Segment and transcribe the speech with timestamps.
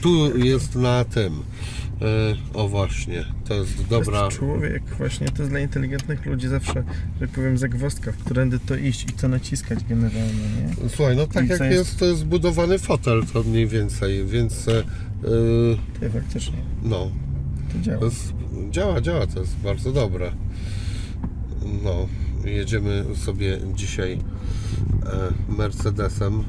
[0.00, 1.32] tu jest na tym.
[2.02, 4.18] E, o właśnie, to jest dobra.
[4.18, 6.84] To jest człowiek, właśnie to jest dla inteligentnych ludzi zawsze,
[7.20, 10.32] że powiem, zagwozdka, w którędy to iść i co naciskać generalnie,
[10.82, 10.88] nie?
[10.88, 14.82] Słuchaj, no tak I jak jest, jest- zbudowany fotel, to mniej więcej, więc e, e,
[16.00, 17.10] Ty faktycznie, no,
[17.72, 17.98] to działa.
[17.98, 18.32] to jest,
[18.70, 20.32] działa, działa, to jest bardzo dobre.
[21.84, 22.08] No,
[22.44, 24.12] jedziemy sobie dzisiaj
[25.06, 26.44] e, Mercedesem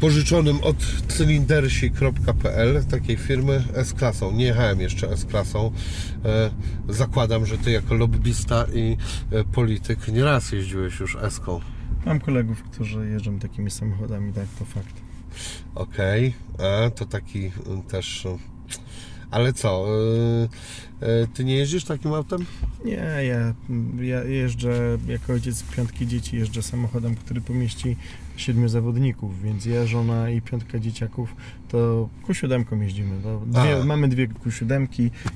[0.00, 0.76] pożyczonym od
[1.08, 4.32] cylindersi.pl, takiej firmy S-klasą.
[4.32, 5.72] Nie jechałem jeszcze S-klasą.
[6.24, 6.50] E,
[6.88, 8.96] zakładam, że ty jako lobbyista i
[9.32, 11.60] e, polityk nieraz jeździłeś już S-ką.
[12.06, 14.94] Mam kolegów, którzy jeżdżą takimi samochodami, tak, to fakt.
[15.74, 16.34] Okej,
[16.86, 17.52] a to taki y,
[17.88, 18.24] też.
[18.24, 18.28] y,
[19.30, 19.86] Ale co?
[21.02, 22.46] y, Ty nie jeździsz takim autem?
[22.84, 23.54] Nie, ja,
[24.00, 27.96] ja jeżdżę jako ojciec piątki dzieci, jeżdżę samochodem, który pomieści
[28.36, 31.36] siedmiu zawodników, więc ja, żona i piątka dzieciaków
[31.68, 33.10] to Q7 jeździmy.
[33.46, 33.84] Dwie, A.
[33.84, 34.86] mamy dwie Q7,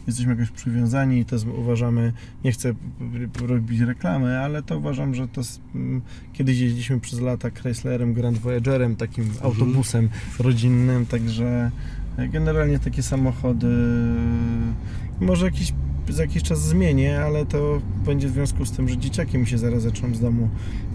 [0.06, 2.12] jesteśmy jakoś przywiązani i to z- uważamy,
[2.44, 2.74] nie chcę
[3.46, 5.40] robić reklamy, ale to uważam, że to
[5.74, 6.00] m,
[6.32, 10.08] kiedyś jeździliśmy przez lata Chryslerem Grand Voyagerem, takim autobusem
[10.38, 11.70] rodzinnym, także
[12.32, 13.66] generalnie takie samochody
[15.20, 15.72] może jakiś
[16.08, 19.58] za jakiś czas zmienię, ale to będzie w związku z tym, że dzieciaki mi się
[19.58, 20.48] zaraz zaczną z domu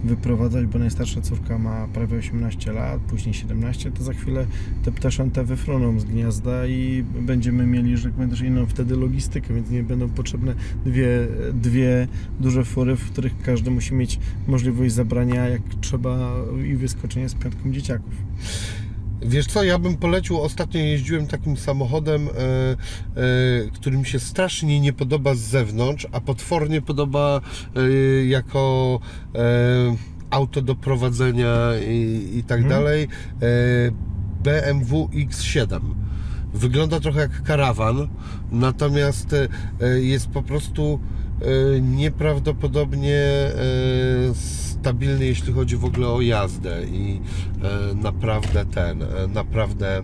[0.04, 4.46] wyprowadzać, bo najstarsza córka ma prawie 18 lat, później 17, to za chwilę
[4.84, 9.70] te ptaszęta wyfruną z gniazda i będziemy mieli, że tak też inną wtedy logistykę, więc
[9.70, 11.08] nie będą potrzebne dwie,
[11.54, 12.08] dwie
[12.40, 16.34] duże fury, w których każdy musi mieć możliwość zabrania jak trzeba
[16.66, 18.14] i wyskoczenia z piątką dzieciaków.
[19.22, 22.76] Wiesz co, ja bym polecił, ostatnio jeździłem takim samochodem, e, e,
[23.74, 27.40] który mi się strasznie nie podoba z zewnątrz, a potwornie podoba
[27.76, 27.80] e,
[28.26, 29.00] jako
[29.34, 29.38] e,
[30.30, 31.56] auto do prowadzenia
[31.88, 32.68] i, i tak Mhm.
[32.80, 33.02] dalej.
[33.02, 33.06] E,
[34.42, 35.80] BMW X7.
[36.54, 38.08] Wygląda trochę jak karawan,
[38.52, 39.48] natomiast e,
[40.00, 41.00] jest po prostu
[41.82, 43.20] nieprawdopodobnie
[44.86, 47.20] stabilny, jeśli chodzi w ogóle o jazdę i
[47.62, 50.02] e, naprawdę ten, e, naprawdę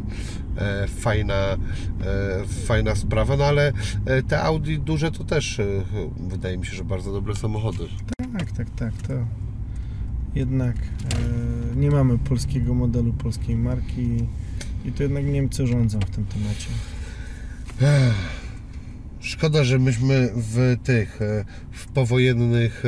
[0.57, 1.57] e, fajna,
[2.67, 3.73] fajna sprawa, no ale
[4.29, 5.61] te Audi duże to też
[6.29, 7.85] wydaje mi się, że bardzo dobre samochody.
[8.39, 9.13] Tak, tak, tak, to
[10.35, 10.77] jednak
[11.77, 14.27] nie mamy polskiego modelu, polskiej marki
[14.85, 16.69] i to jednak Niemcy rządzą w tym temacie.
[19.21, 21.21] Szkoda, że myśmy w tych,
[21.71, 22.83] w powojennych,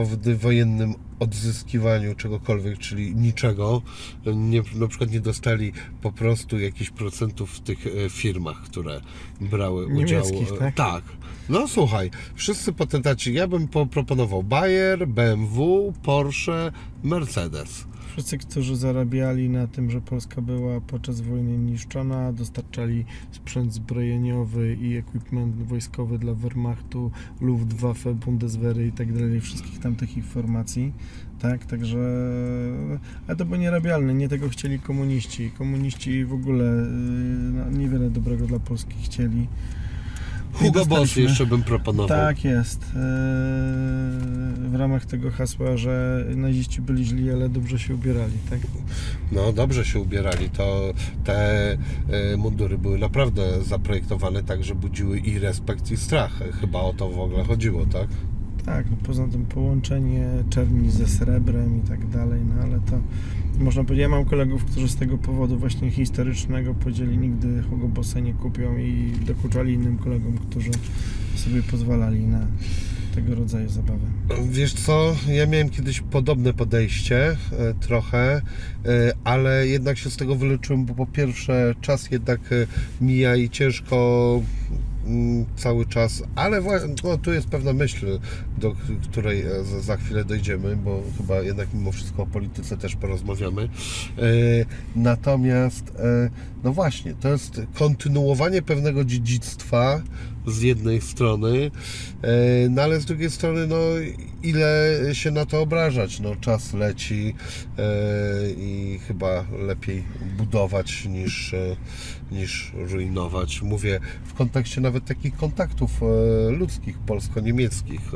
[0.00, 3.82] e, w powojennym odzyskiwaniu czegokolwiek, czyli niczego,
[4.34, 5.72] nie, na przykład nie dostali
[6.02, 9.00] po prostu jakichś procentów w tych e, firmach, które
[9.40, 10.24] brały udział.
[10.26, 10.74] E, tak?
[10.74, 11.04] Tak.
[11.48, 16.72] No słuchaj, wszyscy potentaci, ja bym poproponował Bayer, BMW, Porsche,
[17.02, 17.86] Mercedes.
[18.18, 24.96] Wszyscy, którzy zarabiali na tym, że Polska była podczas wojny niszczona, dostarczali sprzęt zbrojeniowy i
[24.96, 30.92] equipment wojskowy dla Wehrmachtu, Luftwaffe, Bundeswehry i tak dalej, wszystkich tamtych informacji.
[31.38, 31.98] Tak, także.
[33.26, 35.50] Ale to było nierabialne, nie tego chcieli komuniści.
[35.50, 39.46] Komuniści w ogóle yy, no, niewiele dobrego dla Polski chcieli.
[40.52, 42.08] Hugo Boss jeszcze bym proponował.
[42.18, 42.82] Tak jest.
[42.82, 42.98] Eee,
[44.68, 48.58] W ramach tego hasła, że naziści byli źli, ale dobrze się ubierali, tak?
[49.32, 50.50] No dobrze się ubierali.
[50.50, 50.92] To
[51.24, 51.78] te e,
[52.36, 56.40] mundury były naprawdę zaprojektowane tak, że budziły i respekt, i strach.
[56.60, 58.08] Chyba o to w ogóle chodziło, tak?
[58.66, 62.98] Tak, no poza tym połączenie czerni ze srebrem i tak dalej, no ale to
[63.58, 68.20] można powiedzieć, ja mam kolegów, którzy z tego powodu właśnie historycznego podzieli nigdy Hugo Bossa
[68.20, 70.70] nie kupią i dokuczali innym kolegom, którzy
[71.36, 72.46] sobie pozwalali na
[73.14, 74.06] tego rodzaju zabawę.
[74.50, 77.36] Wiesz co, ja miałem kiedyś podobne podejście e,
[77.80, 78.42] trochę,
[78.84, 82.66] e, ale jednak się z tego wyleczyłem, bo po pierwsze czas jednak e,
[83.00, 84.40] mija i ciężko
[85.56, 86.60] cały czas, ale
[87.04, 88.18] no, tu jest pewna myśl,
[88.58, 88.74] do
[89.10, 93.62] której e, za, chwilę dojdziemy, bo chyba jednak mimo wszystko o polityce też porozmawiamy.
[93.62, 93.68] E,
[94.96, 96.30] Natomiast, e,
[96.64, 100.02] no właśnie, to jest kontynuowanie pewnego dziedzictwa
[100.46, 101.70] z jednej strony,
[102.70, 103.76] no ale z drugiej strony, no
[104.42, 106.20] ile się na to obrażać?
[106.20, 107.34] No czas leci
[108.56, 110.04] i chyba lepiej
[110.38, 111.54] budować niż,
[112.32, 113.62] niż rujnować.
[113.62, 118.12] Mówię w kontekście nawet takich kontaktów e, ludzkich, polsko-niemieckich.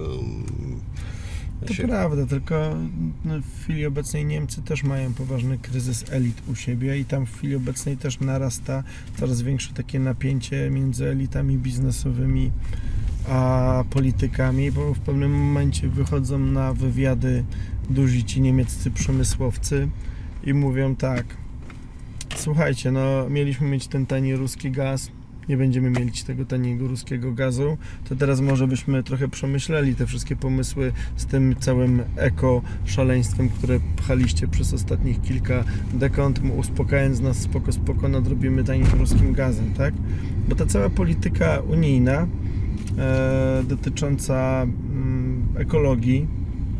[1.67, 2.76] To się- prawda, tylko
[3.25, 7.37] no, w chwili obecnej Niemcy też mają poważny kryzys elit u siebie i tam w
[7.37, 8.82] chwili obecnej też narasta
[9.19, 12.50] coraz większe takie napięcie między elitami biznesowymi
[13.29, 17.44] a politykami, bo w pewnym momencie wychodzą na wywiady
[17.91, 19.88] duzi ci niemieccy przemysłowcy
[20.44, 21.25] i mówią tak,
[22.37, 25.11] Słuchajcie, no mieliśmy mieć ten tani ruski gaz,
[25.49, 27.76] nie będziemy mieć tego taniego ruskiego gazu,
[28.08, 33.81] to teraz może byśmy trochę przemyśleli te wszystkie pomysły z tym całym eko szaleństwem, które
[33.96, 35.64] pchaliście przez ostatnich kilka
[35.94, 39.94] dekad, uspokajając nas spoko, spoko nadrobimy tanim ruskim gazem, tak?
[40.49, 42.26] Bo ta cała polityka unijna
[42.99, 46.26] e, dotycząca mm, ekologii,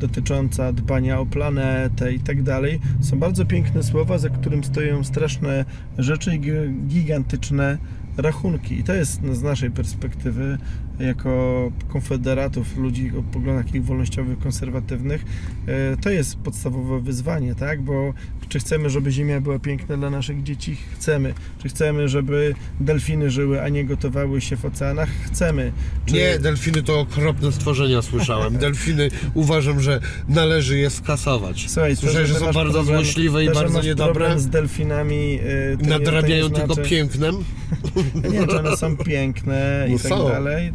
[0.07, 5.65] dotycząca dbania o planetę i tak dalej, są bardzo piękne słowa, za którym stoją straszne
[5.99, 7.79] rzeczy i gi- gigantyczne
[8.17, 8.79] rachunki.
[8.79, 10.59] I to jest z naszej perspektywy,
[11.01, 15.25] jako konfederatów, ludzi o poglądach takich wolnościowych, konserwatywnych,
[15.67, 17.83] e, to jest podstawowe wyzwanie, tak?
[17.83, 18.15] Bo
[18.49, 20.77] czy chcemy, żeby Ziemia była piękna dla naszych dzieci?
[20.95, 21.35] Chcemy.
[21.63, 25.09] Czy chcemy, żeby delfiny żyły, a nie gotowały się w oceanach?
[25.27, 25.73] Chcemy.
[26.07, 26.15] Czy...
[26.15, 28.57] Nie, delfiny to okropne stworzenia, słyszałem.
[28.67, 31.65] Delfiny uważam, że należy je skasować.
[31.71, 34.41] Słuchaj, Słyszałem, że są bardzo problem- złośliwe i to, bardzo niedobre.
[34.41, 35.39] z delfinami.
[35.83, 37.35] nie- Nadrabiają nie tylko znaczy, pięknem.
[38.33, 40.29] Nie, czy one są piękne i No tak są.
[40.29, 40.73] dalej.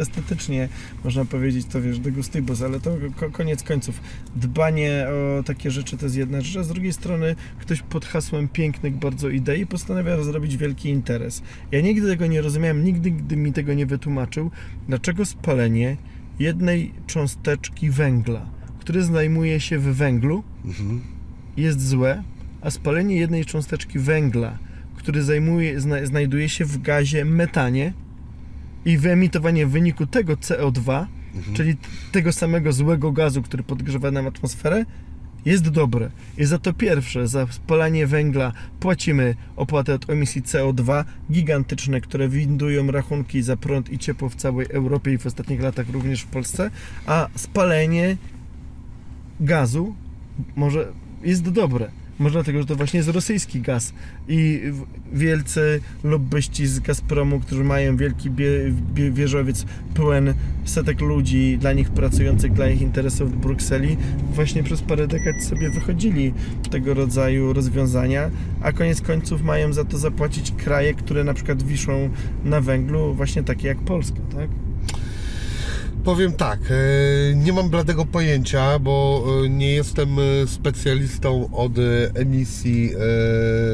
[0.00, 0.68] Estetycznie
[1.04, 4.00] można powiedzieć, to wiesz, degustibus, ale to ko, koniec końców.
[4.36, 5.06] Dbanie
[5.38, 8.96] o takie rzeczy to jest jedna rzecz, a z drugiej strony ktoś pod hasłem pięknych
[8.96, 11.42] bardzo idei postanawia zrobić wielki interes.
[11.72, 14.50] Ja nigdy tego nie rozumiałem, nigdy gdy mi tego nie wytłumaczył,
[14.88, 15.96] dlaczego spalenie
[16.38, 18.46] jednej cząsteczki węgla,
[18.78, 21.00] który znajduje się w węglu, Mhm.
[21.56, 22.22] jest złe,
[22.60, 24.58] a spalenie jednej cząsteczki węgla,
[25.04, 27.92] który zajmuje, zna, znajduje się w gazie metanie
[28.84, 31.56] i wyemitowanie w wyniku tego CO2, Mhm.
[31.56, 31.76] czyli
[32.12, 34.84] tego samego złego gazu, który podgrzewa nam atmosferę,
[35.44, 36.10] jest dobre.
[36.38, 42.90] I za to pierwsze, za spalanie węgla płacimy opłatę od emisji CO2 gigantyczne, które windują
[42.90, 46.70] rachunki za prąd i ciepło w całej Europie i w ostatnich latach również w Polsce,
[47.06, 48.16] a spalenie
[49.40, 49.94] gazu
[50.56, 50.92] może
[51.24, 51.90] jest dobre.
[52.18, 53.92] Może dlatego, że to właśnie jest rosyjski gaz
[54.28, 54.62] i
[55.12, 58.50] wielcy lobbyści z Gazpromu, którzy mają wielki bie,
[58.94, 60.34] bie, wieżowiec pełen
[60.64, 63.96] setek ludzi dla nich pracujących, dla ich interesów w Brukseli,
[64.34, 66.34] właśnie przez parę dekad sobie wychodzili
[66.70, 68.30] tego rodzaju rozwiązania,
[68.60, 72.10] a koniec końców mają za to zapłacić kraje, które na przykład wiszą
[72.44, 74.48] na węglu, właśnie takie jak Polska, tak?
[76.04, 81.72] Powiem tak, e, nie mam bladego pojęcia, bo e, nie jestem e, specjalistą od
[82.14, 82.90] emisji.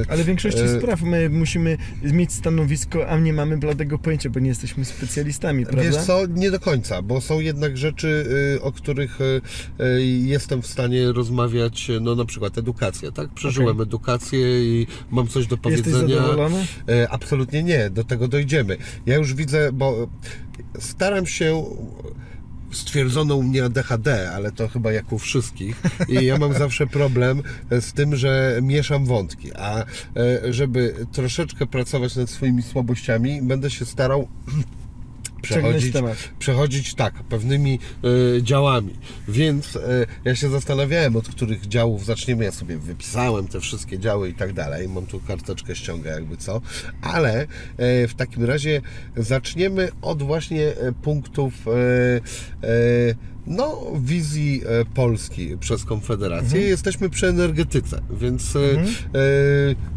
[0.08, 4.40] Ale w większości E, spraw my musimy mieć stanowisko, a nie mamy bladego pojęcia, bo
[4.40, 5.82] nie jesteśmy specjalistami, prawda?
[5.82, 8.26] Wiesz co, nie do końca, bo są jednak rzeczy,
[8.62, 9.18] o których
[10.22, 13.28] jestem w stanie rozmawiać, no na przykład edukacja, tak?
[13.34, 13.82] Przeżyłem Okej.
[13.82, 16.14] edukację i mam coś do Jesteś powiedzenia.
[16.16, 16.66] zadowolony?
[16.88, 18.76] E, Absolutnie nie, do tego dojdziemy.
[19.06, 20.08] Ja już widzę, bo
[20.78, 21.64] staram się.
[22.72, 25.82] Stwierdzono u mnie ADHD, ale to chyba jak u wszystkich.
[26.08, 29.52] I ja mam zawsze problem z tym, że mieszam wątki.
[29.54, 29.84] A e,
[30.52, 34.28] żeby troszeczkę pracować nad swoimi słabościami, będę się starał
[35.42, 35.94] przechodzić,
[36.38, 37.78] przechodzić tak, pewnymi
[38.38, 38.94] e, działami.
[39.28, 42.44] Więc e, ja się zastanawiałem, od których działów zaczniemy.
[42.44, 44.88] Ja sobie wypisałem te wszystkie działy i tak dalej.
[44.88, 46.60] Mam tu karteczkę ściąga, jakby co.
[47.02, 47.46] Ale e,
[48.08, 48.80] w takim razie
[49.16, 51.70] zaczniemy od właśnie e, punktów e,
[52.68, 56.46] e, no, wizji e, Polski przez Konfederację.
[56.46, 56.64] Mhm.
[56.64, 58.86] Jesteśmy przy energetyce, więc e, Mhm.
[58.88, 58.90] e,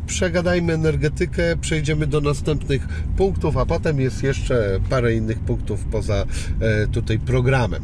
[0.07, 6.25] przegadajmy energetykę, przejdziemy do następnych punktów, a potem jest jeszcze parę innych punktów poza
[6.59, 7.83] e, tutaj programem.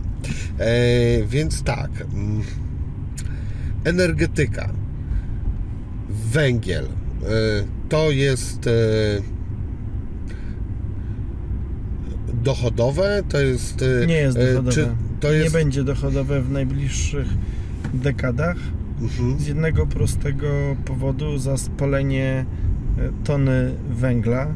[0.60, 2.42] E, więc tak, mm,
[3.84, 4.70] energetyka,
[6.32, 6.88] węgiel, e,
[7.90, 8.70] to jest
[12.44, 13.86] dochodowe, to jest...
[14.04, 14.88] e, Nie jest e, dochodowe.
[15.36, 15.44] Jest...
[15.54, 17.28] Nie będzie dochodowe w najbliższych
[17.94, 18.58] dekadach
[19.02, 19.40] Mhm.
[19.40, 20.48] z jednego prostego
[20.86, 22.46] powodu za spalenie
[22.98, 24.48] e, tony węgla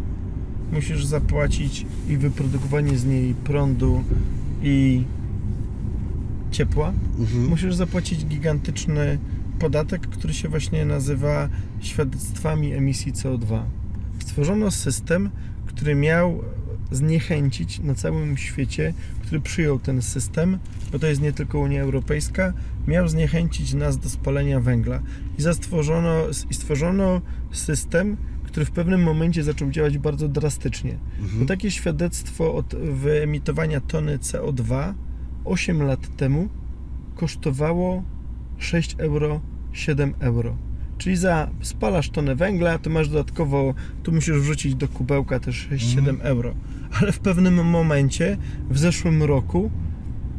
[0.72, 4.03] musisz zapłacić i wyprodukowanie z niej prądu
[4.63, 5.03] i
[6.51, 6.94] ciepła.
[7.20, 7.48] Mhm.
[7.48, 9.18] Musisz zapłacić gigantyczny
[9.60, 11.50] podatek, który się właśnie nazywa
[11.82, 13.62] świadectwami emisji CO2.
[14.20, 15.30] Stworzono system,
[15.65, 16.42] który miał
[16.97, 20.59] zniechęcić na całym świecie, który przyjął ten system,
[20.91, 22.53] bo to jest nie tylko Unia Europejska,
[22.88, 25.00] miał zniechęcić nas do spalenia węgla.
[25.39, 26.13] I zastworzono,
[26.50, 27.21] i stworzono
[27.51, 30.97] system, który w pewnym momencie zaczął działać bardzo drastycznie.
[31.19, 31.45] Bo Mhm.
[31.47, 34.93] takie świadectwo od wyemitowania tony CO2
[35.45, 36.50] 8 lat temu
[37.15, 38.03] kosztowało
[38.57, 39.41] 6 euro,
[39.73, 40.57] 7 euro.
[40.97, 43.73] Czyli za spalasz tonę węgla, to masz dodatkowo,
[44.03, 46.19] tu musisz wrzucić do kubełka też 6-7 Mhm.
[46.21, 46.53] euro.
[47.01, 48.38] Ale w pewnym momencie,
[48.69, 49.71] w zeszłym roku,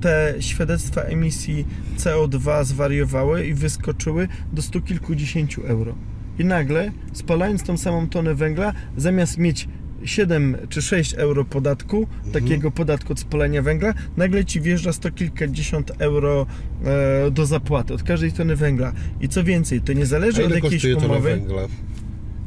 [0.01, 1.67] te świadectwa emisji
[1.99, 5.95] CO2 zwariowały i wyskoczyły do stu kilkudziesięciu euro.
[6.39, 9.69] I nagle, spalając tą samą tonę węgla, zamiast mieć
[10.05, 15.93] 7 czy 6 euro podatku, takiego podatku od spalania węgla, nagle ci wjeżdża sto kilkadziesiąt
[15.99, 16.47] euro
[16.85, 18.93] e, do zapłaty od każdej tony węgla.
[19.21, 21.31] I co więcej, to nie zależy od jakiejś umowy.
[21.31, 21.63] węgla?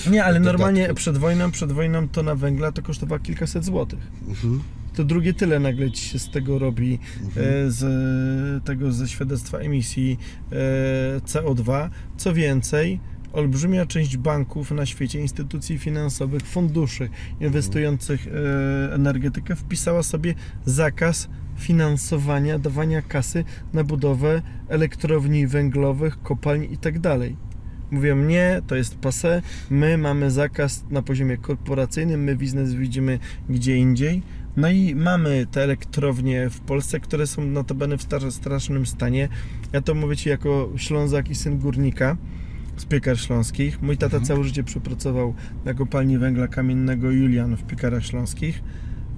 [0.07, 0.57] e, Nie, ale dodatku.
[0.57, 3.99] normalnie przed wojną, przed wojną tona węgla to kosztowała kilkaset złotych.
[4.27, 4.61] Mhm.
[4.93, 7.47] To drugie tyle nagle ci się z tego robi, Mhm.
[7.67, 10.19] e, z tego ze świadectwa emisji
[10.51, 10.55] e,
[11.19, 11.89] CO2.
[12.17, 12.99] Co więcej,
[13.33, 17.09] olbrzymia część banków na świecie, instytucji finansowych, funduszy
[17.41, 20.33] inwestujących e, energetykę wpisała sobie
[20.65, 23.43] zakaz finansowania, dawania kasy
[23.73, 27.19] na budowę elektrowni węglowych, kopalni itd.
[27.91, 33.19] Mówią nie, to jest passe, my mamy zakaz na poziomie korporacyjnym, my biznes widzimy
[33.49, 34.23] gdzie indziej.
[34.57, 39.29] No i mamy te elektrownie w Polsce, które są notabene w strasznym stanie.
[39.73, 42.17] Ja to mówię Ci jako Ślązak i syn górnika
[42.77, 43.81] z piekar śląskich.
[43.81, 44.25] Mój tata Mhm.
[44.25, 45.33] całe życie przepracował
[45.65, 48.61] na kopalni węgla kamiennego Julian w piekarach śląskich.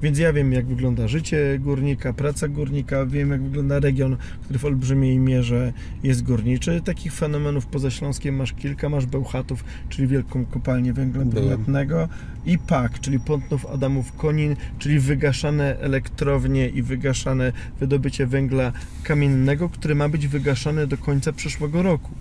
[0.02, 4.66] Więc ja wiem, jak wygląda życie górnika, praca górnika, wiem, jak wygląda region, który w
[4.66, 6.82] olbrzymiej mierze jest górniczy.
[6.86, 8.90] Takich fenomenów poza Śląskiem masz kilka.
[8.90, 12.08] Masz Bełchatów, czyli wielką kopalnię węgla brunatnego
[12.46, 18.72] i PAK, czyli Pątnów Adamów Konin, czyli wygaszane elektrownie i wygaszane wydobycie węgla
[19.04, 22.12] kamiennego, które ma być wygaszane do końca przyszłego roku.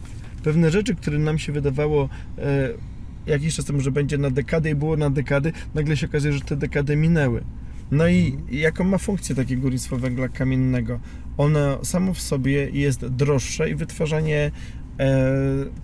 [0.44, 2.08] Pewne rzeczy, które nam się wydawało
[2.38, 2.68] e,
[3.26, 6.40] jakiś czas temu, że będzie na dekadę i było na dekady, nagle się okazuje, że
[6.40, 7.44] te dekady minęły.
[7.90, 11.00] No i jaką ma funkcję takie górnictwo węgla kamiennego?
[11.36, 14.50] Ono samo w sobie jest droższe i wytwarzanie
[15.00, 15.30] e,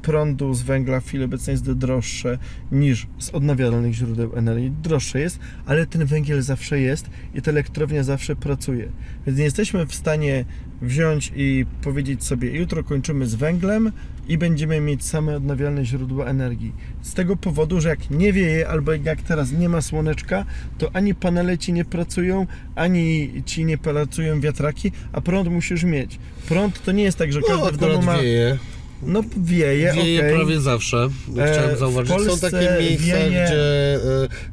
[0.03, 2.39] prądu z węgla w chwili obecnej jest droższe
[2.73, 4.73] niż z odnawialnych źródeł energii.
[4.83, 8.89] Droższe jest, ale ten węgiel zawsze jest i ta elektrownia zawsze pracuje.
[9.27, 10.45] Więc nie jesteśmy w stanie
[10.83, 13.93] wziąć i powiedzieć sobie, jutro kończymy z węglem
[14.29, 16.73] i będziemy mieć same odnawialne źródła energii.
[17.03, 20.45] Z tego powodu, że jak nie wieje, albo jak teraz nie ma słoneczka,
[20.79, 26.19] to ani panele ci nie pracują, ani ci nie pracują wiatraki, a prąd musisz mieć.
[26.49, 28.19] Prąd to nie jest tak, że No każdy w domu ma...
[28.19, 28.59] wieje.
[29.03, 30.35] No wieje, Wieje okej.
[30.35, 31.09] prawie zawsze.
[31.39, 32.17] E, Chciałem w zauważyć.
[32.33, 33.99] Są takie miejsca, wieje- gdzie e,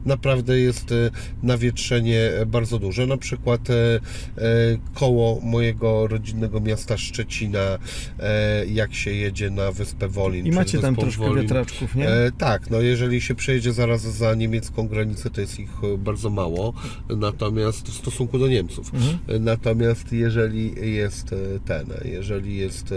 [0.05, 0.95] naprawdę jest e,
[1.43, 3.07] nawietrzenie bardzo duże.
[3.07, 3.61] Na przykład
[4.93, 7.77] koło mojego rodzinnego miasta Szczecina,
[8.67, 10.45] jak się jedzie na wyspę Wolin.
[10.45, 12.07] I macie tam troszkę Wolin, wiatraczków, nie?
[12.37, 16.73] Tak, no jeżeli się przejedzie zaraz za niemiecką granicę, to jest ich bardzo mało,
[17.17, 18.91] natomiast w stosunku do Niemców.
[18.93, 19.43] Mhm.
[19.43, 21.35] Natomiast jeżeli jest
[21.65, 22.93] ten, jeżeli jest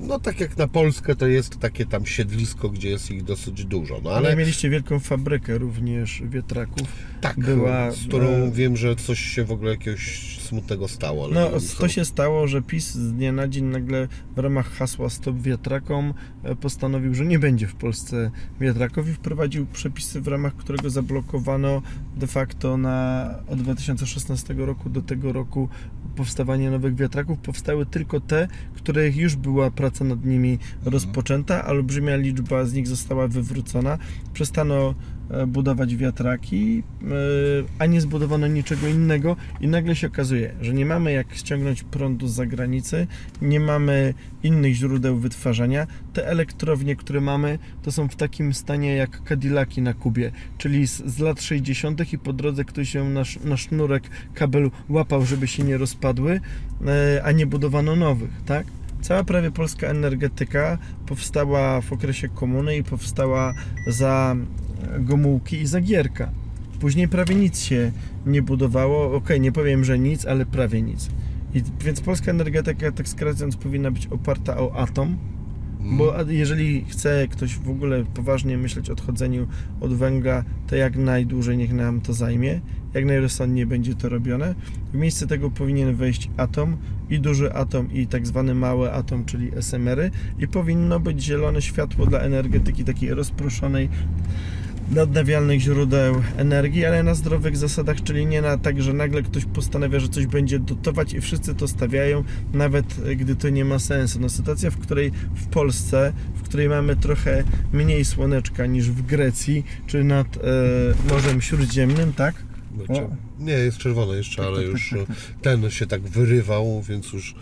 [0.00, 4.00] no tak jak na Polskę, to jest takie tam siedlisko, gdzie jest ich dosyć dużo.
[4.04, 6.88] No Ale ale mieliście wielką fabrykę również wiatraków.
[7.22, 11.28] Tak, była, z którą e, wiem, że coś się w ogóle jakiegoś smutnego stało.
[11.28, 11.88] No, to co.
[11.88, 16.56] się stało, że PiS z dnia na dzień nagle w ramach hasła Stop Wiatrakom e,
[16.56, 21.82] postanowił, że nie będzie w Polsce wiatraków i wprowadził przepisy, w ramach którego zablokowano
[22.16, 25.68] de facto na, od 2016 roku do tego roku
[26.16, 27.38] powstawanie nowych wiatraków.
[27.38, 32.88] Powstały tylko te, których już była praca nad nimi rozpoczęta, a olbrzymia liczba z nich
[32.88, 33.98] została wywrócona.
[34.32, 34.94] Przestano
[35.46, 37.04] budować wiatraki, e,
[37.78, 42.28] a nie zbudowano niczego innego i nagle się okazuje, że nie mamy jak ściągnąć prądu
[42.28, 43.06] z zagranicy,
[43.42, 45.86] nie mamy innych źródeł wytwarzania.
[46.12, 51.04] Te elektrownie, które mamy, to są w takim stanie jak Cadillaki na Kubie, czyli z,
[51.04, 52.12] z lat 60.
[52.12, 54.02] i po drodze ktoś ją na, na sznurek
[54.34, 56.40] kabel łapał, żeby się nie rozpadły,
[56.86, 58.66] e, a nie budowano nowych, tak?
[59.02, 63.54] Cała prawie polska energetyka powstała w okresie komuny i powstała
[63.86, 64.61] za e,
[64.98, 66.30] Gomułki i za Gierka.
[66.80, 67.92] Później prawie nic się
[68.26, 69.16] nie budowało.
[69.16, 71.10] Okej, nie powiem, że nic, ale prawie nic.
[71.54, 75.16] I, więc polska energetyka, tak skracając, powinna być oparta o atom,
[75.82, 75.96] Mm.
[75.96, 79.46] bo jeżeli chce ktoś w ogóle poważnie myśleć o odchodzeniu
[79.80, 82.60] od węgla, to jak najdłużej niech nam to zajmie,
[82.94, 84.54] jak najrozsądniej będzie to robione.
[84.92, 86.76] W miejsce tego powinien wejść atom
[87.10, 92.06] i duży atom i tak zwany mały atom, czyli SMR-y i powinno być zielone światło
[92.06, 93.88] dla energetyki takiej rozproszonej
[94.92, 99.44] na odnawialnych źródeł energii, ale na zdrowych zasadach, czyli nie na tak, że nagle ktoś
[99.44, 104.20] postanawia, że coś będzie dotować i wszyscy to stawiają, nawet gdy to nie ma sensu.
[104.20, 109.64] No sytuacja, w której w Polsce, w której mamy trochę mniej słoneczka niż w Grecji,
[109.86, 110.40] czy nad e,
[111.12, 112.34] Morzem Śródziemnym, tak?
[113.38, 117.34] Nie, jest czerwone jeszcze, Tak, ale tak, już tak, ten się tak wyrywał, więc już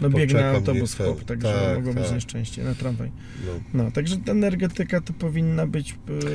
[0.00, 2.14] No biegnie autobus ten- także tak, mogło być tak.
[2.14, 3.10] nieszczęście na tramwaj.
[3.46, 3.84] no.
[3.84, 5.90] No, także ta energetyka to powinna być...
[5.90, 6.26] Yy...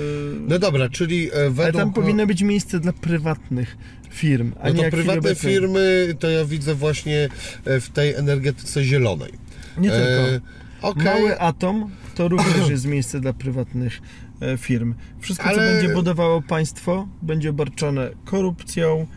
[0.47, 1.59] No dobra, czyli e, według...
[1.59, 3.77] Ale tam powinno być miejsce dla prywatnych
[4.09, 7.29] firm, a No nie to prywatne firmy to ja widzę właśnie
[7.65, 9.31] e, w tej energetyce zielonej.
[9.77, 10.05] Nie tylko.
[10.05, 10.41] E,
[10.81, 14.01] Okej, Mały atom to również jest miejsce dla prywatnych
[14.41, 14.95] e, firm.
[15.19, 19.07] Wszystko, Ale- co będzie budowało państwo, będzie obarczone korupcją,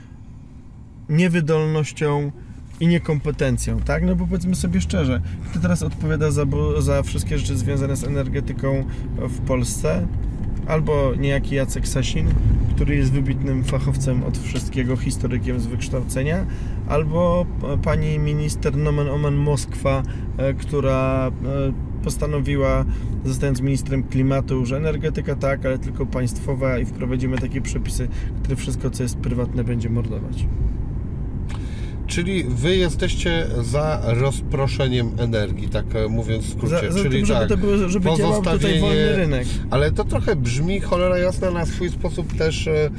[1.09, 2.33] niewydolnością
[2.80, 4.04] i niekompetencją, tak?
[4.04, 6.45] No bo powiedzmy sobie szczerze, kto teraz odpowiada za,
[6.78, 8.85] za wszystkie rzeczy związane z energetyką
[9.16, 10.06] w Polsce?
[10.66, 12.26] Albo niejaki Jacek Sasin,
[12.75, 16.47] który jest wybitnym fachowcem od wszystkiego, historykiem z wykształcenia,
[16.88, 17.47] albo
[17.83, 20.02] pani minister nomen omen Moskwa,
[20.37, 22.85] e, która e, postanowiła,
[23.25, 28.09] zostając ministrem klimatu, że energetyka tak, ale tylko państwowa i wprowadzimy takie przepisy,
[28.42, 30.47] które wszystko, co jest prywatne, będzie mordować.
[32.07, 36.77] Czyli wy jesteście za rozproszeniem energii, tak e, mówiąc w skrócie.
[36.77, 39.47] Za, za czyli tym, żeby, tak, to było, żeby działał tutaj pozostawienie- wolny rynek.
[39.71, 42.91] Ale to trochę brzmi cholera jasna na swój sposób też e,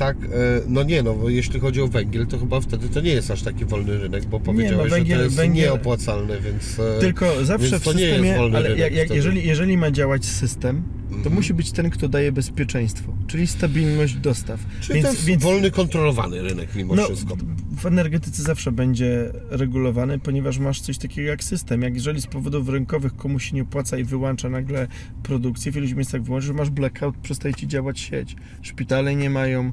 [0.00, 0.28] tak, e,
[0.68, 3.42] no nie no, bo jeśli chodzi o węgiel, to chyba wtedy to nie jest aż
[3.42, 6.78] taki wolny rynek, bo powiedziałeś, węgiel- że to jest węgiel- nieopłacalne, więc...
[6.78, 10.82] e, Tylko zawsze więc w nie systemie, ale rynek jak, jeżeli, jeżeli ma działać system,
[11.10, 11.34] to Mhm.
[11.34, 14.60] musi być ten, kto daje bezpieczeństwo, czyli stabilność dostaw.
[14.80, 17.36] Czyli to jest wolny, kontrolowany rynek mimo no, wszystko.
[17.82, 21.82] w energetyce zawsze będzie regulowany, ponieważ masz coś takiego jak system.
[21.82, 24.86] Jak jeżeli z powodów rynkowych komuś się nie opłaca i wyłącza nagle
[25.22, 28.36] produkcję, w iluś miejscach wyłączysz, że masz blackout, przestaje ci działać sieć.
[28.62, 29.72] Szpitale nie mają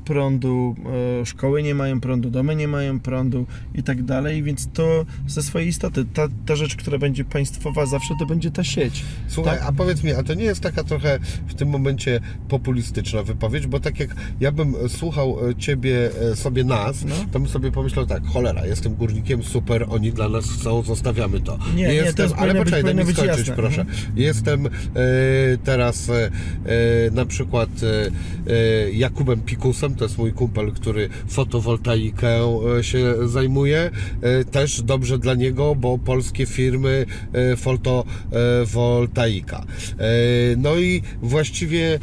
[0.05, 0.75] prądu,
[1.21, 5.43] e, szkoły nie mają prądu, domy nie mają prądu i tak dalej, więc to ze
[5.43, 9.03] swojej istoty, ta, ta rzecz, która będzie państwowa, zawsze to będzie ta sieć.
[9.27, 9.67] Słuchaj, Tak.
[9.67, 13.79] a powiedz mi, a to nie jest taka trochę w tym momencie populistyczna wypowiedź, bo
[13.79, 17.15] tak jak ja bym słuchał e, ciebie, e, sobie nas, No.
[17.31, 21.57] to bym sobie pomyślał tak, cholera, jestem górnikiem, super, oni dla nas chcą, zostawiamy to.
[21.75, 23.55] Nie, nie, jestem, to ale poczekaj, daj mi skończyć, jasne.
[23.55, 23.81] proszę.
[23.81, 23.97] Mhm.
[24.15, 24.69] Jestem e,
[25.63, 26.31] teraz e,
[27.11, 27.69] na przykład
[28.47, 32.39] e, Jakubem Pikusem, to jest mój kumpel, który fotowoltaikę
[32.77, 33.91] e, się zajmuje.
[34.21, 39.65] E, też dobrze dla niego, bo polskie firmy e, fotowoltaika.
[40.57, 41.99] No i właściwie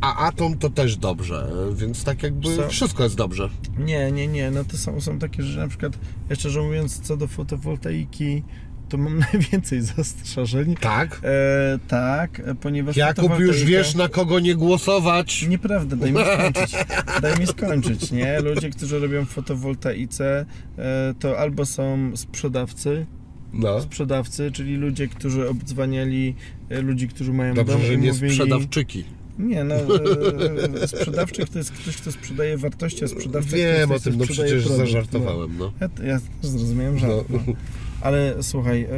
[0.00, 2.68] a atom to też dobrze, więc tak jakby Co?
[2.68, 3.48] wszystko jest dobrze.
[3.78, 4.50] Nie, nie, nie.
[4.50, 5.98] No to są, są takie rzeczy, na przykład,
[6.30, 8.42] ja szczerze mówiąc, co do fotowoltaiki,
[8.90, 10.74] to mam najwięcej zastrzeżeń.
[10.80, 11.20] Tak?
[11.24, 15.46] E, tak, ponieważ Jakub, już wiesz na kogo nie głosować.
[15.48, 16.76] Nieprawda, daj mi skończyć.
[17.22, 18.40] Daj mi skończyć, nie?
[18.40, 20.46] Ludzie, którzy robią fotowoltaice,
[20.78, 23.06] e, to albo są sprzedawcy,
[23.52, 23.80] No.
[23.80, 26.34] sprzedawcy, czyli ludzie, którzy obdzwaniali
[26.68, 28.30] e, ludzi, którzy mają Dobrze, dom że nie mówili...
[28.34, 29.04] sprzedawczyki.
[29.38, 34.16] Nie, no, e, sprzedawczyk to jest ktoś, kto sprzedaje wartości, a sprzedawca Wiem o tym,
[34.18, 35.72] no przecież produkt, zażartowałem, no.
[35.80, 37.12] Ja, ja też zrozumiałem żart.
[37.28, 37.38] No.
[37.46, 37.52] No.
[38.00, 38.88] Ale słuchaj, e,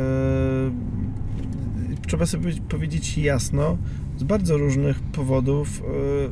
[2.07, 3.79] trzeba sobie powiedzi- powiedzieć jasno,
[4.19, 5.83] z bardzo różnych powodów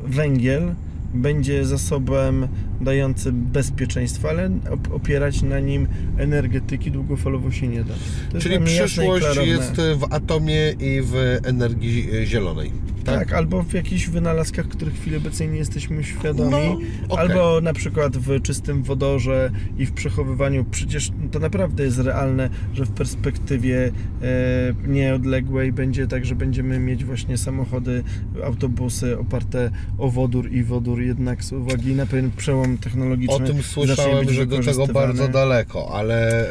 [0.06, 0.74] e, węgiel
[1.14, 2.48] będzie zasobem
[2.80, 5.86] dającym bezpieczeństwo, ale op- opierać na nim
[6.18, 7.94] energetyki długofalowo się nie da.
[8.38, 12.72] Czyli przyszłość jest w atomie i w energii zielonej.
[13.04, 17.28] Tak, albo w jakichś wynalazkach, których w chwili obecnej nie jesteśmy świadomi, No, okej.
[17.28, 20.64] albo na przykład w czystym wodorze i w przechowywaniu.
[20.70, 27.04] Przecież to naprawdę jest realne, że w perspektywie e, nieodległej będzie tak, że będziemy mieć
[27.04, 28.02] właśnie samochody,
[28.44, 33.34] autobusy oparte o wodór i wodór jednak z uwagi na pewien przełom technologiczny.
[33.34, 36.46] O tym słyszałem, że do tego bardzo daleko, ale...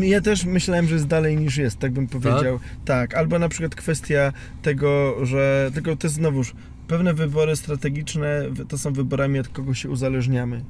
[0.00, 2.58] e, Ja też myślałem, że jest dalej niż jest, tak bym powiedział.
[2.84, 6.54] Tak, albo na przykład kwestia tego, że tylko to jest znowuż
[6.88, 10.64] pewne wybory strategiczne to są wyborami od kogo się uzależniamy.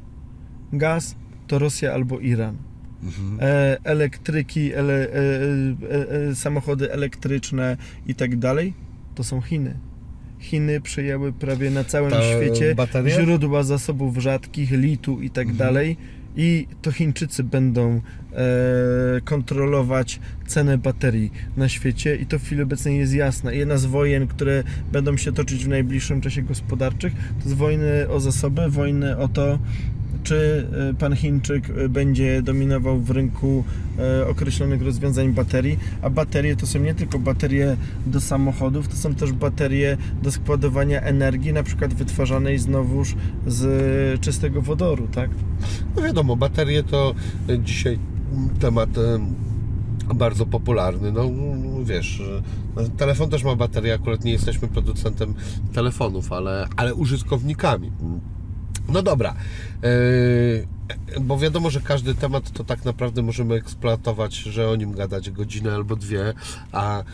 [0.73, 2.57] Gaz to Rosja albo Iran.
[3.03, 3.39] mhm.
[3.41, 8.75] E, elektryki, ele, e, e, e, samochody elektryczne i tak dalej
[9.15, 9.79] to są Chiny.
[10.39, 13.21] Chiny przejęły prawie na całym Ta świecie bateria?
[13.23, 15.59] źródła zasobów rzadkich, litu i tak Mhm.
[15.59, 15.97] dalej.
[16.37, 18.01] I to Chińczycy będą
[18.33, 23.57] e, kontrolować cenę baterii na świecie i to w chwili obecnej jest jasne.
[23.57, 28.21] Jedna z wojen, które będą się toczyć w najbliższym czasie gospodarczych, to jest wojny o
[28.21, 29.59] zasoby, wojny o to,
[30.25, 33.65] czy e, pan Chińczyk e, będzie dominował w rynku
[33.99, 39.15] e, określonych rozwiązań baterii, a baterie to są nie tylko baterie do samochodów, to są
[39.15, 43.15] też baterie do składowania energii, na przykład wytwarzanej znowuż
[43.47, 45.31] z czystego wodoru, tak?
[45.97, 47.15] No wiadomo, baterie to
[47.59, 47.99] dzisiaj
[48.61, 48.91] temat
[50.15, 51.13] bardzo popularny.
[51.13, 51.31] No
[51.85, 52.23] wiesz,
[52.97, 55.35] telefon też ma baterię, akurat nie jesteśmy producentem
[55.73, 57.93] telefonów, ale, ale użytkownikami.
[58.89, 59.35] No dobra,
[59.83, 65.31] e, bo wiadomo, że każdy temat to tak naprawdę możemy eksploatować, że o nim gadać
[65.31, 66.35] godzinę albo dwie,
[66.73, 67.05] a e,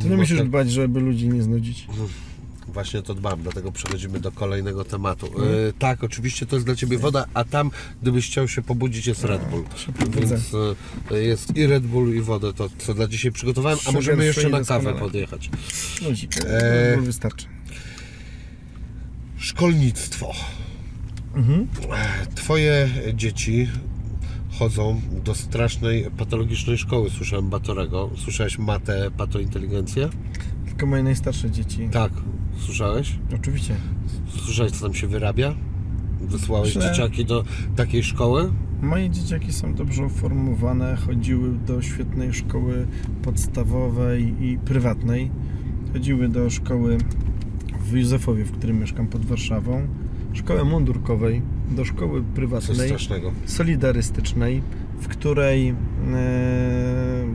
[0.00, 1.86] Ty nie musisz te- dbać, żeby ludzi nie znudzić.
[2.68, 5.26] Właśnie to dbam, dlatego przechodzimy do kolejnego tematu.
[5.26, 5.48] Mhm.
[5.48, 7.70] E, tak, oczywiście to jest dla Ciebie woda, a tam,
[8.02, 9.64] gdybyś chciał się pobudzić, jest Red Bull.
[10.10, 10.32] Więc
[11.10, 14.64] jest i Red Bull, i wodę, to co dla dzisiaj przygotowałem, a możemy jeszcze na
[14.64, 15.50] kawę podjechać.
[16.02, 16.94] Ludzik, Eee.
[16.94, 17.00] eee.
[17.00, 17.46] wystarczy.
[19.38, 20.32] Szkolnictwo.
[21.34, 21.66] Mhm.
[22.34, 23.68] Twoje dzieci
[24.58, 28.10] chodzą do strasznej, patologicznej szkoły, słyszałem Batorego.
[28.16, 30.08] Słyszałeś matę, patointeligencję?
[30.66, 31.88] Tylko moje najstarsze dzieci.
[31.92, 32.12] Tak,
[32.58, 33.18] słyszałeś?
[33.34, 33.74] Oczywiście.
[34.44, 35.54] Słyszałeś, co tam się wyrabia?
[36.20, 37.44] Wysłałeś Myślę- dzieciaki do
[37.76, 38.52] takiej szkoły?
[38.82, 42.86] Moje dzieciaki są dobrze uformowane, chodziły do świetnej szkoły
[43.22, 45.30] podstawowej i prywatnej.
[45.92, 46.98] Chodziły do szkoły
[47.88, 49.86] w Józefowie, w którym mieszkam pod Warszawą,
[50.32, 52.90] szkoły mundurkowej, do szkoły prywatnej,
[53.46, 54.62] solidarystycznej,
[55.00, 55.68] w której...
[55.68, 55.74] E,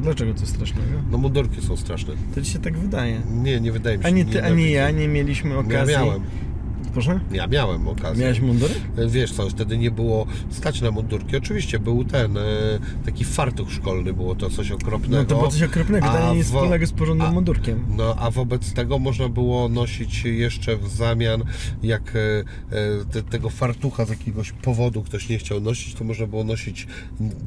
[0.01, 0.91] dlaczego coś strasznego?
[1.11, 2.13] No mundurki są straszne.
[2.35, 3.21] To ci się tak wydaje.
[3.43, 4.07] Nie, nie wydaje mi się.
[4.07, 5.95] Ani ty, ani ja nie mieliśmy Ja okazji...
[5.95, 6.21] miałem.
[6.93, 7.19] Proszę?
[7.32, 8.21] Ja miałem okazję.
[8.23, 8.77] Miałeś mundurek?
[9.08, 11.38] Wiesz co, wtedy nie było stać na mundurki.
[11.38, 12.41] Oczywiście był ten e,
[13.06, 15.17] taki fartuch szkolny, było to coś okropnego.
[15.17, 17.86] No to było coś okropnego, to nie wo- wspólnego z porządnym a- mundurkiem.
[17.97, 21.43] No a wobec tego można było nosić jeszcze w zamian,
[21.84, 22.43] jak e, e,
[23.12, 26.88] te, tego fartucha z jakiegoś powodu ktoś nie chciał nosić, to można było nosić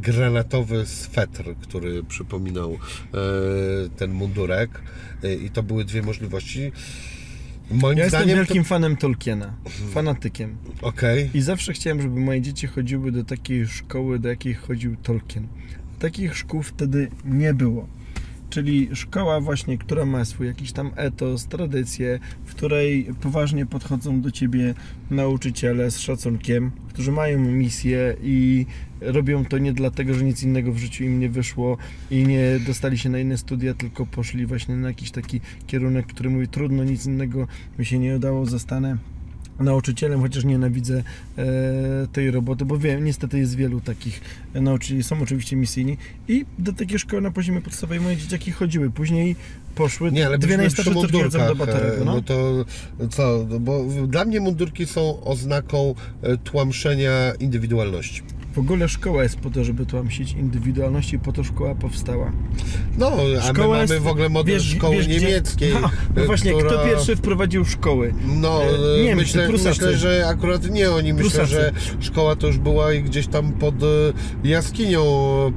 [0.03, 2.77] granatowy swetr, który przypominał
[3.97, 4.83] ten mundurek.
[5.47, 6.73] I to były dwie możliwości.
[7.71, 8.37] Moim Ja jestem zdaniem.
[8.37, 9.55] wielkim fanem Tolkiena,
[9.93, 10.57] fanatykiem.
[10.81, 10.87] To...
[10.87, 11.31] Okej.
[11.35, 15.47] I zawsze chciałem, żeby moje dzieci chodziły do takiej szkoły, do jakiej chodził Tolkien.
[15.99, 17.87] Takich szkół wtedy nie było.
[18.51, 24.31] Czyli szkoła właśnie, która ma swój jakiś tam etos, tradycję, w której poważnie podchodzą do
[24.31, 24.75] ciebie
[25.11, 28.67] nauczyciele z szacunkiem, którzy mają misję i
[29.01, 31.77] robią to nie dlatego, że nic innego w życiu im nie wyszło
[32.11, 36.31] i nie dostali się na inne studia, tylko poszli właśnie na jakiś taki kierunek, który
[36.31, 37.47] mówi trudno, nic innego
[37.79, 38.97] mi się nie udało, zostanę
[39.61, 41.03] nauczycielem, chociaż nienawidzę
[41.39, 41.45] e,
[42.13, 44.21] tej roboty, bo wiem, niestety jest wielu takich
[44.55, 45.97] nauczycieli, są oczywiście misyjni
[46.29, 49.37] i do takiej szkoły na poziomie podstawowej moje dzieciaki chodziły, później
[49.75, 52.15] poszły, Nie, ale dwie najstarsze córki do e, no.
[52.15, 52.65] no to
[53.11, 58.23] co, no bo dla mnie mundurki są oznaką e, tłamszenia indywidualności.
[58.57, 62.33] W ogóle szkoła jest po to, żeby tłamsić indywidualność i po to szkoła powstała.
[62.99, 65.73] No, a my Szkoła mamy jest- w ogóle model wiesz- szkoły wiesz, gdzie- niemieckiej.
[65.83, 66.71] No, no właśnie, która...
[66.71, 68.15] kto pierwszy wprowadził szkoły?
[68.27, 68.67] No, E,
[69.01, 69.69] e, Niemcy, myślę, Prusacy.
[69.69, 71.13] myślę, że akurat nie oni.
[71.13, 71.53] Myślę, Prusacy.
[71.53, 73.87] że szkoła to już była gdzieś tam pod e,
[74.45, 75.03] jaskinią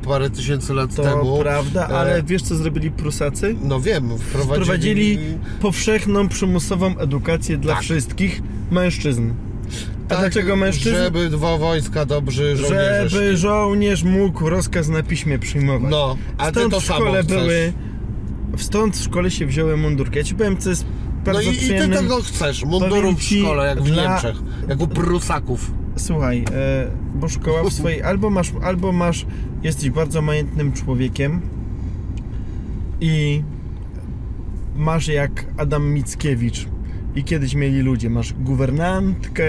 [0.05, 1.37] parę tysięcy lat To temu.
[1.39, 3.55] prawda, E, ale wiesz co zrobili Prusacy?
[3.63, 4.55] No wiem, wprowadzili...
[4.63, 5.17] Wprowadzili
[5.61, 7.83] powszechną, przymusową edukację dla Tak.
[7.83, 9.29] wszystkich mężczyzn.
[10.09, 10.95] A Tak, dlaczego mężczyzn?
[10.95, 13.37] Żeby dwa wojska dobrzy żołnierze Żeby szli.
[13.37, 15.91] żołnierz mógł rozkaz na piśmie przyjmować.
[15.91, 17.37] No, a ty Stąd to w samo szkole chcesz.
[17.37, 17.73] były.
[18.57, 20.17] Stąd w szkole się wzięły mundurki.
[20.17, 20.85] Ja ci powiem, co jest
[21.17, 21.99] No bardzo i, i ty przyjemnym.
[22.03, 24.35] tego chcesz, mundurów w ci, szkole, jak w dla- Niemczech,
[24.67, 25.71] jak u Prusaków.
[25.95, 28.03] Słuchaj, e, bo szkoła w swojej.
[28.03, 29.25] Albo masz, albo masz.
[29.63, 31.41] Jesteś bardzo majętnym człowiekiem
[33.01, 33.43] i
[34.75, 36.67] masz jak Adam Mickiewicz.
[37.15, 39.43] I kiedyś mieli ludzie, masz guwernantkę,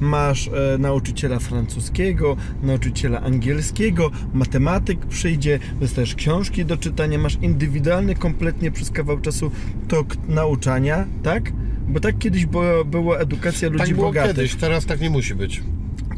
[0.00, 8.70] masz e, nauczyciela francuskiego, nauczyciela angielskiego, matematyk przyjdzie, dostajesz książki do czytania, masz indywidualny kompletnie
[8.70, 9.50] przez kawał czasu
[9.88, 11.52] tok nauczania, tak?
[11.88, 14.36] Bo tak kiedyś było, była edukacja ludzi Tak było bogatych.
[14.36, 15.62] kiedyś, teraz tak nie musi być.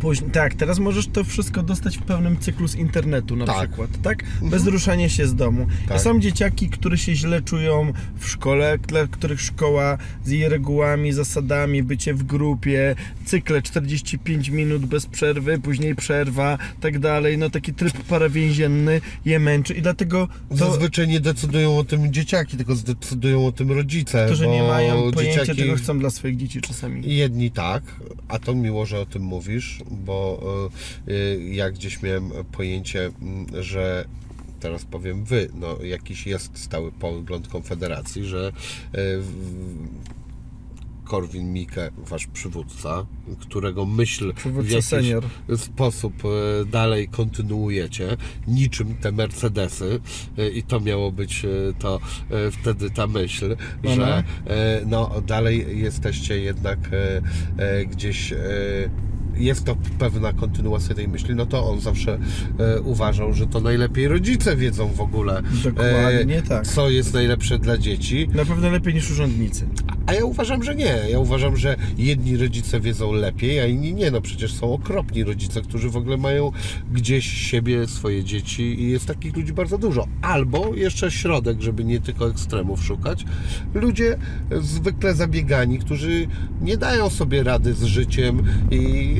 [0.02, 3.56] Później, tak, teraz możesz to wszystko dostać w pełnym cyklu z internetu na Tak.
[3.68, 4.24] przykład, tak?
[4.42, 5.66] Bez ruszania się z domu.
[5.88, 6.00] Tak.
[6.00, 11.82] Są dzieciaki, które się źle czują w szkole, dla których szkoła z jej regułami, zasadami,
[11.82, 17.92] bycie w grupie, cykle 45 minut bez przerwy, później przerwa, tak dalej, no taki tryb
[18.04, 23.52] parawięzienny je męczy i dlatego to, Zazwyczaj nie decydują o tym dzieciaki, tylko zdecydują o
[23.52, 24.26] tym rodzice.
[24.26, 25.60] którzy bo nie mają pojęcia, dzieciaki...
[25.60, 27.14] czego chcą dla swoich dzieci czasami.
[27.16, 27.82] Jedni tak,
[28.28, 30.40] a to miło, że o tym mówisz, bo
[31.08, 34.04] y, y, ja gdzieś miałem pojęcie, mm, że
[34.60, 38.52] teraz powiem wy, no jakiś jest stały pogląd Konfederacji, że y,
[39.20, 40.12] w-
[41.04, 43.06] Korwin-Mikke, wasz przywódca,
[43.40, 45.24] którego myśl w Przywódca jakiś senior.
[45.56, 46.12] sposób
[46.66, 48.16] dalej kontynuujecie,
[48.48, 50.00] niczym te Mercedesy
[50.54, 51.46] i to miało być
[51.78, 52.00] to
[52.52, 53.94] wtedy ta myśl, Aha.
[53.94, 54.24] że
[54.54, 56.78] e, no dalej jesteście jednak
[57.90, 58.34] gdzieś
[59.36, 62.18] jest to pewna kontynuacja tej myśli, no to on zawsze
[62.58, 66.66] e, uważał, że to najlepiej rodzice wiedzą w ogóle, Dokładnie tak.
[66.66, 68.28] co jest najlepsze dla dzieci.
[68.34, 69.66] Na pewno lepiej niż urzędnicy.
[70.06, 70.98] A ja uważam, że nie.
[71.10, 74.10] Ja uważam, że jedni rodzice wiedzą lepiej, a inni nie.
[74.10, 76.52] No przecież są okropni rodzice, którzy w ogóle mają
[76.92, 80.06] gdzieś siebie, swoje dzieci i jest takich ludzi bardzo dużo.
[80.22, 83.24] Albo jeszcze środek, żeby nie tylko ekstremów szukać.
[83.74, 84.18] Ludzie
[84.60, 86.26] zwykle zabiegani, którzy
[86.62, 89.14] nie dają sobie rady z życiem i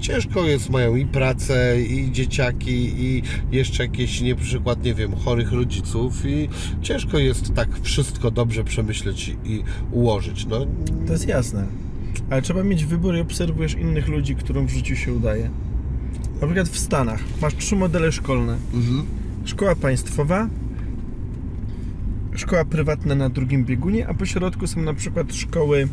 [0.00, 5.52] ciężko jest, mają i pracę, i dzieciaki, i jeszcze jakieś, nie przykład, nie wiem, chorych
[5.52, 6.48] rodziców i
[6.82, 10.46] ciężko jest tak wszystko dobrze przemyśleć i- ułożyć.
[10.46, 10.66] No,
[11.06, 11.66] To jest jasne.
[12.30, 15.50] Ale trzeba mieć wybór i obserwujesz innych ludzi, którym w życiu się udaje.
[16.40, 18.56] Na przykład w Stanach masz trzy modele szkolne.
[18.74, 19.02] mhm.
[19.44, 20.48] Szkoła państwowa,
[22.34, 25.88] szkoła prywatna na drugim biegunie, a po środku są na przykład szkoły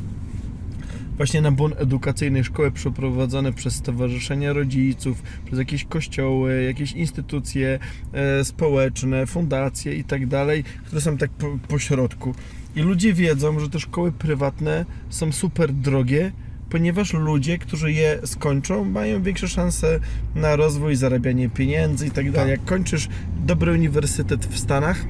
[1.18, 7.80] właśnie na bon edukacyjny, szkoły przeprowadzone przez stowarzyszenia rodziców, przez jakieś kościoły, jakieś instytucje
[8.14, 12.36] e, społeczne, fundacje i tak dalej, które są tak po, po środku.
[12.76, 16.32] I ludzie wiedzą, że te szkoły prywatne są super drogie,
[16.70, 20.00] ponieważ ludzie, którzy je skończą, mają większe szanse
[20.36, 22.52] na rozwój, zarabianie pieniędzy i tak dalej.
[22.52, 23.10] Jak kończysz
[23.46, 25.06] dobry uniwersytet w Stanach,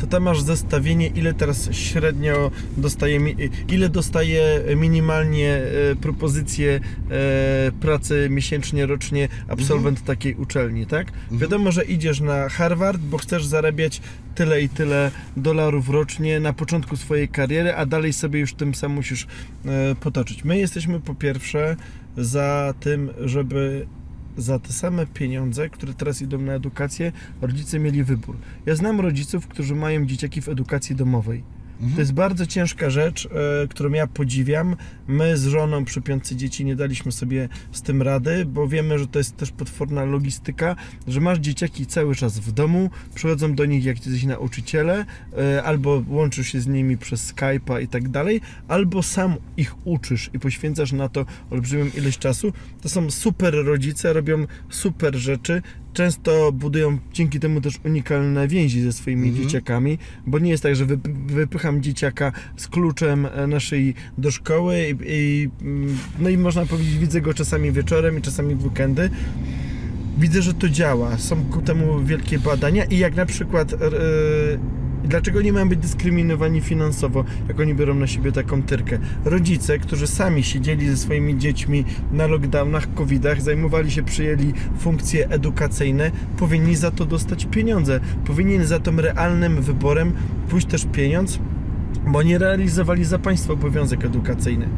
[0.00, 3.36] to tam masz zestawienie, ile teraz średnio dostaje, mi-
[3.68, 5.50] ile dostaje minimalnie
[5.92, 6.80] e, propozycje
[7.10, 11.12] e, pracy miesięcznie, rocznie absolwent takiej uczelni, tak?
[11.32, 14.00] Wiadomo, że idziesz na Harvard, bo chcesz zarabiać
[14.34, 18.92] tyle i tyle dolarów rocznie na początku swojej kariery, a dalej sobie już tym sam
[18.92, 19.26] musisz
[19.66, 20.44] e, potoczyć.
[20.44, 21.76] My jesteśmy po pierwsze
[22.16, 23.86] za tym, żeby
[24.36, 28.36] za te same pieniądze, które teraz idą na edukację, rodzice mieli wybór.
[28.66, 31.44] Ja znam rodziców, którzy mają dzieciaki w edukacji domowej.
[31.94, 34.76] To jest bardzo ciężka rzecz, e, którą ja podziwiam.
[35.08, 39.06] My z żoną przy piątce dzieci nie daliśmy sobie z tym rady, bo wiemy, że
[39.06, 40.76] to jest też potworna logistyka,
[41.08, 45.04] że masz dzieciaki cały czas w domu, przychodzą do nich jak jacyś nauczyciele,
[45.38, 50.30] e, albo łączysz się z nimi przez Skype'a i tak dalej, albo sam ich uczysz
[50.34, 52.52] i poświęcasz na to olbrzymią ilość czasu.
[52.82, 58.92] To są super rodzice, robią super rzeczy, często budują dzięki temu też unikalne więzi ze
[58.92, 59.44] swoimi Mhm.
[59.46, 64.30] dzieciakami, bo nie jest tak, że wyp- wypycham dzieciaka z kluczem e, na szyi do
[64.30, 68.64] szkoły i, i mm, no i można powiedzieć, widzę go czasami wieczorem i czasami w
[68.64, 69.10] weekendy.
[70.18, 71.18] Widzę, że to działa.
[71.18, 73.76] Są ku temu wielkie badania i jak na przykład e,
[75.04, 78.98] dlaczego nie mają być dyskryminowani finansowo, jak oni biorą na siebie taką tyrkę?
[79.24, 86.10] Rodzice, którzy sami siedzieli ze swoimi dziećmi na lockdownach, covidach, zajmowali się, przyjęli funkcje edukacyjne,
[86.38, 88.00] powinni za to dostać pieniądze.
[88.24, 90.12] Powinien za tym realnym wyborem
[90.48, 91.38] pójść też pieniądz,
[92.06, 94.68] bo nie realizowali za państwo obowiązek edukacyjny.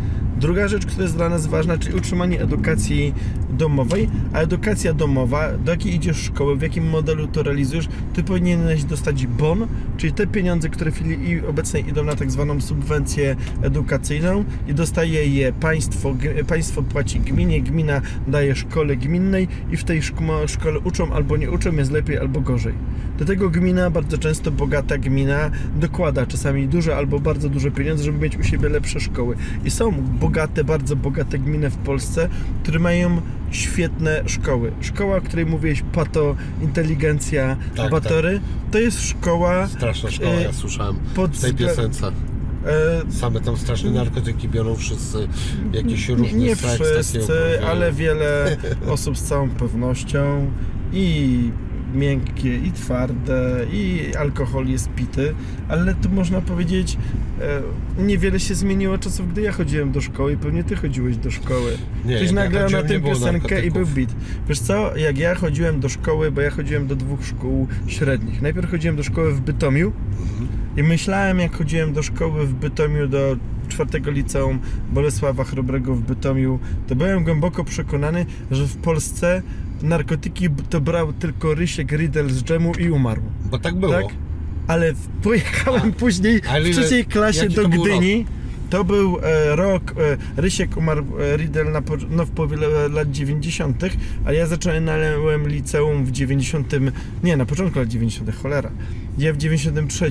[0.40, 3.14] Druga rzecz, która jest dla nas ważna, czyli utrzymanie edukacji
[3.50, 8.84] domowej, a edukacja domowa, do jakiej idziesz szkoły, w jakim modelu to realizujesz, ty powinieneś
[8.84, 14.44] dostać bon, czyli te pieniądze, które w chwili obecnej idą na tak zwaną subwencję edukacyjną
[14.68, 16.14] i dostaje je państwo,
[16.48, 21.50] państwo płaci gminie, gmina daje szkole gminnej i w tej szko- szkole uczą albo nie
[21.50, 22.74] uczą, jest lepiej albo gorzej.
[23.18, 25.50] Do tego gmina, bardzo często bogata gmina,
[25.80, 29.36] dokłada czasami duże albo bardzo duże pieniądze, żeby mieć u siebie lepsze szkoły.
[29.64, 32.28] I są bogate, bardzo bogate gminy w Polsce,
[32.62, 34.72] które mają świetne szkoły.
[34.80, 38.40] Szkoła, o której mówiłeś, pato, inteligencja, Tak, batory,
[38.70, 42.06] to jest szkoła Straszna szkoła, E, ja słyszałem pod w tej piosence.
[42.66, 45.28] e, Same tam straszne narkotyki biorą wszyscy,
[45.72, 47.26] jakieś różne nie, seks wszyscy,
[47.66, 48.56] ale wiele
[48.94, 50.50] osób z całą pewnością
[50.92, 51.38] i
[51.94, 55.34] miękkie, i twarde, i alkohol jest pity,
[55.68, 56.98] ale tu można powiedzieć,
[57.98, 61.30] e, niewiele się zmieniło czasów, gdy ja chodziłem do szkoły i pewnie ty chodziłeś do
[61.30, 61.78] szkoły.
[62.04, 64.08] Nie, Ktoś nagrał na chodziłem, nie tym piosenkę i był beat.
[64.48, 68.42] Wiesz co, jak ja chodziłem do szkoły, bo ja chodziłem do dwóch szkół średnich.
[68.42, 70.48] Najpierw chodziłem do szkoły w Bytomiu Mhm.
[70.76, 73.36] i myślałem, jak chodziłem do szkoły w Bytomiu, do
[73.68, 74.58] czwartego liceum
[74.92, 79.42] Bolesława Chrobrego w Bytomiu, to byłem głęboko przekonany, że w Polsce
[79.84, 83.22] narkotyki to brał tylko Rysiek Riddle z dżemu i umarł.
[83.50, 83.92] Bo tak było.
[83.92, 84.04] Tak?
[84.66, 84.92] Ale
[85.22, 88.26] pojechałem później ale w trzeciej klasie do Gdyni.
[88.70, 89.94] To był e, rok,
[90.36, 93.82] e, Rysiek umarł e, Riddle na, no, w połowie le- lat 90.,
[94.26, 96.72] a ja zaczynałem liceum w 90.,
[97.24, 98.70] nie, na początku lat 90., cholera.
[99.18, 100.10] Ja w 93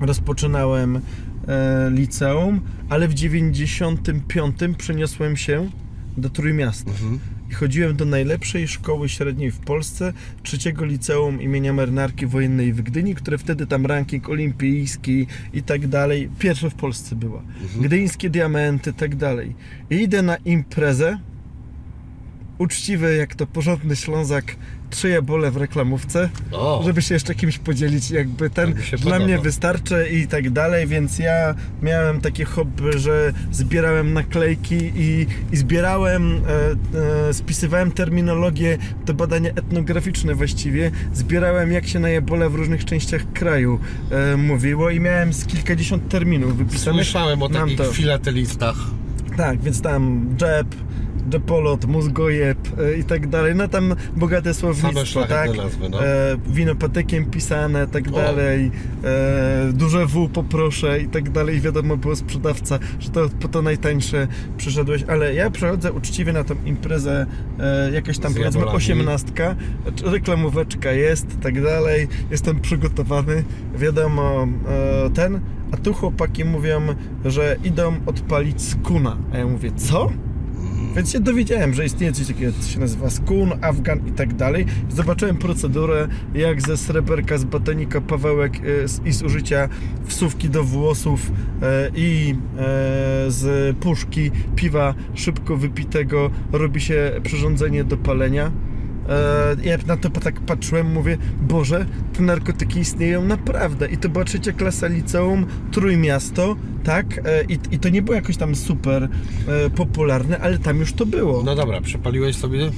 [0.00, 1.00] rozpoczynałem
[1.48, 5.70] e, liceum, ale w 95 przeniosłem się
[6.16, 6.90] do Trójmiasta.
[6.90, 7.18] Mhm.
[7.52, 10.12] I chodziłem do najlepszej szkoły średniej w Polsce,
[10.42, 16.30] trzeciego liceum imienia Marynarki Wojennej w Gdyni, które wtedy tam ranking olimpijski i tak dalej,
[16.38, 17.42] pierwsze w Polsce była.
[17.80, 19.54] Gdyńskie diamenty, tak dalej.
[19.90, 21.18] I idę na imprezę,
[22.58, 24.56] uczciwy jak to porządny Ślązak,
[24.92, 29.18] trzy jabole w reklamówce, O, żeby się jeszcze kimś podzielić, jakby ten Tak dla podoba.
[29.24, 35.56] mnie wystarczy i tak dalej, więc ja miałem takie hobby, że zbierałem naklejki i, i
[35.56, 36.40] zbierałem,
[36.94, 42.84] e, e, spisywałem terminologię, to badania etnograficzne właściwie, zbierałem jak się na jebole w różnych
[42.84, 47.04] częściach kraju e, mówiło i miałem z kilkadziesiąt terminów wypisanych.
[47.04, 48.76] słyszałem o takich filatelistach.
[49.36, 50.66] Tak, więc tam dżep,
[51.30, 55.56] dżepolot, mózgojeb e, i tak dalej, no tam bogate słownictwo, tak?
[55.56, 56.06] nazwy, no.
[56.06, 58.10] e, winopatykiem pisane, tak O.
[58.10, 58.70] dalej,
[59.04, 64.28] e, duże W poproszę i tak dalej, wiadomo było sprzedawca, że to po to najtańsze
[64.56, 67.26] przyszedłeś, ale ja przechodzę uczciwie na tą imprezę,
[67.60, 68.76] e, jakaś tam Z powiedzmy jabolami.
[68.76, 69.56] osiemnastka,
[70.04, 73.44] reklamóweczka jest, tak dalej, jestem przygotowany,
[73.76, 74.48] wiadomo,
[75.06, 75.40] e, ten,
[75.72, 76.82] a tu chłopaki mówią,
[77.24, 80.10] że idą odpalić skuna, a ja mówię, co?
[80.96, 84.66] Więc się dowiedziałem, że istnieje coś takiego, co się nazywa skun, afgan i tak dalej.
[84.88, 89.68] Zobaczyłem procedurę, jak ze sreberka, z batonika, pawełek e, i z użycia
[90.04, 92.64] wsówki do włosów e, i e,
[93.28, 98.52] z puszki piwa szybko wypitego robi się przyrządzenie do palenia.
[99.08, 103.88] E, ja na to tak patrzyłem, mówię, Boże, te narkotyki istnieją naprawdę.
[103.88, 107.18] I to była trzecia klasa liceum, Trójmiasto, tak?
[107.24, 109.08] E, i, I to nie było jakoś tam super
[109.48, 111.42] e, popularne, ale tam już to było.
[111.42, 112.70] No dobra, przepaliłeś sobie?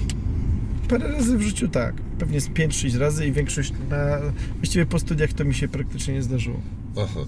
[0.89, 1.95] Parę razy w życiu tak.
[2.19, 4.19] Pewnie z 5-6 razy i większość na...
[4.57, 6.61] Właściwie po studiach to mi się praktycznie nie zdarzyło.
[6.97, 7.21] Aha.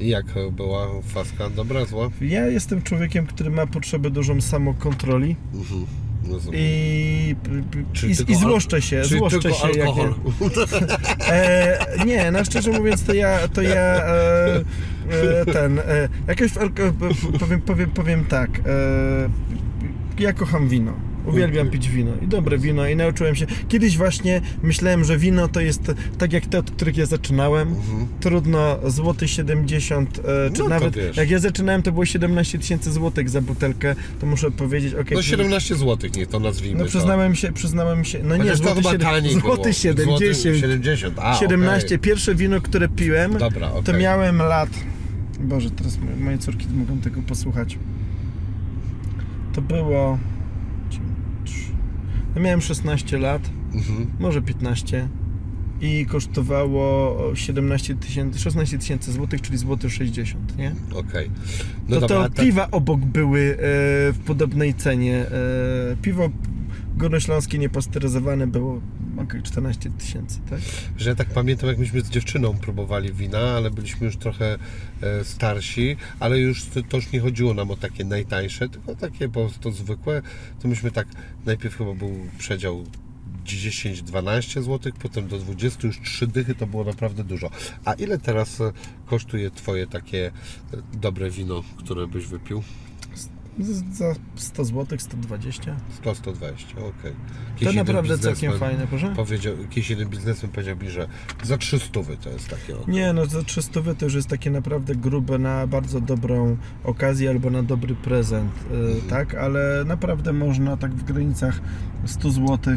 [0.00, 1.50] I jak była faska?
[1.50, 2.10] Dobra, zła?
[2.20, 5.86] Ja jestem człowiekiem, który ma potrzebę dużą samokontroli Mhm.
[6.32, 6.60] Rozumiem.
[6.60, 7.36] i,
[8.28, 10.14] i, i złoszczę się, Czyli złoszczę się jak nie, alkohol.
[11.28, 14.56] E, nie, no szczerze mówiąc, to ja, to ja e,
[15.10, 16.52] e, ten, e, jakoś
[17.38, 18.62] powiem, powiem, powiem tak, e,
[20.18, 21.07] ja kocham wino.
[21.28, 23.46] Uwielbiam pić wino i dobre wino i nauczyłem się.
[23.68, 25.82] Kiedyś właśnie myślałem, że wino to jest
[26.18, 27.68] tak jak te, od których ja zaczynałem.
[27.68, 28.06] Mhm.
[28.20, 31.16] Trudno, złoty 70, e, czy No to nawet wiesz.
[31.16, 35.16] jak ja zaczynałem to było 17 tysięcy złotych za butelkę, to muszę powiedzieć, okej.
[35.16, 36.78] No 17 zł, niech to nazwijmy.
[36.78, 36.88] no to.
[36.90, 39.54] przyznałem się, przyznałem się, no nie, Chociaż to złoty, chyba siedem- taniej było.
[39.54, 41.86] złoty 70, Złoty 70, a 17.
[41.86, 41.98] okej.
[41.98, 43.82] Pierwsze wino, które piłem, Dobra, okej.
[43.82, 44.70] to miałem lat.
[45.40, 47.78] Boże, teraz moje- moje córki mogą tego posłuchać.
[49.52, 50.18] To było.
[52.38, 54.06] Ja miałem 16 lat, Mhm.
[54.20, 55.08] może 15
[55.80, 60.72] i kosztowało 17 tysięcy, 16 tysięcy złotych, czyli złoty 60, nie?
[60.94, 61.30] Okej.
[61.88, 63.56] No to, dobra, to tak- piwa obok były e,
[64.12, 65.16] w podobnej cenie.
[65.16, 66.30] E, piwo
[66.98, 68.80] górnośląskie niepasteryzowane było
[69.16, 70.60] okej 14 tysięcy, tak?
[70.96, 74.58] że ja tak pamiętam, jak myśmy z dziewczyną próbowali wina, ale byliśmy już trochę
[75.02, 79.28] e, starsi, ale już to, to już nie chodziło nam o takie najtańsze, tylko takie
[79.28, 80.22] po prostu zwykłe.
[80.62, 81.08] To myśmy tak,
[81.46, 82.84] najpierw chyba był przedział
[83.44, 87.50] 10-12 zł, potem do 20, już 3 dychy to było naprawdę dużo.
[87.84, 88.72] A ile teraz e,
[89.06, 90.30] kosztuje Twoje takie e,
[90.92, 92.62] dobre wino, które byś wypił?
[93.92, 95.76] Za 100 zł, 120.
[96.04, 96.12] 100-120,
[96.78, 97.12] okej.
[97.64, 99.12] To naprawdę całkiem fajne, proszę?
[99.16, 101.08] Powiedział, jakiś jeden biznesmen powiedział mi, że
[101.42, 102.94] za 300 to jest takie okej.
[102.94, 107.50] Nie, no za 300 to już jest takie naprawdę grube na bardzo dobrą okazję albo
[107.50, 109.00] na dobry prezent, y, Mhm.
[109.08, 109.34] tak?
[109.34, 111.60] Ale naprawdę można tak w granicach
[112.06, 112.74] 100 zł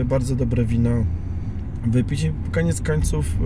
[0.00, 1.04] y, bardzo dobre wino
[1.86, 3.36] wypić i koniec końców y,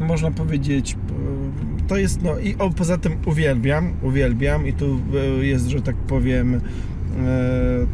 [0.00, 5.00] można powiedzieć y, to jest no i o, poza tym uwielbiam, uwielbiam i tu
[5.40, 6.60] y, jest, że tak powiem y,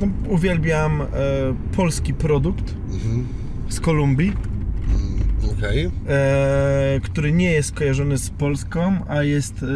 [0.01, 1.03] no, uwielbiam
[1.77, 3.27] polski produkt Mhm.
[3.69, 4.33] z Kolumbii
[4.89, 5.91] Mm, Okej.
[6.09, 9.67] e, który nie jest kojarzony z Polską, a jest e,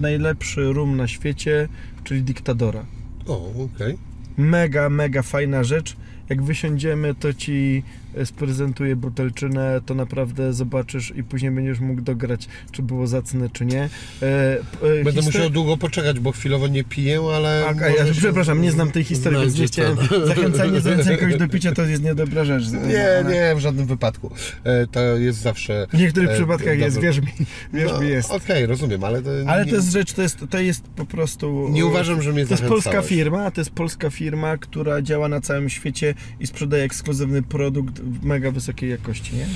[0.00, 1.68] najlepszy rum na świecie,
[2.04, 2.84] czyli Diktadora.
[3.26, 3.98] O, okej.
[4.36, 5.96] Mega, mega fajna rzecz.
[6.28, 7.82] Jak wysiądziemy, to ci
[8.16, 13.66] e, sprezentuję butelczynę, to naprawdę zobaczysz i później będziesz mógł dograć, czy było zacne, czy
[13.66, 13.82] nie.
[13.82, 14.58] E,
[15.00, 17.74] e, Będę histo- musiał długo poczekać, bo chwilowo nie piję, ale.
[17.82, 19.96] A, ja, się przepraszam, nie znam tej historii, więc nie chciałem.
[20.26, 22.64] Zachęcanie, zachęcanie kogoś do picia to jest niedobra rzecz.
[22.70, 24.30] Nie, nie, w żadnym wypadku.
[24.64, 25.86] E, To jest zawsze.
[25.92, 27.28] W niektórych e, przypadkach jest, dobre- wierz mi,
[27.72, 28.30] wierz No, mi jest.
[28.30, 29.30] Okej, rozumiem, ale to.
[29.46, 31.68] Ale nie, to jest rzecz, to jest, to jest po prostu.
[31.72, 35.40] Nie uważam, że mnie To jest polska firma, to jest polska firma, która działa na
[35.40, 39.46] całym świecie i sprzedaje ekskluzywny produkt mega wysokiej jakości, nie?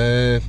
[0.00, 0.40] E,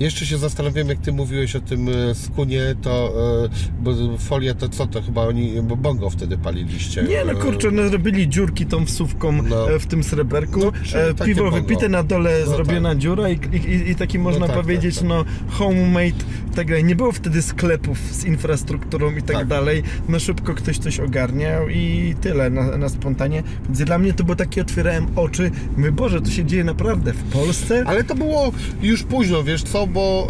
[0.00, 3.12] Jeszcze się zastanawiam, jak ty mówiłeś o tym e, skunie, to
[3.44, 7.02] e, bo folia to co to chyba oni, bo bongo wtedy paliliście.
[7.02, 9.70] Nie, no kurczę, no robili dziurki tą wsówką No.
[9.70, 11.56] e, w tym sreberku, No, piwo bongo.
[11.56, 13.38] wypite, na dole No zrobiona dziura i,
[13.68, 15.08] i, i taki można tak, powiedzieć, tak, tak.
[15.08, 16.24] no homemade,
[16.54, 19.46] tego nie było wtedy sklepów z infrastrukturą i tak, Tak.
[19.46, 24.24] dalej, no szybko ktoś coś ogarniał i tyle na, na spontanie, więc dla mnie to
[24.24, 27.84] było takie, otwierałem oczy, mówię, Boże, to się dzieje naprawdę w Polsce?
[27.86, 30.28] Ale to było już późno, wiesz co, bo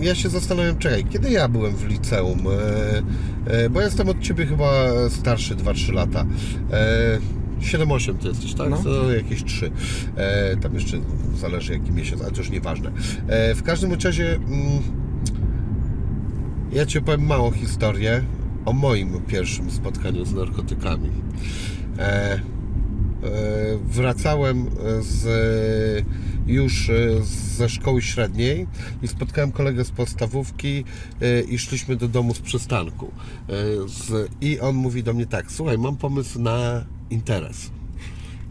[0.00, 4.20] e, ja się zastanawiam, czekaj, kiedy ja byłem w liceum, e, e, bo jestem od
[4.20, 4.72] Ciebie chyba
[5.10, 6.26] starszy 2-3 lata.
[6.72, 7.18] E,
[7.60, 8.70] 7-8 to jesteś, tak?
[8.70, 8.76] No.
[8.76, 9.70] To jakieś 3.
[10.16, 11.00] E, tam jeszcze
[11.34, 12.92] zależy jaki miesiąc, ale to już nieważne.
[13.28, 14.82] E, w każdym razie mm,
[16.72, 18.22] ja Ci opowiem małą historię
[18.64, 21.10] o moim pierwszym spotkaniu z narkotykami.
[21.98, 22.40] E, e,
[23.84, 24.66] wracałem
[25.00, 26.06] z,
[26.46, 26.94] już e,
[27.56, 28.66] ze szkoły średniej
[29.02, 30.84] i spotkałem kolegę z podstawówki
[31.20, 33.12] e, i szliśmy do domu z przystanku.
[33.48, 33.52] E,
[33.88, 37.70] z, I on mówi do mnie tak, słuchaj, mam pomysł na interes.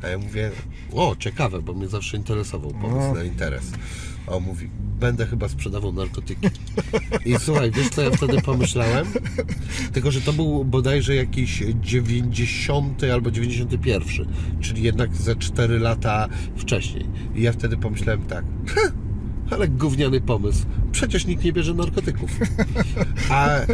[0.03, 0.51] A ja mówię,
[0.93, 3.13] o ciekawe, bo mnie zawsze interesował pomysł No.
[3.13, 3.71] na interes.
[4.27, 4.69] On mówi,
[4.99, 6.47] będę chyba sprzedawał narkotyki.
[7.25, 9.07] I słuchaj, wiesz co ja wtedy pomyślałem?
[9.93, 14.27] Tylko, że to był bodajże jakiś 90 albo 91,
[14.61, 17.05] czyli jednak ze 4 lata wcześniej.
[17.35, 18.81] I ja wtedy pomyślałem tak, "Ha,
[19.51, 20.65] ale gówniany pomysł.
[20.91, 22.31] Przecież nikt nie bierze narkotyków.
[23.29, 23.65] A, e,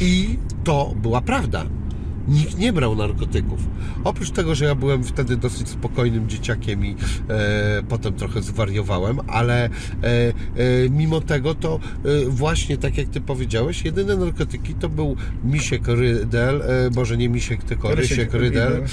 [0.00, 1.66] I to była prawda.
[2.28, 3.60] Nikt nie brał narkotyków.
[4.04, 6.96] Oprócz tego, że ja byłem wtedy dosyć spokojnym dzieciakiem i
[7.28, 9.68] e, potem trochę zwariowałem, ale e,
[10.02, 10.32] e,
[10.90, 16.62] mimo tego to e, właśnie tak jak ty powiedziałeś, jedyne narkotyki to był misiek rydel,
[16.62, 18.72] e, boże nie misiek, tylko Rysiek rysiek rydel.
[18.72, 18.86] Rydel.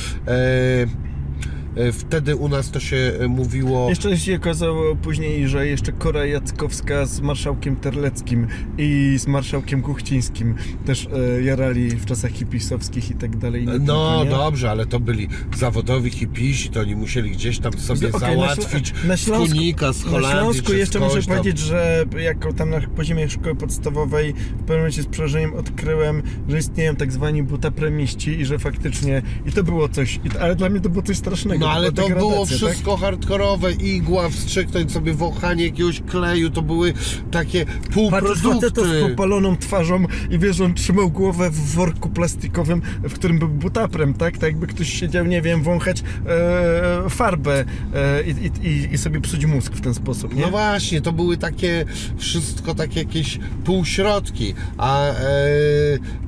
[1.75, 3.89] E, wtedy u nas to się e, mówiło...
[3.89, 8.47] Jeszcze się okazało później, że jeszcze Kora Jackowska z marszałkiem Terleckim
[8.77, 10.55] i z marszałkiem Kuchcińskim
[10.85, 11.07] też
[11.37, 13.65] e, jarali w czasach hipisowskich i tak dalej.
[13.65, 18.13] No tylko, dobrze, ale to byli zawodowi hipisi, to oni musieli gdzieś tam sobie na
[18.13, 21.37] Ślą- załatwić na z Śląsku- kunika, z Na Holandii Śląsku czy jeszcze muszę tam.
[21.37, 26.59] powiedzieć, że jako tam na poziomie szkoły podstawowej w pewnym momencie z przerażeniem odkryłem, że
[26.59, 30.79] istnieją tak zwani butapremiści i że faktycznie i to było coś, i, ale dla mnie
[30.79, 31.62] to było coś strasznego.
[31.63, 32.55] No ale to było tak?
[32.55, 36.93] wszystko hardkorowe, igła, wstrzyknąć sobie wąchanie jakiegoś kleju, to były
[37.31, 38.41] takie półprodukty.
[38.41, 43.47] faceta z popaloną twarzą i wiesz, on trzymał głowę w worku plastikowym, w którym był
[43.47, 44.33] butaprem, tak?
[44.33, 49.45] Tak jakby ktoś siedział, nie wiem, wąchać e, farbę e, i, i, i sobie psuć
[49.45, 50.41] mózg w ten sposób, nie?
[50.41, 51.85] No właśnie, to były takie
[52.17, 55.13] wszystko takie jakieś półśrodki, a e,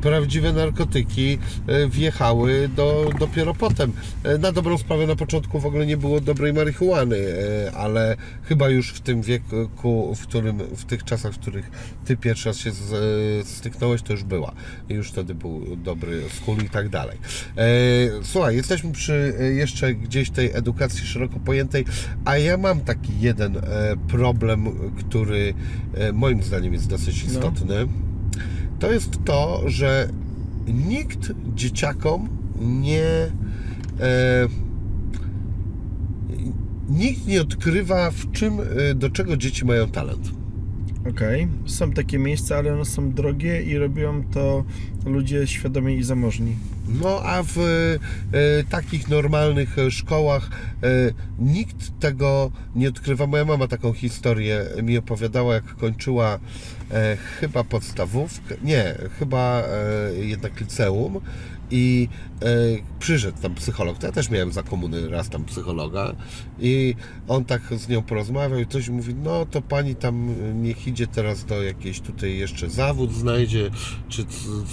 [0.02, 3.92] prawdziwe narkotyki e, wjechały do, dopiero potem.
[4.24, 8.70] E, na dobrą sprawę na początku w ogóle nie było dobrej marihuany, e, ale chyba
[8.70, 11.72] już w tym wieku, w którym, w tych czasach, w których
[12.06, 12.74] ty pierwszy raz się e,
[13.44, 14.52] styknąłeś, to już była.
[14.90, 17.18] I już wtedy był dobry skór i tak dalej.
[17.58, 17.68] E,
[18.24, 21.86] słuchaj, jesteśmy przy jeszcze gdzieś tej edukacji szeroko pojętej,
[22.26, 23.62] a ja mam taki jeden
[24.08, 24.66] problem,
[25.00, 25.54] który
[26.14, 27.32] moim zdaniem jest dosyć No.
[27.32, 27.76] istotny.
[28.80, 30.10] To jest to, że
[30.68, 32.30] nikt dzieciakom
[32.62, 33.04] nie
[34.00, 34.48] e,
[36.90, 40.32] nikt nie odkrywa w czym, e, do czego dzieci mają talent.
[41.10, 44.64] Okej, są takie miejsca, ale one są drogie i robią to
[45.06, 46.56] ludzie świadomi i zamożni.
[47.02, 50.50] No a w e, takich normalnych e, szkołach
[50.84, 50.88] e,
[51.40, 53.28] nikt tego nie odkrywa.
[53.28, 56.40] Moja mama taką historię mi opowiadała, jak kończyła
[56.92, 61.20] e, chyba podstawówkę, nie, chyba e, jednak liceum
[61.72, 62.10] i
[62.42, 62.46] e,
[63.00, 64.04] przyszedł tam psycholog.
[64.04, 66.16] Ja też miałem za komuny raz tam psychologa
[66.60, 66.96] i
[67.28, 71.08] on tak z nią porozmawiał i coś mówi, no to pani tam e, niech idzie
[71.08, 73.70] teraz do jakiejś tutaj jeszcze zawód znajdzie,
[74.10, 74.26] czy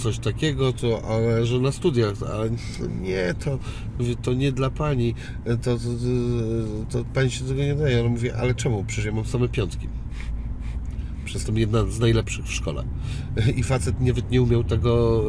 [0.03, 2.49] coś takiego, to, ale że na studiach, ale
[3.01, 3.59] nie, to,
[4.21, 5.15] to nie dla pani,
[5.45, 5.77] to, to,
[6.89, 7.99] to, to pani się tego nie daje.
[7.99, 8.83] Ona mówi, ale czemu?
[8.83, 9.87] Przecież ja mam same piątki.
[11.33, 12.83] Przecież jestem jedna z najlepszych w szkole.
[13.57, 15.23] I facet nie, nie umiał tego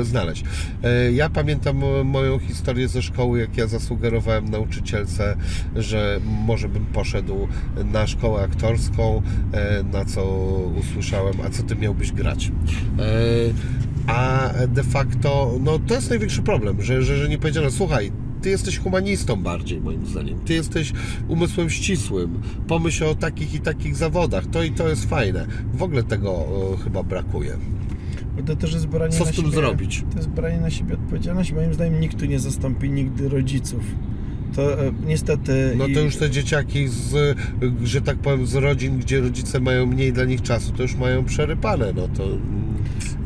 [0.00, 0.44] e, znaleźć.
[0.82, 5.36] E, ja pamiętam e, moją historię ze szkoły, jak ja zasugerowałem nauczycielce,
[5.76, 7.48] że może bym poszedł
[7.92, 9.22] na szkołę aktorską,
[9.52, 10.24] e, na co
[10.80, 12.52] usłyszałem, a co ty miałbyś grać?
[12.98, 13.02] E,
[14.06, 18.50] a de facto, no to jest największy problem, że, że, że nie powiedziano, słuchaj, ty
[18.50, 20.38] jesteś humanistą bardziej, moim zdaniem.
[20.38, 20.92] Ty jesteś
[21.28, 22.40] umysłem ścisłym.
[22.68, 24.46] Pomyśl o takich i takich zawodach.
[24.46, 25.46] To i to jest fajne.
[25.74, 27.56] W ogóle tego e, chyba brakuje.
[28.46, 30.04] To też jest branie Co z tym siebie, zrobić?
[30.10, 31.54] To jest branie na siebie odpowiedzialności.
[31.54, 33.80] Moim zdaniem nikt tu nie zastąpi nigdy rodziców.
[34.54, 35.74] To e, niestety...
[35.76, 37.38] No to już te dzieciaki z,
[37.82, 41.24] że tak powiem, z rodzin, gdzie rodzice mają mniej dla nich czasu, to już mają
[41.24, 42.28] przerypane, no to...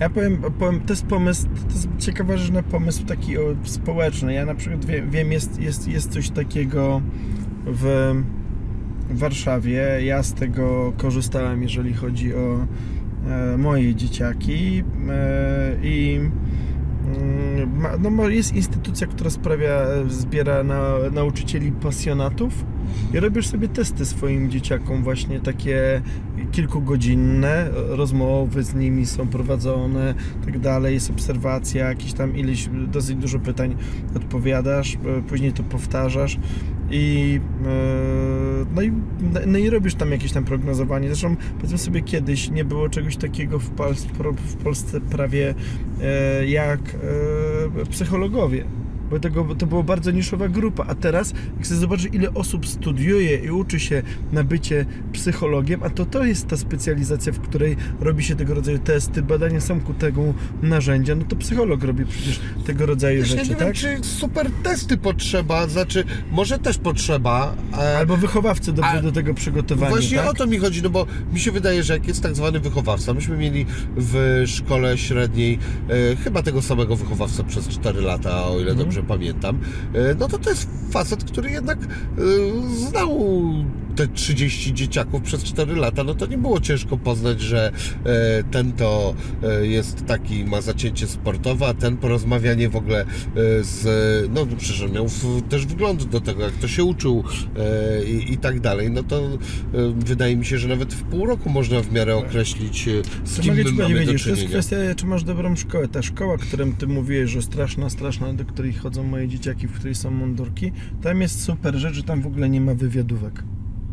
[0.01, 4.35] Ja powiem, powiem, to jest pomysł, to jest ciekawa rzecz na pomysł taki społeczny.
[4.35, 7.03] Ja na przykład wiem, wiem jest, jest, jest coś takiego
[7.67, 8.15] w
[9.11, 9.83] Warszawie.
[10.05, 12.67] Ja z tego korzystałem, jeżeli chodzi o
[13.29, 16.21] e, moje dzieciaki e, i
[18.01, 20.83] no, ma- jest instytucja, która sprawia, e, zbiera na,
[21.13, 22.65] nauczycieli pasjonatów
[23.15, 26.03] i robisz sobie testy swoim dzieciakom, właśnie takie
[26.53, 33.39] kilkugodzinne, rozmowy z nimi są prowadzone, tak dalej, jest obserwacja, jakieś tam ileś, dosyć dużo
[33.39, 33.77] pytań
[34.17, 36.39] odpowiadasz, e, później to powtarzasz
[36.93, 38.93] i e, no i,
[39.47, 41.09] no i robisz tam jakieś tam prognozowanie.
[41.09, 43.71] Zresztą powiedzmy sobie kiedyś nie było czegoś takiego w,
[44.37, 45.55] w Polsce prawie
[46.03, 48.65] e, jak e, psychologowie.
[49.13, 53.37] Bo tego, to była bardzo niszowa grupa, a teraz jak sobie zobaczysz ile osób studiuje
[53.37, 54.03] i uczy się
[54.33, 58.79] na bycie psychologiem, a to to jest ta specjalizacja, w której robi się tego rodzaju
[58.79, 63.49] testy, badania są ku temu narzędzia, no to psycholog robi przecież tego rodzaju Ja rzeczy,
[63.51, 63.65] nie tak?
[63.65, 67.55] wiem, czy super testy potrzeba, znaczy, może też potrzeba.
[67.79, 70.27] e, Albo wychowawcy dobrze A- do tego przygotowani, Właśnie tak?
[70.31, 73.15] o to mi chodzi, no bo mi się wydaje, że jak jest tak zwany wychowawca,
[73.15, 75.59] myśmy mieli w szkole średniej
[76.13, 78.89] e, chyba tego samego wychowawcę przez 4 lata, o ile Mhm.
[79.03, 79.59] Dobrze pamiętam,
[79.95, 81.87] e, no to to jest facet, który jednak e,
[82.89, 83.21] znał
[83.97, 87.73] te 30 dzieciaków przez 4 lata, no to nie było ciężko poznać, że
[88.05, 89.15] e, ten to
[89.63, 93.05] jest taki, ma zacięcie sportowe, a ten porozmawianie w ogóle
[93.61, 93.85] z,
[94.35, 95.07] no przecież miał
[95.49, 97.25] też wgląd do tego, jak to się uczył
[98.07, 99.39] i, i tak dalej, no to
[99.95, 102.89] wydaje mi się, że nawet w pół roku można w miarę określić,
[103.25, 104.49] z kim my mamy do powiedzieć, to jest czynienia.
[104.49, 105.89] kwestia, czy masz dobrą szkołę.
[105.89, 109.95] Ta szkoła, którą ty mówiłeś, że straszna, straszna, do której chodzą moje dzieciaki, w której
[109.95, 110.73] są mundurki,
[111.03, 113.45] tam jest super rzecz, że tam w ogóle nie ma wywiadówek.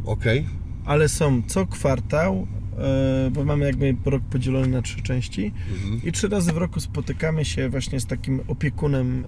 [0.05, 0.45] Okej,
[0.85, 2.47] Ale są co kwartał,
[3.31, 6.01] bo mamy jakby rok podzielony na trzy części mhm.
[6.03, 9.25] i trzy razy w roku spotykamy się właśnie z takim opiekunem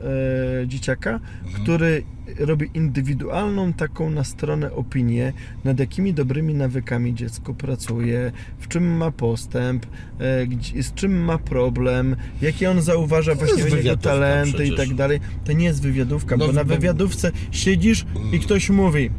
[0.64, 1.20] e, dzieciaka,
[1.54, 2.04] który
[2.40, 5.34] robi indywidualną taką na stronę opinię,
[5.64, 9.86] nad jakimi dobrymi nawykami dziecko pracuje, w czym ma postęp,
[10.20, 14.94] e, gdzie, z czym ma problem, jakie on zauważa właśnie jest jego talenty i tak
[14.94, 15.20] dalej.
[15.46, 19.10] To nie jest wywiadówka, No, bo na wywiadówce siedzisz i ktoś mówi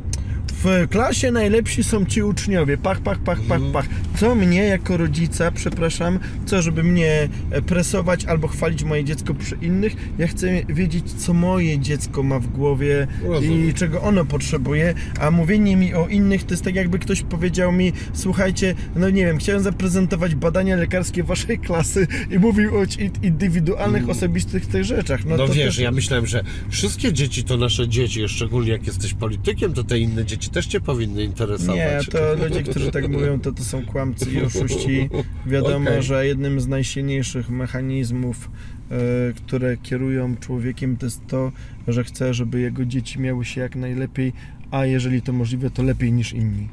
[0.65, 2.77] w klasie najlepsi są ci uczniowie.
[2.79, 3.73] Pach, pach, pach, pach, Mhm.
[3.73, 3.87] pach.
[4.17, 9.57] Co mnie jako rodzica, przepraszam, co żeby mnie e, presować albo chwalić moje dziecko przy
[9.63, 9.97] innych?
[10.19, 13.69] Ja chcę wiedzieć, co moje dziecko ma w głowie Rozumiem.
[13.71, 17.73] i czego ono potrzebuje, a mówienie mi o innych to jest tak jakby ktoś powiedział
[17.73, 22.83] mi, słuchajcie, no nie wiem, chciałem zaprezentować badania lekarskie waszej klasy i mówił o
[23.23, 25.25] indywidualnych, osobistych tych rzeczach.
[25.25, 25.79] No, No, wiesz, też...
[25.79, 30.25] ja myślałem, że wszystkie dzieci to nasze dzieci, szczególnie jak jesteś politykiem, to te inne
[30.25, 31.77] dzieci też Cię powinny interesować.
[31.77, 35.09] Nie, to ludzie, którzy tak mówią, to to są kłamcy i oszuści.
[35.47, 36.03] Wiadomo, Okej.
[36.03, 38.51] że jednym z najsilniejszych mechanizmów,
[38.91, 38.97] e,
[39.33, 41.53] które kierują człowiekiem, to jest to,
[41.89, 44.33] że chce, żeby jego dzieci miały się jak najlepiej,
[44.71, 46.69] a jeżeli to możliwe, to lepiej niż inni.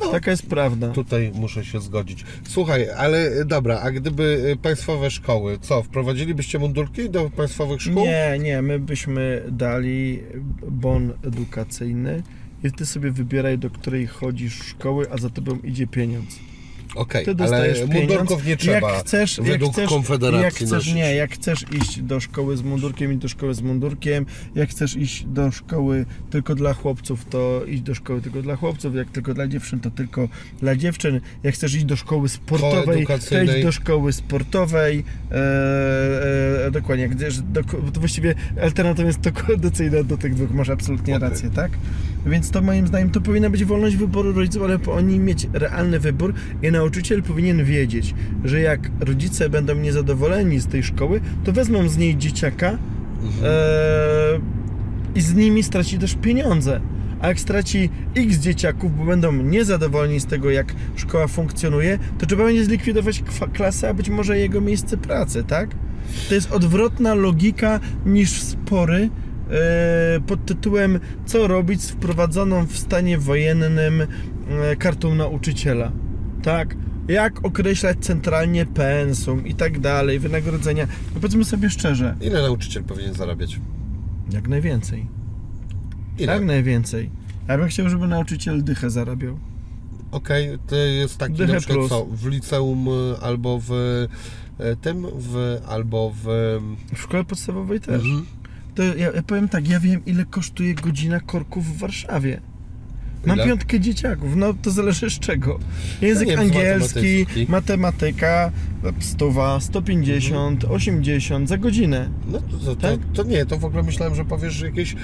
[0.00, 0.88] No, Taka jest prawda.
[0.88, 2.24] Tutaj muszę się zgodzić.
[2.48, 8.04] Słuchaj, ale dobra, a gdyby e, państwowe szkoły, co, wprowadzilibyście mundurki do państwowych szkół?
[8.04, 10.22] Nie, nie, my byśmy dali
[10.70, 12.22] bon edukacyjny
[12.64, 16.53] i ty sobie wybieraj, do której chodzisz szkoły, a za tobą idzie pieniądz.
[16.94, 20.94] Okej, Ty ale mundurków nie trzeba Jak chcesz, jak według chcesz, Konfederacji jak chcesz, nosić.
[20.94, 24.26] Nie, jak chcesz iść do szkoły z mundurkiem, i do szkoły z mundurkiem.
[24.54, 28.94] Jak chcesz iść do szkoły tylko dla chłopców, to idź do szkoły tylko dla chłopców.
[28.94, 30.28] Jak tylko dla dziewczyn, to tylko
[30.60, 31.20] dla dziewczyn.
[31.42, 35.04] Jak chcesz iść do szkoły sportowej, to idź do szkoły sportowej.
[35.30, 40.50] E, e, dokładnie, jak chcesz do, to właściwie alternatywa jest to koordynacyjna do tych dwóch.
[40.50, 41.28] Masz absolutnie Okej.
[41.28, 41.70] rację, tak?
[42.26, 46.34] Więc to moim zdaniem to powinna być wolność wyboru rodziców, ale oni mieć realny wybór
[46.62, 48.14] i nauczyciel powinien wiedzieć,
[48.44, 52.78] że jak rodzice będą niezadowoleni z tej szkoły, to wezmą z niej dzieciaka
[53.22, 53.44] Mhm.
[53.44, 56.80] e, i z nimi straci też pieniądze.
[57.20, 62.44] A jak straci x dzieciaków, bo będą niezadowoleni z tego, jak szkoła funkcjonuje, to trzeba
[62.44, 63.22] będzie zlikwidować
[63.52, 65.70] klasę, a być może jego miejsce pracy, tak?
[66.28, 69.08] To jest odwrotna logika niż spory
[69.50, 74.06] e, pod tytułem co robić z wprowadzoną w stanie wojennym e,
[74.76, 75.92] kartą nauczyciela.
[76.44, 76.76] Tak?
[77.08, 80.86] Jak określać centralnie pensum i tak dalej, wynagrodzenia.
[80.86, 83.60] No powiedzmy sobie szczerze, Ile nauczyciel powinien zarabiać?
[84.32, 85.06] jak najwięcej.
[86.18, 86.32] Ile?
[86.32, 87.10] Jak najwięcej.
[87.48, 89.38] Ja bym chciał, żeby nauczyciel dychę zarabiał.
[90.10, 91.88] Okej, to jest taki Dychę na przykład plus.
[91.90, 93.72] co, w liceum y, albo w
[94.58, 96.24] e, tym, w, albo w...
[96.94, 98.02] W szkole podstawowej też.
[98.02, 98.26] Mhm.
[98.74, 102.40] To ja, ja powiem tak, ja wiem ile kosztuje godzina korków w Warszawie.
[103.26, 105.58] Mam piątkę dzieciaków, no to zależy z czego.
[106.02, 108.52] Język No nie angielski, matematyka,
[109.00, 112.08] stuwa, 150, 80 za godzinę.
[112.26, 113.00] No to, to, Tak?
[113.12, 114.96] to, to nie, to w ogóle myślałem, że powiesz że jakieś y,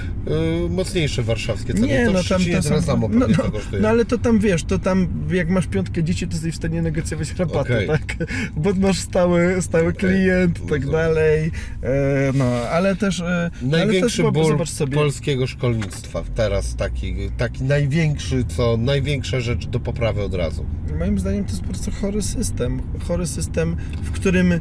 [0.71, 1.87] mocniejsze warszawskie ceny.
[1.87, 3.51] Nie, to no tam to tyle samo no, no,
[3.81, 6.83] no ale to tam wiesz, to tam jak masz piątkę dzieci, to jesteś w stanie
[6.83, 7.89] negocjować rabatę, Okej.
[7.89, 8.17] tak?
[8.57, 11.51] Bo masz stały, stały klient i tak dalej.
[11.83, 11.91] E,
[12.35, 13.21] no, ale też.
[13.21, 14.59] E, ale Największy też ból
[14.95, 18.10] polskiego szkolnictwa teraz taki, taki największy,
[18.49, 20.65] co największa rzecz do poprawy od razu.
[20.99, 22.83] Moim zdaniem to jest po prostu chory system.
[23.09, 24.61] Chory system, w którym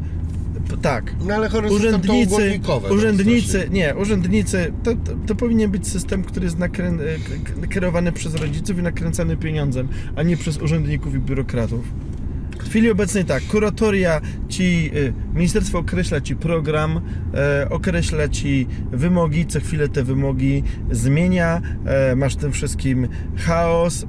[0.81, 1.15] tak.
[1.27, 6.45] No ale chory Urzędnicy, no, urzędnicy, nie, urzędnicy, to, to, to powinien być system, który
[6.45, 6.91] jest nakrę,
[7.73, 11.85] kierowany przez rodziców i nakręcany pieniądzem, a nie przez urzędników i biurokratów.
[12.59, 17.01] W chwili obecnej tak, kuratoria ci, y, ministerstwo określa ci program,
[17.33, 23.07] e, określa ci wymogi, co chwilę te wymogi zmienia, e, masz w tym wszystkim
[23.37, 24.07] chaos, e,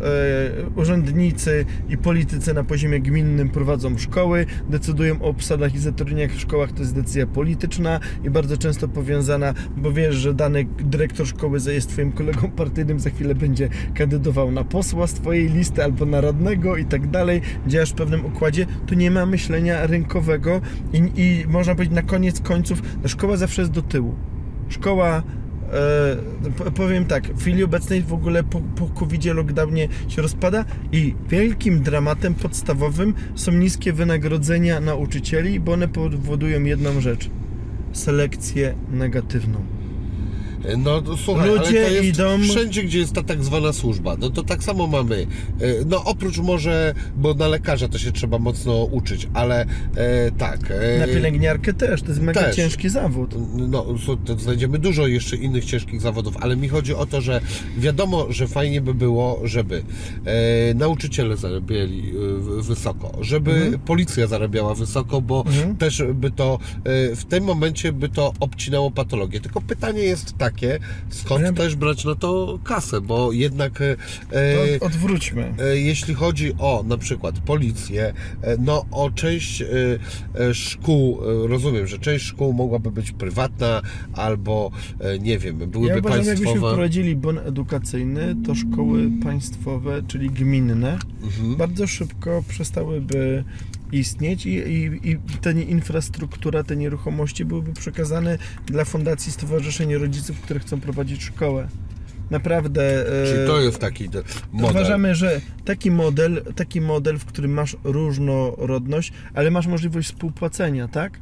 [0.77, 6.73] urzędnicy i politycy na poziomie gminnym prowadzą szkoły, decydują o obsadach i zatrudnieniach w szkołach,
[6.73, 11.89] to jest decyzja polityczna i bardzo często powiązana, bo wiesz, że dany dyrektor szkoły jest
[11.89, 16.77] twoim kolegą partyjnym, za chwilę będzie kandydował na posła z twojej listy albo na radnego
[16.77, 18.25] i tak dalej, działasz w pewnym
[18.87, 20.61] tu nie ma myślenia rynkowego
[20.93, 24.15] i, i można powiedzieć na koniec końców, no szkoła zawsze jest do tyłu.
[24.69, 25.23] Szkoła
[25.73, 31.15] E, powiem tak, w chwili obecnej w ogóle po, po covid lockdownie się rozpada i
[31.29, 37.31] wielkim dramatem podstawowym są niskie wynagrodzenia nauczycieli, bo one powodują jedną rzecz.
[37.93, 39.80] Selekcję negatywną.
[40.79, 44.31] No słuchaj, Ludzie ale to jest idą- wszędzie, gdzie jest ta tak zwana służba, no
[44.31, 45.27] to tak samo mamy.
[45.61, 50.61] E, No oprócz może, bo na lekarza to się trzeba mocno uczyć, ale e, tak.
[50.71, 52.57] e, Na pielęgniarkę też, to jest mega też.
[52.57, 53.35] ciężki zawód.
[53.57, 53.87] No,
[54.27, 57.41] to znajdziemy dużo jeszcze innych ciężkich zawodów, ale mi chodzi o to, że
[57.79, 59.83] wiadomo, że fajnie by było, żeby
[60.25, 62.13] e, nauczyciele zarabiali
[62.59, 63.79] e, wysoko, żeby Mhm.
[63.79, 65.77] policja zarabiała wysoko, bo Mhm.
[65.77, 66.59] też by to
[67.11, 69.41] e, w tym momencie by to obcinało patologię.
[69.41, 70.79] Tylko pytanie jest takie,
[71.11, 73.97] skąd Ale- też brać na to kasę, bo jednak e,
[74.77, 75.55] od, odwróćmy.
[75.59, 79.67] E, Jeśli chodzi o na przykład policję, e, no o część e,
[80.35, 83.83] e, szkół, e, rozumiem, że część szkół mogłaby być prywatna
[84.13, 84.71] albo
[85.01, 86.73] e, nie wiem, byłyby Ja uważam, jakbyśmy państwowe.
[86.73, 91.57] wprowadzili bon edukacyjny, to szkoły państwowe, czyli gminne, Mhm.
[91.57, 93.45] bardzo szybko przestałyby
[93.93, 100.61] istnieć i, i, i ta infrastruktura, te nieruchomości byłyby przekazane dla fundacji stowarzyszeń rodziców, które
[100.61, 101.69] chcą prowadzić szkołę.
[102.31, 103.07] Naprawdę.
[103.23, 104.23] e, Czyli to jest taki de-
[104.53, 104.71] model.
[104.71, 111.21] Uważamy, że taki model, taki model, w którym masz różnorodność, ale masz możliwość współpłacenia, tak?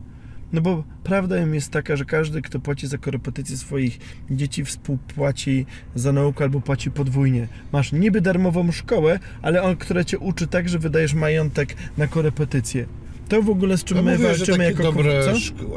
[0.52, 3.98] No bo prawda jest taka, że każdy, kto płaci za korepetycje swoich
[4.30, 7.48] dzieci, współpłaci za naukę albo płaci podwójnie.
[7.72, 12.86] Masz niby darmową szkołę, ale on, która cię uczy tak, że wydajesz majątek na korepetycje.
[13.28, 15.22] To w ogóle z czym A my mówiłeś, walczymy jako dobre,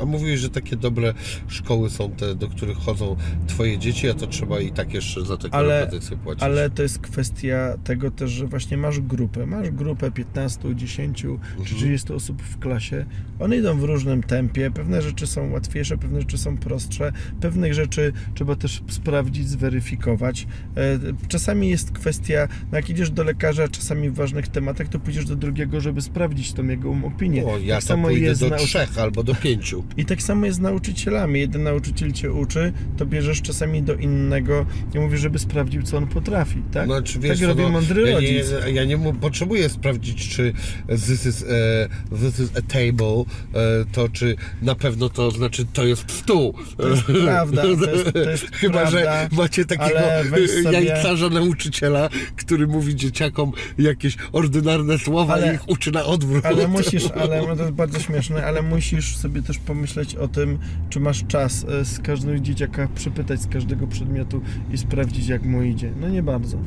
[0.02, 1.14] a mówiłeś, że takie dobre
[1.48, 3.16] szkoły są te, do których chodzą
[3.48, 5.90] twoje dzieci, a to trzeba i tak jeszcze za te Ale-
[6.24, 6.44] płacić.
[6.44, 9.46] Ale to jest kwestia tego też, że właśnie masz grupę.
[9.46, 11.66] Masz grupę 15, 10 Mhm.
[11.66, 13.06] czy 30 osób w klasie.
[13.40, 14.72] One idą w różnym tempie.
[14.72, 17.12] Pewne rzeczy są łatwiejsze, pewne rzeczy są prostsze.
[17.42, 20.48] Pewnych rzeczy trzeba też sprawdzić, zweryfikować.
[20.78, 25.26] E, Czasami jest kwestia, no jak idziesz do lekarza, czasami w ważnych tematach, to pójdziesz
[25.26, 27.41] do drugiego, żeby sprawdzić tą jego opinię.
[27.46, 29.84] O, ja tak samo pójdę do nauczy- trzech albo do pięciu.
[29.98, 31.40] i tak samo jest z nauczycielami.
[31.40, 34.66] Jeden nauczyciel cię uczy, to bierzesz czasami do innego
[34.96, 36.86] i mówisz, żeby sprawdził, co on potrafi, tak?
[36.86, 38.46] Znaczy, wiesz, tak co, robi no, mądry ja rodzic.
[38.66, 40.54] Nie, ja nie potrzebuję sprawdzić, czy
[40.88, 41.88] this is, e,
[42.18, 43.24] this is a table,
[43.54, 46.54] e, to czy na pewno to znaczy to jest stół.
[46.78, 50.00] To jest prawda, to jest- to jest Chyba, prawda, że macie takiego
[50.64, 56.46] sobie- jajcarza nauczyciela, który mówi dzieciakom jakieś ordynarne słowa Ale- i ich uczy na odwrót.
[56.46, 60.58] Ale musisz, ale no to jest bardzo śmieszne, ale musisz sobie też pomyśleć o tym,
[60.90, 64.42] czy masz czas e, z każdego dzieciaka przypytać z każdego przedmiotu
[64.74, 65.92] i sprawdzić, jak mu idzie.
[66.02, 66.58] No nie bardzo.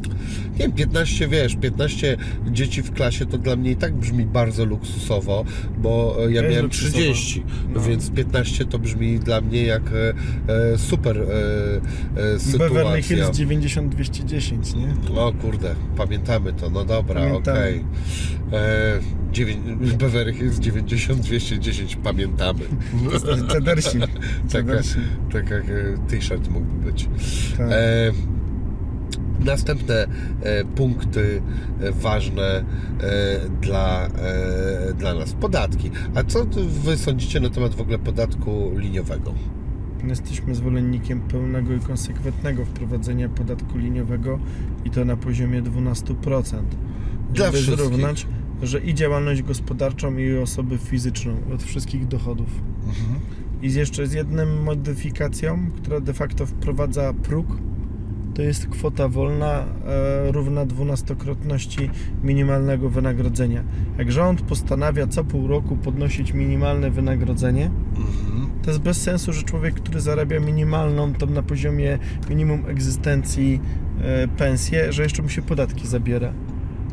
[0.53, 2.17] Nie wiem, 15, wiesz, 15
[2.51, 5.45] dzieci w klasie to dla mnie i tak brzmi bardzo luksusowo,
[5.79, 6.93] bo e, ja jest miałem luksusowo.
[6.99, 7.45] 30,
[7.75, 7.81] No.
[7.81, 10.15] więc 15 to brzmi dla mnie jak e,
[10.73, 13.03] e, super e, e, Beverly sytuacja.
[13.03, 15.21] Hills 90-210, nie?
[15.21, 17.59] O kurde, pamiętamy to, no dobra, Pamiętamy.
[17.61, 17.85] okej.
[19.33, 22.61] Dziewię- Beverly Hills 90-210, pamiętamy.
[23.49, 23.99] Cedersi.
[24.05, 24.11] Tak,
[24.49, 24.99] Cedersi.
[25.33, 27.09] tak jak e, t-shirt mógłby być.
[27.59, 27.69] Tak.
[27.71, 28.13] E,
[29.45, 30.07] następne
[30.43, 31.43] e, punkty
[31.81, 32.65] e, ważne
[33.61, 34.09] dla,
[34.99, 35.33] dla nas.
[35.33, 35.91] Podatki.
[36.15, 36.45] A co
[36.85, 39.35] wy sądzicie na temat w ogóle podatku liniowego?
[40.09, 44.39] Jesteśmy zwolennikiem pełnego i konsekwentnego wprowadzenia podatku liniowego
[44.85, 46.15] i to na poziomie 12%.
[47.33, 47.77] Dla żeby wszystkich.
[47.77, 48.27] zrównać,
[48.67, 52.49] że i działalność gospodarczą, i osobę fizyczną od wszystkich dochodów.
[52.87, 53.21] Mhm.
[53.63, 57.47] I z jeszcze z jedną modyfikacją, która de facto wprowadza próg,
[58.35, 61.91] to jest kwota wolna e, równa dwunastokrotności
[62.23, 63.65] minimalnego wynagrodzenia.
[63.99, 68.47] Jak rząd postanawia co pół roku podnosić minimalne wynagrodzenie, Mhm.
[68.63, 71.99] to jest bez sensu, że człowiek, który zarabia minimalną, tam na poziomie
[72.31, 73.61] minimum egzystencji
[74.03, 76.33] e, pensję, że jeszcze mu się podatki zabiera.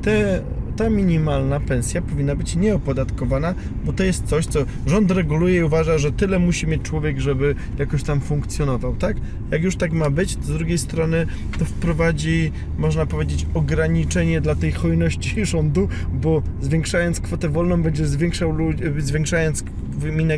[0.01, 0.41] Te,
[0.75, 3.55] ta minimalna pensja powinna być nieopodatkowana,
[3.85, 7.55] bo to jest coś, co rząd reguluje i uważa, że tyle musi mieć człowiek, żeby
[7.79, 9.17] jakoś tam funkcjonował, tak?
[9.51, 11.25] Jak już tak ma być, to z drugiej strony
[11.59, 18.55] to wprowadzi, można powiedzieć, ograniczenie dla tej hojności rządu, bo zwiększając kwotę wolną, będziesz zwiększał,
[18.97, 19.63] zwiększając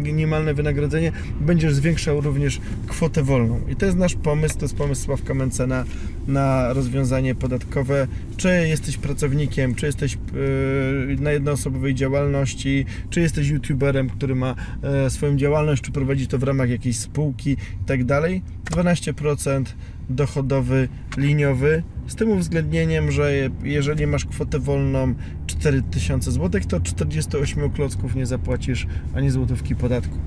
[0.03, 1.11] minimalne wynagrodzenie,
[1.41, 3.59] będziesz zwiększał również kwotę wolną.
[3.69, 5.85] I to jest nasz pomysł, to jest pomysł Sławka Mencena
[6.27, 8.07] na rozwiązanie podatkowe.
[8.37, 15.09] Czy jesteś pracownikiem, czy jesteś yy, na jednoosobowej działalności, czy jesteś youtuberem, który ma e,
[15.09, 18.41] swoją działalność, czy prowadzi to w ramach jakiejś spółki i tak dalej.
[18.71, 19.63] 12%
[20.09, 23.31] dochodowy liniowy z tym uwzględnieniem, że
[23.63, 25.13] jeżeli masz kwotę wolną
[25.47, 30.17] 4000 zł, to 48 klocków nie zapłacisz ani złotówki podatku.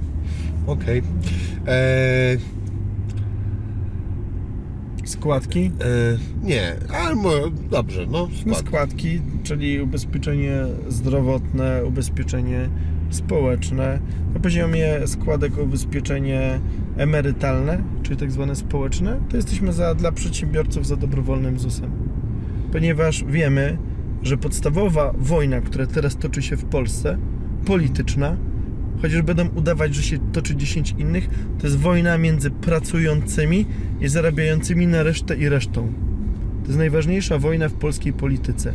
[0.66, 1.02] Okej.
[1.66, 2.38] Eee,
[5.08, 5.60] Składki?
[5.64, 7.16] e, Nie, ale
[7.70, 8.58] dobrze, no No, skład.
[8.68, 10.52] składki, czyli ubezpieczenie
[10.88, 12.68] zdrowotne, ubezpieczenie
[13.10, 14.00] społeczne.
[14.34, 16.60] Na poziomie składek ubezpieczenie
[16.96, 21.90] emerytalne, czyli tak zwane społeczne, to jesteśmy za, dla przedsiębiorców za dobrowolnym ZUS-em.
[22.72, 23.78] Ponieważ wiemy,
[24.22, 27.18] że podstawowa wojna, która teraz toczy się w Polsce,
[27.66, 28.36] polityczna,
[29.02, 31.28] chociaż będą udawać, że się toczy 10 innych,
[31.58, 33.66] to jest wojna między pracującymi
[34.00, 35.92] i zarabiającymi na resztę i resztą.
[36.62, 38.72] To jest najważniejsza wojna w polskiej polityce.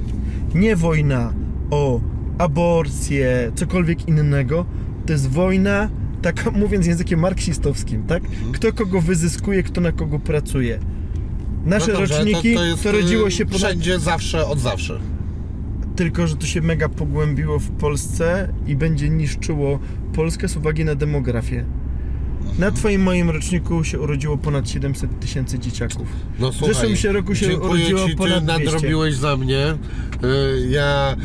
[0.56, 1.34] Nie wojna
[1.70, 2.02] o
[2.38, 4.66] aborcję, cokolwiek innego.
[5.06, 5.90] To jest wojna,
[6.22, 8.24] taka mówiąc językiem marksistowskim, tak?
[8.54, 10.80] Kto kogo wyzyskuje, kto na kogo pracuje.
[11.66, 13.62] Nasze No dobrze, roczniki, to, jest, rodziło e, się ponad...
[13.62, 15.00] wszędzie, zawsze, od zawsze.
[16.02, 19.80] Tylko, że to się mega pogłębiło w Polsce i będzie niszczyło
[20.14, 21.66] Polskę z uwagi na demografię.
[22.60, 26.08] Na twoim moim roczniku się urodziło ponad 700 tysięcy dzieciaków.
[26.40, 28.64] No, W słuchaj, zeszłym się roku się urodziło ci, ponad ty 200.
[28.66, 29.66] nadrobiłeś za mnie.
[29.68, 29.78] E,
[30.70, 31.16] Ja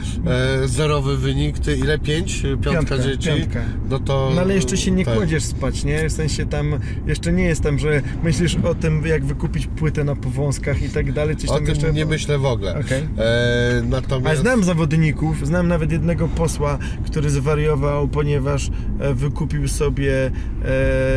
[0.65, 1.99] e, zerowy wynik, ty ile?
[1.99, 2.43] Pięć?
[2.43, 3.29] Piątka, Piątka, dzieci?
[3.29, 3.61] piątka.
[3.91, 4.33] No to...
[4.35, 5.15] No ale jeszcze się nie tak.
[5.15, 6.09] kładziesz spać, nie?
[6.09, 6.75] W sensie tam
[7.07, 11.13] jeszcze nie jest tam, że myślisz o tym, jak wykupić płytę na powązkach i tak
[11.13, 11.37] dalej.
[11.37, 11.93] Coś O tym jeszcze...
[11.93, 12.81] nie myślę w ogóle.
[12.81, 13.03] Okej.
[13.19, 14.41] E, A natomiast...
[14.41, 20.31] znam zawodników, znam nawet jednego posła, który zwariował, ponieważ e, wykupił sobie e,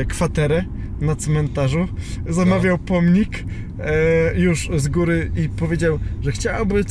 [0.10, 0.64] kwaterę
[1.02, 1.88] na cmentarzu,
[2.30, 2.84] zamawiał No.
[2.86, 3.44] pomnik
[3.80, 6.84] e, już z góry i powiedział, że chciałby,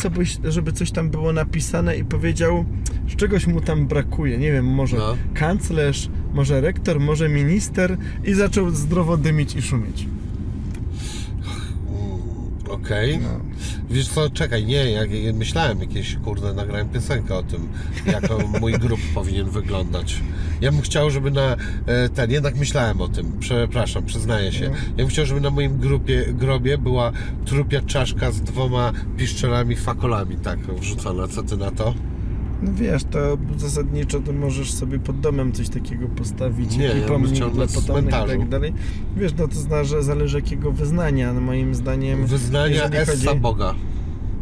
[0.44, 2.64] żeby coś tam było napisane i powiedział,
[3.06, 5.16] że czegoś mu tam brakuje, nie wiem, może No.
[5.34, 10.06] kanclerz, może rektor, może minister i zaczął zdrowo dymić i szumieć.
[12.70, 13.18] Okej.
[13.18, 13.40] No.
[13.90, 15.02] Wiesz co, czekaj, nie, ja
[15.34, 17.68] myślałem jakieś, kurde, nagrałem piosenkę o tym,
[18.06, 18.24] jak
[18.60, 20.22] mój grup powinien wyglądać.
[20.60, 21.56] Ja bym chciał, żeby na
[21.86, 24.68] e, ten, jednak myślałem o tym, przepraszam, przyznaję się.
[24.68, 24.76] No.
[24.76, 27.12] Ja bym chciał, żeby na moim grupie, grobie była
[27.44, 31.28] trupia czaszka z dwoma piszczelami, fakolami, tak, wrzucona.
[31.28, 31.94] Co ty na to?
[32.62, 37.06] No wiesz, to zasadniczo to możesz sobie pod domem coś takiego postawić, Nie, jaki ja
[37.06, 38.72] pomnik dla potomnych i tak dalej.
[39.16, 43.74] Wiesz, no to że zależy jakiego wyznania, no moim zdaniem Wyznania Essa chodzi- Boga.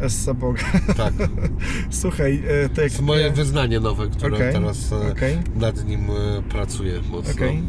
[0.01, 0.63] Essa Boga.
[0.97, 1.15] Tak,
[1.91, 2.91] Słuchaj, e, to to jak...
[2.93, 5.39] jest moje wyznanie nowe, które Okej, teraz e, okej.
[5.57, 7.33] nad nim e, pracuję mocno.
[7.35, 7.63] Okej.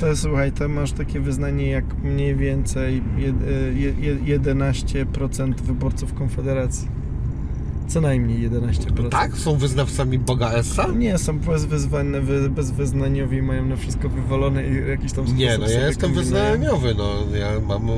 [0.00, 6.14] To słuchaj, to masz takie wyznanie jak mniej więcej jed, e, je, je, 11% wyborców
[6.14, 6.88] Konfederacji.
[7.90, 9.08] Co najmniej 11%.
[9.08, 9.36] Tak?
[9.38, 10.86] Są wyznawcami Boga Essa?
[10.86, 15.86] Nie, są bezwyznane, wy- bezwyznaniowi, mają na wszystko wywalone i jakiś tam Nie, no ja
[15.86, 17.88] jestem wyznaniowy, no ja mam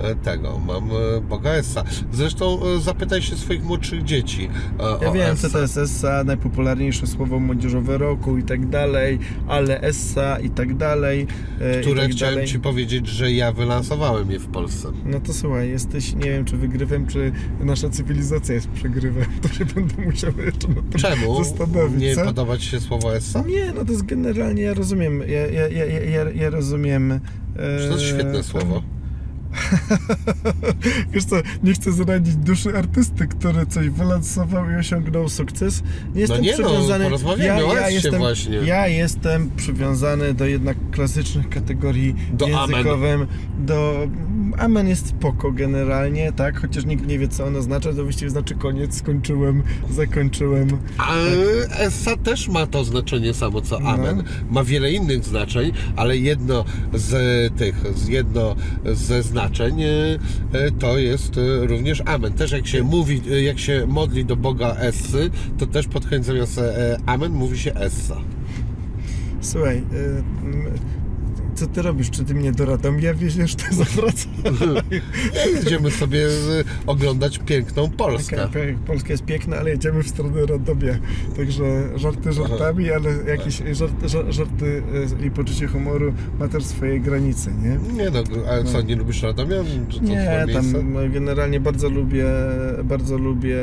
[0.00, 1.84] e, tego, mam e, Boga Essa.
[2.12, 4.48] Zresztą e, zapytaj się swoich młodszych dzieci
[5.02, 5.48] Ja wiem, Essa.
[5.48, 9.18] co to jest ESSA, najpopularniejsze słowo młodzieżowe roku i tak dalej,
[9.48, 11.26] ale ESSA i tak dalej.
[11.78, 12.48] i Które tak chciałem dalej.
[12.48, 14.88] Ci powiedzieć, że ja wylansowałem je w Polsce.
[15.04, 19.21] No to słuchaj, jesteś, nie wiem, czy wygrywem, czy nasza cywilizacja jest przegrywem.
[19.42, 21.44] To się będę musiał jeszcze nad tym Czemu?
[21.44, 22.24] zastanowić, Nie co?
[22.24, 23.42] podoba Ci się słowo Essa?
[23.42, 27.12] Nie, no to jest generalnie, ja rozumiem, ja, ja, ja, ja, ja rozumiem...
[27.12, 27.18] e,
[27.88, 28.82] To jest świetne ten- słowo.
[31.12, 35.82] Wiesz co, nie chcę zranić duszy artysty, który coś wylansował i osiągnął sukces.
[36.14, 37.04] Nie jestem nie no, przywiązany.
[37.04, 38.56] porozmawiajmy o Essie jestem, właśnie.
[38.56, 43.26] ja jestem przywiązany do jednak klasycznych kategorii Do językowym.
[43.58, 44.08] Do
[44.58, 46.60] Amen jest spoko generalnie, tak?
[46.60, 47.92] Chociaż nikt nie wie, co ono oznacza.
[47.92, 50.68] To właściwie znaczy koniec, skończyłem, zakończyłem.
[50.98, 51.14] A
[51.78, 53.88] Essa też ma to znaczenie samo co No.
[53.88, 54.22] Amen.
[54.50, 57.12] Ma wiele innych znaczeń, ale jedno z
[57.56, 62.32] tych, z jedno ze znaczeń e, e, to jest e, również Amen.
[62.32, 66.24] Też jak się mówi, e, jak się modli do Boga Essy, to też pod koniec
[66.26, 66.60] zamiast
[67.06, 68.16] Amen mówi się Essa.
[69.40, 69.82] Słuchaj,
[71.54, 72.10] co ty robisz?
[72.10, 73.54] Czy ty mnie do Radomia wieziesz?
[73.54, 74.28] To zawraca.
[74.90, 78.44] Nie jedziemy sobie z, oglądać piękną Polskę.
[78.44, 80.94] Okej, Polska jest piękna, ale jedziemy w stronę Radomia.
[81.36, 81.64] Także
[81.98, 84.82] żarty żartami, ale jakieś żarty, żar- żarty
[85.22, 87.94] y, i poczucie humoru ma też swoje granice, nie?
[87.94, 89.56] Nie no, ale co, nie lubisz Radomia?
[90.02, 92.26] Nie, tam no, generalnie bardzo lubię,
[92.84, 93.58] bardzo lubię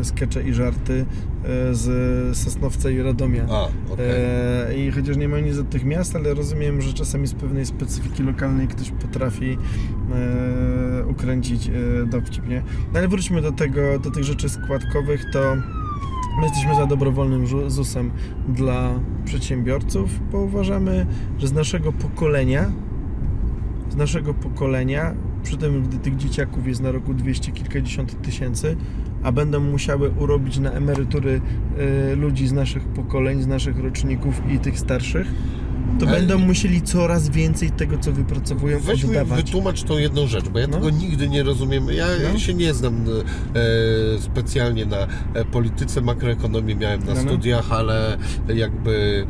[0.00, 1.04] e, skecze i żarty
[1.44, 3.46] e, z Sosnowca i Radomia.
[3.50, 4.06] A, okej.
[4.08, 7.66] E, I chociaż nie ma nic od tych miast, ale rozumiem, że czasami z pewnej
[7.66, 9.58] specyfiki lokalnej ktoś potrafi
[10.12, 11.72] e, ukręcić e,
[12.06, 12.62] dowcip, nie?
[12.92, 15.56] No ale wróćmy do tego, do tych rzeczy składkowych, to
[16.38, 18.10] my jesteśmy za dobrowolnym ZUS-em
[18.48, 21.06] dla przedsiębiorców, bo uważamy,
[21.38, 22.72] że z naszego pokolenia
[23.90, 28.76] z naszego pokolenia, przy tym gdy tych dzieciaków jest na roku 200 kilkadziesiąt tysięcy,
[29.22, 31.40] a będą musiały urobić na emerytury
[32.12, 35.26] y, ludzi z naszych pokoleń, z naszych roczników i tych starszych,
[36.00, 39.42] to Ale- będą musieli coraz więcej tego, co wypracowują, Weź oddawać.
[39.44, 40.72] wytłumacz tą jedną rzecz, bo ja No.
[40.76, 41.86] tego nigdy nie rozumiem.
[41.90, 42.38] Ja No.
[42.38, 45.06] się nie znam e, specjalnie na e,
[45.44, 47.20] polityce, makroekonomii miałem na No, no.
[47.20, 48.16] studiach, ale
[48.54, 49.26] jakby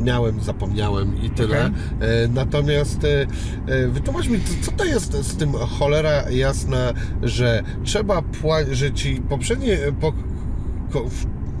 [0.00, 1.60] e, miałem, zapomniałem i tyle.
[1.66, 2.24] Okej.
[2.24, 3.26] E, natomiast e,
[3.66, 8.92] e, wytłumacz mi, co, co to jest z tym cholera jasna, że trzeba płacić, że
[8.92, 10.12] ci poprzednie po,
[10.92, 11.04] ko,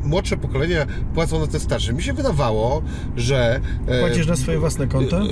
[0.04, 1.92] młodsze pokolenia płacą na te starsze.
[1.92, 2.82] Mi się wydawało,
[3.16, 3.60] że...
[3.86, 5.16] e, Płacisz na swoje własne konto?
[5.16, 5.26] E, e,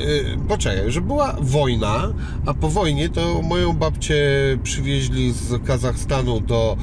[0.49, 2.12] Poczekaj, że była wojna,
[2.47, 4.17] a po wojnie to moją babcię
[4.62, 6.77] przywieźli z Kazachstanu do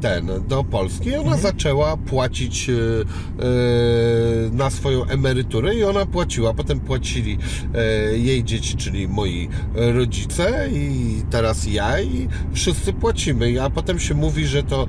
[0.00, 1.42] ten, do Polski i ona Mhm.
[1.42, 2.70] zaczęła płacić
[4.52, 6.54] na swoją emeryturę i ona płaciła.
[6.54, 7.38] Potem płacili
[8.16, 13.62] jej dzieci, czyli moi rodzice i teraz ja i wszyscy płacimy.
[13.62, 14.86] A potem się mówi, że to,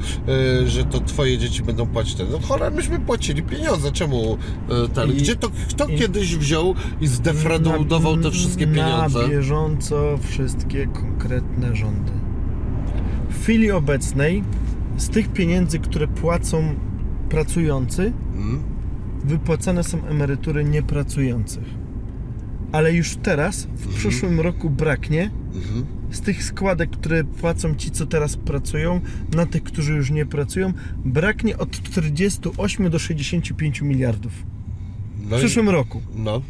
[0.65, 2.27] że to twoje dzieci będą płacić ten.
[2.31, 3.91] No cholera, myśmy płacili pieniądze.
[3.91, 4.37] Czemu
[4.85, 5.09] e, ten?
[5.11, 9.21] I- Gdzie to, kto i- kiedyś wziął i zdefraudował te wszystkie pieniądze?
[9.21, 12.11] Na bieżąco wszystkie konkretne rządy.
[13.29, 14.43] W chwili obecnej
[14.97, 16.75] z tych pieniędzy, które płacą
[17.29, 18.59] pracujący, Mm?
[19.25, 21.63] wypłacane są emerytury niepracujących.
[22.71, 25.85] Ale już teraz, w przyszłym roku braknie Mhm.
[26.11, 29.01] Z tych składek, które płacą ci, co teraz pracują,
[29.35, 30.73] na tych, którzy już nie pracują,
[31.05, 34.31] braknie od 48 do 65 miliardów.
[35.15, 36.01] W No, i- przyszłym roku.
[36.15, 36.41] no.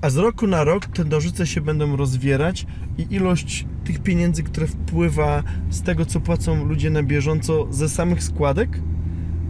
[0.00, 2.66] A z roku na rok te nożyce się będą rozwierać
[2.98, 8.22] i ilość tych pieniędzy, które wpływa z tego, co płacą ludzie na bieżąco ze samych
[8.22, 8.80] składek,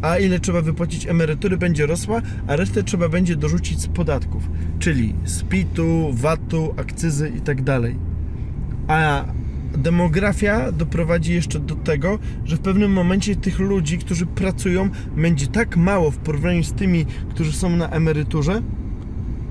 [0.02, 4.48] a ile trzeba wypłacić emerytury będzie rosła, a resztę trzeba będzie dorzucić z podatków,
[4.78, 7.62] czyli z PIT-u, VAT-u, akcyzy i tak.
[8.92, 9.24] A
[9.78, 15.76] demografia doprowadzi jeszcze do tego, że w pewnym momencie tych ludzi, którzy pracują, będzie tak
[15.76, 18.62] mało w porównaniu z tymi, którzy są na emeryturze,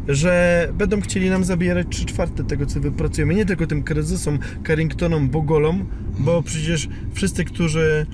[0.08, 3.36] że będą chcieli nam zabierać 3 czwarte tego, co wypracujemy.
[3.36, 5.86] Nie tylko tym kryzysom, Carringtonom, Bogolom,
[6.20, 8.06] bo przecież wszyscy, którzy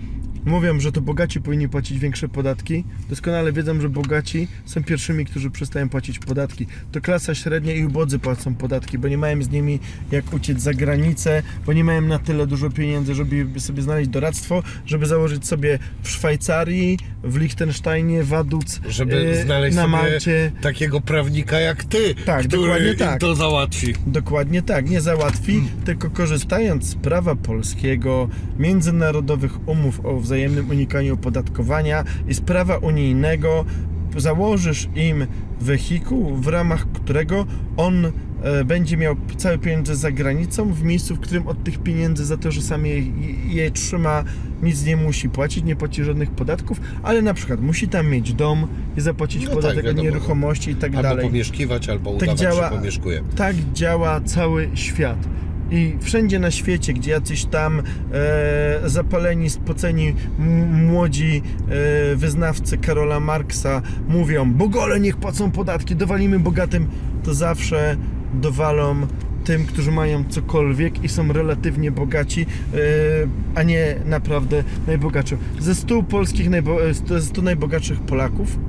[0.47, 5.49] mówią, że to bogaci powinni płacić większe podatki, doskonale wiedzą, że bogaci są pierwszymi, którzy
[5.51, 6.67] przestają płacić podatki.
[6.91, 9.79] To klasa średnia i ubodzy płacą podatki, bo nie mają z nimi
[10.11, 14.63] jak uciec za granicę, bo nie mają na tyle dużo pieniędzy, żeby sobie znaleźć doradztwo,
[14.85, 20.51] żeby założyć sobie w Szwajcarii, w Liechtensteinie, Waduc, Żeby e, znaleźć na sobie Malcie.
[20.61, 23.19] takiego prawnika jak ty, Tak, który tak.
[23.19, 23.93] to załatwi.
[24.07, 25.69] Dokładnie tak, nie załatwi, Hmm.
[25.85, 28.29] tylko korzystając z prawa polskiego,
[28.59, 33.65] międzynarodowych umów o wzajemnym unikaniu opodatkowania i z prawa unijnego
[34.17, 35.27] założysz im
[35.61, 37.45] wehikuł, w ramach którego
[37.77, 38.05] on
[38.43, 42.37] e, będzie miał całe pieniądze za granicą, w miejscu, w którym od tych pieniędzy za
[42.37, 43.03] to, że sam je,
[43.47, 44.23] je trzyma,
[44.63, 48.67] nic nie musi płacić, nie płaci żadnych podatków, ale na przykład musi tam mieć dom
[48.97, 50.03] i zapłacić No tak, podatek od wiadomo.
[50.03, 51.25] nieruchomości i tak Albo dalej.
[51.25, 53.21] pomieszkiwać, albo udawać, działa- że pomieszkuje.
[53.35, 55.17] Tak działa cały świat.
[55.71, 57.81] I wszędzie na świecie, gdzie jacyś tam
[58.13, 60.15] e, zapaleni, spoceni
[60.71, 66.87] młodzi e, wyznawcy Karola Marksa mówią, bogole niech płacą podatki, dowalimy bogatym,
[67.23, 67.97] to zawsze
[68.33, 69.07] dowalą
[69.47, 72.77] tym, którzy mają cokolwiek i są relatywnie bogaci, e,
[73.55, 75.37] a nie naprawdę najbogatszym.
[75.59, 78.59] Ze 100 polskich, e, ze 100 najbogatszych Polaków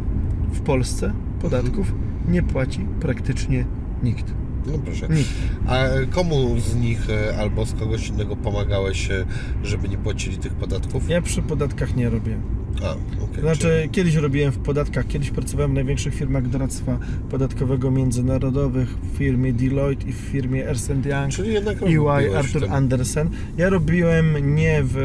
[0.53, 1.93] w Polsce podatków
[2.29, 3.65] nie płaci praktycznie
[4.03, 4.48] nikt.
[4.73, 5.09] No proszę.
[5.09, 5.31] Nikt.
[5.67, 9.25] A komu z nich e, albo z kogoś innego pomagałeś, e,
[9.65, 11.09] żeby nie płacili tych podatków?
[11.11, 12.37] Ja przy podatkach nie robię.
[12.85, 12.91] A,
[13.25, 13.41] okej.
[13.41, 16.99] Znaczy, kiedyś robiłem w podatkach, kiedyś pracowałem w największych firmach doradztwa
[17.31, 21.29] podatkowego międzynarodowych, w firmie Deloitte i w firmie Ernst Young.
[21.31, 23.31] Czyli jednak EY, Arthur ten- Andersen.
[23.57, 24.99] Ja robiłem nie w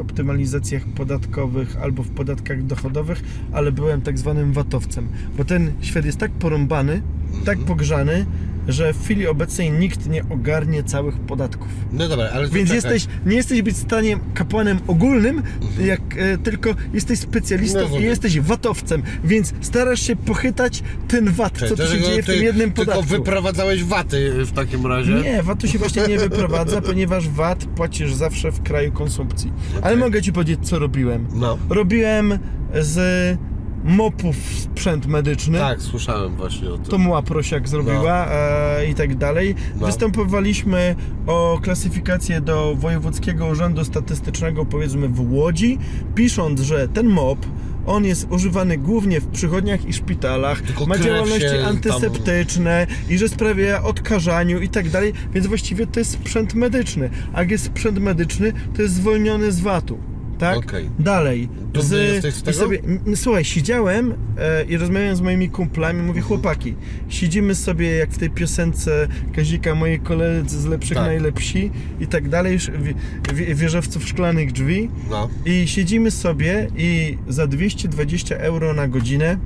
[0.00, 6.18] optymalizacjach podatkowych albo w podatkach dochodowych, ale byłem tak zwanym VAT-owcem, bo ten świat jest
[6.18, 7.02] tak porąbany,
[7.32, 7.64] tak Mhm.
[7.66, 8.26] pogrzany,
[8.68, 11.68] że w chwili obecnej nikt nie ogarnie całych podatków.
[11.92, 12.74] No dobra, ale Więc czekaj.
[12.92, 15.42] jesteś, nie jesteś być w stanie kapłanem ogólnym,
[15.80, 18.00] jak e, tylko jesteś specjalistą Mhm.
[18.00, 22.26] No, i jesteś VAT-owcem, więc starasz się pochytać ten VAT, co tu się dzieje w
[22.26, 23.16] ty tym jednym Tylko podatku.
[23.16, 25.14] wyprowadzałeś waty w takim razie?
[25.14, 29.52] Nie, VAT-u się właśnie nie wyprowadza, ponieważ VAT płacisz zawsze w kraju konsumpcji.
[29.74, 29.96] Ale Okej.
[29.96, 31.26] mogę Ci powiedzieć, co robiłem.
[31.34, 31.58] No.
[31.70, 32.38] Robiłem
[32.80, 33.38] z
[33.84, 35.58] mopów sprzęt medyczny.
[35.58, 36.84] Tak, słyszałem właśnie o tym.
[36.84, 39.54] To Mła Prosiak zrobiła e, i tak dalej.
[39.80, 39.86] No.
[39.86, 45.78] Występowaliśmy o klasyfikację do Wojewódzkiego Urzędu Statystycznego, powiedzmy w Łodzi,
[46.14, 47.38] pisząc, że ten mop
[47.86, 53.18] on jest używany głównie w przychodniach i szpitalach, Tylko ma działalności się tam- antyseptyczne i
[53.18, 57.10] że sprawia odkażaniu i tak dalej, więc właściwie to jest sprzęt medyczny.
[57.32, 60.11] A jak jest sprzęt medyczny, to jest zwolniony z VAT-u.
[60.38, 60.56] Tak?
[60.58, 60.90] Okej.
[60.98, 61.48] Dalej.
[61.72, 62.58] Dumny jesteś z i tego?
[62.58, 62.78] Sobie,
[63.14, 66.74] słuchaj, siedziałem e, i rozmawiałem z moimi kumplami, mówię, chłopaki,
[67.08, 71.06] siedzimy sobie jak w tej piosence Kazika, moi koledzy z lepszych Tak.
[71.06, 71.70] najlepsi
[72.00, 72.94] i tak dalej, sz- wie-
[73.34, 75.28] wie- wieżowców szklanych drzwi No.
[75.46, 79.36] i siedzimy sobie i za 220 euro na godzinę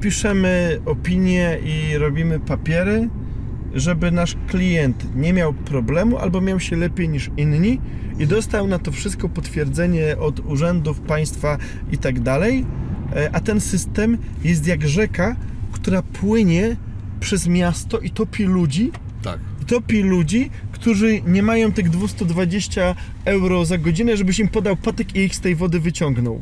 [0.00, 3.08] piszemy opinie i robimy papiery,
[3.74, 7.80] żeby nasz klient nie miał problemu albo miał się lepiej niż inni
[8.18, 11.58] i dostał na to wszystko potwierdzenie od urzędów państwa
[11.92, 12.66] i tak dalej.
[13.16, 15.36] E, A ten system jest jak rzeka,
[15.72, 16.76] która płynie
[17.20, 18.92] przez miasto i topi ludzi,
[19.22, 19.38] Tak.
[19.62, 22.94] i topi ludzi, którzy nie mają tych 220
[23.24, 26.40] euro za godzinę, żebyś im podał patyk i ich z tej wody wyciągnął.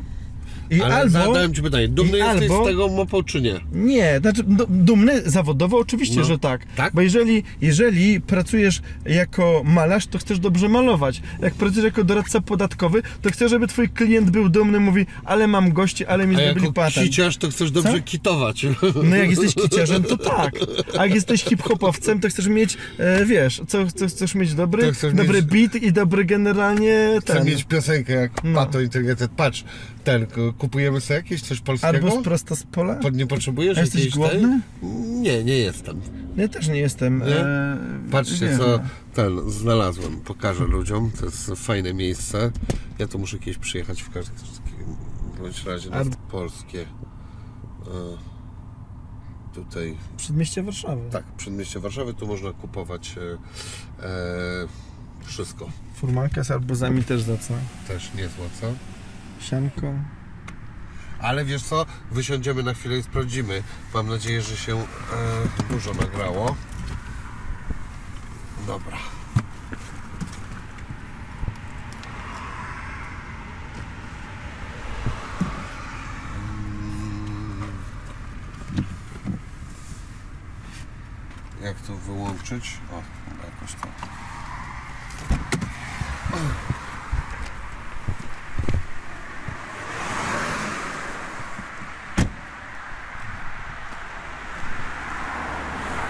[0.71, 1.09] I Ale albo...
[1.09, 3.59] zadałem Ci pytanie, dumny jesteś albo- z tego mopu czy nie?
[3.71, 6.23] Nie, znaczy dumny zawodowo oczywiście, No.
[6.25, 6.61] że tak.
[6.75, 6.93] Tak?
[6.93, 11.21] Bo jeżeli, jeżeli pracujesz jako malarz, to chcesz dobrze malować.
[11.41, 15.71] Jak pracujesz jako doradca podatkowy, to chcesz, żeby twój klient był dumny, mówi, ale mam
[15.73, 17.05] gości, ale mi A zrobili jako patent.
[17.07, 17.99] kiciarz to chcesz dobrze Co?
[18.01, 18.65] kitować.
[19.03, 20.51] No jak jesteś kiciarzem, to tak.
[20.97, 25.13] A jak jesteś hip-hopowcem, to chcesz mieć, e, wiesz, co, co chcesz mieć dobry, chcesz
[25.13, 27.45] dobry mieć- beat i dobry generalnie ten.
[27.45, 28.59] mieć piosenkę jak No.
[28.59, 29.27] Pato Inteligentny.
[29.37, 29.63] Patrz,
[30.11, 32.07] ten, kupujemy sobie jakieś coś polskiego?
[32.07, 32.95] Albo prosto z pola.
[32.95, 34.61] Pod, nie potrzebujesz A jesteś głodny?
[34.81, 34.89] Tej?
[35.05, 36.01] Nie, nie jestem.
[36.37, 37.19] Ja też nie jestem.
[37.19, 37.39] Nie?
[37.39, 37.77] E,
[38.11, 38.57] Patrzcie, wiem.
[38.57, 38.79] co
[39.13, 40.21] ten znalazłem.
[40.21, 41.11] Pokażę ludziom.
[41.19, 42.51] To jest fajne miejsce.
[42.99, 44.35] Ja tu muszę kiedyś przyjechać w każdym
[45.41, 46.81] bądź razie na Ar- polskie.
[46.81, 48.17] E,
[49.55, 51.01] tutaj, Przedmieście Warszawy.
[51.11, 52.13] tak, przedmieście Warszawy.
[52.13, 54.67] Tu można kupować e, e,
[55.25, 55.69] wszystko.
[55.95, 57.53] Furmanka z arbuzami też za co?
[57.87, 58.67] Też niezłe, co?
[59.39, 59.93] Sianko.
[61.21, 63.63] Ale wiesz co, wysiądziemy na chwilę i sprawdzimy.
[63.93, 64.85] Mam nadzieję, że się e,
[65.69, 66.55] dużo nagrało.
[68.67, 68.97] Dobra.
[76.35, 77.71] Mm.
[81.63, 82.77] Jak to wyłączyć?
[82.91, 83.01] O,
[83.45, 84.09] jakoś tak.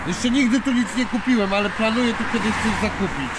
[0.10, 3.32] Jeszcze nigdy tu nic nie kupiłem, ale planuję tu kiedyś coś zakupić.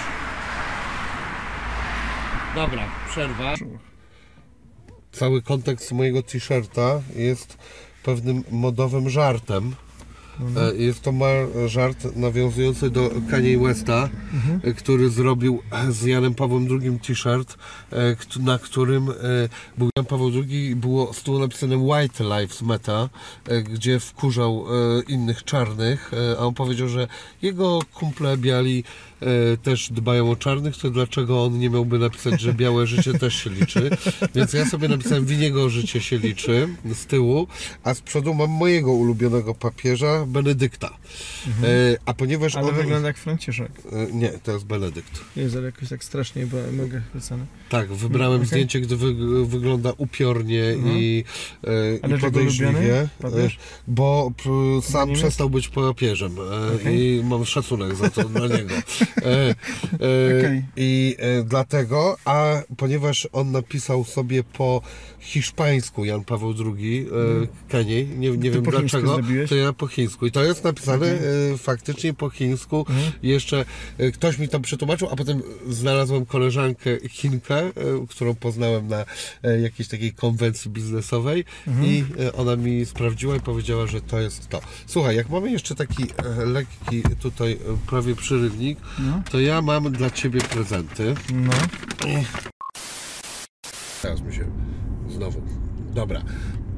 [2.54, 3.54] Dobra, przerwa.
[5.12, 7.58] Cały kontekst mojego t-shirta jest
[8.02, 9.74] pewnym modowym żartem.
[10.56, 11.12] E, Jest to
[11.66, 14.08] żart nawiązujący do Kanye Westa,
[14.62, 17.56] e, który zrobił z Janem Pawłem II t-shirt,
[17.92, 19.14] e, na którym e,
[19.78, 23.08] był Jan Paweł II i było z tyłu napisane White Lives Matter,
[23.64, 24.64] gdzie wkurzał
[25.08, 27.08] innych czarnych, a on powiedział, że
[27.42, 28.84] jego kumple biali
[29.62, 33.50] też dbają o czarnych, to dlaczego on nie miałby napisać, że białe życie też się
[33.50, 33.90] liczy?
[34.34, 37.46] Więc ja sobie napisałem Winiego życie się liczy z tyłu,
[37.84, 40.96] a z przodu mam mojego ulubionego papieża, Benedykta.
[41.62, 42.74] E, a ponieważ Ale on...
[42.74, 43.72] wygląda jak Franciszek.
[43.92, 45.20] E, Nie, to jest Benedykt.
[45.36, 47.46] Jest ale jakoś tak strasznie bo mega chwycony.
[47.68, 48.46] Tak, wybrałem okej.
[48.46, 49.14] zdjęcie, gdy wy,
[49.46, 50.98] wygląda upiornie Mhm.
[50.98, 51.24] i,
[51.64, 51.68] e,
[52.02, 53.48] Ale i podejrzliwie, e,
[53.88, 54.32] bo
[54.82, 57.00] sam przestał być papieżem e, Okej.
[57.00, 58.74] i mam szacunek za to dla niego.
[59.22, 59.54] E,
[60.00, 60.62] e.
[60.76, 64.82] I e, dlatego, a ponieważ on napisał sobie po
[65.20, 67.06] hiszpańsku Jan Paweł II,
[67.42, 69.50] e, Keniej, nie, nie wiem dlaczego, zrobiłeś?
[69.50, 70.26] to ja po chińsku.
[70.26, 71.18] I to jest napisane e,
[71.58, 72.78] faktycznie po chińsku.
[72.88, 73.12] Mhm.
[73.22, 73.64] I Jeszcze
[74.14, 77.70] ktoś mi to przetłumaczył, a potem znalazłem koleżankę Chinkę,
[78.08, 79.04] którą poznałem na
[79.62, 81.86] jakiejś takiej konwencji biznesowej Mhm.
[81.86, 82.04] i
[82.34, 84.60] ona mi sprawdziła i powiedziała, że to jest to.
[84.86, 86.04] Słuchaj, jak mamy jeszcze taki
[86.46, 89.22] lekki tutaj prawie przerywnik, No.
[89.30, 91.14] to ja mam dla Ciebie prezenty.
[91.34, 91.52] No.
[94.02, 94.44] Teraz mi się
[95.08, 95.42] znowu.
[95.94, 96.22] Dobra.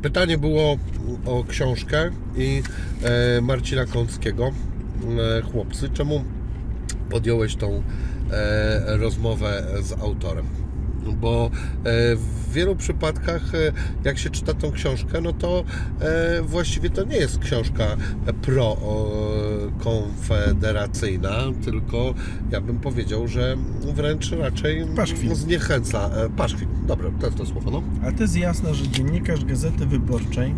[0.03, 0.77] Pytanie było
[1.27, 2.63] o książkę i
[3.03, 4.51] e, Marcina Kąckiego.
[5.39, 6.25] E, chłopcy, czemu
[7.11, 7.83] podjąłeś tą
[8.31, 10.62] e, rozmowę z autorem?
[11.21, 11.51] Bo
[11.85, 13.73] e, w wielu przypadkach, e,
[14.05, 15.65] jak się czyta tą książkę, no to
[16.01, 17.85] e, właściwie to nie jest książka
[18.43, 22.15] pro-konfederacyjna, tylko
[22.51, 23.57] ja bym powiedział, że
[23.95, 25.35] wręcz raczej Paszkwil.
[25.35, 26.11] zniechęca.
[26.11, 27.83] E, paszkwil, dobra, to jest to słowo, no.
[28.09, 30.55] A to jest jasne, że dziennikarz Gazety Wyborczej,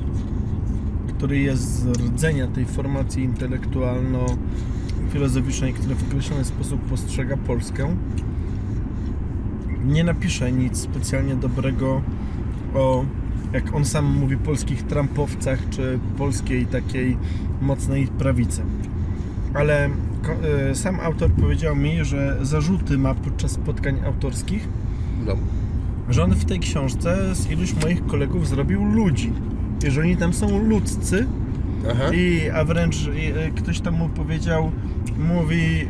[1.08, 7.96] który jest z rdzenia tej formacji intelektualno-filozoficznej, która w określony sposób postrzega Polskę,
[9.86, 12.02] nie napisze nic specjalnie dobrego
[12.74, 13.04] o,
[13.52, 17.16] jak on sam mówi, polskich trampowcach, czy polskiej takiej
[17.60, 18.62] mocnej prawicy.
[19.54, 19.90] Ale
[20.68, 24.68] e, sam autor powiedział mi, że zarzuty ma podczas spotkań autorskich,
[25.26, 25.36] no.
[26.08, 29.32] że on w tej książce z iluś moich kolegów zrobił ludzi.
[29.86, 31.26] I że oni tam są ludzcy,
[31.90, 32.04] Aha.
[32.14, 34.72] i, a wręcz i, e, ktoś tam mu powiedział,
[35.18, 35.84] mówi, e,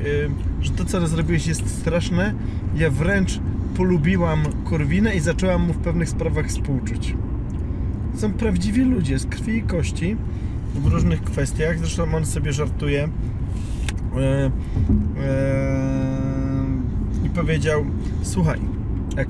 [0.65, 2.35] że to co zrobiłeś jest straszne.
[2.77, 3.41] Ja wręcz
[3.77, 7.14] polubiłam Korwinę i zaczęłam mu w pewnych sprawach współczuć.
[8.14, 10.16] Są prawdziwi ludzie z krwi i kości
[10.75, 11.79] w różnych kwestiach.
[11.79, 13.09] Zresztą on sobie żartuje.
[14.16, 14.51] E, e,
[17.27, 17.85] I powiedział:
[18.22, 18.61] Słuchaj,
[19.16, 19.29] jak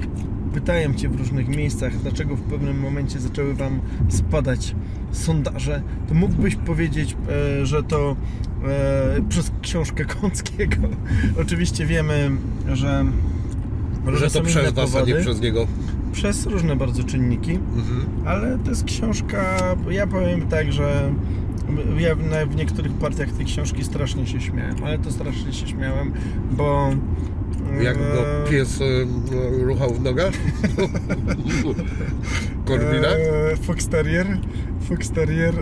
[0.54, 4.74] pytałem Cię w różnych miejscach, dlaczego w pewnym momencie zaczęły Wam spadać
[5.12, 7.16] sondaże, to mógłbyś powiedzieć,
[7.60, 8.16] e, że to
[8.64, 10.76] e, przez książkę Kąckiego.
[11.42, 12.30] Oczywiście wiemy,
[12.72, 13.04] że,
[14.12, 15.20] Że są to przez Was, a nie powody.
[15.20, 15.66] przez niego.
[16.12, 17.52] przez różne bardzo czynniki.
[17.52, 18.06] Mhm.
[18.26, 19.58] Ale to jest książka,
[19.90, 21.12] ja powiem tak, że
[21.98, 22.14] ja
[22.46, 26.12] w niektórych partiach tej książki strasznie się śmiałem, ale to strasznie się śmiałem,
[26.50, 26.90] bo...
[27.82, 28.84] Jak e, go pies e,
[29.64, 30.32] ruchał w nogach?
[32.64, 33.08] Korwina?
[33.08, 34.38] e, Fox Terrier,
[34.88, 35.54] Fox Terrier,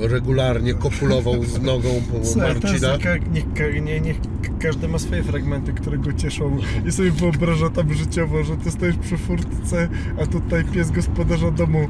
[0.00, 2.88] e, Regularnie kopulował z nogą po słuchaj, Marcina.
[3.32, 4.16] niech, ka- nie, niech
[4.60, 8.96] każdy ma swoje fragmenty, które go cieszą i sobie wyobraża tam życiowo, że ty stoisz
[8.96, 9.88] przy furtce,
[10.22, 11.88] a tutaj pies gospodarza domu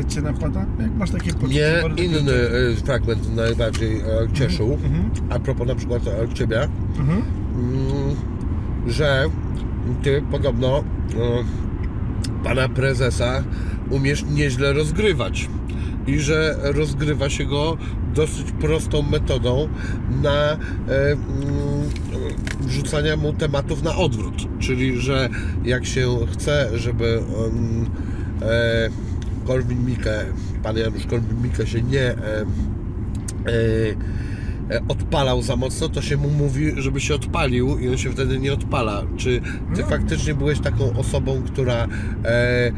[0.00, 0.66] e, cię napada.
[0.80, 1.82] Jak masz takie poczucie?
[1.92, 6.68] Mnie inny e, fragment najbardziej e, cieszył, Mhm, a propos na przykład e, Ciebie,
[6.98, 7.22] mhm.
[7.54, 8.16] mm,
[8.86, 9.24] że
[10.02, 10.82] Ty podobno e,
[12.44, 13.44] Pana Prezesa
[13.92, 15.48] umiesz nieźle rozgrywać
[16.06, 17.76] i że rozgrywa się go
[18.14, 19.68] dosyć prostą metodą
[20.22, 20.56] na e,
[21.12, 21.22] mm,
[22.60, 24.34] wrzucania mu tematów na odwrót.
[24.58, 25.28] Czyli, że
[25.64, 27.86] jak się chce, żeby on,
[28.42, 28.90] e,
[29.46, 30.24] Korwin-Mikke,
[30.62, 32.44] pan Janusz Korwin-Mikke się nie e, e,
[34.88, 38.52] odpalał za mocno, to się mu mówi, żeby się odpalił i on się wtedy nie
[38.52, 39.02] odpala.
[39.16, 39.40] Czy
[39.74, 39.86] ty No.
[39.88, 41.74] faktycznie byłeś taką osobą, która
[42.24, 42.72] e,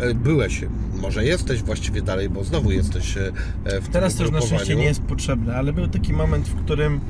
[0.00, 0.64] e, byłeś,
[1.02, 3.32] może jesteś właściwie dalej, bo znowu jesteś e,
[3.80, 7.00] w Teraz to już na szczęście nie jest potrzebne, ale był taki moment, w którym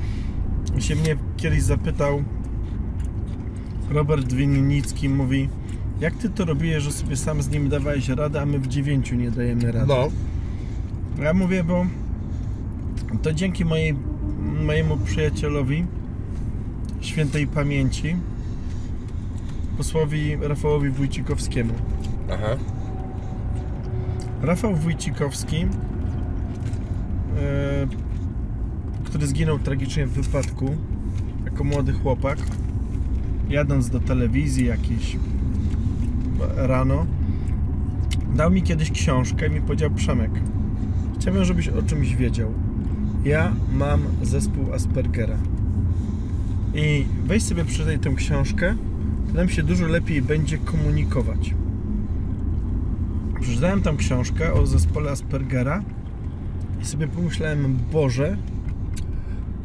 [0.79, 2.23] się mnie kiedyś zapytał
[3.89, 5.49] Robert Winnicki, mówi
[6.01, 9.15] jak ty to robiłeś, że sobie sam z nim dawałeś radę, a my w dziewięciu
[9.15, 9.85] nie dajemy rady.
[9.87, 10.07] No,
[11.23, 11.85] Ja mówię, bo
[13.21, 13.95] to dzięki mojej,
[14.65, 15.85] mojemu przyjacielowi
[17.01, 18.15] świętej pamięci
[19.77, 21.73] posłowi Rafałowi Wójcikowskiemu.
[22.33, 22.57] aha,
[24.41, 25.67] Rafał Wójcikowski, e,
[29.03, 30.75] który zginął tragicznie w wypadku
[31.45, 32.37] jako młody chłopak,
[33.49, 35.17] jadąc do telewizji jakiś
[36.55, 37.05] rano,
[38.35, 40.31] dał mi kiedyś książkę i mi powiedział Przemek,
[41.19, 42.53] chciałbym, żebyś o czymś wiedział.
[43.27, 45.37] Ja mam zespół Aspergera.
[46.73, 48.75] I weź sobie przeczytaj tę książkę,
[49.27, 51.53] to nam się dużo lepiej będzie komunikować.
[53.41, 55.83] Przeczytałem tam książkę o zespole Aspergera
[56.81, 58.37] i sobie pomyślałem, Boże,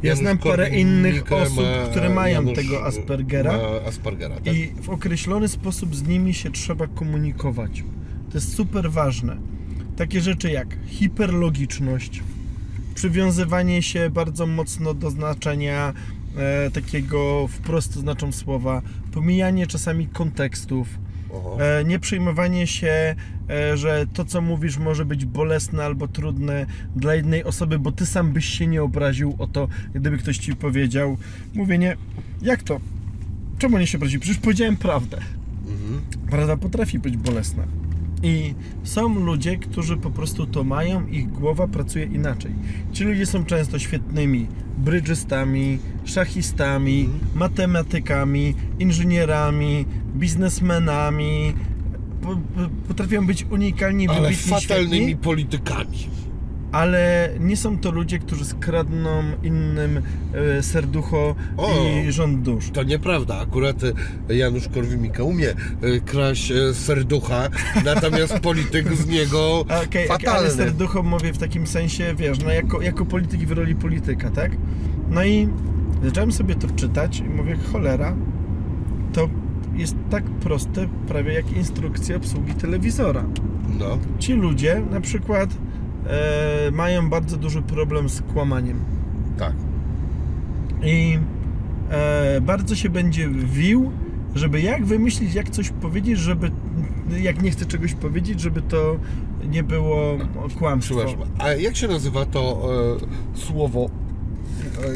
[0.02, 4.55] ja Janusz znam parę innych osób, ma- które mają Janusz tego Aspergera Aspergera, tak?
[4.55, 7.84] i w określony sposób z nimi się trzeba komunikować.
[8.30, 9.36] To jest super ważne.
[9.97, 12.22] Takie rzeczy jak hiperlogiczność,
[12.93, 15.93] przywiązywanie się bardzo mocno do znaczenia
[16.36, 18.82] e, takiego wprost znaczą słowa,
[19.12, 20.89] pomijanie czasami kontekstów,
[21.59, 23.14] e, nie się,
[23.51, 26.66] e, że to co mówisz może być bolesne albo trudne
[26.97, 30.56] dla jednej osoby, bo ty sam byś się nie obraził o to, gdyby ktoś ci
[30.56, 31.16] powiedział.
[31.55, 31.97] Mówienie,
[32.43, 32.81] jak to?
[33.59, 34.20] Czemu nie się obraził?
[34.20, 35.19] Przecież powiedziałem prawdę.
[35.69, 36.01] Mhm.
[36.31, 37.82] Prawda potrafi być bolesna.
[38.23, 42.53] I są ludzie, którzy po prostu to mają, ich głowa pracuje inaczej.
[42.93, 44.47] Ci ludzie są często świetnymi
[44.78, 49.85] brydżystami, szachistami, matematykami, inżynierami,
[50.15, 51.55] biznesmenami.
[52.23, 55.99] Po- po- Potrafią być unikalni, Ale wybitni, fatalnymi świetni, politykami.
[56.73, 60.03] Ale nie są to ludzie, którzy skradną innym
[60.59, 61.70] e, serducho O!
[62.07, 62.70] i rząd dusz.
[62.70, 63.39] To nieprawda.
[63.39, 63.77] Akurat
[64.31, 67.49] e, Janusz Korwin-Mikke umie e, kraść serducha,
[67.85, 70.51] natomiast polityk z niego Okej, okay, ale fatalny.
[70.51, 74.53] serducho mówię w takim sensie, wiesz, no jako, jako polityk w roli polityka, tak?
[75.11, 75.49] No i
[76.05, 78.16] zacząłem sobie to czytać i mówię, cholera,
[79.12, 79.28] to
[79.74, 83.24] jest tak proste, prawie jak instrukcja obsługi telewizora.
[83.78, 85.51] No, Ci ludzie na przykład
[86.07, 88.85] e, mają bardzo duży problem z kłamaniem
[89.39, 89.53] tak.
[90.83, 91.19] i
[91.91, 93.91] e, bardzo się będzie wił,
[94.35, 96.51] żeby jak wymyślić, jak coś powiedzieć, żeby
[97.20, 98.97] jak nie chce czegoś powiedzieć, żeby to
[99.51, 100.19] nie było
[100.59, 100.95] kłamstwo.
[100.95, 101.20] Przepraszam.
[101.39, 102.62] A jak się nazywa to
[103.35, 103.91] e, słowo?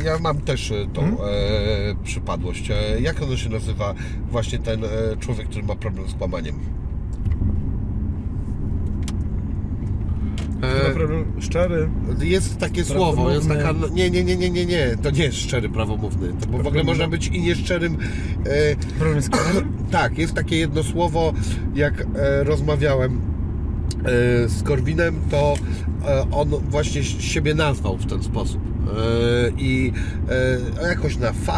[0.00, 1.18] E, Ja mam też e, tą Hmm?
[1.20, 2.70] e, przypadłość.
[2.70, 3.94] E, jak ono się nazywa?
[4.30, 4.88] Właśnie ten e,
[5.20, 6.54] człowiek, który ma problem z kłamaniem.
[6.54, 6.60] Ma
[10.42, 10.48] E,
[10.94, 11.88] problem szczery.
[12.20, 13.72] Jest takie słowo, jest taka.
[13.72, 14.96] no, Nie, nie, nie, nie, nie, nie.
[15.02, 16.28] To nie jest szczery prawomówny.
[16.40, 17.96] To bo w ogóle można być i nieszczerym.
[18.46, 19.72] E, Problem z kłamaniem?
[19.90, 21.32] tak, jest takie jedno słowo,
[21.74, 23.20] jak e, rozmawiałem
[24.04, 25.54] e, z Korwinem, to
[26.08, 28.60] e, on właśnie siebie nazwał w ten sposób.
[28.86, 29.92] E, I
[30.82, 31.52] e, jakoś na V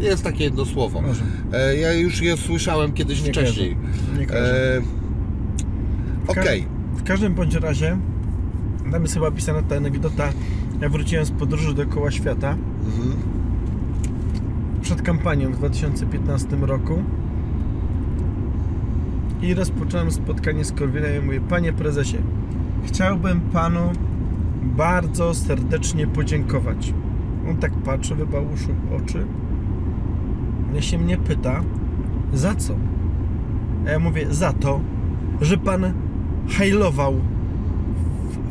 [0.00, 1.02] jest takie jedno słowo.
[1.52, 3.76] E, ja już je słyszałem kiedyś Nie wcześniej.
[4.30, 4.80] E,
[6.26, 6.66] Okej.
[6.96, 7.96] W każdym bądź razie,
[8.90, 10.28] tam jest chyba opisana ta anegdota.
[10.80, 12.56] Ja wróciłem z podróży dookoła świata
[12.86, 13.16] Mhm.
[14.82, 17.02] przed kampanią w 2015 roku
[19.42, 22.16] i rozpocząłem spotkanie z Korwinem i mówię, panie prezesie,
[22.84, 23.80] chciałbym panu
[24.62, 26.94] bardzo serdecznie podziękować.
[27.50, 29.26] On tak patrzy, wybałuszył oczy.
[30.74, 31.60] Ja się mnie pyta,
[32.32, 32.74] za co?
[33.86, 34.80] A ja mówię, za to,
[35.40, 35.92] że pan
[36.48, 37.14] hajlował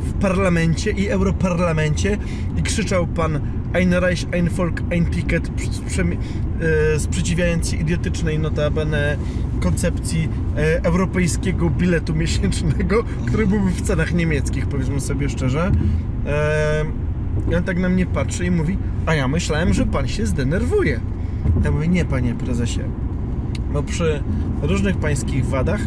[0.00, 2.18] w, parlamencie i europarlamencie
[2.56, 3.40] i krzyczał pan
[3.72, 9.16] Ein Reich, ein Volk, ein Ticket, e, sprzeciwiając się idiotycznej notabene
[9.60, 15.72] koncepcji e, europejskiego biletu miesięcznego, który byłby w cenach niemieckich, powiedzmy sobie szczerze.
[16.26, 16.84] E,
[17.50, 21.00] I on tak na mnie patrzy i mówi, a ja myślałem, że pan się zdenerwuje.
[21.64, 22.80] Ja mówię, nie panie prezesie,
[23.72, 24.22] bo przy
[24.62, 25.80] różnych pańskich wadach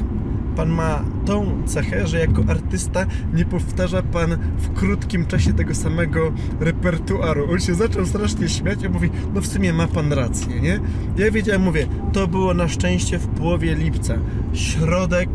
[0.55, 6.31] pan ma tą cechę, że jako artysta nie powtarza pan w krótkim czasie tego samego
[6.59, 7.51] repertuaru.
[7.51, 10.79] On się zaczął strasznie śmiać i mówi, no w sumie ma pan rację, nie?
[11.17, 14.13] Ja wiedziałem, mówię, to było na szczęście w połowie lipca.
[14.53, 15.29] Środek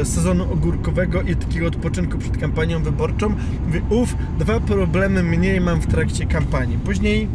[0.00, 3.34] e, sezonu ogórkowego i takiego odpoczynku przed kampanią wyborczą.
[3.66, 6.78] Mówię, uff, dwa problemy mniej mam w trakcie kampanii.
[6.78, 7.28] Później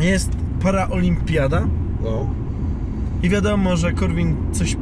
[0.00, 0.30] jest
[0.62, 1.66] paraolimpiada,
[2.04, 2.26] No.
[3.22, 4.76] i wiadomo, że Korwin coś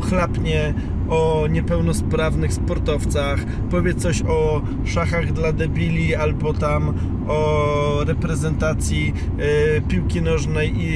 [0.00, 0.74] chlapnie
[1.08, 6.94] o niepełnosprawnych sportowcach, powie coś o szachach dla debili, albo tam
[7.28, 10.90] o reprezentacji e, piłki nożnej i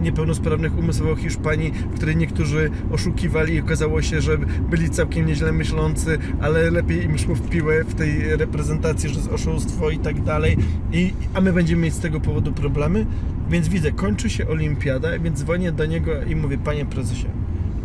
[0.00, 4.38] niepełnosprawnych umysłowo Hiszpanii, w której niektórzy oszukiwali i okazało się, że
[4.70, 9.32] byli całkiem nieźle myślący, ale lepiej im szło w piłę w tej reprezentacji, że jest
[9.32, 10.56] oszustwo i tak dalej.
[10.92, 13.06] I, a my będziemy mieć z tego powodu problemy.
[13.50, 17.26] Więc widzę, kończy się olimpiada, więc dzwonię do niego i mówię, panie prezesie,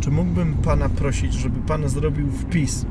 [0.00, 2.86] czy mógłbym pana prosić, żeby pan zrobił wpis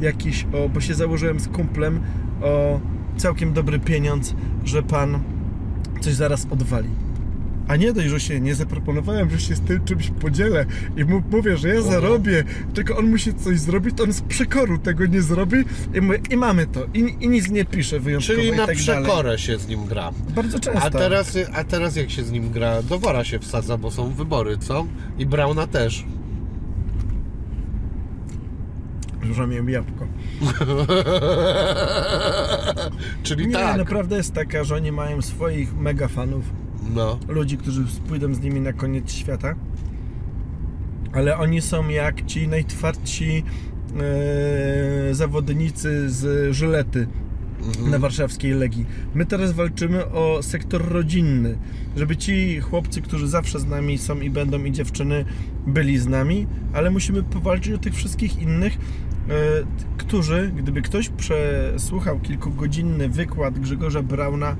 [0.00, 2.00] jakiś, o, bo się założyłem z kumplem
[2.42, 2.80] o
[3.16, 4.34] całkiem dobry pieniądz,
[4.64, 5.18] że pan
[6.00, 6.88] coś zaraz odwali.
[7.68, 10.66] A nie dość, że się nie zaproponowałem, że się z tym czymś podzielę
[10.96, 14.78] i mu mówię, że ja zarobię, tylko on musi coś zrobić, to on z przekoru
[14.78, 15.56] tego nie zrobi
[15.94, 16.86] i, mówię, i mamy to.
[16.94, 18.76] I, I nic nie pisze wyjątkowo Czyli i na tak dalej.
[19.04, 20.10] przekorę się z nim gra.
[20.34, 20.82] Bardzo często.
[20.82, 22.82] A teraz, a teraz jak się z nim gra?
[22.82, 24.86] Do wora się wsadza, bo są wybory, co?
[25.18, 26.04] I Brauna też.
[29.24, 30.06] Dużo miałem jabłko.
[33.22, 33.78] Czyli Nie, tak.
[33.78, 36.44] naprawdę jest taka, że oni mają swoich mega fanów,
[36.94, 37.18] No.
[37.28, 39.54] ludzi, którzy pójdą z nimi na koniec świata.
[41.12, 43.44] Ale oni są jak ci najtwardsi
[45.10, 47.06] e, zawodnicy z Żylety
[47.66, 47.90] Mhm.
[47.90, 48.86] na warszawskiej Legii.
[49.14, 51.58] My teraz walczymy o sektor rodzinny,
[51.96, 55.24] żeby ci chłopcy, którzy zawsze z nami są i będą i dziewczyny
[55.66, 58.78] byli z nami, ale musimy powalczyć o tych wszystkich innych,
[59.96, 64.56] którzy, gdyby ktoś przesłuchał kilkugodzinny wykład Grzegorza Brauna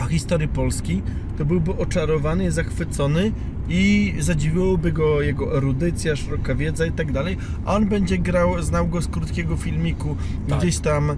[0.00, 1.02] o historii Polski,
[1.38, 3.32] to byłby oczarowany, zachwycony
[3.68, 8.88] i zadziwiłoby go jego erudycja, szeroka wiedza i tak dalej, a on będzie grał, znał
[8.88, 10.16] go z krótkiego filmiku,
[10.48, 10.58] Tak.
[10.58, 11.14] gdzieś tam e,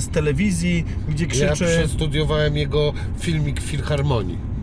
[0.00, 4.53] z telewizji, gdzie Ja krzyczy, przestudiowałem jego filmik Filharmonii.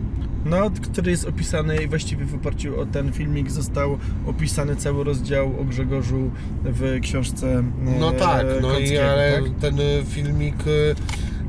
[0.44, 5.60] No, który jest opisany i właściwie w oparciu o ten filmik został opisany cały rozdział
[5.60, 6.30] o Grzegorzu
[6.64, 7.62] w książce e,
[8.00, 9.60] No tak, no i ale tak?
[9.60, 10.56] ten y, filmik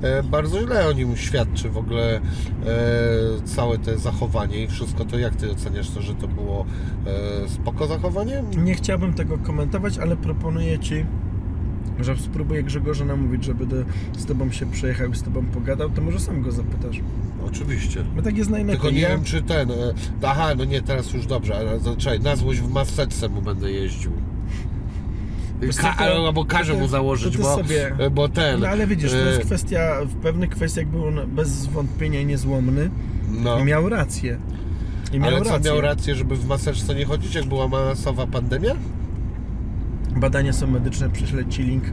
[0.01, 2.21] e, bardzo źle o nim świadczy w ogóle e,
[3.45, 6.65] całe te zachowanie i wszystko to jak ty oceniasz to, że to było
[7.45, 8.43] e, spoko zachowanie?
[8.57, 11.05] Nie chciałbym tego komentować, ale proponuję Ci,
[11.99, 13.75] że spróbuję Grzegorza namówić, żeby do,
[14.17, 16.99] z Tobą się przejechał i z Tobą pogadał, to może sam go zapytasz.
[17.47, 18.03] Oczywiście.
[18.15, 18.81] Bo tak jest najlepiej.
[18.81, 19.71] Tylko nie ja, wiem czy ten.
[19.71, 19.75] e,
[20.23, 24.11] Aha, no nie, teraz już dobrze, ale zaczekaj, na złość w maseczce mu będę jeździł.
[25.71, 28.59] Co, Ka- to- albo ty- mu założyć, bo, sobie- e, bo ten.
[28.59, 32.89] No ale widzisz, to e, jest kwestia, w pewnych kwestiach był on bez wątpienia niezłomny
[33.31, 33.59] No.
[33.59, 34.37] i miał rację.
[35.13, 35.71] I miał Ale co rację.
[35.71, 38.75] miał rację, żeby w maseczce nie chodzić, jak była masowa pandemia?
[40.15, 41.83] Badania są medyczne, prześlę Ci link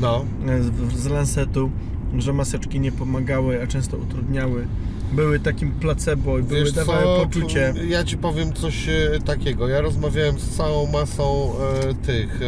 [0.00, 0.24] No.
[0.48, 1.70] e, z, z Lancetu,
[2.18, 4.66] że maseczki nie pomagały, a często utrudniały.
[5.12, 7.74] Były takim placebo i były dawały poczucie.
[7.88, 9.68] ja ci powiem coś e, takiego.
[9.68, 11.52] Ja rozmawiałem z całą masą
[11.90, 12.40] e, tych,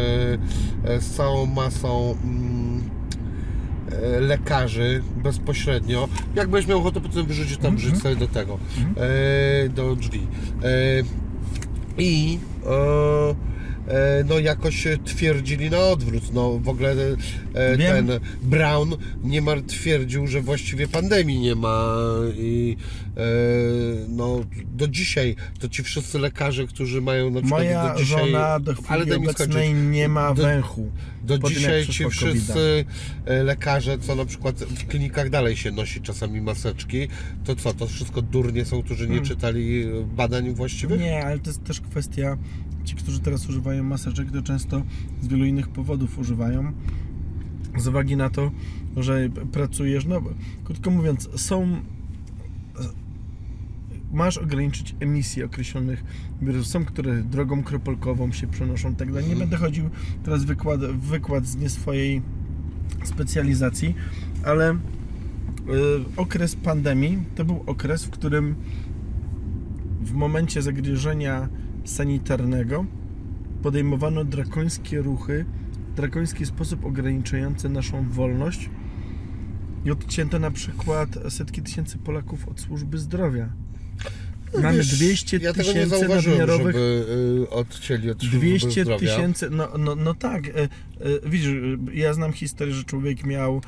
[0.85, 2.81] e, e, z całą masą mm,
[4.19, 6.07] lekarzy bezpośrednio.
[6.35, 8.57] Jakbyś miał ochotę potem wyrzucić tam, wrzuć sobie do tego,
[8.97, 10.27] e, do drzwi.
[10.63, 10.67] E,
[11.97, 13.56] I e,
[14.25, 16.33] no jakoś twierdzili na odwrót.
[16.33, 16.91] No w ogóle
[17.53, 18.07] e, Wiem.
[18.07, 21.95] ten Brown niemal twierdził, że właściwie pandemii nie ma
[22.37, 22.77] i
[23.17, 23.21] e,
[24.09, 28.59] no do dzisiaj to ci wszyscy lekarze, którzy mają na przykład Moja do dzisiaj, żona
[28.59, 29.91] do ale chwili daj mi obecnej skończyć.
[29.91, 30.91] nie ma Do- węchu.
[31.23, 32.85] Do jak dzisiaj ci wszyscy
[33.25, 37.07] e, lekarze, co na przykład w klinikach dalej się nosi czasami maseczki,
[37.45, 39.25] to co, to wszystko durnie są, którzy nie Hmm.
[39.25, 40.99] czytali e, badań właściwych?
[41.01, 42.37] Nie, ale to jest też kwestia,
[42.87, 44.83] ci, którzy teraz używają maseczek, to często
[45.21, 46.71] z wielu innych powodów używają.
[47.77, 48.51] Z uwagi na to,
[48.97, 50.21] że pracujesz, no
[50.63, 51.81] krótko mówiąc, są
[54.11, 56.03] masz ograniczyć emisję określonych
[56.41, 56.67] wirusów.
[56.67, 59.25] Są, które drogą kropelkową się przenoszą, tak dalej.
[59.25, 59.49] Nie Mhm.
[59.49, 59.89] będę chodził
[60.23, 62.21] teraz wykład, w wykład z nie swojej
[63.03, 63.95] specjalizacji,
[64.43, 64.77] ale y,
[66.17, 68.55] okres pandemii to był okres, w którym
[70.01, 71.49] w momencie zagrożenia
[71.87, 72.85] sanitarnego
[73.63, 75.45] podejmowano drakońskie ruchy,
[75.95, 78.69] drakoński sposób ograniczający naszą wolność
[79.85, 83.49] i odcięto na przykład setki tysięcy Polaków od służby zdrowia.
[84.53, 87.05] Mamy No Wiesz, 200 ja tysięcy nadmiarowych żeby
[87.43, 88.99] y, odcięli od służby 200 zdrowia.
[88.99, 90.69] tysięcy, no, no, no tak, e, e,
[91.25, 91.51] widzisz,
[91.93, 93.61] ja znam historię, że człowiek miał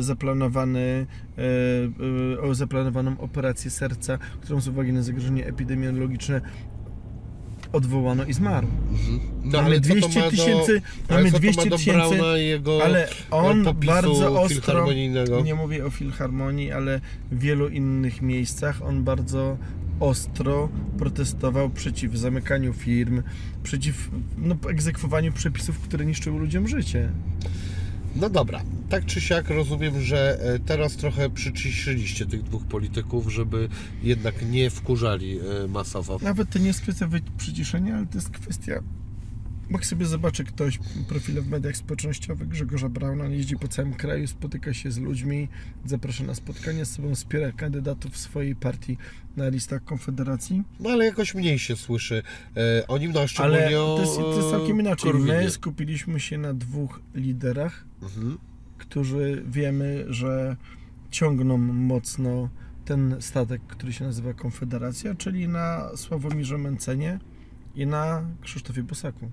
[0.00, 1.06] zaplanowany,
[2.52, 6.40] zaplanowaną operację serca, którą z uwagi na zagrożenie epidemiologiczne
[7.72, 8.66] odwołano i zmarł.
[8.90, 9.20] Mhm.
[9.44, 11.70] No, Mamy ale co to 200 ma do- tysięcy, ale mamy co to 200 ma
[11.70, 12.20] do tysięcy,
[12.84, 14.86] ale on popisu bardzo ostro,
[15.44, 17.00] nie mówię o filharmonii, ale
[17.32, 19.56] w wielu innych miejscach on bardzo
[20.00, 20.68] ostro
[20.98, 23.22] protestował przeciw zamykaniu firm,
[23.62, 27.08] przeciw no, egzekwowaniu przepisów, które niszczyły ludziom życie.
[28.16, 33.68] No dobra, tak czy siak rozumiem, że e, teraz trochę przyciszyliście tych dwóch polityków, żeby
[34.02, 36.18] jednak nie wkurzali e, masowo.
[36.22, 38.82] Nawet to nie jest kwestia przyciszenia, ale to jest kwestia.
[39.70, 40.78] Jak sobie zobaczy ktoś
[41.08, 45.48] profile w mediach społecznościowych Grzegorza Brauna, jeździ po całym kraju, spotyka się z ludźmi,
[45.86, 48.96] zaprasza na spotkania z sobą, wspiera kandydatów swojej partii
[49.36, 50.62] na listach Konfederacji.
[50.80, 52.22] No ale jakoś mniej się słyszy
[52.56, 55.12] e, o nim, no szczególnie Ale to jest, to jest całkiem e, inaczej.
[55.12, 55.32] Korwinie.
[55.36, 58.38] My skupiliśmy się na dwóch liderach, Mhm.
[58.78, 60.56] którzy wiemy, że
[61.10, 62.48] ciągną mocno
[62.84, 67.18] ten statek, który się nazywa Konfederacja, czyli na Sławomirze Mencenie
[67.74, 69.30] i na Krzysztofie Bosaku.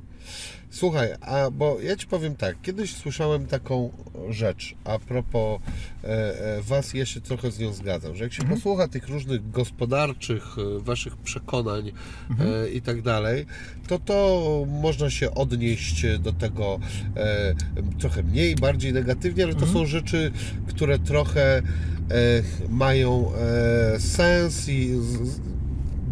[0.69, 3.91] Słuchaj, a bo ja ci powiem tak, kiedyś słyszałem taką
[4.29, 5.61] rzecz a propos
[6.03, 8.59] e, e, was, ja się trochę z nią zgadzam, że jak się Mhm.
[8.59, 10.43] posłucha tych różnych gospodarczych,
[10.77, 11.91] e, waszych przekonań
[12.39, 13.45] e, i tak dalej,
[13.87, 16.79] to to można się odnieść do tego
[17.15, 17.55] e,
[17.99, 20.31] trochę mniej, bardziej negatywnie, ale to są rzeczy,
[20.67, 21.61] które trochę e,
[22.69, 25.39] mają e, sens i z,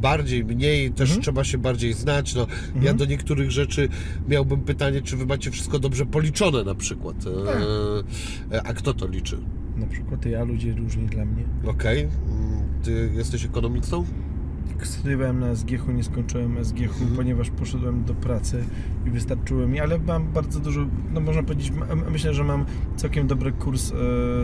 [0.03, 2.35] bardziej, mniej, też trzeba się bardziej znać.
[2.35, 2.47] No,
[2.81, 3.89] Ja do niektórych rzeczy
[4.27, 7.15] miałbym pytanie, czy wy macie wszystko dobrze policzone na przykład.
[8.51, 9.37] E, e, a kto to liczy?
[9.77, 11.43] Na przykład ja, ludzie różni dla mnie.
[11.65, 12.01] Okej.
[12.01, 12.09] Mm,
[12.83, 14.05] Ty jesteś ekonomistą?
[14.83, 18.63] Studiowałem na SGH, nie skończyłem SGH, ponieważ poszedłem do pracy
[19.07, 21.73] i wystarczyło mi, ale mam bardzo dużo, no można powiedzieć,
[22.11, 22.65] myślę, że mam
[22.95, 23.93] całkiem dobry kurs e,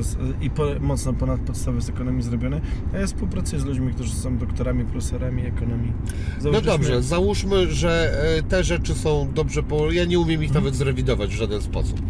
[0.03, 2.61] z, i po, mocno ponad podstawy z ekonomii zrobione,
[2.93, 5.91] a ja współpracuję z ludźmi, którzy są doktorami, profesorami ekonomii.
[6.37, 9.91] No Założyliśmy- dobrze, załóżmy, że e, te rzeczy są dobrze po...
[9.91, 12.01] Ja nie umiem ich nawet zrewidować w żaden sposób.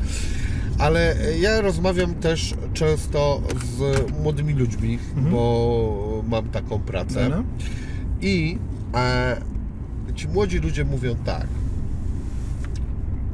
[0.77, 3.41] Ale e, ja rozmawiam też często
[3.77, 4.99] z młodymi ludźmi,
[5.31, 7.30] bo mam taką pracę.
[7.30, 7.44] No,
[8.22, 8.58] I
[8.96, 9.41] e,
[10.16, 11.48] ci młodzi ludzie mówią tak.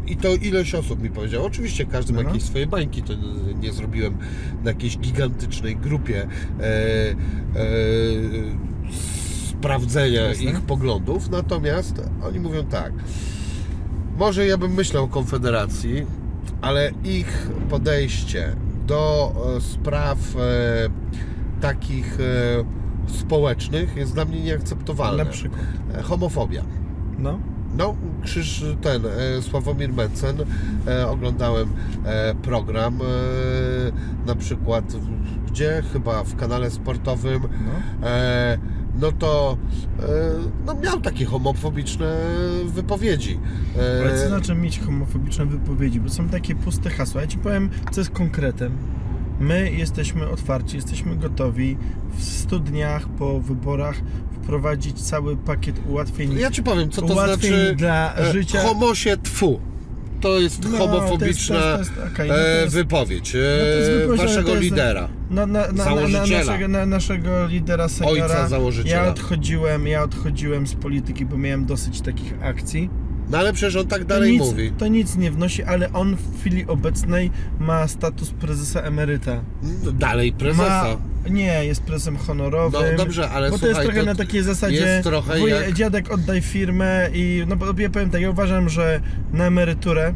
[0.07, 1.45] I to ileś osób mi powiedziało.
[1.45, 4.17] Oczywiście każdy ma jakieś swoje bańki, to nie- nie zrobiłem
[4.63, 6.27] na jakiejś gigantycznej grupie
[6.59, 7.15] e, e,
[9.49, 10.43] sprawdzenia Jasne.
[10.43, 11.29] ich poglądów.
[11.29, 12.93] Natomiast oni mówią tak.
[14.17, 16.05] Może ja bym myślał o Konfederacji,
[16.61, 18.55] ale ich podejście
[18.87, 20.39] do e, spraw e,
[21.61, 22.63] takich e,
[23.07, 25.23] społecznych jest dla mnie nieakceptowalne.
[25.23, 25.61] Na przykład.
[25.93, 26.63] E, Homofobia.
[27.19, 27.39] No,
[27.77, 30.35] No, krzyż ten, e, Sławomir Mencen,
[30.87, 31.69] e, oglądałem
[32.41, 32.99] program,
[34.25, 34.95] na przykład
[35.47, 35.83] gdzie?
[35.93, 38.07] Chyba w kanale sportowym, no.
[39.01, 39.57] no to
[40.65, 42.17] no miał takie homofobiczne
[42.65, 43.39] wypowiedzi.
[44.01, 45.99] Ale co znaczy mieć homofobiczne wypowiedzi?
[45.99, 47.21] Bo są takie puste hasła.
[47.21, 48.77] Ja Ci powiem, co jest konkretem.
[49.39, 51.77] My jesteśmy otwarci, jesteśmy gotowi
[52.17, 53.95] w 100 dniach po wyborach
[54.43, 58.61] wprowadzić cały pakiet ułatwień, Ja Ci powiem, co to znaczy dla e, życia.
[58.61, 59.59] homosie tfu.
[60.21, 63.39] To jest No, homofobiczna to jest- to jest- okej, no e, jest- wypowiedź e,
[64.09, 65.07] no waszego lidera.
[65.29, 66.37] na, na, założyciela.
[66.45, 68.11] naszego, na naszego lidera Segara.
[68.13, 69.03] Ojca założyciela.
[69.03, 72.89] Ja odchodziłem, ja odchodziłem z polityki, bo miałem dosyć takich akcji.
[73.29, 74.71] No ale przecież on tak To dalej nic, mówi.
[74.77, 79.41] to nic nie wnosi, ale on w chwili obecnej ma status prezesa emeryta.
[79.83, 80.97] No, Dalej prezesa.
[81.23, 82.81] Ma, nie, jest prezesem honorowym.
[82.91, 85.73] No dobrze, ale Bo to jest trochę to na takiej zasadzie jest trochę wuj, jak-
[85.73, 89.01] dziadek oddaj firmę i no bo ja powiem tak, ja uważam, że
[89.33, 90.13] na emeryturę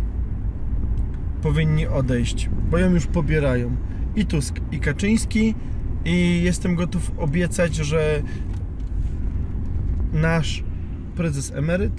[1.41, 3.76] powinni odejść, bo ją już pobierają
[4.15, 5.56] i Tusk i Kaczyński
[6.06, 8.22] i jestem gotów obiecać, że
[10.14, 10.64] nasz
[11.15, 11.94] prezes emeryt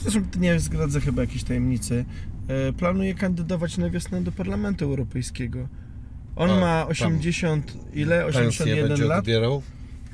[0.00, 2.04] zresztą to nie zdradzę chyba jakiejś tajemnicy
[2.48, 5.68] e, planuje kandydować na wiosnę do Parlamentu Europejskiego.
[6.36, 8.22] On A, ma tam 80 ile?
[8.24, 9.18] Pensję 81 będzie lat.
[9.18, 9.62] odbierał.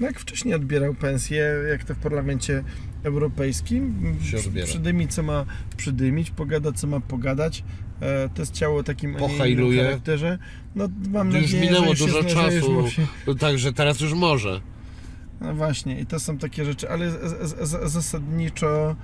[0.01, 2.65] No jak wcześniej odbierał pensję, jak to w parlamencie
[3.03, 3.95] europejskim.
[4.65, 5.45] Przydymi co ma
[5.77, 7.65] przydymić, pogada co ma pogadać.
[8.01, 9.85] E, To jest ciało takim Pohajluje.
[9.85, 10.39] charakterze.
[10.75, 13.07] No mam Już nadzieję, minęło dużo czasu, się...
[13.39, 14.61] także teraz już może.
[15.41, 17.15] No właśnie, i to są takie rzeczy, ale z,
[17.51, 18.97] z, z, zasadniczo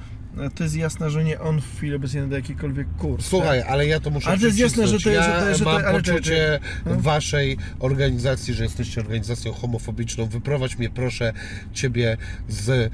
[0.54, 3.26] to jest jasne, że nie on w chwili obecnej nada jakikolwiek kurs.
[3.26, 5.64] Słuchaj, ale ja to muszę Ale to jest jasne, że to- że to- ja że
[5.64, 6.96] to- mam ale poczucie no.
[7.00, 10.26] waszej organizacji, że jesteście organizacją homofobiczną.
[10.26, 11.32] Wyprowadź mnie proszę
[11.72, 12.16] ciebie
[12.48, 12.68] z...
[12.68, 12.90] y,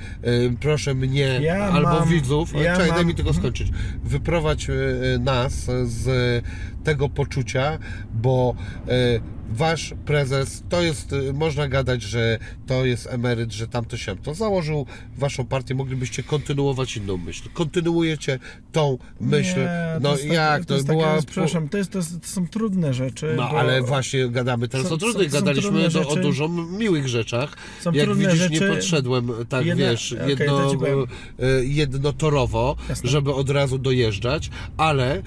[0.61, 2.53] proszę mnie Ja albo mam- widzów.
[2.55, 3.43] ja Czekaj, daj mam- mi tylko mhm.
[3.43, 3.71] skończyć.
[4.05, 6.45] Wyprowadź y, nas z
[6.85, 7.79] tego poczucia,
[8.15, 8.55] bo
[8.89, 9.21] y,
[9.51, 14.35] wasz prezes, to jest, y, można gadać, że to jest emeryt, że tamto się to
[14.35, 14.87] założył
[15.19, 17.49] waszą partię, moglibyście kontynuować inną myśl.
[17.55, 18.39] Kontynuujecie
[18.73, 19.61] tą myśl.
[19.61, 21.15] Nie, no jest jak, to to, była...
[21.15, 23.35] takie, przepraszam, to, jest, to, jest, to są trudne rzeczy.
[23.37, 27.09] No bo ale właśnie gadamy teraz są- o trudnych, są- gadaliśmy do, o dużo miłych
[27.09, 27.57] rzeczach.
[27.81, 28.69] Są Jak widzisz, nie rzeczy.
[28.69, 31.07] podszedłem tak, Jedna- wiesz, okej, jedno, to
[31.39, 33.11] e, jednotorowo, Jasne.
[33.11, 35.23] żeby od razu dojeżdżać, ale e,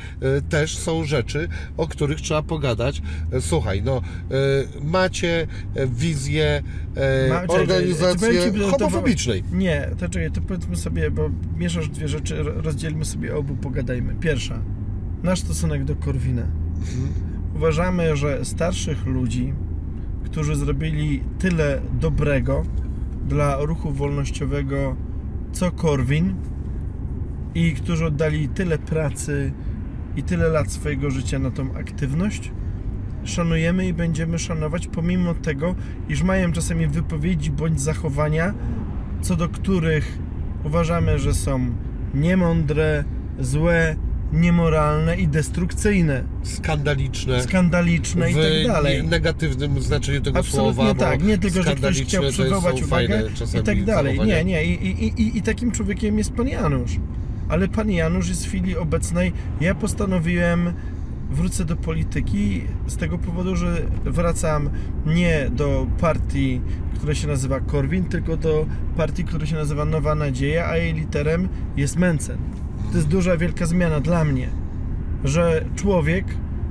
[0.50, 3.02] też są rzeczy, o których trzeba pogadać.
[3.40, 4.02] Słuchaj, no,
[4.84, 6.64] macie e, wizję
[6.96, 8.28] e, Ma- organizacji
[8.72, 9.44] homofobicznej.
[9.52, 14.16] Nie, to czekaj, to powiedzmy sobie, bo mieszasz dwie rzeczy, ro- rozdzielmy sobie obu, pogadajmy.
[14.16, 14.60] Pierwsza,
[15.24, 16.44] nasz stosunek do Korwina.
[17.56, 19.54] Uważamy, że starszych ludzi,
[20.24, 22.64] którzy zrobili tyle dobrego
[23.28, 24.96] dla ruchu wolnościowego,
[25.52, 26.36] co Korwin,
[27.56, 29.52] i którzy oddali tyle pracy
[30.16, 32.52] i tyle lat swojego życia na tą aktywność,
[33.24, 35.76] szanujemy i będziemy szanować, pomimo tego,
[36.10, 38.54] iż mają czasami wypowiedzi bądź zachowania,
[39.22, 40.18] co do których
[40.64, 41.60] uważamy, że są
[42.14, 43.04] niemądre,
[43.40, 43.96] złe,
[44.34, 47.44] niemoralne i destrukcyjne, Skandaliczne.
[47.44, 49.04] skandaliczne i w tak dalej.
[49.04, 50.94] nie- negatywnym znaczeniu tego Absolutnie słowa.
[50.96, 53.22] tak, nie tylko, że ktoś chciał przywołać uwagę
[53.60, 54.20] i tak dalej.
[54.20, 56.92] Nie, nie, i, i, i, i takim człowiekiem jest pan Janusz.
[57.50, 60.74] Ale pan Janusz jest w chwili obecnej, ja postanowiłem
[61.30, 64.70] wrócę do polityki z tego powodu, że wracam
[65.06, 66.62] nie do partii,
[66.96, 68.66] która się nazywa Korwin, tylko do
[68.98, 72.38] partii, która się nazywa Nowa Nadzieja, a jej literem jest Mencen.
[72.92, 74.50] To jest duża, wielka zmiana dla mnie,
[75.24, 76.26] że człowiek,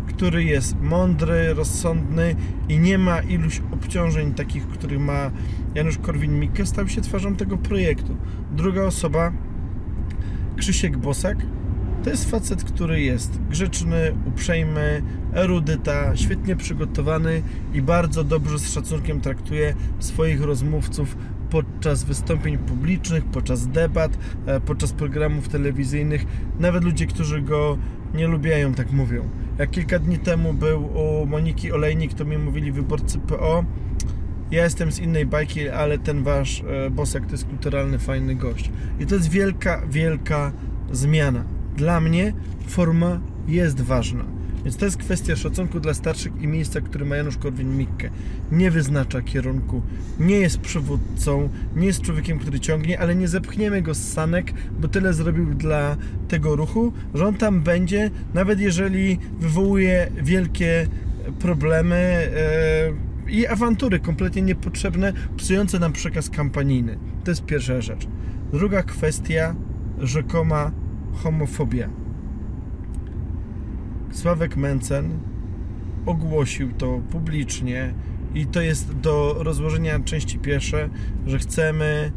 [0.07, 2.35] który jest mądry, rozsądny
[2.69, 5.31] i nie ma iluś obciążeń takich, których ma
[5.75, 8.17] Janusz Korwin-Mikke, stał się twarzą tego projektu.
[8.53, 9.33] Druga osoba,
[10.57, 11.39] Krzysiek Bosak,
[12.05, 15.03] to jest facet, który jest grzeczny, uprzejmy,
[15.35, 17.43] erudyta, świetnie przygotowany
[17.75, 21.16] i bardzo dobrze z szacunkiem traktuje swoich rozmówców
[21.51, 26.27] podczas wystąpień publicznych, podczas debat, e, podczas programów telewizyjnych.
[26.61, 27.79] Nawet ludzie, którzy go
[28.15, 29.29] nie lubiają, tak mówią.
[29.59, 33.65] Jak kilka dni temu był u Moniki Olejnik, to mi mówili wyborcy PO,
[34.51, 38.70] ja jestem z innej bajki, ale ten wasz e, Bosak to jest kulturalny, fajny gość.
[39.01, 40.53] I to jest wielka, wielka
[40.93, 41.58] zmiana.
[41.79, 42.33] Dla mnie
[42.67, 44.25] forma jest ważna.
[44.65, 48.11] Więc to jest kwestia szacunku dla starszych i miejsca, które ma Janusz Korwin-Mikke.
[48.53, 49.83] Nie wyznacza kierunku,
[50.21, 54.89] nie jest przywódcą, nie jest człowiekiem, który ciągnie, ale nie zepchniemy go z sanek, bo
[54.89, 55.97] tyle zrobił dla
[56.29, 60.87] tego ruchu, że on tam będzie, nawet jeżeli wywołuje wielkie
[61.39, 61.97] problemy
[63.27, 66.99] e, i awantury kompletnie niepotrzebne, psujące nam przekaz kampanijny.
[67.25, 68.07] To jest pierwsza rzecz.
[68.53, 69.55] Druga kwestia,
[69.99, 70.71] rzekoma
[71.23, 71.89] homofobia.
[74.12, 75.19] Sławek Mencen
[76.07, 77.95] ogłosił to publicznie
[78.35, 80.89] i to jest do rozłożenia części pierwsze,
[81.27, 82.12] że chcemy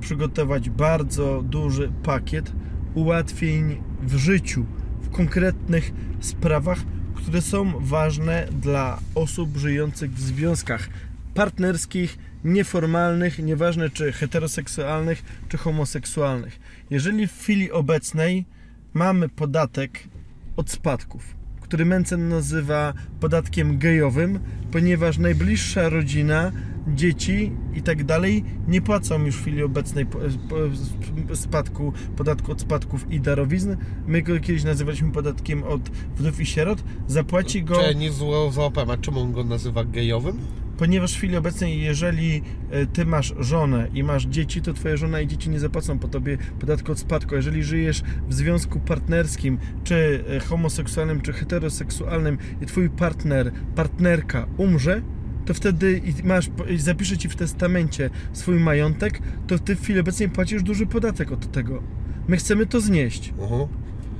[0.00, 2.52] przygotować bardzo duży pakiet
[2.94, 4.66] ułatwień w życiu,
[5.00, 6.78] w konkretnych sprawach,
[7.14, 10.88] które są ważne dla osób żyjących w związkach
[11.34, 16.60] partnerskich, nieformalnych, nieważne czy heteroseksualnych, czy homoseksualnych.
[16.92, 18.44] Jeżeli w chwili obecnej
[18.94, 20.08] mamy podatek
[20.56, 24.40] od spadków, który Mencen nazywa podatkiem gejowym,
[24.70, 26.52] ponieważ najbliższa rodzina,
[26.88, 30.06] dzieci i tak dalej nie płacą już w chwili obecnej
[31.34, 33.76] spadku, podatku od spadków i darowizn.
[34.06, 36.84] My go kiedyś nazywaliśmy podatkiem od wdów i sierot.
[37.06, 40.38] Zapłaci go Czy nie zło załapałem, a czemu on go nazywa gejowym?
[40.82, 45.20] Ponieważ w chwili obecnej, jeżeli e, ty masz żonę i masz dzieci, to twoja żona
[45.20, 47.34] i dzieci nie zapłacą po tobie podatku od spadku.
[47.34, 55.02] Jeżeli żyjesz w związku partnerskim, czy e, homoseksualnym, czy heteroseksualnym i twój partner, partnerka umrze,
[55.44, 60.62] to wtedy masz, zapisze ci w testamencie swój majątek, to ty w chwili obecnej płacisz
[60.62, 61.82] duży podatek od tego.
[62.28, 63.32] My chcemy to znieść.
[63.38, 63.68] Uh-huh.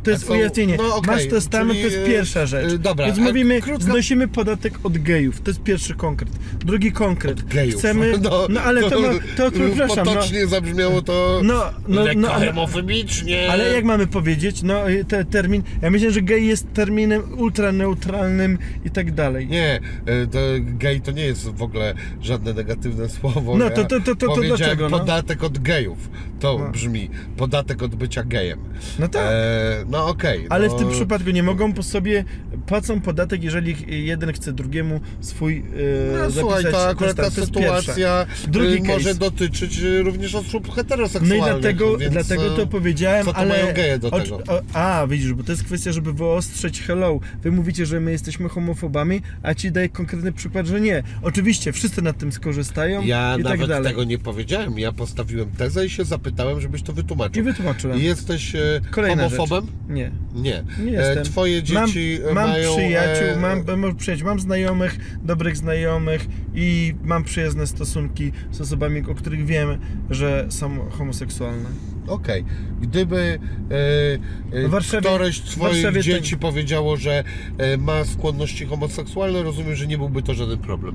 [0.03, 0.77] To jest co- ujawnienie.
[0.77, 2.73] no okej, Masz testament, czyli, to jest pierwsza rzecz.
[2.73, 5.41] e, dobra, Więc mówimy, krótko- znosimy podatek od gejów.
[5.41, 6.31] To jest pierwszy konkret.
[6.65, 7.39] Drugi konkret.
[7.39, 7.75] Od gejów.
[7.79, 8.13] Chcemy.
[8.49, 10.07] No, ale to, ma, to, przepraszam.
[10.07, 13.51] No, Potocznie zabrzmiało to no, no, no, lekko ale, homofobicznie.
[13.53, 14.63] ale jak mamy powiedzieć?
[14.63, 14.75] No,
[15.09, 15.63] te, termin.
[15.83, 19.47] Ja myślę, że gej jest terminem ultraneutralnym i tak dalej.
[19.47, 23.57] Nie, e, to gej to nie jest w ogóle żadne negatywne słowo.
[23.59, 24.99] No, to- to- to- to powiedziałem dlaczego, no?
[24.99, 26.11] podatek od gejów.
[26.41, 26.71] To No.
[26.71, 28.59] brzmi podatek od bycia gejem.
[28.99, 29.23] No tak.
[29.27, 30.47] E, no okej.
[30.51, 32.25] Ale no, w tym przypadku nie mogą po sobie
[32.67, 35.63] płacą podatek, jeżeli jeden chce drugiemu swój e,
[36.19, 39.19] No, słuchaj, to akurat ta sytuacja Drugi y, może case.
[39.19, 41.39] dotyczyć y, również osób No heteroseksualnych.
[41.39, 43.49] i dlatego, więc, dlatego y, to powiedziałem, co to ale...
[43.63, 44.37] mają geje do tego?
[44.37, 47.21] o- a, widzisz, bo to jest kwestia, żeby wyostrzyć hello.
[47.43, 51.03] Wy mówicie, że my jesteśmy homofobami, a ci daję konkretny przykład, że nie.
[51.23, 53.89] Oczywiście, wszyscy na tym skorzystają Ja i tak nawet dalej.
[53.89, 54.79] tego nie powiedziałem.
[54.79, 57.45] Ja postawiłem tezę i się zapytałem, żebyś to I wytłumaczył.
[57.45, 57.99] wytłumaczyłem.
[57.99, 58.53] Jesteś
[58.91, 59.67] Kolejna homofobem?
[59.89, 60.11] Nie.
[60.35, 60.65] Nie.
[60.85, 61.25] Nie E, jestem.
[61.25, 62.77] Twoje dzieci mam, mam mają...
[62.77, 69.01] przyjaciół, e, mam, mam przyjaciół, mam znajomych, dobrych znajomych i mam przyjazne stosunki z osobami,
[69.11, 69.69] o których wiem,
[70.11, 71.69] że są homoseksualne.
[72.07, 72.45] Okej.
[72.81, 73.39] Gdyby
[74.53, 77.25] e, e, Warszawie- któreś z twoich dzieci powiedziało, że
[77.59, 80.95] e, ma skłonności homoseksualne, rozumiem, że nie byłby to żaden problem.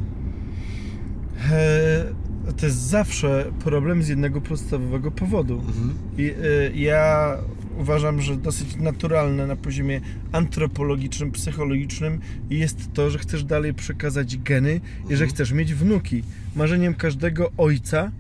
[1.52, 2.28] E,
[2.58, 5.54] to jest zawsze problem z jednego podstawowego powodu.
[5.54, 5.94] Mhm.
[6.18, 7.38] I, e, ja
[7.78, 10.02] uważam, że dosyć naturalne na poziomie
[10.32, 15.30] antropologicznym, psychologicznym jest to, że chcesz dalej przekazać geny i że Mhm.
[15.30, 16.24] chcesz mieć wnuki.
[16.56, 18.12] Marzeniem każdego ojca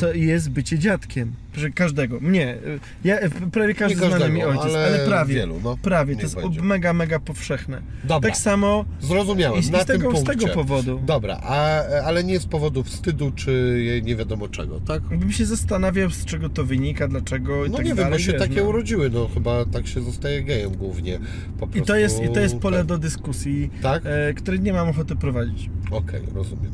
[0.00, 1.32] co jest bycie dziadkiem.
[1.56, 2.20] Że każdego.
[2.20, 2.56] Mnie.
[3.04, 5.34] Ja, y, prawie każdy Nie zna każdego, mi ojciec, ale ale, prawie.
[5.34, 5.76] wielu, no.
[5.82, 6.16] prawie.
[6.16, 6.62] To jest będzie.
[6.62, 7.82] mega, mega powszechne.
[8.04, 9.60] Dobra, Tak samo zrozumiałem.
[9.60, 11.00] i, z- i na z, tego, tym z tego powodu.
[11.06, 15.02] Dobra, a, ale nie z powodu wstydu, czy nie wiadomo czego, tak?
[15.02, 18.12] Bym się zastanawiał, z czego to wynika, dlaczego i No tak nie wiem, dalej.
[18.12, 18.68] bo się takie no.
[18.68, 21.18] urodziły, no chyba tak się zostaje gejem głównie.
[21.58, 22.86] Po I prostu, to jest, I to jest pole tak.
[22.86, 24.02] do dyskusji, Tak?
[24.06, 25.70] e, której nie mam ochoty prowadzić.
[25.90, 26.72] Okej, rozumiem.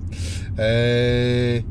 [0.58, 1.62] Eee,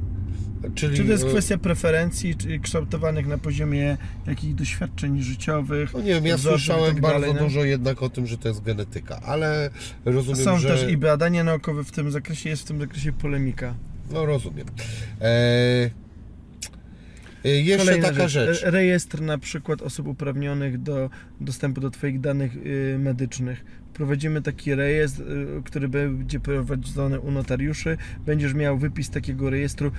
[0.75, 0.97] czyli...
[0.97, 3.97] Czy to jest e, kwestia preferencji, czy kształtowanych na poziomie
[4.27, 5.93] jakichś doświadczeń życiowych?
[5.93, 7.41] No nie wiem, ja słyszałem tak bardzo dalej, no.
[7.41, 9.69] dużo jednak o tym, że to jest genetyka, ale
[10.05, 10.67] rozumiem, Są że...
[10.67, 13.75] też i badania naukowe w tym zakresie, jest w tym zakresie polemika.
[14.11, 14.67] No rozumiem.
[15.21, 15.91] Eee,
[17.43, 18.63] jeszcze Kolejna taka rzecz.
[18.63, 21.09] E, Rejestr na przykład osób uprawnionych do
[21.41, 23.65] dostępu do Twoich danych y, medycznych.
[23.93, 27.97] Prowadzimy taki rejestr, y, który będzie prowadzony u notariuszy.
[28.25, 29.91] Będziesz miał wypis takiego rejestru.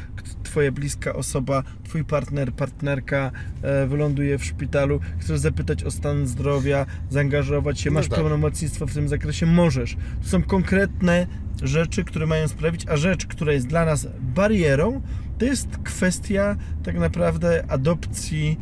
[0.42, 3.30] Twoja bliska osoba, Twój partner, partnerka
[3.62, 5.00] e, wyląduje w szpitalu.
[5.18, 8.18] Chcesz zapytać o stan zdrowia, zaangażować się, No masz tak.
[8.18, 9.96] pełnomocnictwo w tym zakresie, możesz.
[10.22, 11.26] To są konkretne
[11.62, 15.02] rzeczy, które mają sprawić, a rzecz, która jest dla nas barierą,
[15.38, 18.58] to jest kwestia tak naprawdę adopcji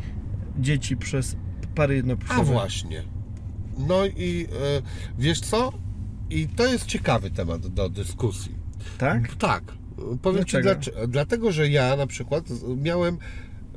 [0.59, 1.35] dzieci przez
[1.75, 2.43] pary A jednopłciowe.
[2.43, 3.03] właśnie.
[3.77, 4.81] No i e,
[5.19, 5.71] wiesz co?
[6.29, 8.55] I to jest ciekawy temat do dyskusji.
[8.97, 9.35] Tak?
[9.35, 9.63] Tak.
[10.21, 10.63] Powiem Ci Dlaczego?
[10.75, 11.07] dlaczego.
[11.07, 12.45] Dlatego, że ja na przykład
[12.77, 13.17] miałem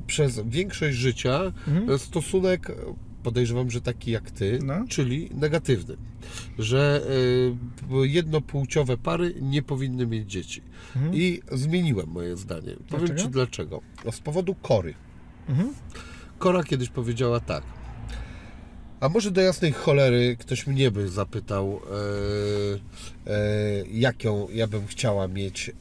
[0.07, 1.91] przez większość życia Mhm.
[1.91, 2.75] e, stosunek, e,
[3.23, 4.75] podejrzewam, że taki jak Ty, No.
[4.89, 5.97] czyli negatywny.
[6.59, 7.01] Że
[8.03, 10.63] jednopłciowe pary nie powinny mieć dzieci.
[10.97, 11.15] Mhm.
[11.15, 12.77] I zmieniłem moje zdanie.
[12.89, 13.21] Powiem Dlaczego?
[13.21, 13.81] Ci dlaczego.
[14.13, 14.95] Z powodu Kory.
[15.49, 15.75] Mhm.
[16.39, 17.63] Kora kiedyś powiedziała tak.
[19.05, 21.81] A może do jasnej cholery ktoś mnie by zapytał,
[23.27, 23.37] e, e,
[23.93, 25.73] jaką ja bym chciała mieć e,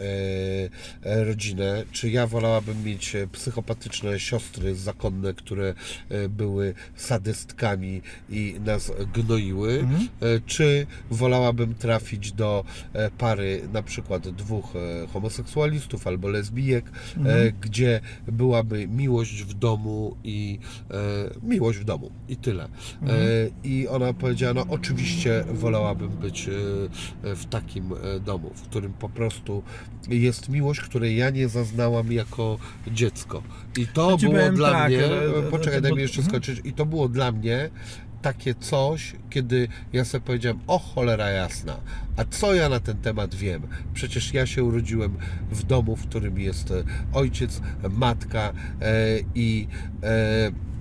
[1.10, 1.84] e, rodzinę.
[1.91, 5.74] Czy ja wolałabym mieć e, psychopatyczne siostry zakonne, które
[6.10, 10.08] e, były sadystkami i nas gnoiły, Mhm.
[10.45, 12.64] czy wolałabym trafić do
[13.18, 14.66] pary na przykład dwóch
[15.14, 16.86] homoseksualistów albo lesbijek,
[17.18, 17.54] Mhm.
[17.62, 20.60] gdzie byłaby miłość w domu i
[21.44, 22.68] miłość w domu i tyle.
[23.02, 23.12] Mhm.
[23.14, 28.94] E, I ona powiedziała, no oczywiście wolałabym być e, w takim e, domu, w którym
[28.94, 29.64] po prostu
[30.10, 32.57] jest miłość, której ja nie zaznałam jako
[32.88, 33.44] dziecko.
[33.77, 36.30] I to Ja było powiem dla tak, mnie, ale- poczekaj, daj mi jeszcze mhm.
[36.30, 37.69] skończyć, i to było dla mnie
[38.22, 41.77] takie coś, kiedy ja sobie powiedziałem, o cholera jasna,
[42.18, 43.61] a co ja na ten temat wiem?
[43.94, 45.18] Przecież ja się urodziłem
[45.52, 46.73] w domu, w którym jest
[47.14, 48.53] ojciec, matka
[49.35, 49.68] i
[50.03, 50.73] e,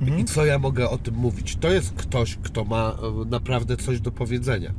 [0.00, 0.20] Mhm.
[0.20, 1.56] i co ja mogę o tym mówić?
[1.56, 4.74] To jest ktoś, kto ma e, naprawdę coś do powiedzenia.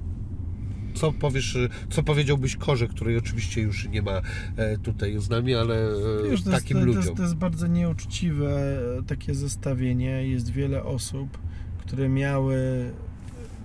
[0.93, 4.21] Co powiesz, e, co powiedziałbyś Korze, której oczywiście już nie ma
[4.55, 5.87] e, tutaj z nami, ale
[6.29, 7.03] Wiesz, to, jest, takim to, ludziom.
[7.03, 10.27] jest, to jest bardzo nieuczciwe takie zestawienie.
[10.27, 11.37] Jest wiele osób,
[11.77, 12.91] które miały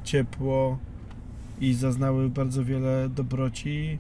[0.05, 0.79] ciepło
[1.61, 3.99] i zaznały bardzo wiele dobroci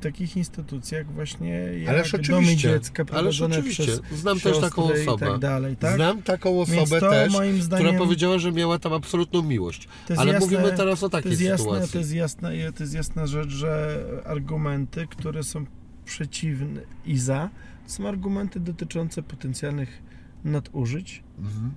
[0.00, 1.48] takich instytucjach właśnie
[1.78, 3.84] jak Ależ domy dziecka ależ oczywiście.
[4.12, 5.26] Znam też taką osobę.
[5.26, 5.94] tak dalej, tak?
[5.94, 9.88] Znam taką osobę to też, zdaniem która powiedziała, że miała tam absolutną miłość.
[10.08, 11.92] To Ale jasne- mówimy teraz o to takiej jest jasne, sytuacji.
[11.92, 15.66] to jest jasna, to jest jasna rzecz, że argumenty, które są
[16.04, 17.50] przeciwne i za,
[17.86, 20.02] są argumenty dotyczące potencjalnych
[20.44, 21.72] nadużyć Mhm.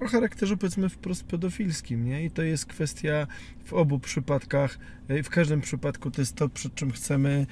[0.00, 2.24] o charakterze powiedzmy wprost pedofilskim, nie?
[2.24, 3.26] I to jest kwestia
[3.64, 4.78] w obu przypadkach,
[5.08, 7.46] e, w każdym przypadku to jest to, przed czym chcemy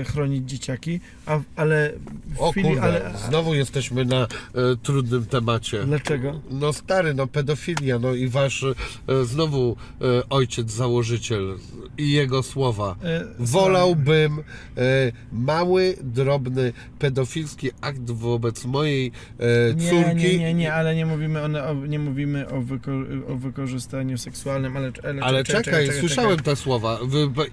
[0.00, 1.92] e, chronić dzieciaki, a, ale
[2.34, 4.26] w O chwili, kurde, ale, znowu jesteśmy na e,
[4.82, 5.84] trudnym temacie.
[5.84, 6.40] Dlaczego?
[6.50, 8.74] No stary, no pedofilia, no i wasz e,
[9.24, 11.58] znowu e, ojciec założyciel
[11.98, 12.96] i jego słowa.
[13.04, 14.42] e, Wolałbym e,
[15.32, 19.12] mały, drobny, pedofilski akt wobec mojej
[19.76, 20.16] Nie, córki.
[20.16, 22.90] nie, nie, nie, ale nie mówimy o, o, nie mówimy o, wyko,
[23.28, 26.98] o wykorzystaniu seksualnym, ale, ale, Ale czekaj, słyszałem te słowa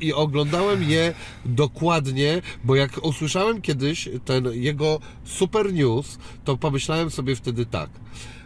[0.01, 1.13] i oglądałem je
[1.45, 7.89] dokładnie, bo jak usłyszałem kiedyś ten jego super news, to pomyślałem sobie wtedy tak.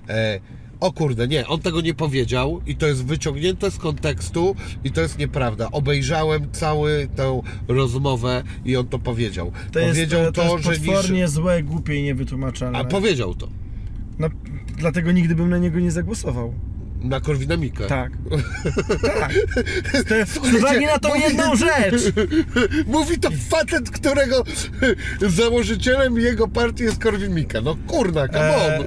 [0.09, 0.39] E,
[0.79, 5.01] o kurde, nie, on tego nie powiedział i to jest wyciągnięte z kontekstu i to
[5.01, 5.71] jest nieprawda.
[5.71, 6.85] Obejrzałem całą
[7.15, 9.51] tę rozmowę i on to powiedział.
[9.71, 12.79] To jest, powiedział to, to jest że potwornie złe, głupie i niewytłumaczalne.
[12.79, 13.47] A powiedział to.
[14.19, 14.29] No,
[14.77, 16.53] dlatego nigdy bym na niego nie zagłosował.
[17.03, 17.87] Na Korwina Mikke.
[17.87, 18.11] Tak.
[19.19, 19.33] tak.
[20.27, 22.13] Z, uwagi na tą mówi- jedną rzecz.
[22.87, 24.43] Mówi to facet, którego
[25.27, 27.61] założycielem jego partii jest Korwin Mikke.
[27.61, 28.85] No kurna, come E, on.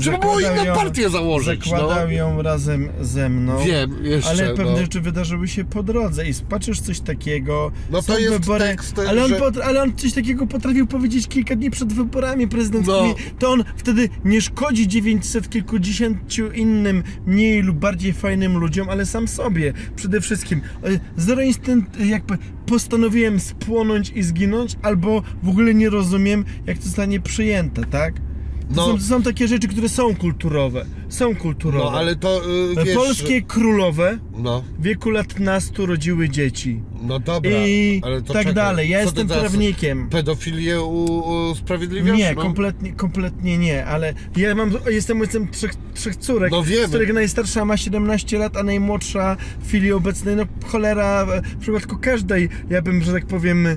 [0.00, 2.12] Trzeba było inną ją- partię założyć, Zakładał no.
[2.12, 3.64] ją razem ze mną.
[3.64, 4.78] Wiem, jeszcze, Ale pewne no.
[4.78, 7.72] rzeczy wydarzyły się po drodze i patrzysz coś takiego.
[7.90, 11.28] No to jest wybory, tekst, ale, on że- pot, ale on coś takiego potrafił powiedzieć
[11.28, 12.96] kilka dni przed wyborami prezydenckimi.
[13.08, 13.14] No.
[13.38, 19.28] To on wtedy nie szkodzi 900 kilkudziesięciu innym mniej lub bardziej fajnym ludziom, ale sam
[19.28, 20.60] sobie przede wszystkim.
[20.84, 26.84] E, Zero instant jakby postanowiłem spłonąć i zginąć, albo w ogóle nie rozumiem, jak to
[26.84, 28.14] zostanie przyjęte, tak?
[28.14, 28.86] To, No.
[28.86, 30.86] są, to są takie rzeczy, które są kulturowe.
[31.08, 31.90] Są kulturowe.
[31.90, 32.42] No ale to
[32.80, 36.80] y, wiesz, Polskie królowe No, w wieku lat nastu rodziły dzieci.
[37.06, 38.54] No dobra, I ale to tak czekaj.
[38.54, 38.88] dalej.
[38.88, 40.08] Ja jestem prawnikiem.
[40.08, 41.04] Pedofilię u,
[41.50, 42.18] usprawiedliwiasz?
[42.18, 42.42] Nie, no?
[42.42, 46.86] kompletnie, kompletnie nie, ale ja mam, jestem ojcem trzech, trzech córek, No wiemy.
[46.86, 51.96] z których najstarsza ma 17 lat, a najmłodsza w chwili obecnej, no cholera, w przypadku
[52.00, 53.76] każdej, ja bym, że tak powiem, e,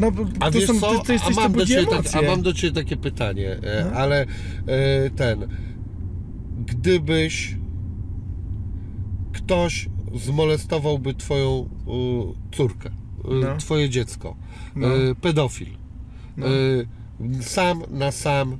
[0.00, 0.92] no A to, są, co?
[0.94, 3.84] to, to jest a, mam do ciebie tak, a mam do Ciebie takie pytanie, e,
[3.84, 3.96] No.
[3.96, 4.20] ale
[4.66, 5.48] e, ten,
[6.66, 7.56] gdybyś
[9.32, 9.88] ktoś
[10.18, 13.56] zmolestowałby Twoją e, córkę, e, No.
[13.56, 14.36] Twoje dziecko,
[14.76, 14.86] No.
[14.96, 15.68] e, pedofil,
[16.36, 16.46] No.
[16.46, 16.50] e,
[17.42, 18.56] sam na sam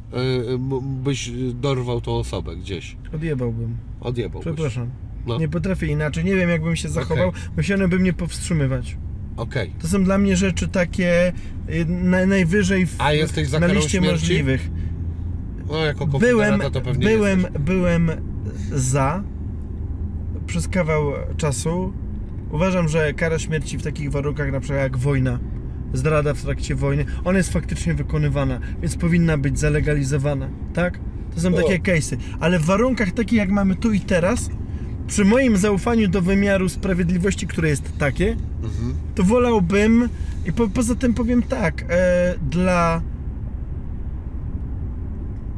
[0.82, 4.52] byś dorwał tą osobę gdzieś, Odjebałbym, odjebałbyś.
[4.52, 4.90] przepraszam.
[5.26, 5.38] No.
[5.38, 8.96] Nie potrafię inaczej, nie wiem jakbym się zachował, musiałbym mnie powstrzymywać.
[9.36, 9.70] Okej.
[9.82, 11.32] To są dla mnie rzeczy takie
[11.70, 14.10] y, na, najwyżej w, A jesteś za na liście śmierci?
[14.12, 14.70] możliwych.
[15.68, 17.62] No jako Byłem, to pewnie byłem, jesteś.
[17.62, 18.10] byłem
[18.72, 19.22] za
[20.46, 21.92] przez kawał czasu.
[22.52, 25.38] Uważam, że kara śmierci w takich warunkach, na przykład jak wojna,
[25.92, 30.98] zdrada w trakcie wojny, ona jest faktycznie wykonywana, więc powinna być zalegalizowana, tak?
[31.34, 34.50] To są takie case'y, ale w warunkach takich jak mamy tu i teraz,
[35.06, 38.94] przy moim zaufaniu do wymiaru sprawiedliwości, które jest takie, Mhm.
[39.14, 40.08] to wolałbym
[40.46, 43.02] i po, poza tym powiem tak, e, dla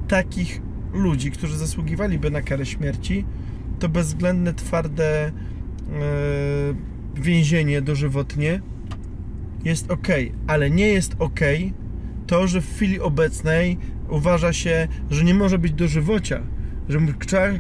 [0.09, 0.60] takich
[0.93, 3.24] ludzi, którzy zasługiwaliby na karę śmierci,
[3.78, 5.32] to bezwzględne, twarde e,
[7.14, 8.60] więzienie dożywotnie
[9.64, 10.09] jest ok,
[10.46, 11.40] ale nie jest ok
[12.26, 13.78] to, że w chwili obecnej
[14.09, 16.40] uważa się, że nie może być dożywocia,
[16.88, 16.98] że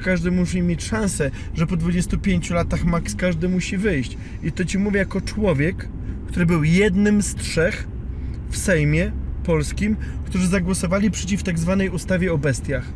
[0.04, 4.16] każdy musi mieć szansę, że po 25 latach maks każdy musi wyjść.
[4.42, 5.88] I to ci mówię jako człowiek,
[6.26, 7.88] który był jednym z trzech
[8.50, 9.12] w Sejmie
[9.44, 12.92] polskim, którzy zagłosowali przeciw tak zwanej ustawie o bestiach.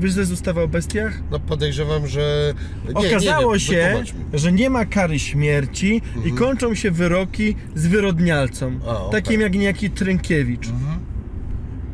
[0.00, 1.20] Wiesz, jest ustawa o bestiach?
[1.30, 2.54] No podejrzewam, że...
[2.88, 4.02] Nie, Okazało nie się,
[4.34, 6.36] że nie ma kary śmierci i Mhm.
[6.36, 9.22] kończą się wyroki zwyrodnialcom, A, okej.
[9.22, 10.68] takim jak niejaki Trynkiewicz.
[10.68, 10.98] Mhm.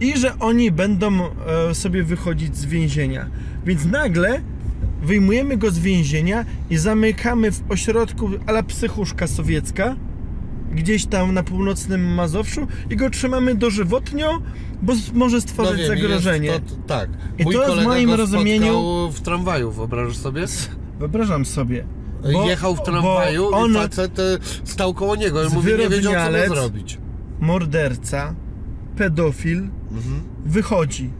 [0.01, 1.13] I że oni będą
[1.71, 3.27] e, sobie wychodzić z więzienia.
[3.67, 4.41] Więc nagle
[5.03, 9.97] wyjmujemy go z więzienia i zamykamy w ośrodku ala psychuszka sowiecka,
[10.75, 14.43] gdzieś tam na północnym Mazowszu i go trzymamy dożywotnio,
[14.83, 16.51] bo może stworzyć wiem, zagrożenie.
[16.53, 17.11] To, tak.
[17.39, 20.45] I Mój to w moim rozumieniu- w tramwaju, wyobrażasz sobie?
[20.99, 21.85] Wyobrażam sobie.
[22.33, 24.23] Bo- Jechał w tramwaju on- i facet e,
[24.65, 25.41] stał koło niego.
[25.41, 26.13] On mówi, nie wiedział
[26.49, 26.99] co zrobić.
[27.41, 28.35] Morderca,
[28.97, 29.59] pedofil
[29.93, 30.21] Mhm.
[30.47, 31.11] wychodzi.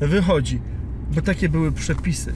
[0.00, 0.60] Wychodzi.
[1.14, 2.32] Bo takie były przepisy.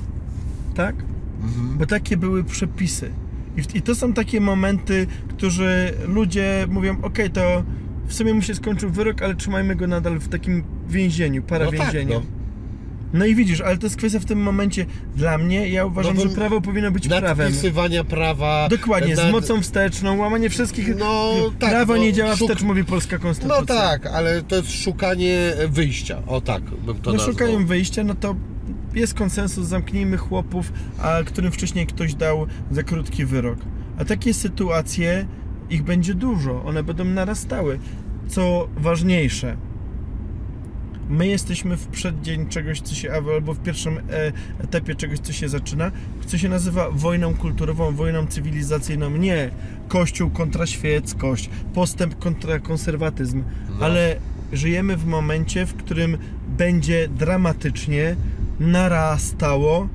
[0.74, 0.94] Tak?
[1.42, 1.78] Mhm.
[1.78, 3.10] Bo takie były przepisy.
[3.56, 7.62] I, I to są takie momenty, którzy ludzie mówią, okej, to
[8.06, 11.70] w sumie mu się skończył wyrok, ale trzymajmy go nadal w takim więzieniu, para No
[11.70, 12.20] tak, więzieniu.
[12.20, 13.18] no.
[13.18, 13.26] no.
[13.26, 16.28] i widzisz, ale to jest kwestia w tym momencie dla mnie, ja uważam, No że
[16.28, 17.38] prawo powinno być prawem.
[17.38, 18.68] Nadpisywania prawa.
[18.70, 20.96] Dokładnie, z nad- mocą wsteczną, łamanie wszystkich.
[20.96, 23.60] No, tak, prawo no, nie działa szuk- wstecz, mówi polska konstytucja.
[23.60, 26.22] No tak, ale to jest szukanie wyjścia.
[26.26, 27.32] O tak bym to no nazwał.
[27.32, 28.34] szukają wyjścia, no to
[28.94, 33.58] jest konsensus, zamknijmy chłopów, a którym wcześniej ktoś dał za krótki wyrok.
[33.98, 35.26] A takie sytuacje,
[35.70, 37.78] ich będzie dużo, one będą narastały.
[38.28, 39.56] Co ważniejsze,
[41.08, 44.02] my jesteśmy w przeddzień czegoś, co się, albo w pierwszym e,
[44.64, 45.90] etapie czegoś, co się zaczyna,
[46.26, 49.10] co się nazywa wojną kulturową, wojną cywilizacyjną.
[49.10, 49.50] Nie
[49.88, 53.42] kościół kontra świeckość, postęp kontra konserwatyzm,
[53.78, 53.86] No.
[53.86, 54.16] ale
[54.52, 56.18] żyjemy w momencie, w którym
[56.58, 58.16] będzie dramatycznie
[58.60, 59.88] narastało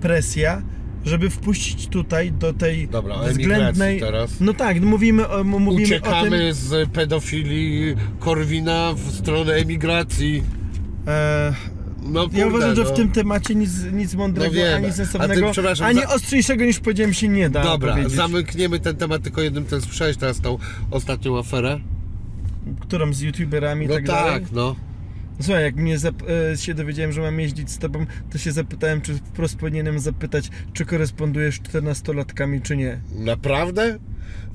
[0.00, 0.62] presja,
[1.04, 4.00] żeby wpuścić tutaj do tej Dobra, o względnej.
[4.00, 4.40] teraz.
[4.40, 5.84] No tak, mówimy o, mówimy o tym.
[5.84, 10.42] Uciekamy z pedofilii Korwina w stronę emigracji.
[11.06, 11.54] E,
[12.06, 12.88] No, ja kurde, uważam, że no.
[12.88, 16.80] w tym temacie nic, nic mądrego, No ani ty, sensownego, przepraszam, ani za- ostrzejszego niż
[16.80, 18.12] powiedziałem się nie da Dobra, powiedzieć.
[18.12, 20.58] zamykniemy ten temat tylko jednym, ten słyszałeś teraz tą
[20.90, 21.80] ostatnią aferę?
[22.80, 24.76] Którą z youtuberami No tak, tak, no.
[25.40, 25.96] Słuchaj, jak mnie
[26.52, 30.50] e, się dowiedziałem, że mam jeździć z tobą, to się zapytałem, czy wprost powinienem zapytać,
[30.72, 33.00] czy korespondujesz z 14-latkami, czy nie.
[33.14, 33.98] Naprawdę?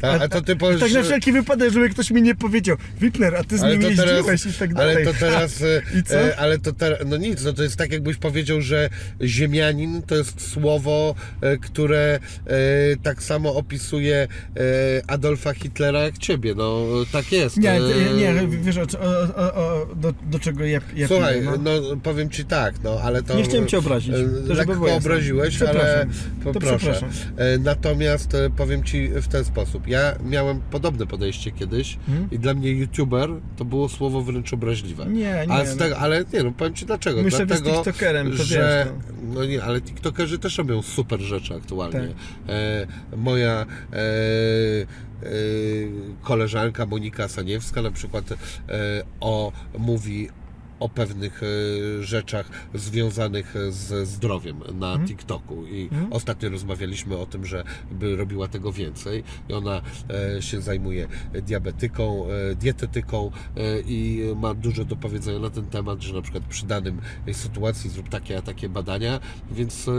[0.02, 3.36] Tak, a, to ty powiesz, tak na wszelki wypadek, żeby ktoś mi nie powiedział Wipner,
[3.36, 4.96] a ty z nim jeździłeś teraz, i tak dalej.
[4.96, 5.62] ale to teraz,
[5.94, 6.20] e, I co?
[6.20, 8.90] e, ale to teraz, no nic, no to jest tak jakbyś powiedział, że
[9.22, 12.50] ziemianin to jest słowo, e, które e,
[13.04, 14.16] tak samo opisuje
[14.58, 14.62] e,
[15.08, 17.58] Adolfa Hitlera jak ciebie, no tak jest.
[17.58, 17.80] Nie, E,
[18.14, 18.82] nie, nie, wiesz o,
[19.36, 21.72] o, o, do, do czego ja, ja Słuchaj, piję, no.
[22.04, 23.36] powiem ci tak, no ale to...
[23.36, 26.08] Nie chciałem cię obrazić, e, to Lekko obraziłeś, ale
[26.40, 26.80] Przepraszam.
[26.80, 27.08] proszę.
[27.38, 29.88] E, Natomiast e, powiem ci w ten sposób.
[29.90, 32.28] Ja miałem podobne podejście kiedyś Mhm.
[32.32, 35.06] i dla mnie youtuber to było słowo wręcz obraźliwe.
[35.06, 35.52] Nie, nie.
[35.54, 37.24] Ale, tego, ale nie, no powiem ci dlaczego.
[37.24, 41.56] Myślę, że Dlatego, TikTokerem, to że, wiesz, no nie, ale TikTokerzy też robią super rzeczy
[41.56, 42.00] aktualnie.
[42.00, 42.10] Tak.
[42.50, 42.88] E,
[43.18, 45.26] moja e, e,
[46.22, 48.36] koleżanka Monika Saniewska na przykład e,
[49.20, 50.30] o, mówi
[50.80, 55.08] o pewnych e, rzeczach związanych ze zdrowiem na Mhm.
[55.08, 56.14] TikToku i Mhm.
[56.14, 59.82] ostatnio rozmawialiśmy o tym, że by robiła tego więcej i ona
[60.38, 61.08] e, się zajmuje
[61.42, 66.44] diabetyką, e, dietetyką e, i ma dużo do powiedzenia na ten temat, że na przykład
[66.44, 67.02] przy danym
[67.32, 69.20] sytuacji zrób takie, a takie badania,
[69.52, 69.92] więc e,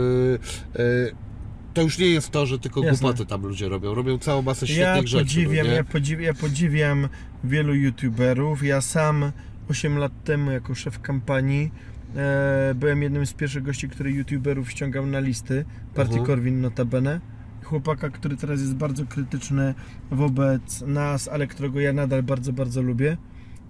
[0.81, 1.31] e,
[1.73, 2.99] to już nie jest to, że tylko Jasne.
[3.07, 3.93] głupoty tam ludzie robią.
[3.93, 5.23] Robią całą masę Ja świetnych rzeczy.
[5.25, 7.09] podziwiam, no ja, podziwiam, ja podziwiam
[7.43, 8.63] wielu youtuberów.
[8.63, 9.31] Ja sam
[9.69, 11.71] 8 lat temu jako szef kampanii
[12.15, 15.65] e, byłem jednym z pierwszych gości, który youtuberów ściągał na listy.
[15.93, 16.27] Partii Mhm.
[16.27, 17.21] Korwin notabene.
[17.63, 19.73] Chłopaka, który teraz jest bardzo krytyczny
[20.11, 23.05] wobec nas, ale którego ja nadal bardzo, bardzo lubię.
[23.05, 23.17] Jak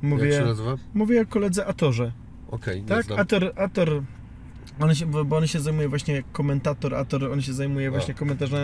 [0.01, 0.75] się Mówię, nazywa?
[0.93, 2.11] mówię o koledze Atorze.
[2.47, 3.11] Okej, nie Tak.
[3.11, 4.03] Ator, Ator
[4.79, 7.91] on się, bo on się zajmuje właśnie komentator, Ator, on się zajmuje O.
[7.91, 8.59] właśnie komentarzem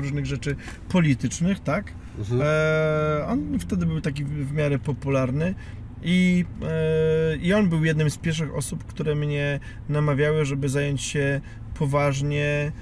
[0.00, 0.56] różnych rzeczy
[0.88, 1.92] politycznych, tak?
[2.18, 2.40] Mhm.
[2.44, 5.54] E, on wtedy był taki w miarę popularny
[6.02, 11.40] i, e, i on był jednym z pierwszych osób, które mnie namawiały, żeby zająć się
[11.74, 12.72] poważnie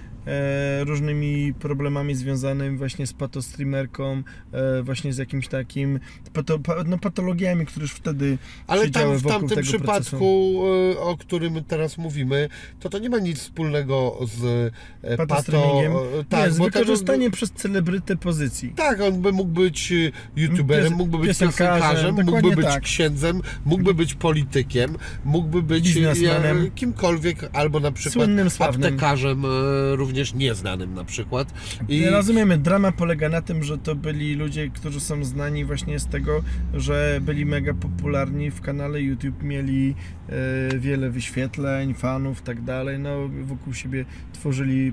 [0.85, 4.23] różnymi problemami związanymi właśnie z patostreamerką,
[4.53, 6.01] e, właśnie z jakimś takim
[6.33, 10.63] pato, pa, no, patologiami, które już wtedy Ale tam w tamtym przypadku,
[10.95, 12.49] e, o którym teraz mówimy,
[12.81, 14.45] to to nie ma nic wspólnego z
[15.03, 15.27] e, pato...
[15.27, 15.93] patostreamingiem.
[15.93, 18.73] e, nie, Tak, z bo wykorzystaniem przez celebrytę pozycji.
[18.77, 22.83] Tak, on by mógł być e, youtuberem, Pies- mógłby być piosenkarzem, mógłby być tak.
[22.83, 30.35] księdzem, mógłby być politykiem, mógłby być e, kimkolwiek, albo na przykład Słynnym, aptekarzem e, również
[30.35, 31.53] nieznanym na przykład.
[31.89, 36.07] I Rozumiemy, drama polega na tym, że to byli ludzie, którzy są znani właśnie z
[36.07, 36.43] tego,
[36.75, 39.95] że byli mega popularni w kanale YouTube, mieli
[40.29, 44.93] e, wiele wyświetleń, fanów, tak dalej, no wokół siebie tworzyli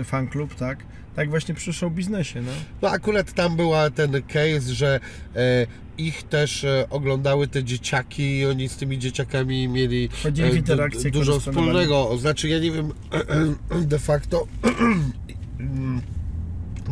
[0.00, 0.78] e, fanklub, tak?
[1.16, 2.52] Tak właśnie przy show biznesie, no.
[2.82, 5.00] No akurat tam była ten case, że
[5.36, 5.66] e,
[5.98, 11.40] ich też e, oglądały te dzieciaki i oni z tymi dzieciakami mieli e, du, dużo
[11.40, 12.18] wspólnego.
[12.18, 12.92] Znaczy ja nie wiem
[13.92, 14.46] de facto,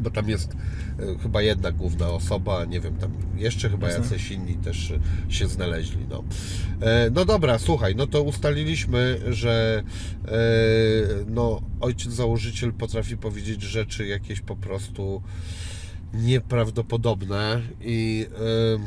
[0.02, 4.02] bo tam jest e, chyba jedna główna osoba, nie wiem, tam jeszcze chyba Jasne.
[4.02, 4.92] jacyś inni też
[5.28, 6.06] się znaleźli.
[6.10, 6.24] No.
[7.12, 9.82] No dobra, słuchaj, no to ustaliliśmy, że
[11.26, 15.22] no, ojciec założyciel potrafi powiedzieć rzeczy jakieś po prostu
[16.14, 18.86] nieprawdopodobne i e,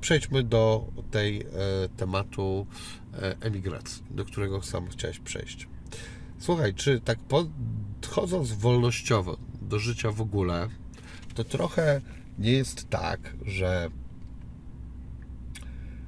[0.00, 1.46] przejdźmy do tej e,
[1.96, 2.66] tematu
[3.12, 5.68] e, emigracji, do którego sam chciałeś przejść.
[6.38, 10.68] Słuchaj, czy tak podchodząc wolnościowo do życia w ogóle,
[11.34, 12.00] to trochę
[12.38, 13.90] nie jest tak, że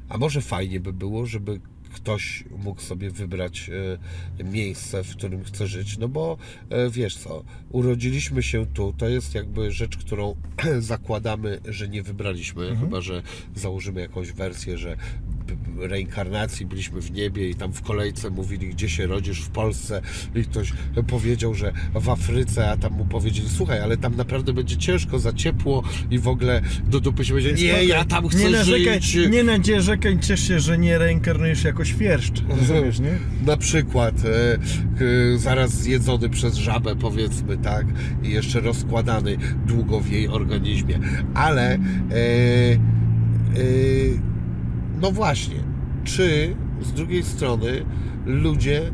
[0.08, 3.70] a może fajnie by było, żeby ktoś mógł sobie wybrać
[4.40, 6.36] e, miejsce, w którym chce żyć, no bo
[6.70, 10.36] e, wiesz co, urodziliśmy się tu, to jest jakby rzecz, którą
[10.78, 13.22] zakładamy, że nie wybraliśmy, chyba że
[13.54, 14.96] założymy jakąś wersję, że
[15.80, 20.02] reinkarnacji byliśmy w niebie i tam w kolejce mówili, gdzie się rodzisz w Polsce
[20.34, 20.72] i ktoś
[21.06, 25.32] powiedział, że w Afryce, a tam mu powiedzieli, słuchaj, ale tam naprawdę będzie ciężko, za
[25.32, 29.30] ciepło i w ogóle do dupy się będzie, nie, ja tam chcę nie narzekaj, żyć.
[29.30, 33.18] Nie narzekaj, ciesz się, że nie reinkarnujesz jako świerszcz, rozumiesz, nie?
[33.46, 34.54] Na przykład e,
[35.34, 37.86] e, zaraz zjedzony przez żabę, powiedzmy, tak,
[38.22, 39.36] i jeszcze rozkładany
[39.66, 40.98] długo w jej organizmie.
[41.34, 42.78] Ale e, e,
[45.00, 45.56] no właśnie,
[46.04, 47.84] czy z drugiej strony
[48.26, 48.90] ludzie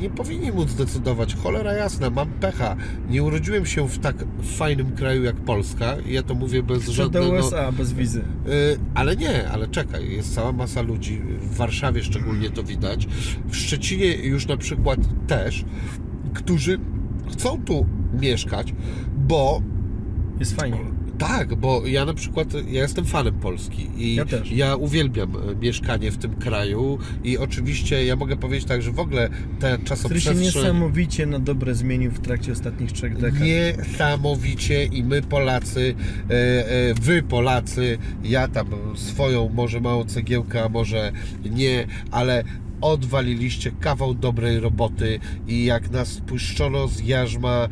[0.00, 2.76] nie powinni móc decydować, cholera jasna, mam pecha,
[3.10, 6.92] nie urodziłem się w tak fajnym kraju jak Polska, ja to mówię bez Chcę do
[6.92, 7.46] żadnego...
[7.46, 8.20] USA bez wizy.
[8.20, 13.08] Y, Ale nie, ale czekaj, jest cała masa ludzi, w Warszawie szczególnie to widać,
[13.48, 15.64] w Szczecinie już na przykład też,
[16.34, 16.78] którzy
[17.32, 17.86] chcą tu
[18.20, 18.74] mieszkać,
[19.16, 19.62] bo
[20.40, 20.97] Jest fajnie.
[21.18, 24.52] Tak, bo ja na przykład, ja jestem fanem Polski i Ja też.
[24.78, 29.28] uwielbiam e, mieszkanie w tym kraju i oczywiście ja mogę powiedzieć tak, że w ogóle
[29.28, 33.40] ta Który się czasoprzestrzeń niesamowicie na dobre zmienił w trakcie ostatnich trzech dekad.
[33.40, 35.94] niesamowicie i my Polacy,
[36.30, 36.34] e,
[36.90, 41.12] e, wy Polacy, ja tam swoją może małą cegiełkę, a może
[41.50, 42.44] nie, ale
[42.80, 47.68] odwaliliście kawał dobrej roboty i jak nas puszczono z jarzma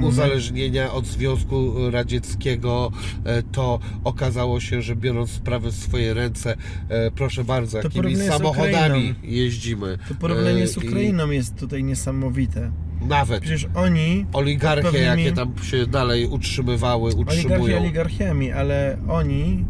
[0.00, 2.92] e, uzależnienia od Związku Radzieckiego,
[3.24, 6.56] e, to okazało się, że biorąc sprawę w swoje ręce,
[6.88, 9.14] e, proszę bardzo, To jakimi samochodami Ukrainą.
[9.22, 9.98] jeździmy.
[10.08, 12.70] To porównanie E, z i Ukrainą jest tutaj niesamowite.
[13.08, 17.78] Nawet Przecież oni, oligarchie, Pewnymi- jakie tam się dalej utrzymywały, utrzymują.
[17.80, 19.64] oligarchiami, ale oni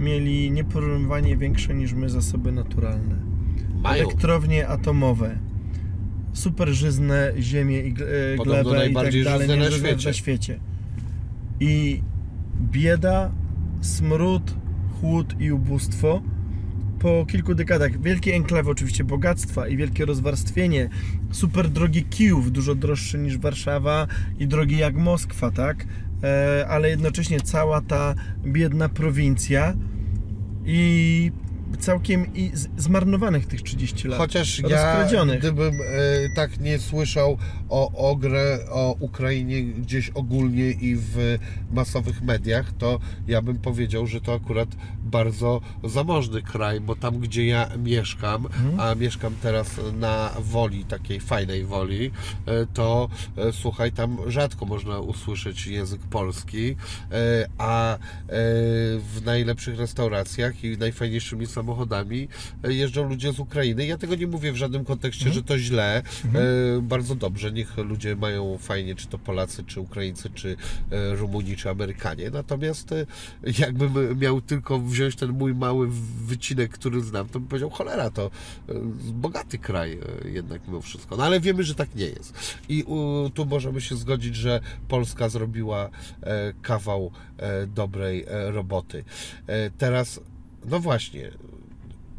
[0.00, 3.16] mieli nieporównywanie większe niż my zasoby naturalne.
[3.82, 4.04] Mają.
[4.04, 5.38] Elektrownie atomowe,
[6.32, 10.08] super żyzne ziemie i e, glebę i tak dalej, na świecie.
[10.08, 10.60] na świecie.
[11.60, 12.02] I
[12.60, 13.30] bieda,
[13.80, 14.54] smród,
[15.00, 16.22] chłód i ubóstwo
[16.98, 18.00] po kilku dekadach.
[18.00, 20.88] Wielkie enklawy oczywiście bogactwa i wielkie rozwarstwienie.
[21.30, 24.06] Super drogi Kijów, dużo droższy niż Warszawa
[24.38, 25.86] i drogi jak Moskwa, tak?
[26.22, 28.14] E, ale jednocześnie cała ta
[28.44, 29.74] biedna prowincja
[30.64, 31.32] i
[31.78, 34.18] całkiem i zmarnowanych tych 30 lat.
[34.18, 35.06] Chociaż ja,
[35.38, 35.84] gdybym e,
[36.34, 37.38] tak nie słyszał
[37.68, 41.38] o Ogrę, o Ukrainie gdzieś ogólnie i w
[41.72, 44.68] masowych mediach, to ja bym powiedział, że to akurat
[45.08, 48.80] bardzo zamożny kraj, bo tam, gdzie ja mieszkam, Mhm.
[48.80, 52.10] a mieszkam teraz na woli, takiej fajnej woli,
[52.46, 56.76] e, to e, słuchaj, tam rzadko można usłyszeć język polski,
[57.12, 57.98] e, a
[58.98, 62.28] w najlepszych restauracjach i najfajniejszymi samochodami
[62.68, 63.86] jeżdżą ludzie z Ukrainy.
[63.86, 66.02] Ja tego nie mówię w żadnym kontekście, że to źle.
[66.34, 70.56] E, Bardzo dobrze, niech ludzie mają fajnie, czy to Polacy, czy Ukraińcy, czy
[70.90, 72.30] Rumuni, czy Amerykanie.
[72.30, 72.94] Natomiast
[73.58, 75.88] jakbym miał tylko wziąć ten mój mały
[76.26, 78.30] wycinek, który znam, to bym powiedział, cholera, to
[78.68, 78.74] e,
[79.12, 81.16] bogaty kraj e, jednak mimo wszystko.
[81.16, 82.58] No ale wiemy, że tak nie jest.
[82.68, 82.84] I
[83.34, 85.88] tu możemy się zgodzić, że Polska zrobiła
[86.22, 87.10] e, kawał
[87.74, 89.04] dobrej roboty.
[89.78, 90.20] Teraz,
[90.64, 91.30] no właśnie,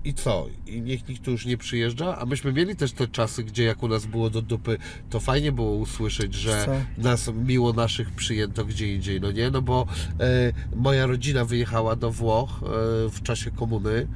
[0.03, 0.47] i co?
[0.67, 2.17] I niech nikt tu już nie przyjeżdża?
[2.17, 4.77] A myśmy mieli też te czasy, gdzie jak u nas było do dupy,
[5.09, 7.01] to fajnie było usłyszeć, że Co?
[7.01, 9.51] nas miło naszych przyjęto gdzie indziej, no nie?
[9.51, 9.87] No bo
[10.19, 12.65] e, moja rodzina wyjechała do Włoch e,
[13.09, 14.07] w czasie komuny e,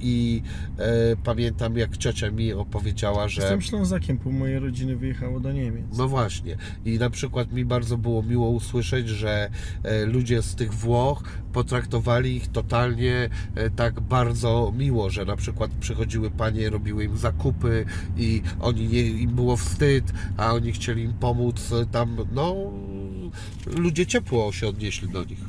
[0.00, 0.42] i
[0.78, 3.42] e, pamiętam jak ciocia mi opowiedziała, że...
[3.42, 5.84] Jestem Ślązakiem, pół mojej rodziny wyjechało do Niemiec.
[5.98, 6.56] No właśnie.
[6.84, 9.50] I na przykład mi bardzo było miło usłyszeć, że
[9.82, 11.22] e, ludzie z tych Włoch
[11.52, 17.84] potraktowali ich totalnie e, tak bardzo miło, że na przykład przychodziły panie, robiły im zakupy
[18.16, 22.56] i oni nie, im było wstyd, a oni chcieli im pomóc e, tam, no
[23.76, 25.44] ludzie ciepło się odnieśli do nich.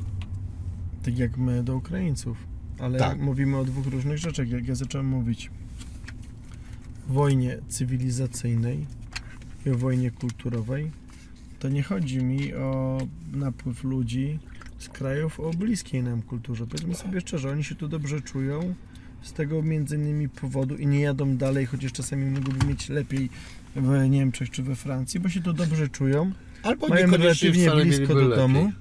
[1.04, 2.38] Tak jak my do Ukraińców.
[2.80, 3.20] Ale Tak.
[3.20, 5.52] mówimy o dwóch różnych rzeczach, jak ja zacząłem mówić.
[7.08, 8.86] Wojnie cywilizacyjnej
[9.66, 10.92] i o wojnie kulturowej.
[11.60, 12.98] To nie chodzi mi o
[13.34, 14.40] napływ ludzi
[14.82, 16.68] z krajów o bliskiej nam kulturze.
[16.68, 18.76] Powiedzmy sobie szczerze, oni się tu dobrze czują
[19.22, 23.30] z tego między innymi powodu i nie jadą dalej, chociaż czasami mogłyby mieć lepiej
[23.76, 26.32] w Niemczech czy we Francji, bo się tu dobrze czują.
[26.64, 28.36] Albo Mają relatywnie blisko do lepiej.
[28.38, 28.72] domu.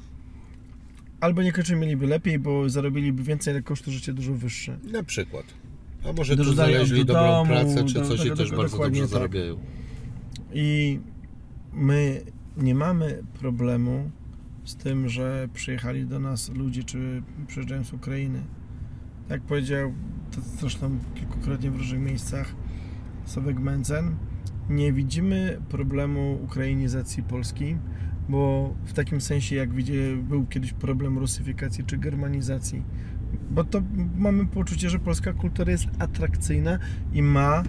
[1.20, 4.78] Albo niekoniecznie mieliby lepiej, bo zarobiliby więcej, ale koszty życia dużo wyższe.
[4.92, 5.44] Na przykład.
[6.08, 8.78] A może tu Dorzucają znaleźli do dobrą domu, pracę, czy do- coś i też bardzo
[8.78, 9.08] dobrze tak.
[9.10, 9.58] zarabiają.
[10.52, 10.98] I
[11.72, 12.22] my
[12.56, 14.10] nie mamy problemu
[14.70, 18.42] z tym, że przyjechali do nas ludzie, czy przyjeżdżają z Ukrainy.
[19.28, 19.92] Jak powiedział,
[20.30, 22.54] to zresztą kilkukrotnie w różnych miejscach
[23.24, 24.16] Sławek Mencen,
[24.68, 27.76] nie widzimy problemu ukrainizacji Polski,
[28.28, 29.92] bo w takim sensie, jak widzi,
[30.22, 32.82] był kiedyś problem rusyfikacji czy germanizacji,
[33.50, 33.82] bo to
[34.16, 36.78] mamy poczucie, że polska kultura jest atrakcyjna
[37.12, 37.62] i ma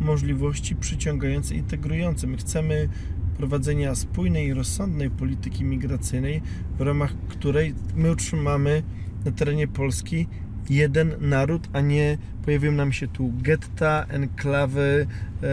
[0.00, 2.26] możliwości przyciągające, integrujące.
[2.26, 2.88] My chcemy
[3.36, 6.42] prowadzenia spójnej i rozsądnej polityki migracyjnej,
[6.78, 8.82] w ramach której my utrzymamy
[9.24, 10.26] na terenie Polski
[10.70, 15.06] jeden naród, a nie pojawią nam się tu getta, enklawy,
[15.42, 15.48] e,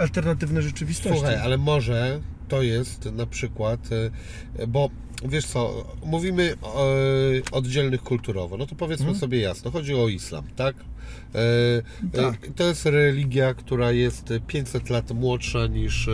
[0.00, 1.18] alternatywne rzeczywistości.
[1.18, 3.88] Słuchaj, ale może to jest na przykład,
[4.58, 4.90] e, bo
[5.24, 6.88] wiesz co, mówimy o,
[7.52, 9.20] oddzielnych kulturowo, no to powiedzmy Mhm.
[9.20, 10.76] sobie jasno, chodzi o islam, tak?
[11.34, 11.82] E,
[12.22, 12.46] Tak.
[12.48, 16.08] e, To jest religia, która jest 500 lat młodsza niż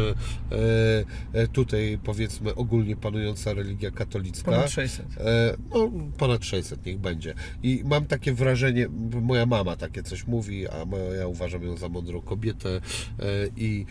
[1.53, 4.51] tutaj powiedzmy ogólnie panująca religia katolicka.
[4.53, 5.07] Ponad 600.
[5.19, 7.35] E, No, ponad 600 niech będzie.
[7.63, 8.89] I mam takie wrażenie,
[9.23, 10.87] moja mama takie coś mówi, a
[11.19, 12.81] ja uważam ją za mądrą kobietę
[13.57, 13.87] i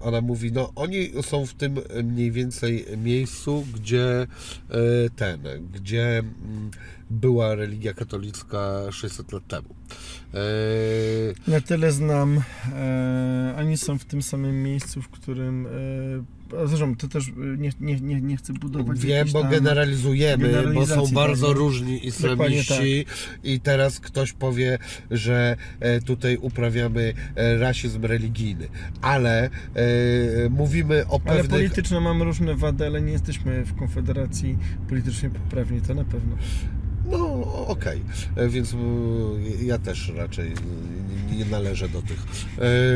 [0.00, 4.26] ona mówi, no oni są w tym mniej więcej miejscu, gdzie
[5.16, 5.40] ten,
[5.72, 6.70] gdzie mm,
[7.10, 9.68] była religia katolicka 600 lat temu.
[10.34, 12.42] E, Na tyle znam,
[12.74, 15.66] e, oni są w tym samym miejscu, w którym.
[15.66, 19.00] E, zresztą to też e, nie, nie, nie, nie chcę budować.
[19.00, 21.56] Wiem, bo generalizujemy, bo są generalizacji, bardzo tak.
[21.56, 23.06] różni islamiści
[23.44, 24.78] i teraz ktoś powie,
[25.10, 28.68] że e, tutaj uprawiamy e, rasizm religijny,
[29.02, 29.50] ale e,
[30.50, 31.50] mówimy o Ale pewnych...
[31.50, 34.58] polityczne mamy różne wady, ale nie jesteśmy w Konfederacji
[34.88, 36.36] politycznie poprawni, to na pewno.
[37.10, 38.00] No okej,
[38.36, 38.86] E, więc mm,
[39.62, 40.52] ja też raczej
[41.36, 42.18] nie należę do tych.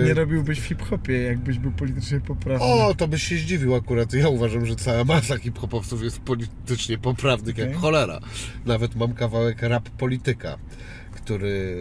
[0.02, 2.66] E, Nie robiłbyś w hip-hopie, jakbyś był politycznie poprawny.
[2.66, 4.12] O, to byś się zdziwił akurat.
[4.12, 7.80] Ja uważam, że cała masa hip-hopowców jest politycznie poprawnych jak Okej.
[7.80, 8.20] cholera.
[8.66, 10.59] Nawet mam kawałek rap polityka,
[11.12, 11.76] który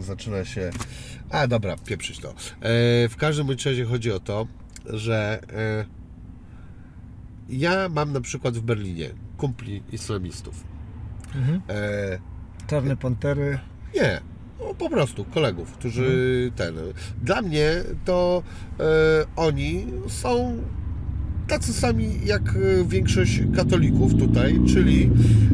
[0.00, 0.70] zaczyna się...
[1.30, 2.28] A, dobra, pieprzyć to.
[2.30, 2.34] E,
[3.08, 4.46] w każdym bądź razie chodzi o to,
[4.86, 5.84] że e,
[7.48, 10.64] ja mam na przykład w Berlinie kumpli islamistów.
[11.34, 11.62] Mhm.
[11.68, 12.18] E,
[12.66, 13.58] Czarne pantery.
[13.94, 14.20] nie,
[14.60, 16.74] no, po prostu kolegów, którzy ten.
[17.22, 17.70] Dla mnie
[18.04, 18.42] to
[18.80, 18.84] e,
[19.36, 20.56] oni są
[21.52, 25.10] tacy sami jak e, większość katolików tutaj, czyli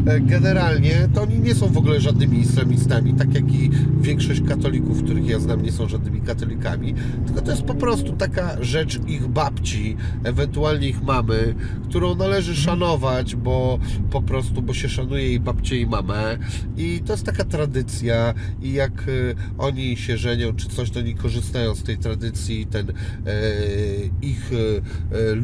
[0.06, 3.70] e, generalnie to oni nie są w ogóle żadnymi islamistami, tak jak i
[4.00, 6.94] większość katolików, których ja znam, nie są żadnymi katolikami,
[7.26, 11.54] tylko to jest po prostu taka rzecz ich babci, ewentualnie ich mamy,
[11.88, 13.78] którą należy szanować, bo
[14.10, 16.38] po prostu, bo się szanuje jej babcię i mamę.
[16.76, 19.04] I to jest taka tradycja i jak e,
[19.58, 22.94] oni się żenią czy coś, to oni korzystają z tej tradycji ten e,
[24.22, 24.56] ich e,
[25.32, 25.34] e,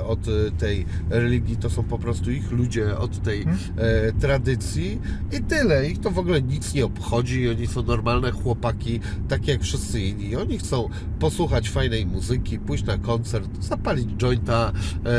[0.00, 5.00] ludzie od e, tej religii to są po prostu ich ludzie od tej e, tradycji
[5.32, 5.88] i tyle.
[5.88, 10.36] Ich to w ogóle nic nie obchodzi, oni są normalne chłopaki, takie jak wszyscy inni.
[10.36, 14.72] Oni chcą posłuchać fajnej muzyki, pójść na koncert, zapalić jointa,
[15.06, 15.10] e,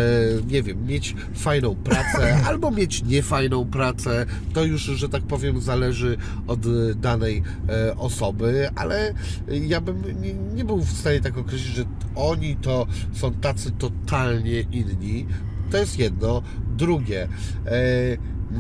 [0.47, 4.25] nie wiem, mieć fajną pracę albo mieć niefajną pracę.
[4.53, 6.17] To już, że tak powiem, zależy
[6.47, 6.59] od
[6.95, 9.13] danej e, osoby, ale
[9.47, 11.83] ja bym nie, nie był w stanie tak określić, że
[12.15, 15.25] oni to są tacy totalnie inni.
[15.71, 16.41] To jest jedno.
[16.77, 17.27] Drugie,
[17.65, 17.71] e,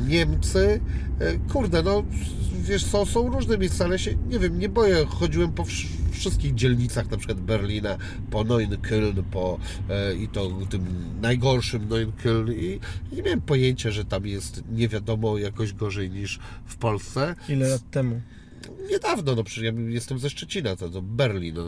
[0.07, 0.79] Niemcy,
[1.19, 2.03] e, kurde, no
[2.61, 6.55] wiesz co, są różne miejsca, ale się, nie wiem, nie boję, chodziłem po wsz- wszystkich
[6.55, 7.97] dzielnicach, na przykład Berlina,
[8.31, 9.59] po Neukölln, po
[9.89, 10.85] e, i to tym
[11.21, 12.79] najgorszym Neukölln i
[13.11, 17.35] i nie miałem pojęcia, że tam jest nie wiadomo jakoś gorzej niż w Polsce.
[17.49, 18.21] Ile lat temu?
[18.89, 21.55] Niedawno, no przecież ja jestem ze Szczecina, to, to Berlin.
[21.55, 21.63] No,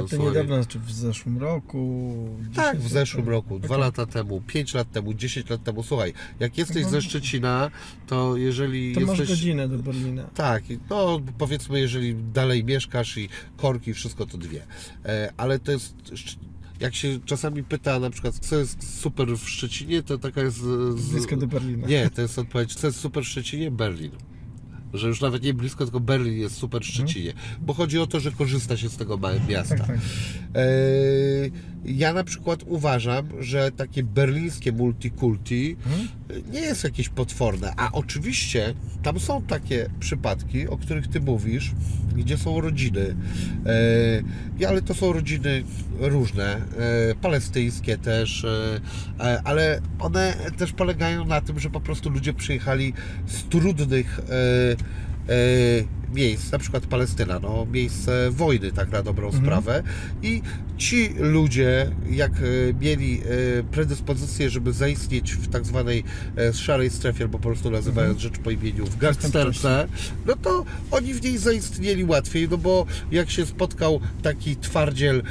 [0.00, 2.14] No to niedawno, znaczy w zeszłym roku.
[2.54, 3.80] Tak, 10 w zeszłym roku, dwa Okej.
[3.84, 5.82] lata temu, pięć lat temu, 10 lat temu.
[5.82, 6.90] Słuchaj, jak jesteś No.
[6.90, 7.70] ze Szczecina,
[8.06, 9.28] to jeżeli To masz jesteś...
[9.38, 10.22] godzinę do Berlina.
[10.34, 14.62] Tak, no powiedzmy, jeżeli dalej mieszkasz i korki, wszystko to dwie.
[15.04, 15.94] E, ale to jest.
[16.80, 20.56] Jak się czasami pyta na przykład, co jest super w Szczecinie, to taka jest.
[20.56, 21.10] Z...
[21.10, 21.86] Blisko do Berlina.
[21.86, 23.70] Nie, to jest odpowiedź, co jest super w Szczecinie?
[23.70, 24.10] Berlin.
[24.94, 27.32] Że już nawet nie blisko, tylko Berlin jest super w Szczecinie.
[27.60, 29.76] Bo chodzi o to, że korzysta się z tego małego miasta.
[29.76, 29.96] Tak, tak.
[30.54, 30.60] E,
[31.84, 36.08] Ja na przykład uważam, że takie berlińskie multikulti Mhm.
[36.52, 37.72] nie jest jakieś potworne.
[37.76, 41.72] A oczywiście tam są takie przypadki, o których ty mówisz,
[42.16, 43.16] gdzie są rodziny.
[44.60, 45.64] E, Ale to są rodziny
[45.98, 48.80] różne, e, palestyńskie też, e,
[49.20, 52.92] e, ale one też polegają na tym, że po prostu ludzie przyjechali
[53.26, 54.20] z trudnych
[55.28, 59.82] e, e, miejsc, na przykład Palestyna, no, miejsce wojny, tak na dobrą sprawę.
[60.22, 60.42] I
[60.78, 66.04] ci ludzie, jak e, mieli e, predyspozycję, żeby zaistnieć w tak zwanej
[66.36, 69.88] e, szarej strefie, albo po prostu nazywając rzecz po imieniu, w gangsterce,
[70.26, 75.22] no to oni w niej zaistnieli łatwiej, no bo jak się spotkał taki twardziel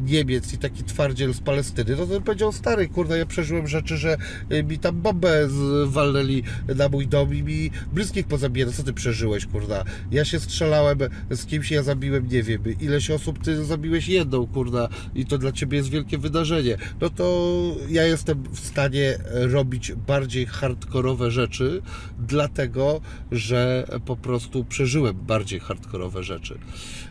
[0.00, 3.96] Niemiec i taki twardziel z Palestyny, no to on powiedział, stary, kurde, ja przeżyłem rzeczy,
[3.96, 4.16] że
[4.64, 5.48] mi tam bombę
[5.86, 6.42] zwalnęli
[6.76, 8.72] na mój dom i mi bliskich pozabijano.
[8.72, 9.84] Co ty przeżyłeś, kurda?
[10.10, 10.98] Ja się strzelałem
[11.30, 15.52] z kimś, ja zabiłem, nie wiem, ileś osób ty zabiłeś jedną, kurda, i to dla
[15.52, 16.76] ciebie jest wielkie wydarzenie.
[17.00, 17.50] No to
[17.88, 21.82] ja jestem w stanie robić bardziej hardkorowe rzeczy,
[22.18, 23.00] dlatego,
[23.32, 26.58] że po prostu przeżyłem bardziej hardkorowe rzeczy.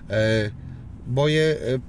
[0.10, 0.52] E,
[1.08, 1.80] moje e,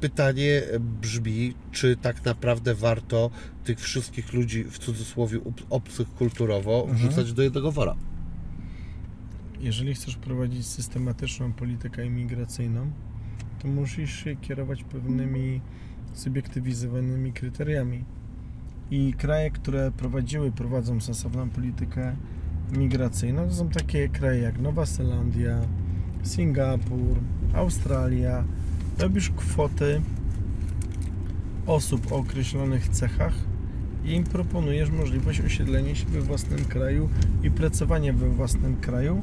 [0.00, 3.30] pytanie brzmi, czy tak naprawdę warto
[3.64, 6.98] tych wszystkich ludzi w cudzysłowie ob- obcych kulturowo Mhm.
[6.98, 7.94] wrzucać do jednego wora.
[9.60, 12.90] Jeżeli chcesz prowadzić systematyczną politykę imigracyjną,
[13.58, 15.60] to musisz się kierować pewnymi
[16.12, 18.04] subiektywizowanymi kryteriami.
[18.90, 22.16] I kraje, które prowadziły, prowadzą sensowną politykę
[22.72, 25.60] migracyjną, to są takie kraje jak Nowa Zelandia,
[26.22, 27.18] Singapur,
[27.54, 28.44] Australia.
[28.98, 30.00] Robisz kwoty
[31.66, 33.34] osób o określonych cechach
[34.04, 37.08] i im proponujesz możliwość osiedlenia się we własnym kraju
[37.42, 39.22] i pracowania we własnym kraju.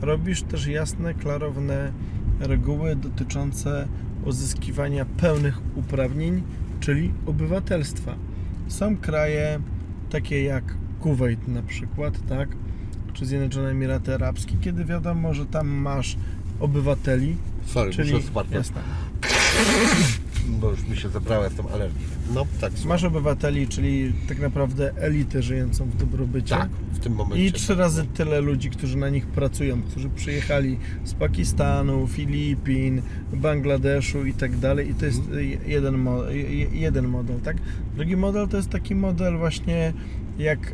[0.00, 1.92] Robisz też jasne, klarowne
[2.40, 3.88] reguły dotyczące
[4.24, 6.42] uzyskiwania pełnych uprawnień,
[6.80, 8.14] czyli obywatelstwa.
[8.68, 9.60] Są kraje
[10.10, 10.64] takie jak
[11.00, 12.48] Kuwait na przykład, tak?
[13.12, 16.16] Czy Zjednoczone Emiraty Arabskie, kiedy wiadomo, że tam masz
[16.60, 17.36] obywateli,
[17.66, 18.80] Sorry, czyli muszę jasne,
[20.48, 22.19] bo już mi się zebrała, jestem alergiczny.
[22.34, 22.72] No, tak.
[22.84, 26.54] masz obywateli, czyli tak naprawdę elitę żyjącą w dobrobycie.
[26.56, 27.44] Tak, w tym momencie.
[27.44, 33.02] I trzy razy tyle ludzi, którzy na nich pracują, którzy przyjechali z Pakistanu, Filipin,
[33.32, 34.90] Bangladeszu i tak dalej.
[34.90, 35.22] I to jest
[35.66, 37.56] jeden, mo- je- jeden model, tak?
[37.96, 39.92] Drugi model to jest taki model właśnie
[40.38, 40.72] jak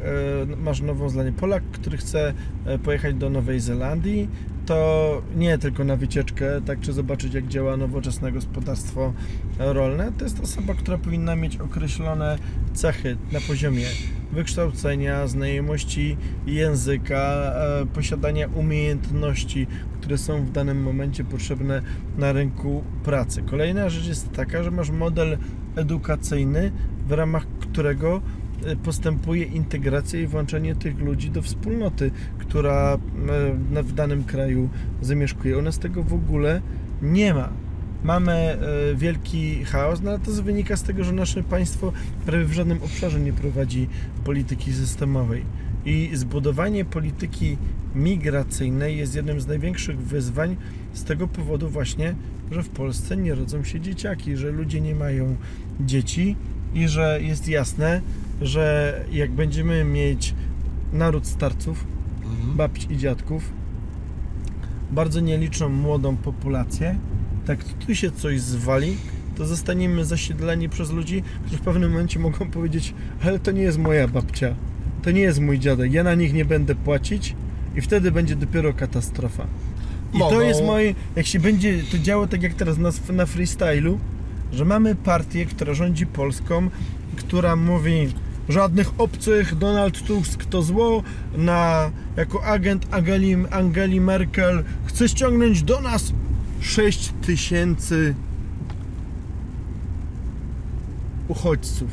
[0.53, 1.33] e, masz Nową Zelandię.
[1.33, 2.35] Polak, który chce
[2.65, 4.29] e, pojechać do Nowej Zelandii,
[4.67, 9.13] to nie tylko na wycieczkę, tak, czy zobaczyć jak działa nowoczesne gospodarstwo
[9.59, 12.39] rolne, to jest osoba, która powinna mieć określone
[12.75, 13.87] cechy na poziomie
[14.33, 16.17] wykształcenia, znajomości
[16.47, 19.67] języka, e, posiadania umiejętności,
[20.01, 21.83] które są w danym momencie potrzebne
[22.19, 23.43] na rynku pracy.
[23.43, 25.39] Kolejna rzecz jest taka, że masz model
[25.77, 26.73] edukacyjny,
[27.09, 28.21] w ramach którego
[28.85, 32.99] postępuje integracja i włączenie tych ludzi do wspólnoty, która
[33.71, 34.69] na- w danym kraju
[35.03, 35.59] zamieszkuje.
[35.59, 36.61] U nas tego w ogóle
[37.03, 37.49] nie ma.
[38.05, 38.59] Mamy e,
[38.95, 41.93] wielki chaos, no ale to wynika z tego, że nasze państwo
[42.27, 43.89] prawie w żadnym obszarze nie prowadzi
[44.25, 45.43] polityki systemowej.
[45.85, 47.57] I zbudowanie polityki
[47.95, 50.57] migracyjnej jest jednym z największych wyzwań
[50.93, 52.15] z tego powodu właśnie,
[52.51, 55.37] że w Polsce nie rodzą się dzieciaki, że ludzie nie mają
[55.81, 56.37] dzieci
[56.75, 58.01] i że jest jasne,
[58.43, 60.35] że jak będziemy mieć
[60.93, 61.85] naród starców,
[62.25, 62.57] Mhm.
[62.57, 63.53] babci i dziadków,
[64.91, 66.99] bardzo nieliczną młodą populację,
[67.47, 68.97] tak tu się coś zwali,
[69.37, 72.95] to zostaniemy zasiedleni przez ludzi, którzy w pewnym momencie mogą powiedzieć,
[73.25, 74.55] ale to nie jest moja babcia,
[75.03, 77.35] to nie jest mój dziadek, ja na nich nie będę płacić
[77.77, 79.47] i wtedy będzie dopiero katastrofa.
[80.15, 80.41] I to Mogą.
[80.41, 83.99] jest moje, jak się będzie to działo tak jak teraz na, na freestylu,
[84.53, 86.71] że mamy partię, która rządzi Polską,
[87.17, 88.09] która mówi
[88.49, 91.03] żadnych obcych, Donald Tusk to zło,
[91.37, 96.13] na, jako agent Angeli, Angeli Merkel chce ściągnąć do nas
[96.61, 98.15] 6 tysięcy
[101.29, 101.89] uchodźców.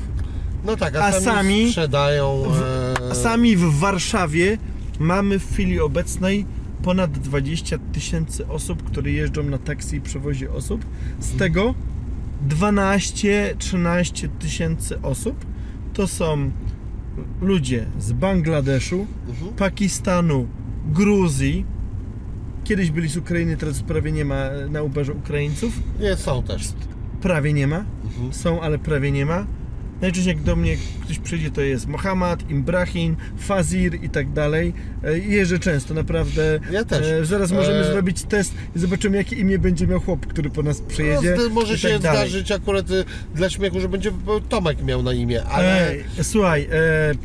[0.65, 2.43] No tak, a, A sami, sami- sprzedają.
[3.05, 4.57] e, A sami w Warszawie
[4.99, 6.45] mamy w chwili obecnej
[6.83, 10.85] ponad 20 tysięcy osób, które jeżdżą na taksi i przewozi osób.
[11.19, 11.73] Z tego
[12.49, 15.45] 12-13 tysięcy osób
[15.93, 16.51] to są
[17.41, 19.53] ludzie z Bangladeszu, Mhm.
[19.53, 20.47] Pakistanu,
[20.93, 21.65] Gruzji.
[22.63, 25.79] Kiedyś byli z Ukrainy, teraz prawie nie ma na Uberze Ukraińców.
[25.99, 26.69] Nie, są też.
[27.21, 27.85] Prawie nie ma.
[28.05, 28.33] Mhm.
[28.33, 29.45] Są, ale prawie nie ma.
[30.03, 34.73] Najczęściej jak do mnie ktoś przyjdzie, to jest Mohammad, Ibrahim, Fazir i tak dalej.
[35.03, 36.59] E, Jeżdżę często, naprawdę.
[36.71, 37.07] Ja też.
[37.07, 40.63] E, Zaraz możemy E, zrobić test i zobaczymy, jakie imię będzie miał chłop, który po
[40.63, 41.35] nas przyjedzie.
[41.37, 42.29] No, może i się tak dalej.
[42.29, 43.05] zdarzyć akurat y,
[43.35, 44.11] dla śmiechu, że będzie
[44.49, 45.89] Tomek miał na imię, ale.
[45.91, 46.75] Ej, słuchaj, e,
[47.11, 47.15] e,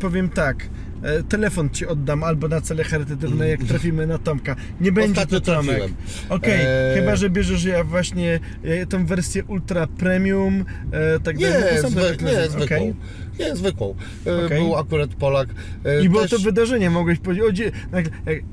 [0.00, 0.68] powiem tak.
[1.02, 4.56] E, telefon ci oddam albo na cele charytatywne, jak trafimy na Tomka.
[4.80, 5.82] Nie będzie Ostatnio to Tomek.
[6.28, 11.74] Okej, E, chyba że bierzesz ja właśnie e, tą wersję ultra premium, e, tak dalej.
[11.74, 12.64] Nie, zwy, te nie zwykłą.
[12.64, 12.94] Okej.
[13.40, 13.94] Nie, zwykłą.
[14.26, 14.58] E, Okej.
[14.60, 15.48] Był akurat Polak.
[15.84, 17.44] e, I było też- to wydarzenie, mogłeś powiedzieć.
[17.48, 18.04] O, dzie- tak,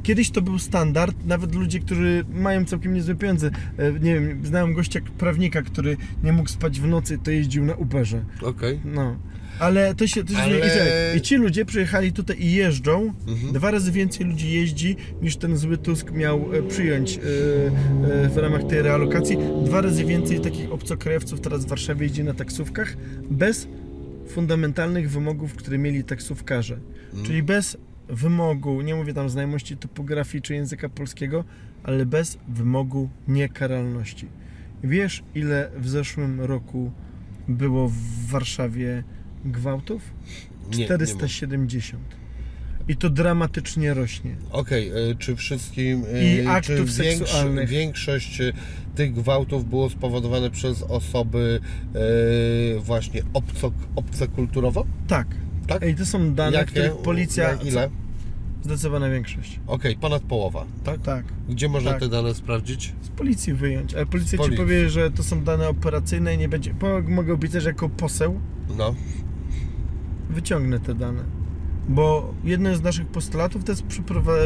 [0.03, 3.47] Kiedyś to był standard, nawet ludzie, którzy mają całkiem niezłe pieniądze.
[3.77, 7.73] e, Nie wiem, znałem gościa prawnika, który nie mógł spać w nocy, to jeździł na
[7.75, 8.21] Uberze.
[8.41, 8.79] Okej.
[8.85, 9.15] No.
[9.59, 11.15] Ale to się, to się Ale-.
[11.17, 13.13] I, ci ludzie przyjechali tutaj i jeżdżą.
[13.27, 13.53] Mhm.
[13.53, 18.37] Dwa razy więcej ludzi jeździ niż ten zły Tusk miał e, przyjąć e, e, w
[18.37, 19.37] ramach tej realokacji.
[19.65, 22.97] Dwa razy więcej takich obcokrajowców teraz w Warszawie jeździ na taksówkach
[23.31, 23.67] bez
[24.27, 26.79] fundamentalnych wymogów, które mieli taksówkarze.
[27.25, 27.77] Czyli bez
[28.09, 31.43] wymogu, nie mówię tam znajomości topografii czy języka polskiego,
[31.83, 34.27] ale bez wymogu niekaralności.
[34.83, 36.91] Wiesz, ile w zeszłym roku
[37.47, 39.03] było w Warszawie
[39.45, 40.01] gwałtów?
[40.71, 42.03] Nie, nie 470.
[42.87, 44.35] I to dramatycznie rośnie.
[44.51, 46.03] Okej, e, czy wszystkim.
[46.13, 47.69] e, I czy aktów większy- seksualnych.
[47.69, 48.53] Większość e,
[48.95, 51.59] tych gwałtów było spowodowane przez osoby
[52.75, 54.85] e, właśnie obco, obcekulturowo?
[55.07, 55.27] Tak.
[55.67, 55.83] Tak?
[55.83, 56.71] Ej, to są dane, Jakie?
[56.71, 57.49] których policja...
[57.49, 57.89] Jak ile?
[58.63, 59.59] Zdecydowana większość.
[59.67, 61.01] Okej, ponad połowa, tak?
[61.01, 61.25] Tak.
[61.49, 61.99] Gdzie można Tak.
[61.99, 62.93] te dane sprawdzić?
[63.01, 63.93] Z policji wyjąć.
[63.93, 66.73] Ale policja ci powie, że to są dane operacyjne i nie będzie...
[67.07, 68.39] Mogę obiecać, że jako poseł
[68.77, 68.95] No.
[70.29, 71.23] Wyciągnę te dane.
[71.89, 73.83] Bo jednym z naszych postulatów to jest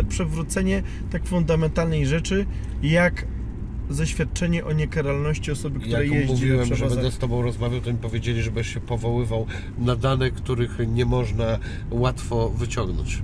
[0.09, 2.45] przywrócenie tak fundamentalnej rzeczy,
[2.83, 3.25] jak
[3.89, 7.97] zaświadczenie o niekaralności osoby, która Jak jeździ mówiłem, że będę z Tobą rozmawiał, to mi
[7.97, 9.45] powiedzieli, żebyś się powoływał
[9.79, 11.59] na dane, których nie można
[11.91, 13.21] łatwo wyciągnąć.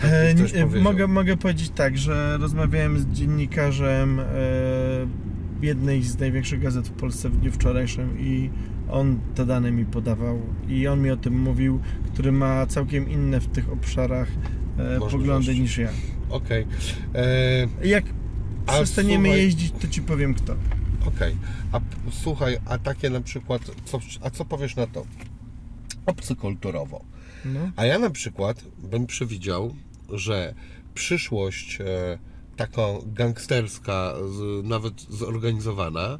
[0.00, 0.82] Tak E, powiedział.
[0.82, 4.24] mogę, mogę powiedzieć tak, że rozmawiałem z dziennikarzem e,
[5.62, 8.50] jednej z największych gazet w Polsce w dniu wczorajszym i
[8.92, 11.80] on te dane mi podawał i on mi o tym mówił,
[12.12, 14.28] który ma całkiem inne w tych obszarach
[14.78, 15.88] e, poglądy niż ja.
[16.30, 16.66] Okej.
[17.14, 18.04] E, Jak
[18.66, 20.54] A przestaniemy słuchaj- jeździć, to ci powiem kto.
[21.06, 21.36] Okej.
[21.72, 25.06] A p- słuchaj, a takie na przykład, co, a co powiesz na to?
[26.06, 27.04] Obcykulturowo.
[27.44, 27.60] No.
[27.76, 29.74] A ja na przykład bym przewidział,
[30.12, 30.54] że
[30.94, 32.18] przyszłość e,
[32.56, 36.18] taką gangsterska, z, nawet zorganizowana,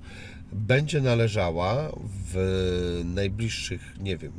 [0.52, 1.92] będzie należała
[2.32, 4.32] w najbliższych, nie wiem,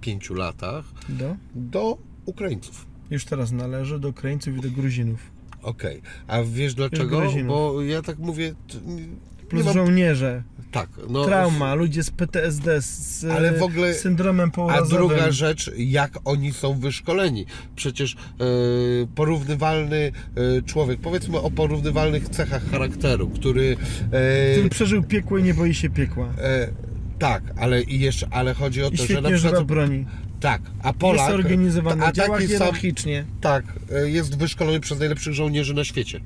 [0.00, 1.36] pięciu latach Do?
[1.54, 2.86] do Ukraińców.
[3.10, 5.20] Już teraz należy do Ukraińców i do Gruzinów.
[5.62, 6.02] Okej.
[6.26, 7.22] A wiesz dlaczego?
[7.46, 8.54] Bo ja tak mówię.
[9.48, 10.42] Plus mam, żołnierze,
[10.72, 15.08] tak, no, trauma, ludzie z PTSD, z Ale w ogóle- syndromem A pourazowym.
[15.08, 17.46] druga rzecz, jak oni są wyszkoleni.
[17.76, 18.16] Przecież e,
[19.14, 20.12] porównywalny
[20.58, 23.76] e, człowiek, powiedzmy o porównywalnych cechach charakteru, który.
[24.12, 26.28] E, który przeżył piekło i nie boi się piekła.
[27.18, 29.64] tak, ale i jeszcze, ale chodzi o I to, że na przykład.
[29.64, 30.06] broni.
[30.40, 31.20] Tak, a Polak.
[31.20, 33.24] jest organizowany, a działa taki sam, hierarchicznie.
[33.40, 33.64] tak,
[34.04, 36.20] jest wyszkolony przez najlepszych żołnierzy na świecie.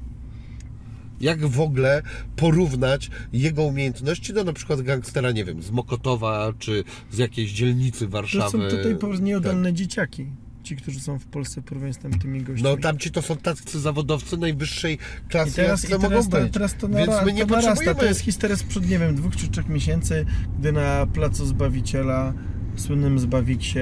[1.21, 2.03] Jak w ogóle
[2.37, 8.05] porównać jego umiejętności do na przykład gangstera, nie wiem, z Mokotowa czy z jakiejś dzielnicy
[8.05, 8.51] To Warszawy?
[8.51, 9.27] są tutaj po prostu tak.
[9.27, 10.27] nieudolne dzieciaki.
[10.63, 12.69] Ci, którzy są w Polsce w porównaniu z tamtymi gośćmi.
[12.69, 14.99] No tamci to są tacy zawodowcy najwyższej
[15.29, 16.53] klasy, I teraz, i teraz, mogą to, być.
[16.53, 17.95] teraz to, Więc nara, my nie to narasta.
[17.95, 20.27] To jest historia sprzed, nie wiem, dwóch czy trzech miesięcy,
[20.59, 22.33] gdy na placu Zbawiciela,
[22.77, 23.79] słynnym Zbawiksie,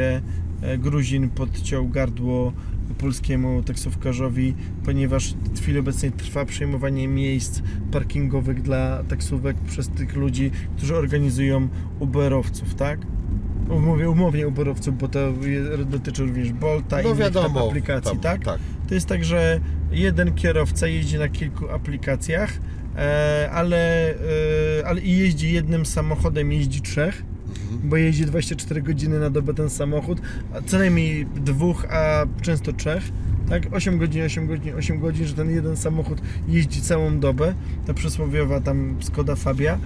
[0.62, 2.52] e, Gruzin podciął gardło
[2.98, 4.54] polskiemu taksówkarzowi,
[4.84, 7.62] ponieważ w chwili obecnej trwa przejmowanie miejsc
[7.92, 12.98] parkingowych dla taksówek przez tych ludzi, którzy organizują Uberowców, tak?
[13.68, 15.18] Mówię umownie Uberowców, bo to
[15.86, 18.44] dotyczy również Bolta i No innych tam wiadomo, aplikacji, tam, tak?
[18.44, 18.60] tak.
[18.88, 19.60] To jest tak, że
[19.92, 22.52] jeden kierowca jeździ na kilku aplikacjach,
[22.96, 27.24] e, ale, e, ale i jeździ jednym samochodem, jeździ trzech,
[27.84, 30.20] Bo jeździ 24 godziny na dobę ten samochód,
[30.54, 33.02] a co najmniej dwóch, a często trzech.
[33.48, 37.54] Tak, 8 godzin, 8 godzin, 8 godzin, że ten jeden samochód jeździ całą dobę,
[37.86, 39.78] ta przysłowiowa tam Skoda Fabia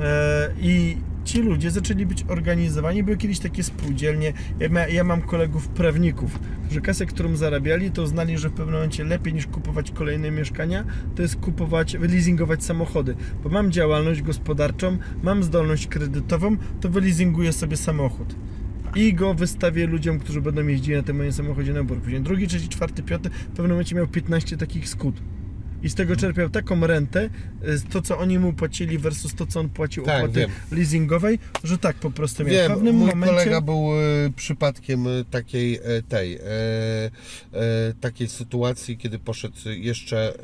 [0.00, 5.22] e, i ci ludzie zaczęli być organizowani, były kiedyś takie spółdzielnie, ja, ma, ja mam
[5.22, 6.38] kolegów prawników,
[6.70, 10.84] że kasę, którą zarabiali, to uznali, że w pewnym momencie lepiej niż kupować kolejne mieszkania,
[11.16, 17.76] to jest kupować, wyleasingować samochody, bo mam działalność gospodarczą, mam zdolność kredytową, to wyleasinguję sobie
[17.76, 18.34] samochód
[18.94, 22.00] i go wystawię ludziom, którzy będą jeździli na tym moim samochodzie na bór.
[22.00, 25.22] Później drugi, trzeci, czwarty, piąty, w pewnym momencie miał 15 takich skut.
[25.84, 29.60] I z tego czerpiał taką rentę, y, to co oni mu płacili versus to co
[29.60, 30.50] on płacił Tak, opłaty wiem.
[30.72, 32.52] leasingowej, że tak po prostu miał.
[32.52, 37.10] w Wiem, pewnym mój momencie kolega był e, przypadkiem e, takiej e, tej e, e,
[38.00, 40.38] takiej sytuacji, kiedy poszedł jeszcze e,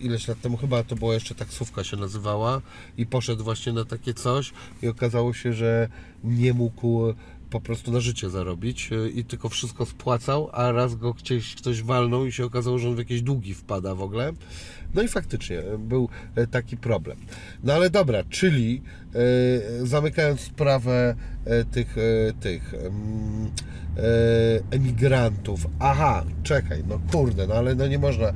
[0.00, 2.62] ileś lat temu, chyba to była jeszcze taksówka się nazywała
[2.98, 4.52] i poszedł właśnie na takie coś
[4.82, 5.88] i okazało się, że
[6.24, 7.00] nie mógł
[7.50, 11.82] po prostu na życie zarobić e, i tylko wszystko spłacał, a raz go gdzieś ktoś
[11.82, 14.32] walnął i się okazało, że on w jakieś długi wpada w ogóle.
[14.94, 17.18] No i faktycznie e, był e, taki problem.
[17.64, 18.82] No ale dobra, czyli
[19.82, 21.14] zamykając sprawę
[21.70, 21.96] tych,
[22.40, 22.74] tych
[23.98, 25.66] e, emigrantów.
[25.78, 28.32] Aha, czekaj, no kurde, no ale no nie można.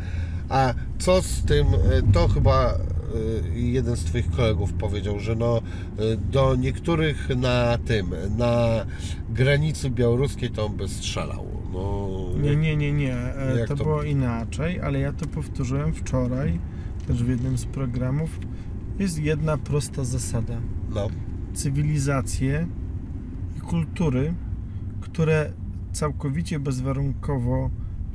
[0.53, 5.59] A co z tym, e, to chyba e, jeden z Twoich kolegów powiedział, że no
[5.59, 8.87] e, do niektórych na tym, na
[9.31, 11.47] granicy białoruskiej to on by strzelał.
[11.73, 12.09] No,
[12.43, 13.17] Nie, nie, nie, nie.
[13.69, 16.59] To, to- było inaczej, ale ja to powtórzyłem wczoraj,
[17.07, 18.39] też w jednym z programów.
[18.99, 20.55] Jest jedna prosta zasada.
[20.95, 21.09] no,
[21.55, 22.67] Cywilizacje
[23.57, 24.35] i kultury,
[25.01, 25.53] które
[25.93, 27.71] całkowicie bezwarunkowo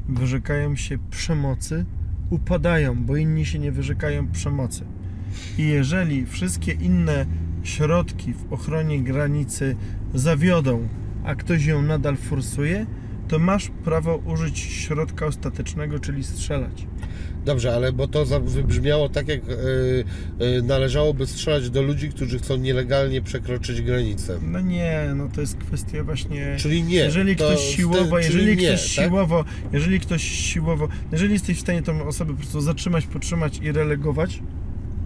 [0.09, 1.85] wyrzekają się przemocy,
[2.29, 4.85] upadają, bo inni się nie wyrzekają przemocy.
[5.57, 7.25] I jeżeli wszystkie inne
[7.63, 9.75] środki w ochronie granicy
[10.13, 10.87] zawiodą,
[11.23, 12.85] a ktoś ją nadal forsuje,
[13.27, 16.87] to masz prawo użyć środka ostatecznego, czyli strzelać.
[17.45, 19.53] Dobrze, ale bo to wybrzmiało tak, jak e,
[20.45, 24.39] e, należałoby strzelać do ludzi, którzy chcą nielegalnie przekroczyć granicę.
[24.41, 26.55] No nie, no to jest kwestia właśnie...
[26.57, 26.95] Czyli nie.
[26.95, 29.05] Jeżeli to ktoś siłowo, jeżeli nie, ktoś tak?
[29.05, 33.71] siłowo, jeżeli ktoś siłowo, jeżeli jesteś w stanie tą osobę po prostu zatrzymać, potrzymać i
[33.71, 34.43] relegować,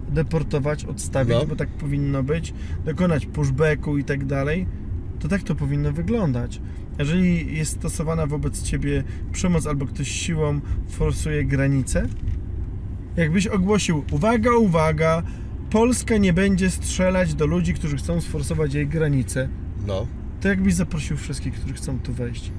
[0.08, 1.46] deportować, odstawić, No.
[1.46, 2.54] bo tak powinno być,
[2.84, 4.66] dokonać pushbacku i tak dalej,
[5.20, 6.60] to tak to powinno wyglądać.
[6.98, 12.06] Jeżeli jest stosowana wobec ciebie przemoc albo ktoś siłą forsuje granicę,
[13.16, 15.22] jakbyś ogłosił, uwaga, uwaga,
[15.70, 19.48] Polska nie będzie strzelać do ludzi, którzy chcą sforsować jej granicę,
[19.86, 20.06] No.
[20.40, 22.52] to jakbyś zaprosił wszystkich, którzy chcą tu wejść.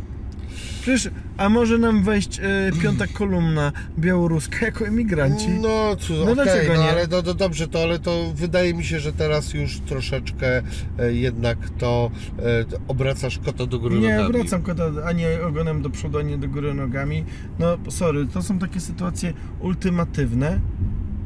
[0.81, 2.43] Przecież, a może nam wejść e,
[2.81, 5.49] piąta kolumna białoruska jako emigranci?
[5.49, 6.89] No, co, No dlaczego no, nie?
[6.89, 10.61] ale no, no dobrze, to, ale to wydaje mi się, że teraz już troszeczkę
[10.99, 12.43] e, jednak to e,
[12.87, 14.33] obracasz kota do góry Nie nogami.
[14.33, 17.23] wracam kota ani ogonem do przodu, ani do góry nogami.
[17.59, 20.59] No sorry, to są takie sytuacje ultimatywne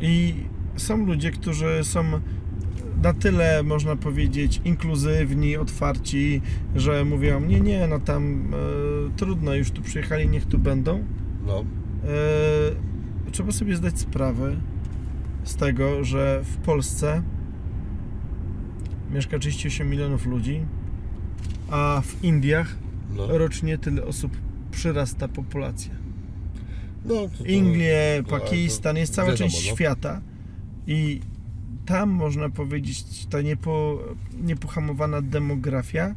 [0.02, 0.36] i
[0.76, 2.04] są ludzie, którzy są
[3.04, 6.42] na tyle, można powiedzieć, inkluzywni, otwarci,
[6.76, 11.04] że mówią, nie, nie, no tam e, trudno, już tu przyjechali, niech tu będą.
[11.46, 11.60] No.
[11.60, 14.56] E, trzeba sobie zdać sprawę
[15.44, 17.24] z tego, że w Polsce
[19.14, 20.66] mieszka 38 milionów ludzi,
[21.70, 22.76] a w Indiach
[23.16, 23.38] No.
[23.38, 24.38] rocznie tyle osób
[24.72, 25.92] przyrasta populacja.
[27.06, 29.76] No, to, to, Indie, Pakistan, jest cała wiadomo, część no.
[29.76, 30.22] świata
[30.88, 31.22] i
[31.88, 34.04] tam można powiedzieć ta niepo,
[34.42, 36.16] niepohamowana demografia,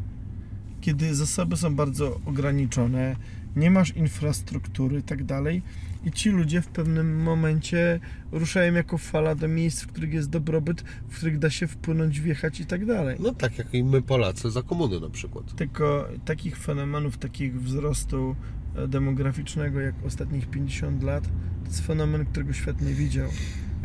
[0.80, 3.16] kiedy zasoby są bardzo ograniczone,
[3.56, 5.62] nie masz infrastruktury i tak dalej
[6.04, 8.00] i ci ludzie w pewnym momencie
[8.32, 12.60] ruszają jako fala do miejsc, w których jest dobrobyt, w których da się wpłynąć, wjechać
[12.60, 13.16] i tak dalej.
[13.20, 15.54] No tak jak i my Polacy za komuny na przykład.
[15.54, 18.36] Tylko takich fenomenów, takich wzrostu
[18.76, 21.24] e, demograficznego jak ostatnich 50 lat,
[21.64, 23.28] to jest fenomen, którego świat nie widział.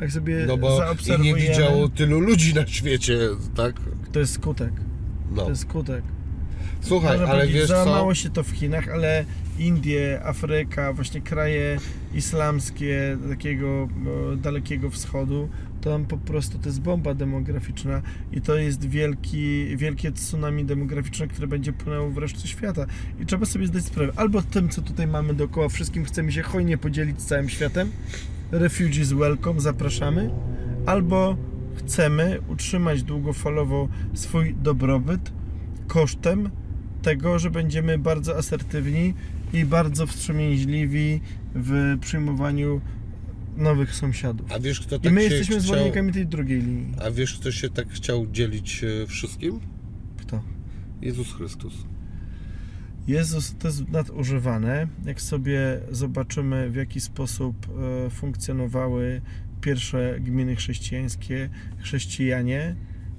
[0.01, 0.81] Jak sobie No bo
[1.17, 3.17] i nie widziało tylu ludzi na świecie,
[3.55, 3.75] tak?
[4.11, 4.71] to jest skutek.
[5.31, 5.43] No.
[5.43, 6.03] To jest skutek.
[6.81, 8.15] Słuchaj, Można ale wiesz załamało co?
[8.15, 9.25] się to w Chinach, ale
[9.59, 11.77] Indie, Afryka, właśnie kraje
[12.13, 13.87] islamskie takiego
[14.33, 15.49] e, dalekiego wschodu,
[15.81, 18.01] to tam po prostu to jest bomba demograficzna
[18.31, 22.85] i to jest wielki, wielkie tsunami demograficzne, które będzie płynęło w resztę świata.
[23.19, 26.77] I trzeba sobie zdać sprawę, albo tym, co tutaj mamy dookoła, wszystkim chcemy się hojnie
[26.77, 27.91] podzielić z całym światem,
[28.51, 30.29] refugees welcome, zapraszamy,
[30.85, 31.37] albo
[31.75, 35.31] chcemy utrzymać długofalowo swój dobrobyt
[35.87, 36.49] kosztem
[37.01, 39.13] tego, że będziemy bardzo asertywni
[39.53, 41.21] i bardzo wstrzemięźliwi
[41.55, 42.81] w przyjmowaniu
[43.57, 44.51] nowych sąsiadów.
[44.51, 45.61] A wiesz kto I tak my się jesteśmy chciał...
[45.61, 46.93] zwolennikami tej drugiej linii.
[47.05, 49.59] A wiesz kto się tak chciał dzielić e, wszystkim?
[50.17, 50.41] Kto?
[51.01, 51.73] Jezus Chrystus.
[53.07, 54.87] Jezus to jest nadużywane.
[55.05, 57.55] Jak sobie zobaczymy, w jaki sposób
[58.05, 59.21] e, funkcjonowały
[59.61, 61.49] pierwsze gminy chrześcijańskie,
[61.79, 62.75] chrześcijanie,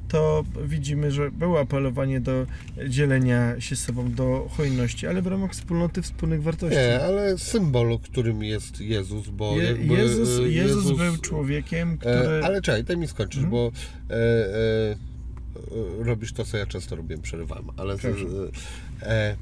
[0.09, 2.47] to widzimy, że było apelowanie do
[2.89, 6.79] dzielenia się sobą, do hojności, ale w ramach wspólnoty wspólnych wartości.
[6.79, 12.15] Nie, ale symbolu, którym jest Jezus, bo Je, jakby, Jezus, e, Jezus był człowiekiem, który...
[12.15, 13.51] E, ale czekaj, daj mi skończyć, Mhm.
[13.51, 13.73] bo
[14.11, 14.97] e, e,
[16.05, 17.95] robisz to, co ja często robię, przerywam, ale
[19.03, 19.37] e,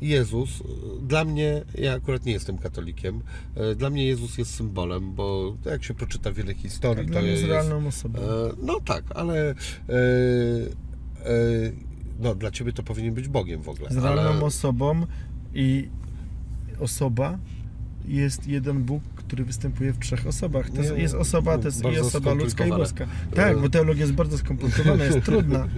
[0.00, 0.64] Jezus, e,
[1.06, 3.22] dla mnie, ja akurat nie jestem katolikiem,
[3.54, 7.44] e, dla mnie Jezus jest symbolem, bo jak się przeczyta wiele historii, tak, to jest
[7.44, 8.18] realną osobą.
[8.18, 8.22] E,
[8.62, 9.54] no tak, ale
[12.20, 13.90] no, dla Ciebie to powinien być Bogiem w ogóle.
[13.90, 15.06] Z realną ale, osobą
[15.54, 15.88] i
[16.80, 17.38] osoba
[18.04, 20.70] jest jeden Bóg, który występuje w trzech osobach.
[20.70, 23.06] To Nie, jest osoba, to jest i osoba ludzka i boska.
[23.34, 25.68] Tak, bo teologia jest bardzo skomplikowana, jest trudna.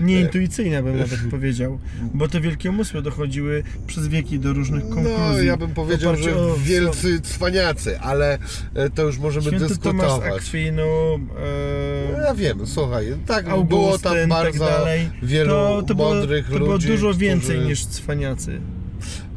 [0.00, 1.78] Nieintuicyjna bym nawet powiedział,
[2.14, 5.18] bo te wielkie umysły dochodziły przez wieki do różnych konkluzji.
[5.18, 8.38] No, ja bym powiedział, że o- wielcy cwaniacy, ale
[8.74, 10.46] e, to już możemy Święty Tomasz dyskutować.
[10.48, 10.82] Akwinu,
[11.18, 15.10] No, e, Ja wiem, słuchaj, tak było Augustyn, tam tak bardzo dalej.
[15.22, 18.60] wielu to, to było, mądrych to było ludzi, dużo więcej którzy niż cwaniacy.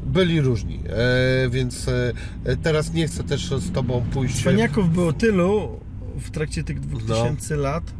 [0.07, 2.13] Byli różni, e, więc e,
[2.63, 4.39] teraz nie chcę też z Tobą pójść...
[4.39, 5.79] Cwaniaków było tylu
[6.19, 7.15] w trakcie tych dwóch No.
[7.15, 7.93] tysięcy lat,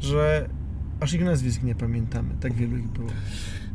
[0.00, 0.48] że
[1.00, 2.34] aż ich nazwisk nie pamiętamy.
[2.40, 3.08] Tak wielu ich było.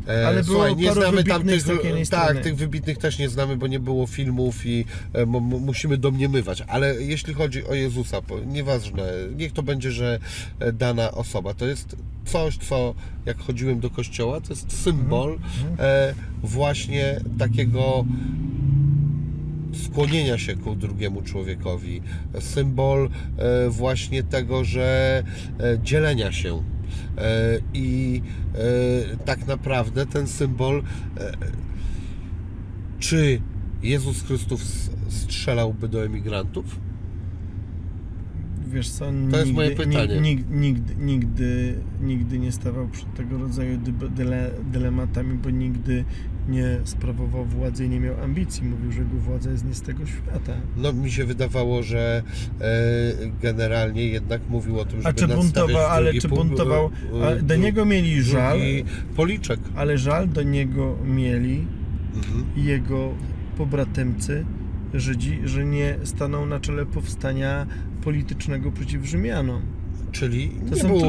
[0.08, 1.64] E, Ale było Słuchaj, nie znamy tamtych,
[2.10, 7.02] tak, tych wybitnych też nie znamy, bo nie było filmów i e, musimy domniemywać, ale
[7.02, 9.04] jeśli chodzi o Jezusa, nieważne,
[9.36, 10.20] niech to będzie, że
[10.60, 12.94] e, dana osoba, to jest coś, co
[13.26, 15.76] jak chodziłem do kościoła, to jest symbol Mhm.
[15.80, 16.14] e,
[16.44, 18.06] właśnie takiego
[19.86, 22.02] skłonienia się ku drugiemu człowiekowi,
[22.40, 25.24] symbol e, właśnie tego, że
[25.84, 26.73] dzielenia się.
[27.18, 28.22] E, I
[28.56, 30.84] e, tak naprawdę ten symbol
[31.18, 31.32] e,
[32.99, 33.41] Czy
[33.84, 36.80] Jezus Chrystus strzelałby do emigrantów?
[38.68, 40.22] Wiesz co, To jest nigdy, moje pytanie.
[40.22, 43.80] Nigdy, nigdy, nigdy, nigdy nie stawał przed tego rodzaju
[44.72, 46.06] dylematami, bo nigdy
[46.48, 48.64] nie sprawował władzy i nie miał ambicji.
[48.64, 50.53] Mówił, że jego władza jest nie z tego świata.
[50.78, 52.24] No mi się wydawało, że
[52.61, 52.72] e,
[53.41, 56.90] generalnie jednak mówił o tym, żeby A czy buntował, ale czy pu- buntował?
[57.24, 58.60] e, do niego mieli żal,
[59.15, 59.60] policzek.
[59.76, 61.68] ale żal do niego mieli
[62.15, 62.45] Mhm.
[62.56, 63.14] jego
[63.57, 64.45] pobratymcy
[64.94, 67.65] Żydzi, że nie stanął na czele powstania
[68.03, 69.61] politycznego przeciw Rzymianom.
[70.14, 70.99] Czyli To nie był,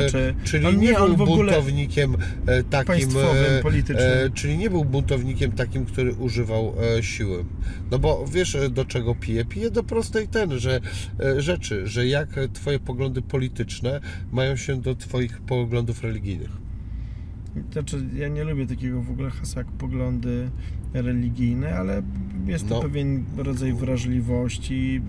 [0.00, 0.34] rzeczy.
[0.44, 2.16] Czyli On nie, nie, był buntownikiem
[2.46, 3.08] e, takim.
[3.18, 3.62] e.
[3.98, 7.44] E, czyli nie był buntownikiem takim, który używał e, siły.
[7.90, 9.44] No bo wiesz do czego pije?
[9.44, 10.80] Pije do prostej ten, że
[11.20, 14.00] e, rzeczy, że jak twoje poglądy polityczne
[14.32, 16.50] mają się do twoich poglądów religijnych.
[17.72, 20.50] Znaczy, ja nie lubię takiego w ogóle hasła jak poglądy
[20.94, 22.02] religijne, ale
[22.46, 22.82] jest to No.
[22.82, 25.00] pewien rodzaj wrażliwości,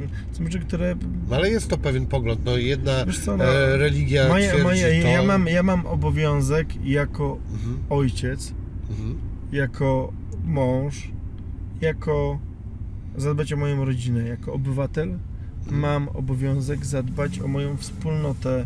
[0.44, 0.96] rzeczy, które...
[1.32, 2.46] Ale jest to pewien pogląd.
[2.46, 5.08] No jedna co, no, e, religia moje, twierdzi moje, to...
[5.08, 8.54] ja, mam, ja mam obowiązek jako Mhm, ojciec,
[8.90, 9.16] mhm.
[9.52, 10.14] jako
[10.46, 11.12] mąż,
[11.82, 12.40] jako
[13.18, 15.10] zadbać o moją rodzinę, jako obywatel
[15.60, 15.82] Mhm.
[15.82, 18.66] mam obowiązek zadbać o moją wspólnotę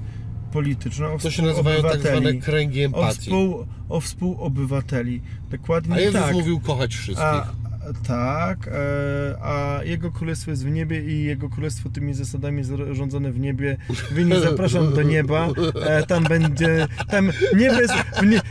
[0.53, 3.21] polityczną, o To się nazywają tak zwane kręgi o, empatii.
[3.21, 5.21] współ, o współobywateli.
[5.49, 6.33] Dokładnie A Jezus tak.
[6.33, 7.25] mówił kochać wszystkich.
[7.27, 7.47] A,
[8.07, 8.71] tak, e,
[9.41, 13.77] a Jego Królestwo jest w niebie i Jego Królestwo tymi zasadami zarządzone w niebie.
[14.25, 15.47] Nie zapraszam do nieba,
[15.85, 17.87] e, tam będzie, tam niebie
[18.23, 18.41] nie,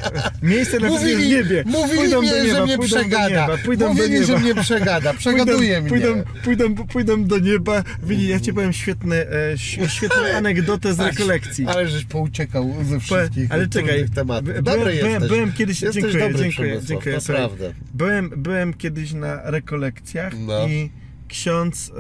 [0.42, 1.64] miejsce na jest w niebie.
[1.66, 3.46] mówili pójdą mnie, do nieba, że mnie pójdą przegada.
[3.46, 4.26] do nieba, pójdą mówili, do nieba.
[4.26, 5.14] że mnie przegada.
[5.14, 6.24] Przegaduje pójdą, mnie.
[6.44, 7.84] Pójdą, pójdą, pójdą do nieba.
[8.02, 11.66] Widzi, ja ci powiem świetne, e, świetną anegdotę z rekolekcji.
[11.66, 14.62] Ale żeś pouciekał ze wszystkich ale czekaj, tematów.
[14.62, 15.28] Dobry byłem, jesteś.
[15.28, 17.14] byłem kiedyś, Jesteś dziękuję, dobry dziękuję, dziękuję.
[17.14, 17.72] Naprawdę.
[17.94, 20.68] Byłem, byłem kiedyś na rekolekcjach No.
[20.68, 20.90] i
[21.28, 21.94] ksiądz e,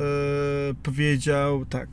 [0.82, 1.88] powiedział tak.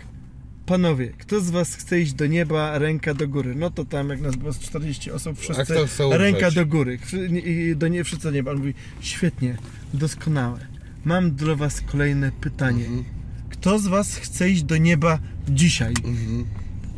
[0.65, 3.55] Panowie, kto z was chce iść do nieba, ręka do góry.
[3.55, 5.73] No to tam jak nas było z 40 osób, wszyscy
[6.11, 6.99] ręka do góry.
[7.45, 8.51] I do nie wszyscy do nieba.
[8.51, 9.57] On mówi, świetnie,
[9.93, 10.59] doskonałe.
[11.05, 12.85] Mam dla was kolejne pytanie.
[12.85, 13.03] Mhm.
[13.49, 15.19] Kto z was chce iść do nieba
[15.49, 15.93] dzisiaj?
[16.03, 16.45] Mhm.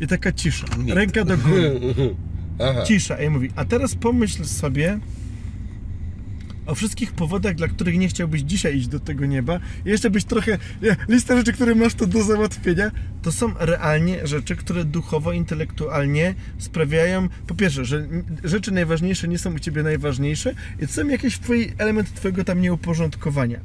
[0.00, 0.66] I taka cisza.
[0.88, 1.80] Ręka do góry.
[2.86, 3.22] Cisza.
[3.22, 4.98] I mówi, a teraz pomyśl sobie
[6.66, 9.60] o wszystkich powodach, dla których nie chciałbyś dzisiaj iść do tego nieba.
[9.86, 10.58] I jeszcze byś trochę,
[11.08, 12.90] lista rzeczy, które masz tu do załatwienia,
[13.22, 18.06] to są realnie rzeczy, które duchowo, intelektualnie sprawiają, po pierwsze, że
[18.44, 22.60] rzeczy najważniejsze nie są u Ciebie najważniejsze i to są jakieś twoi, element Twojego tam
[22.60, 23.60] nieuporządkowania.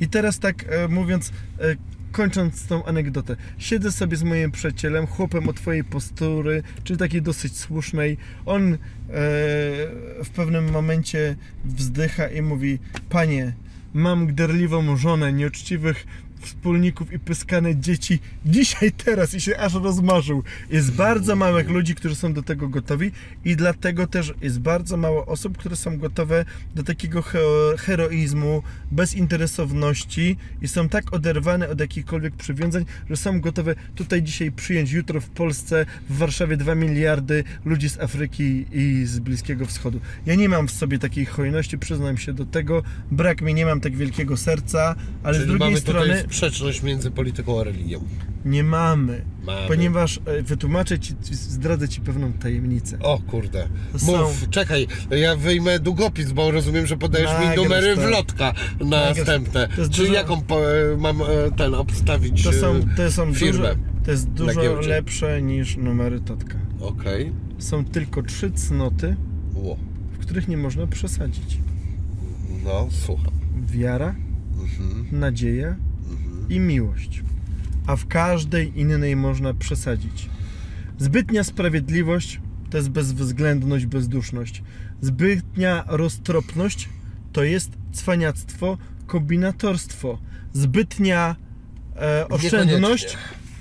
[0.00, 1.76] I teraz tak e, mówiąc, e,
[2.12, 7.58] kończąc tą anegdotę, siedzę sobie z moim przyjacielem, chłopem o twojej postury, czyli takiej dosyć
[7.58, 8.16] słusznej.
[8.46, 8.78] On e,
[10.24, 12.78] w pewnym momencie wzdycha i mówi:
[13.08, 13.52] Panie,
[13.94, 16.06] mam gderliwą żonę, nieuczciwych
[16.40, 20.42] wspólników i pyskane dzieci dzisiaj, teraz i się aż rozmarzył.
[20.70, 23.10] Jest bardzo małych ludzi, którzy są do tego gotowi
[23.44, 26.44] i dlatego też jest bardzo mało osób, które są gotowe
[26.74, 27.24] do takiego
[27.78, 34.92] heroizmu, bezinteresowności i są tak oderwane od jakichkolwiek przywiązań, że są gotowe tutaj dzisiaj przyjąć,
[34.92, 40.00] jutro w Polsce, w Warszawie 2 miliardy ludzi z Afryki i z Bliskiego Wschodu.
[40.26, 43.80] Ja nie mam w sobie takiej hojności, przyznam się do tego, brak mi, nie mam
[43.80, 48.00] tak wielkiego serca, ale Czyli z drugiej strony sprzeczność między polityką a religią.
[48.44, 49.68] nie mamy, Mamy.
[49.68, 52.98] ponieważ e, wytłumaczę Ci, zdradzę Ci pewną tajemnicę.
[53.02, 53.68] O kurde.
[53.96, 58.00] Są- Mów, czekaj, ja wyjmę długopis, bo rozumiem, że podajesz mi Nagrasz numery to.
[58.00, 59.68] wlotka następne.
[59.68, 60.58] to Czyli dużo- jaką po,
[60.98, 61.26] mam e,
[61.56, 63.58] ten obstawić To są, e, to są firmę?
[63.68, 63.74] dużo,
[64.04, 66.58] to jest dużo lepsze niż numery Totka.
[66.80, 67.32] Okej.
[67.58, 69.16] Są tylko trzy cnoty,
[70.12, 71.58] w których nie można przesadzić.
[72.64, 73.32] No, słucham.
[73.66, 74.14] Wiara,
[74.60, 75.20] Mhm.
[75.20, 75.76] nadzieja.
[76.50, 77.22] I miłość.
[77.86, 80.30] A w każdej innej można przesadzić.
[80.98, 82.40] Zbytnia sprawiedliwość
[82.70, 84.62] to jest bezwzględność, bezduszność.
[85.00, 86.88] Zbytnia roztropność
[87.32, 90.18] to jest cwaniactwo, kombinatorstwo.
[90.52, 91.36] Zbytnia
[91.96, 93.16] e, oszczędność,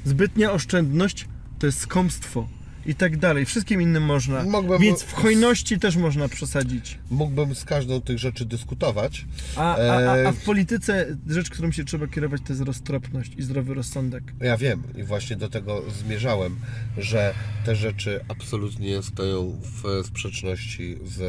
[0.05, 1.27] zbytnia oszczędność
[1.59, 2.47] to jest skąpstwo.
[2.89, 3.45] I tak dalej.
[3.45, 4.43] Wszystkim innym można.
[4.43, 6.97] Mógłbym- Więc w hojności też można przesadzić.
[7.09, 9.25] Mógłbym z każdą tych rzeczy dyskutować.
[9.55, 13.31] A, a, a, a E, w polityce rzecz, którą się trzeba kierować, to jest roztropność
[13.37, 14.23] i zdrowy rozsądek.
[14.41, 16.55] Ja wiem i właśnie do tego zmierzałem,
[16.97, 17.33] że
[17.65, 21.21] te rzeczy absolutnie stoją w sprzeczności z...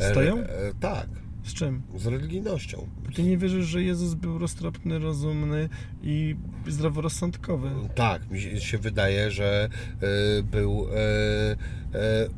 [0.00, 0.38] e, Stoją?
[0.38, 0.46] E,
[0.80, 1.06] tak,
[1.44, 1.82] Z czym?
[1.96, 2.86] z religijnością.
[3.14, 5.68] Ty nie wierzysz, że Jezus był roztropny, rozumny
[6.02, 6.36] i
[6.68, 7.70] zdroworozsądkowy.
[7.94, 9.68] Tak, mi się- się wydaje, że
[10.38, 10.96] e, był e,
[11.98, 12.28] e,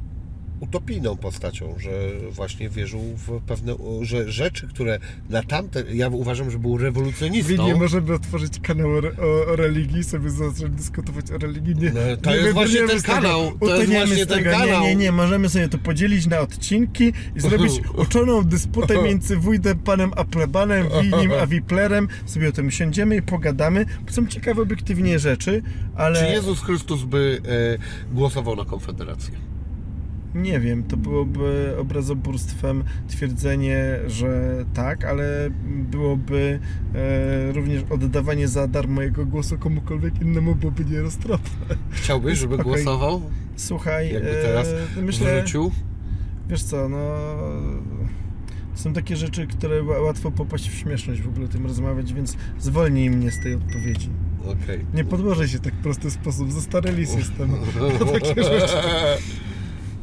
[0.60, 1.90] utopijną postacią, że
[2.30, 4.98] właśnie wierzył w pewne, że rzeczy, które
[5.30, 7.66] na tamte, ja uważam, że był rewolucjonistą.
[7.66, 8.98] Nie możemy otworzyć kanał o,
[9.52, 11.74] o, religii sobie zacząć dyskutować o religii.
[11.76, 14.82] Nie, No, to nie jest właśnie ten kanał, to jest właśnie ten kanał.
[14.82, 17.72] Nie, nie, nie, możemy sobie to podzielić na odcinki i zrobić
[18.02, 22.08] uczoną dysputę między wójtem panem Applebanem, Winim a Wiplerem.
[22.26, 25.62] Sobie o tym siądziemy i pogadamy, bo są ciekawe obiektywnie rzeczy,
[25.96, 26.26] ale...
[26.26, 27.40] Czy Jezus Chrystus by
[28.10, 29.45] e, głosował na Konfederację?
[30.34, 35.50] Nie wiem, to byłoby obrazobórstwem twierdzenie, że tak, ale
[35.90, 36.58] byłoby
[36.94, 41.76] e, również oddawanie za darmo jego głosu komukolwiek innemu, byłoby nieroztropne.
[41.90, 42.84] Chciałbyś, żeby Spokojnie.
[42.84, 43.22] głosował?
[43.56, 44.68] Słuchaj, Jakby e, teraz
[45.02, 45.70] myślę, Wrócił?
[46.48, 47.14] wiesz co, no
[48.74, 53.10] są takie rzeczy, które ła- łatwo popaść w śmieszność w ogóle tym rozmawiać, więc zwolnij
[53.10, 54.10] mnie z tej odpowiedzi.
[54.44, 54.84] Okej.
[54.94, 57.50] Nie podłożę się tak w prosty sposób, za stary lis jestem
[58.20, 58.76] takie rzeczy.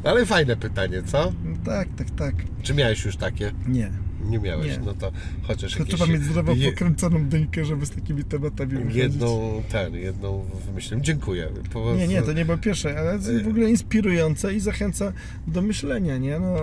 [0.04, 1.32] Ale fajne pytanie, co?
[1.44, 2.34] No tak, tak, tak.
[2.62, 3.52] Czy miałeś już takie?
[3.68, 3.90] Nie.
[4.24, 4.78] Nie miałeś, Nie.
[4.78, 5.12] no to
[5.42, 5.94] chociaż To jakieś...
[5.94, 8.96] trzeba mieć zdrowo je- pokręconą dyńkę, żeby z takimi tematami wychodzić.
[8.96, 11.04] Jedną, ten, jedną wymyśliłem.
[11.04, 11.48] Dziękuję.
[11.72, 15.12] Po, Nie, nie, to nie było pierwsze, ale w ogóle inspirujące i zachęca
[15.46, 16.38] do myślenia, nie?
[16.40, 16.56] No,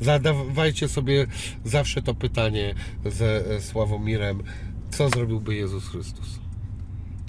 [0.00, 1.26] Zadawajcie sobie
[1.64, 2.74] zawsze to pytanie
[3.06, 4.42] ze e, Sławomirem,
[4.90, 6.38] co zrobiłby Jezus Chrystus?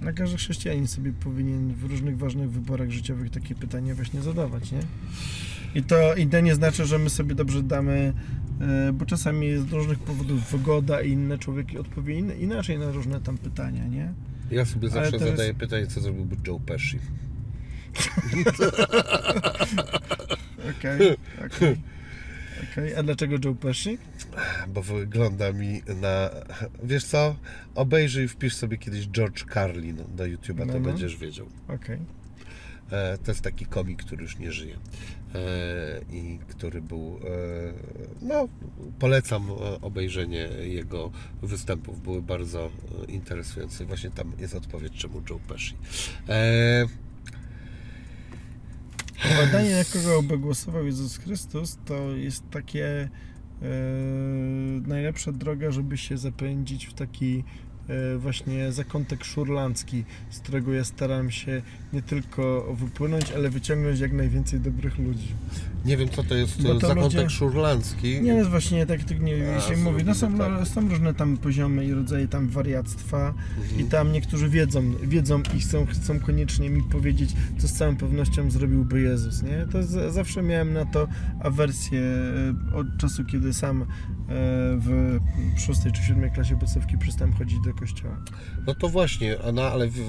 [0.03, 4.79] Na każdy chrześcijanin sobie powinien w różnych ważnych wyborach życiowych takie pytanie właśnie zadawać, nie?
[5.75, 8.13] I to, i to nie znaczy, że my sobie dobrze damy,
[8.61, 12.91] e, bo czasami jest z różnych powodów wygoda i inne człowieki odpowie in, inaczej na
[12.91, 14.13] różne tam pytania, nie?
[14.51, 16.99] Ja sobie zawsze jest- zadaję pytanie, co zrobiłby Joe Pesci.
[20.79, 21.15] Okej,
[21.45, 21.77] okej.
[22.73, 23.97] Okej, a dlaczego Joe Pesci?
[24.67, 26.29] Bo wygląda mi na...
[26.83, 27.35] Wiesz co?
[27.75, 30.85] Obejrzyj, wpisz sobie kiedyś George Carlin do YouTube'a, No, to no.
[30.85, 31.47] będziesz wiedział.
[31.67, 31.99] Okej.
[32.91, 34.75] E, To jest taki komik, który już nie żyje
[35.35, 37.73] E, i który był, e,
[38.21, 38.47] no
[38.99, 39.47] polecam
[39.81, 42.71] obejrzenie jego występów, były bardzo
[43.07, 43.85] interesujące.
[43.85, 45.75] Właśnie tam jest odpowiedź, czemu Joe Pesci.
[49.29, 53.09] Badanie, na kogo by głosował Jezus Chrystus, to jest takie e,
[54.87, 57.43] najlepsza droga, żeby się zapędzić w taki
[58.17, 61.61] właśnie zakątek szurlandzki, z którego ja staram się
[61.93, 65.27] nie tylko wypłynąć, ale wyciągnąć jak najwięcej dobrych ludzi.
[65.85, 68.21] Nie wiem, co to jest to zakątek ludzie- szurlandzki.
[68.21, 70.03] Nie, no jest właśnie tak, tak nie A, się mówi.
[70.03, 70.67] No są, tak.
[70.67, 73.81] są różne tam poziomy i rodzaje tam wariactwa Mhm.
[73.81, 78.51] i tam niektórzy wiedzą, wiedzą i chcą, chcą koniecznie mi powiedzieć, co z całą pewnością
[78.51, 79.65] zrobiłby Jezus, nie?
[79.71, 81.07] To z, zawsze miałem na to
[81.39, 82.01] awersję
[82.71, 83.85] e, od czasu, kiedy sam e,
[84.77, 85.19] w
[85.57, 88.17] szóstej czy siódmej klasie podstawki przestałem chodzić do kościoła.
[88.67, 89.99] No to właśnie, na, ale, w,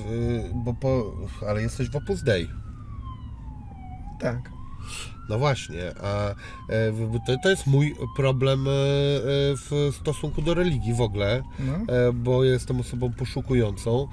[0.54, 1.12] bo po,
[1.48, 2.48] ale jesteś w Opus Dei.
[4.20, 4.50] Tak.
[5.28, 6.92] No właśnie, a e,
[7.42, 8.74] to, jest mój problem e, e,
[9.56, 11.72] w stosunku do religii w ogóle, No.
[12.12, 14.08] bo jestem osobą poszukującą,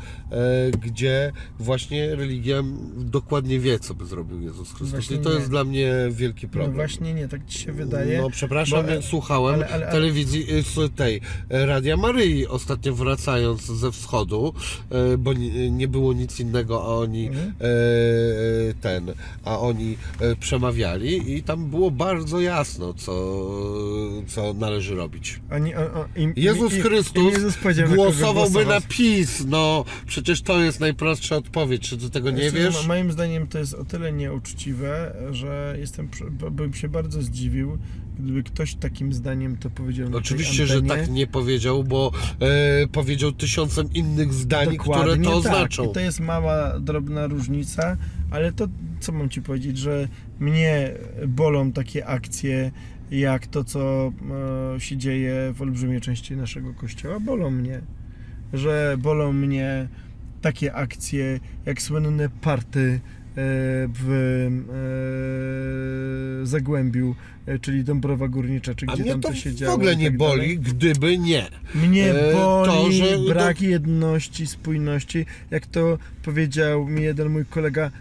[0.81, 2.63] gdzie właśnie religia
[2.97, 4.89] dokładnie wie, co by zrobił Jezus Chrystus.
[4.89, 5.35] Właśnie I to nie.
[5.35, 6.73] jest dla mnie wielki no problem.
[6.75, 8.21] właśnie nie, tak ci się wydaje.
[8.21, 13.65] No przepraszam, bo- słuchałem ale- ale- ale- telewizji y, z tej Radia Maryi ostatnio wracając
[13.65, 14.53] ze wschodu,
[15.17, 17.53] bo nie, było nic innego, a oni Mhm.
[18.81, 19.13] ten,
[19.45, 20.35] a oni e,
[21.01, 23.13] przemawiali i tam było bardzo jasno, co,
[24.27, 25.39] co należy robić.
[25.51, 25.71] Oni,
[26.15, 27.57] im, Jezus im- Chrystus im Jezus
[27.95, 28.81] Głosowałby na.
[28.81, 32.81] PiS, no przecież to jest najprostsza odpowiedź, czy ty tego nie Znaczy, wiesz?
[32.81, 36.09] mo- Moim zdaniem to jest o tyle nieuczciwe, że jestem,
[36.51, 37.77] bym się bardzo zdziwił,
[38.19, 43.31] gdyby ktoś takim zdaniem to powiedział na Oczywiście, że tak nie powiedział, bo e, powiedział
[43.31, 45.53] tysiącem innych zdań, które Dokładnie to tak.
[45.53, 45.89] oznaczą.
[45.89, 47.97] I to jest mała, drobna różnica,
[48.31, 48.67] ale to
[48.99, 50.07] co mam Ci powiedzieć, że
[50.41, 50.91] mnie
[51.27, 52.71] bolą takie akcje,
[53.11, 54.11] jak to, co
[54.75, 57.81] e, się dzieje w olbrzymiej części naszego kościoła, bolą mnie.
[58.53, 59.87] Że bolą mnie
[60.41, 62.99] takie akcje, jak słynne party e,
[63.93, 64.09] w
[66.41, 67.15] e, Zagłębiu,
[67.61, 69.73] czyli Dąbrowa Górnicza, czy gdzie tam to się w działo.
[69.75, 71.45] ogóle i nie tak boli, gdyby nie.
[71.75, 77.91] Mnie boli to, że- brak jedności, spójności, jak to powiedział mi jeden mój kolega,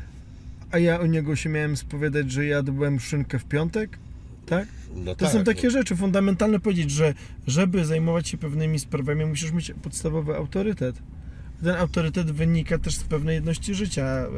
[0.70, 3.98] a ja o niego się miałem spowiadać, że jadłem szynkę w piątek,
[4.46, 4.68] tak?
[4.94, 5.70] No To tak, są takie no.
[5.70, 7.14] rzeczy fundamentalne powiedzieć, że
[7.46, 10.96] żeby zajmować się pewnymi sprawami, musisz mieć podstawowy autorytet.
[11.64, 14.02] Ten autorytet wynika też z pewnej jedności życia.
[14.04, 14.28] e,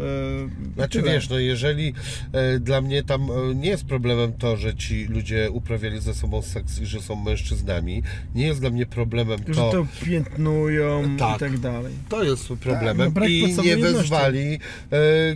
[0.75, 1.13] Znaczy tyle.
[1.13, 1.95] wiesz, no jeżeli
[2.33, 6.43] e, dla mnie tam e, nie jest problemem to, że ci ludzie uprawiali ze sobą
[6.43, 8.03] seks i że są mężczyznami,
[8.35, 11.37] nie jest dla mnie problemem Że to, to piętnują Tak.
[11.37, 11.93] i tak dalej.
[12.09, 14.59] to jest problemem no brak i nie wezwali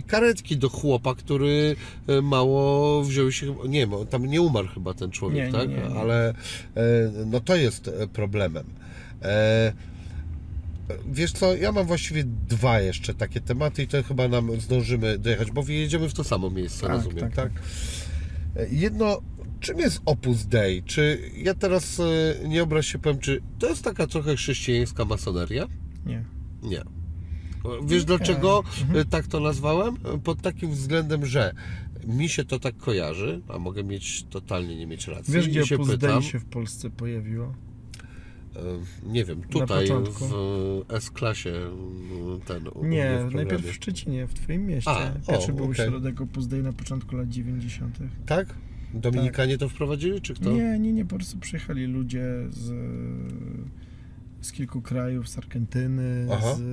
[0.07, 1.75] karetki do chłopa, który
[2.23, 5.69] mało wziął się, nie wiem, tam nie umarł chyba ten człowiek, Nie, tak?
[5.69, 5.99] nie, nie.
[5.99, 6.33] Ale
[7.25, 8.63] no to jest problemem.
[9.21, 9.73] E,
[11.11, 15.51] Wiesz co, ja mam właściwie dwa jeszcze takie tematy i to chyba nam zdążymy dojechać,
[15.51, 17.51] bo jedziemy w to samo miejsce, Tak, rozumiem, tak, tak?
[18.71, 19.21] Jedno,
[19.59, 20.83] czym jest Opus Dei?
[20.83, 25.67] Czy ja teraz e, nie obraź się powiem, czy to jest taka trochę chrześcijańska masoneria?
[26.05, 26.25] Nie.
[26.63, 26.81] Nie.
[27.85, 28.99] Wiesz dlaczego Mhm.
[28.99, 29.95] e, tak to nazwałem?
[30.23, 31.53] Pod takim względem, że
[32.07, 35.33] mi się to tak kojarzy, a mogę mieć totalnie nie mieć racji.
[35.33, 37.53] Wiesz, gdzie się Opus pytam, Dei się w Polsce pojawiło?
[39.03, 44.91] Nie wiem, tutaj w S-klasie m, ten Nie, najpierw w Szczecinie, w Twoim mieście.
[44.91, 45.87] A, Pierwszy o, był okej.
[45.87, 47.97] środek Opus Dei na początku lat 90.
[48.25, 48.53] Tak?
[48.93, 50.51] Dominikanie to wprowadzili, czy kto?
[50.51, 52.73] Nie, nie, nie, po prostu przyjechali ludzie z,
[54.41, 56.55] z kilku krajów, z Argentyny, Aha.
[56.55, 56.63] z, e,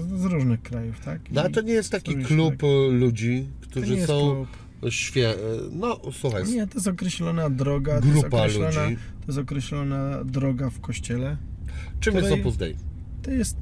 [0.00, 1.20] z, z różnych krajów, tak?
[1.32, 4.48] No a to nie jest taki klub e, ludzi, którzy są klub.
[4.90, 5.34] Świe...
[5.72, 8.96] No, słuchaj, Nie, to jest określona droga, to jest grupa określona, ludzi.
[8.96, 11.36] to jest określona droga w kościele.
[12.00, 12.76] Czym jest Opus Dei?
[13.22, 13.56] To jest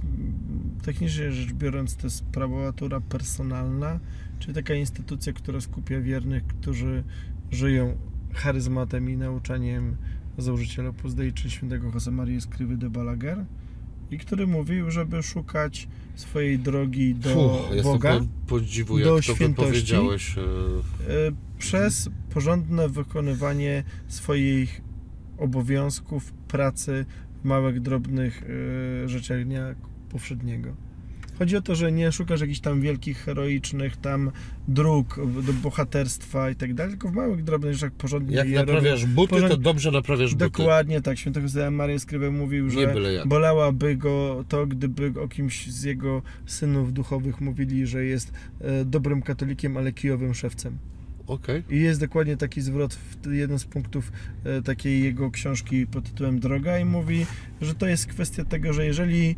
[0.82, 4.00] technicznie rzecz biorąc, to jest prabolatura personalna,
[4.38, 7.04] czyli taka instytucja, która skupia wiernych, którzy
[7.50, 7.96] żyją
[8.34, 9.96] charyzmatem i nauczaniem
[10.38, 13.44] założyciela Opus Dei, czyli świętego Josemarii Escrivy de Balaguer
[14.10, 15.88] i który mówił, żeby szukać
[16.20, 19.94] swojej drogi do Fuh, jestem Boga powiem, podziwu, do jak to świętości.
[19.96, 24.80] e, y, przez porządne wykonywanie swoich
[25.38, 27.06] obowiązków, pracy
[27.42, 28.42] w małych, drobnych
[29.04, 29.74] y, rzeczach dnia
[30.08, 30.76] powszedniego.
[31.40, 34.30] Chodzi o to, że nie szukasz jakichś tam wielkich, heroicznych tam
[34.68, 39.34] dróg do bohaterstwa i tak dalej, tylko w małych, drobnych rzeczach porządnie Jak naprawiasz buty,
[39.34, 40.44] to porząd- dobrze naprawiasz buty.
[40.44, 41.18] Dokładnie tak.
[41.18, 42.94] Święty Jose Maria Escrivá mówił, że
[43.26, 49.22] bolałaby go to, gdyby o kimś z jego synów duchowych mówili, że jest e, dobrym
[49.22, 50.78] katolikiem, ale kijowym szewcem.
[51.26, 51.62] Okej.
[51.70, 54.12] I jest dokładnie taki zwrot w jeden z punktów
[54.44, 57.26] e, takiej jego książki pod tytułem Droga i mówi,
[57.60, 59.36] że to jest kwestia tego, że jeżeli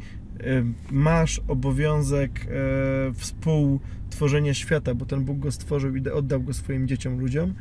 [0.91, 7.21] masz obowiązek e, współtworzenia świata, bo ten Bóg go stworzył i oddał go swoim dzieciom,
[7.21, 7.55] ludziom,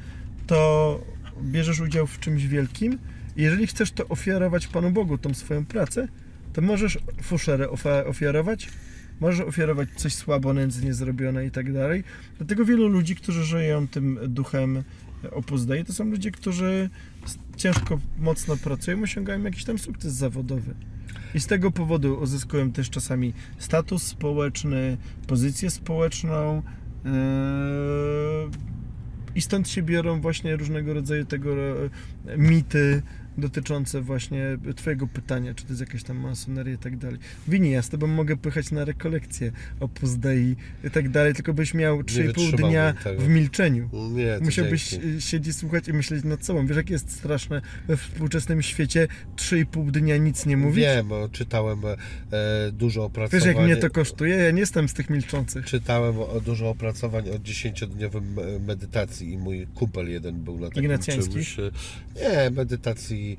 [0.48, 1.02] to
[1.44, 2.98] bierzesz udział w czymś wielkim
[3.36, 6.08] jeżeli chcesz to ofiarować Panu Bogu, tą swoją pracę,
[6.54, 7.70] to możesz fuszerę
[8.06, 8.70] ofiarować,
[9.20, 12.04] możesz ofiarować coś słabo, nędznie zrobione i tak dalej.
[12.38, 14.84] Dlatego wielu ludzi, którzy żyją tym duchem
[15.32, 16.90] Opus Dei, to są ludzie, którzy
[17.58, 20.74] ciężko, mocno pracują, osiągają jakiś tam sukces zawodowy.
[21.36, 26.62] I z tego powodu uzyskują też czasami status społeczny, pozycję społeczną
[27.06, 27.12] yy,
[29.36, 31.90] i stąd się biorą właśnie różnego rodzaju tego e,
[32.38, 33.02] mity
[33.42, 37.20] dotyczące właśnie Twojego pytania, czy to jest jakaś tam masoneria i tak dalej.
[37.48, 41.74] Wini, ja z Tobą mogę pychać na rekolekcję Opus Dei i tak dalej, tylko byś
[41.74, 43.22] miał 3,5 wytrzymałbym dnia tego.
[43.22, 43.90] w milczeniu.
[44.12, 45.08] Nie, to Musiałbyś dzięki.
[45.08, 46.68] y, siedzieć, słuchać i myśleć nad sobą.
[46.68, 50.84] Wiesz, jak jest straszne we współczesnym świecie 3,5 dnia nic nie mówić?
[50.86, 51.98] Wiem, bo czytałem e,
[52.72, 53.40] dużo opracowań.
[53.40, 54.36] Wiesz, jak mnie to kosztuje?
[54.36, 55.66] Ja nie jestem z tych milczących.
[55.66, 58.24] Czytałem o, dużo opracowań o 10-dniowym
[58.56, 61.34] e, medytacji i mój kumpel jeden był na takim Ignacjańskich?
[61.48, 61.60] czymś.
[61.60, 61.72] e,
[62.44, 63.31] Nie, medytacji,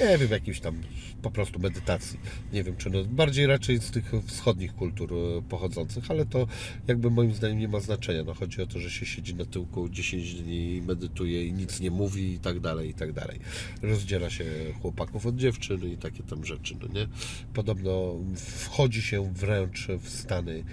[0.00, 0.80] nie wiem, jakimś tam
[1.22, 2.20] po prostu medytacji.
[2.52, 6.46] Nie wiem, czy no, bardziej raczej z tych wschodnich kultur e, pochodzących, ale to
[6.88, 8.24] jakby moim zdaniem nie ma znaczenia.
[8.24, 11.90] No, chodzi o to, że się siedzi na tyłku 10 dni, medytuje i nic nie
[11.90, 13.38] mówi i tak dalej, i tak dalej.
[13.82, 14.44] Rozdziela się
[14.82, 17.06] chłopaków od dziewczyn i takie tam rzeczy, no nie?
[17.54, 20.64] Podobno wchodzi się wręcz w stany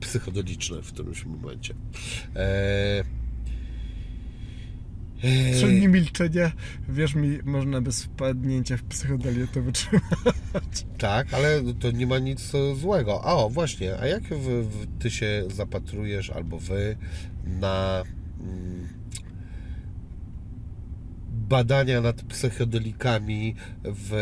[0.00, 1.74] psychodeliczne w którymś momencie.
[2.36, 3.04] Eee,
[5.52, 6.52] Trzy dni milczenia,
[6.88, 10.86] wierz mi, można bez wpadnięcia w psychodelię to wytrzymać.
[10.98, 13.24] Tak, ale to nie ma nic złego.
[13.24, 16.96] A o, właśnie, a jak w, w, ty się zapatrujesz, albo wy,
[17.60, 18.04] na
[18.40, 18.88] mm,
[21.48, 24.12] badania nad psychodelikami w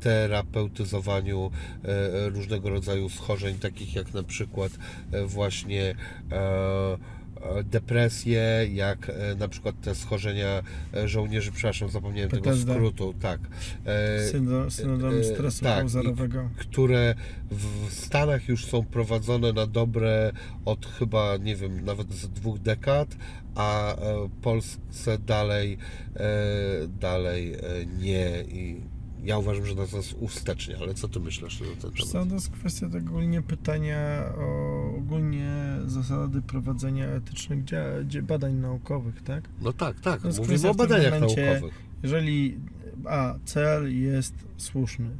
[0.00, 1.50] terapeutyzowaniu
[1.84, 4.72] e, różnego rodzaju schorzeń, takich jak na przykład
[5.12, 5.94] e, właśnie
[6.32, 6.98] e,
[7.64, 10.62] depresje, jak e, na przykład te schorzenia
[10.94, 12.72] e, żołnierzy, przepraszam, zapomniałem tego PTSD.
[12.72, 13.40] skrótu, tak.
[13.84, 15.86] E, Syndrom, syndrom stresu tak,
[16.56, 17.14] które
[17.50, 20.32] w Stanach już są prowadzone na dobre
[20.64, 23.16] od chyba, nie wiem, nawet z dwóch dekad,
[23.54, 23.96] a
[24.42, 25.78] Polsce dalej,
[27.00, 27.56] dalej
[27.98, 28.80] nie i
[29.24, 32.28] Ja uważam, że nas nas uwstecznia, ale co ty myślisz na ten Wiesz co, temat?
[32.28, 35.54] to jest kwestia tego ogólnie pytania o ogólnie
[35.86, 37.64] zasady prowadzenia etycznych
[38.22, 39.48] badań naukowych, tak?
[39.60, 41.74] No tak, tak, To jest mówimy o badaniach momencie- naukowych.
[42.02, 42.58] Jeżeli
[43.06, 45.10] a cel jest słuszny,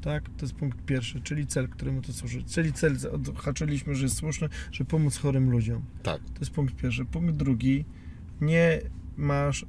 [0.00, 0.24] tak?
[0.28, 2.42] To jest punkt pierwszy, czyli cel, któremu to służy.
[2.42, 5.82] Czyli cel odhaczyliśmy, że jest słuszny, żeby pomóc chorym ludziom.
[6.02, 7.04] Tak, To jest punkt pierwszy.
[7.04, 7.84] Punkt drugi,
[8.40, 8.80] nie
[9.16, 9.66] masz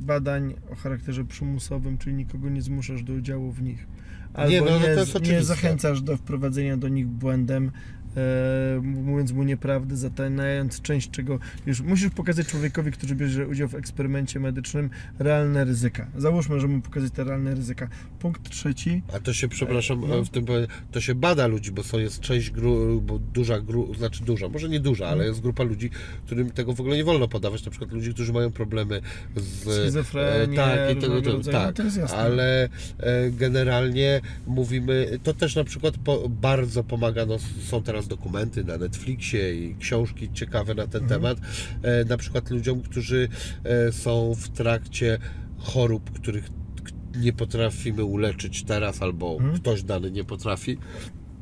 [0.00, 3.86] badań o charakterze przymusowym, czyli nikogo nie zmuszasz do udziału w nich.
[4.34, 5.44] Albo Nie, nie, no, no nie, oczywiste.
[5.44, 7.70] zachęcasz do wprowadzenia do nich błędem,
[8.16, 13.74] e, mówiąc mu nieprawdy, zatajniając część czego już musisz pokazać człowiekowi, który bierze udział w
[13.74, 16.06] eksperymencie medycznym, realne ryzyka.
[16.16, 17.88] Załóżmy, że mu pokazać te realne ryzyka.
[18.18, 20.24] Punkt trzeci, a to się, przepraszam, No.
[20.24, 20.46] w tym
[20.92, 24.68] to się bada ludzi, bo są, jest część, gru, bo duża, gru, znaczy duża, może
[24.68, 25.28] nie duża, ale Mhm.
[25.28, 25.90] jest grupa ludzi,
[26.26, 29.00] którym tego w ogóle nie wolno podawać, na przykład ludzi, którzy mają problemy
[29.36, 29.80] z...
[29.80, 32.18] schizofrenia, e, tak, i tego, to, no tak, to jasne.
[32.18, 38.64] ale e, generalnie mówimy, to też na przykład po, bardzo pomaga, no, są teraz dokumenty
[38.64, 41.20] na Netflixie i książki ciekawe na ten Mhm.
[41.22, 41.38] temat,
[41.82, 43.28] e, na przykład ludziom, którzy
[43.64, 45.18] e, są w trakcie
[45.58, 46.44] chorób, których
[47.16, 49.54] nie potrafimy uleczyć teraz, albo Mhm.
[49.54, 50.78] ktoś dany nie potrafi.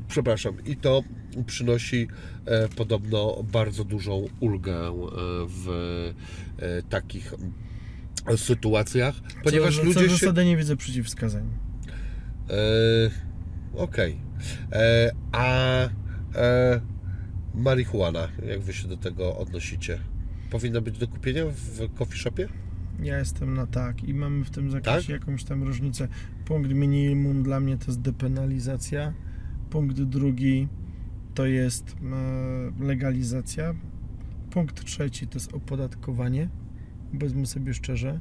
[0.07, 1.03] Przepraszam, i to
[1.45, 2.07] przynosi
[2.45, 4.75] e, podobno bardzo dużą ulgę
[5.47, 5.67] w
[6.89, 7.33] takich
[8.37, 10.07] sytuacjach, ponieważ co, co ludzie się.
[10.09, 11.43] zasady nie widzę przeciwwskazań.
[12.49, 12.53] E,
[13.75, 14.17] Okej.
[14.71, 15.89] E, A
[16.35, 16.81] e,
[17.55, 19.99] marihuana, jak wy się do tego odnosicie?
[20.51, 22.49] Powinna być do kupienia w coffee shopie?
[23.03, 25.09] Ja jestem na tak i mamy w tym zakresie Tak?
[25.09, 26.07] jakąś tam różnicę.
[26.45, 29.13] Punkt minimum dla mnie to jest depenalizacja.
[29.69, 30.67] Punkt drugi
[31.33, 31.95] to jest
[32.79, 33.75] e, legalizacja.
[34.51, 36.49] Punkt trzeci to jest opodatkowanie.
[37.11, 38.19] Powiedzmy sobie szczerze.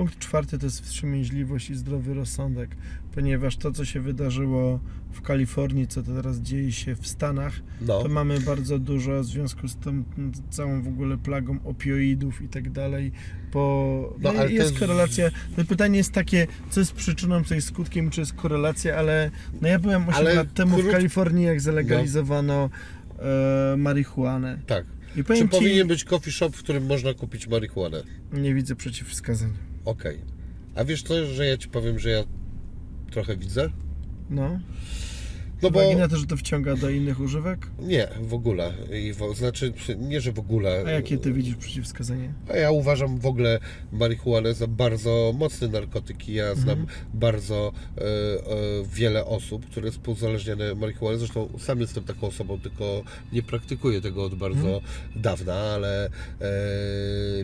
[0.00, 2.76] Punkt czwarty to jest wstrzemięźliwość i zdrowy rozsądek,
[3.14, 4.80] ponieważ to, co się wydarzyło
[5.12, 8.02] w Kalifornii, co teraz dzieje się w Stanach, No.
[8.02, 10.02] to mamy bardzo dużo w związku z tą
[10.50, 13.12] całą w ogóle plagą opioidów i tak dalej.
[13.52, 15.30] Po, No, no, to jest korelacja.
[15.56, 19.30] To pytanie jest takie, co jest przyczyną, co jest skutkiem, czy jest korelacja, ale
[19.62, 22.70] no ja byłem 8 Ale lat temu w Kalifornii, jak zalegalizowano
[23.18, 24.58] e, marihuanę.
[24.66, 24.84] Tak.
[25.16, 28.02] I Czy ci, powinien być coffee shop, w którym można kupić marihuanę?
[28.32, 29.69] nie widzę przeciwwskazań.
[29.84, 30.20] Okej.
[30.74, 32.22] A wiesz co, że ja ci powiem, że ja
[33.10, 33.70] trochę widzę?
[34.30, 34.60] No.
[35.62, 37.66] No bo na to, że to wciąga do innych używek?
[37.78, 38.72] nie, w ogóle.
[38.92, 40.84] I w, znaczy, nie, że w ogóle.
[40.86, 42.32] A jakie ty widzisz przeciwwskazanie?
[42.52, 43.58] A ja uważam w ogóle
[43.92, 46.98] marihuanę za bardzo mocny narkotyk i ja znam Mhm.
[47.14, 48.06] bardzo e, e,
[48.94, 51.18] wiele osób, które jest uzależnione marihuaną.
[51.18, 53.02] Zresztą sam jestem taką osobą, tylko
[53.32, 54.82] nie praktykuję tego od bardzo Mhm.
[55.16, 56.10] dawna, ale e,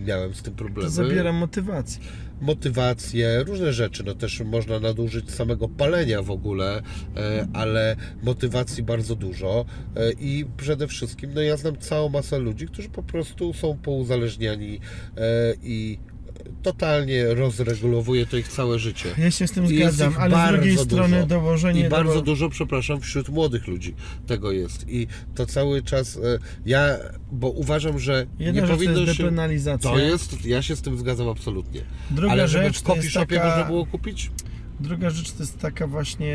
[0.00, 0.90] miałem z tym To problemy.
[0.90, 2.00] zabiera motywację.
[2.40, 6.82] Motywacje, różne rzeczy, no też można nadużyć samego palenia w ogóle,
[7.16, 9.64] e, ale motywacji bardzo dużo.
[9.96, 14.80] E, i przede wszystkim, no ja znam całą masę ludzi, którzy po prostu są pouzależniani
[15.16, 15.98] e, i
[16.62, 19.08] totalnie rozregulowuje to ich całe życie.
[19.18, 21.26] Ja się z tym I zgadzam, ale z drugiej strony dużo.
[21.26, 22.22] dołożenie I bardzo do...
[22.22, 23.94] dużo, przepraszam, wśród młodych ludzi
[24.26, 24.88] tego jest.
[24.88, 26.96] I to cały czas e, ja,
[27.32, 29.22] bo uważam, że Jedna nie rzecz to powinno jest się...
[29.22, 29.90] depenalizacja.
[29.90, 31.80] To jest, ja się z tym zgadzam absolutnie.
[32.10, 33.48] Druga Ale żeby rzecz w jest shopie taka...
[33.48, 34.30] można było kupić?
[34.80, 36.34] Druga rzecz to jest taka właśnie,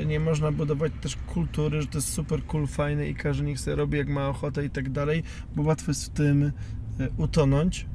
[0.00, 3.60] e, nie można budować też kultury, że to jest super cool, fajne i każdy niech
[3.60, 5.22] sobie robi jak ma ochotę i tak dalej,
[5.56, 6.52] bo łatwo jest w tym e,
[7.16, 7.86] utonąć,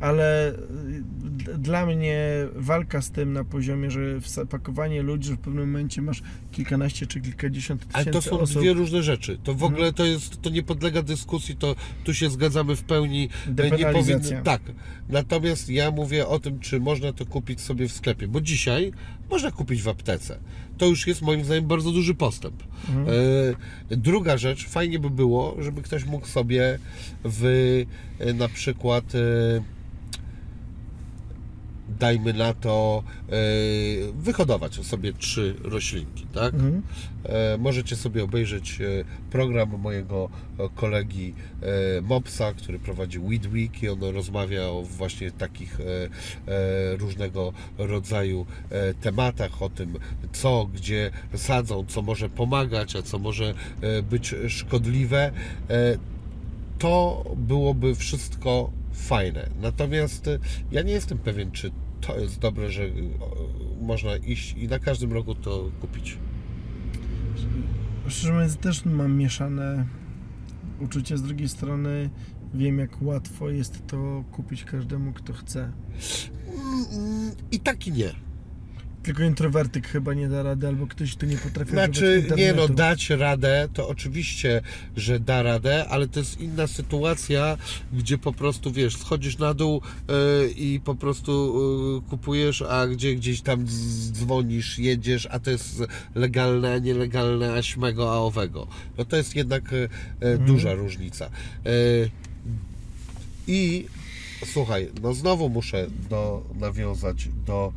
[0.00, 0.52] ale
[1.20, 2.18] d- dla mnie
[2.56, 4.00] walka z tym na poziomie, że
[4.50, 8.58] pakowanie ludzi, że w pewnym momencie masz kilkanaście czy kilkadziesiąt Ale tysięcy to są osób,
[8.62, 9.38] dwie różne rzeczy.
[9.44, 9.72] To w Mhm.
[9.72, 13.28] ogóle to jest, to nie podlega dyskusji, to tu się zgadzamy w pełni.
[13.58, 14.62] E, Nie powinno, tak.
[15.08, 18.92] Natomiast ja mówię o tym, czy można to kupić sobie w sklepie, bo dzisiaj
[19.30, 20.38] można kupić w aptece.
[20.78, 22.62] To już jest moim zdaniem bardzo duży postęp.
[22.88, 23.06] Mhm.
[23.90, 26.78] E, druga rzecz, fajnie by było, żeby ktoś mógł sobie
[27.24, 27.44] w
[28.18, 29.04] e, na przykład
[31.98, 33.32] dajmy na to e,
[34.12, 36.54] wyhodować sobie trzy roślinki, tak?
[36.54, 36.82] Mhm.
[37.24, 38.84] E, Możecie sobie obejrzeć e,
[39.30, 40.28] program mojego
[40.74, 41.34] kolegi
[42.02, 45.78] Mopsa, który prowadzi Weed Week i on rozmawia o właśnie takich
[46.98, 48.46] różnego rodzaju
[49.00, 49.98] tematach, o tym
[50.32, 53.54] co, gdzie sadzą, co może pomagać, a co może
[54.10, 55.32] być szkodliwe.
[56.78, 59.48] To byłoby wszystko fajne.
[59.60, 60.30] Natomiast
[60.72, 61.70] ja nie jestem pewien, czy
[62.00, 62.90] to jest dobre, że e,
[63.80, 66.18] można iść i na każdym rogu to kupić.
[68.08, 69.86] Szczerze mówiąc, też mam mieszane
[70.80, 71.16] uczucia.
[71.16, 72.10] Z drugiej strony
[72.54, 75.72] wiem, jak łatwo jest to kupić każdemu, kto chce.
[77.52, 78.27] I tak i nie.
[79.08, 83.10] Tylko introwertyk chyba nie da rady, albo ktoś, kto nie potrafi Znaczy, nie no, dać
[83.10, 84.62] radę, to oczywiście,
[84.96, 87.56] że da radę, ale to jest inna sytuacja,
[87.92, 91.60] gdzie po prostu, wiesz, schodzisz na dół yy, i po prostu
[91.94, 93.66] yy, kupujesz, a gdzie gdzieś tam
[94.12, 95.82] dzwonisz, jedziesz, a to jest
[96.14, 98.66] legalne, a nielegalne, a śmego, a owego.
[98.98, 99.88] No to jest jednak yy,
[100.20, 101.30] yy, duża różnica.
[103.46, 103.86] I
[104.44, 107.72] słuchaj, no znowu muszę do, nawiązać do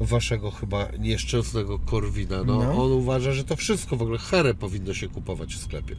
[0.00, 2.44] waszego chyba nieszczęsnego Korwina.
[2.44, 2.84] No, No.
[2.84, 5.96] On uważa, że to wszystko w ogóle herę powinno się kupować w sklepie.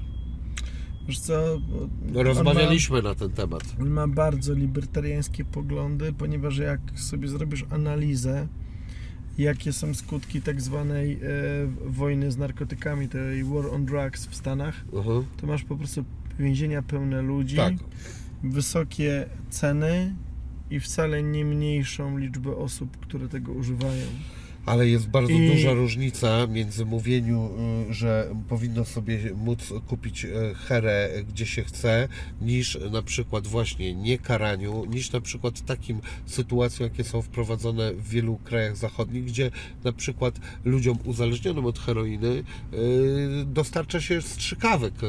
[1.07, 1.33] Wiesz co,
[2.13, 3.63] No, rozmawialiśmy na ten temat.
[3.77, 8.47] Ma, on ma bardzo libertariańskie poglądy, ponieważ jak sobie zrobisz analizę,
[9.37, 11.19] jakie są skutki tak zwanej e,
[11.85, 15.25] wojny z narkotykami, tej war on drugs w Stanach, Mhm.
[15.41, 16.03] to masz po prostu
[16.39, 17.73] więzienia pełne ludzi, Tak.
[18.43, 20.15] wysokie ceny
[20.71, 24.05] i wcale nie mniejszą liczbę osób, które tego używają.
[24.65, 27.49] Ale jest bardzo I- duża różnica między mówieniu,
[27.89, 32.07] y, że powinno sobie móc kupić y, herę gdzie się chce,
[32.41, 38.09] niż na przykład właśnie nie karaniu, niż na przykład takim sytuacjom, jakie są wprowadzone w
[38.09, 39.51] wielu krajach zachodnich, gdzie
[39.83, 42.27] na przykład ludziom uzależnionym od heroiny
[42.73, 45.07] y, dostarcza się strzykawek y,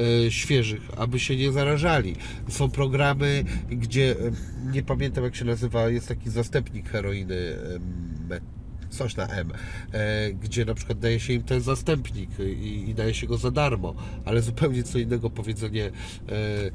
[0.00, 2.16] y, y, świeżych, aby się nie zarażali.
[2.48, 4.32] Są programy, gdzie y,
[4.72, 7.34] nie pamiętam jak się nazywa, jest taki zastępnik heroiny.
[7.34, 7.80] y,
[8.28, 8.51] me-
[8.92, 9.52] coś na M,
[9.92, 13.50] e, gdzie na przykład daje się im ten zastępnik i, i daje się go za
[13.50, 16.72] darmo, ale zupełnie co innego powiedzenie e, e,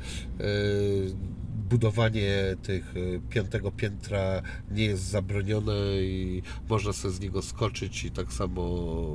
[1.69, 2.31] budowanie
[2.63, 2.93] tych
[3.29, 8.63] piątego piętra nie jest zabronione i można sobie z niego skoczyć i tak samo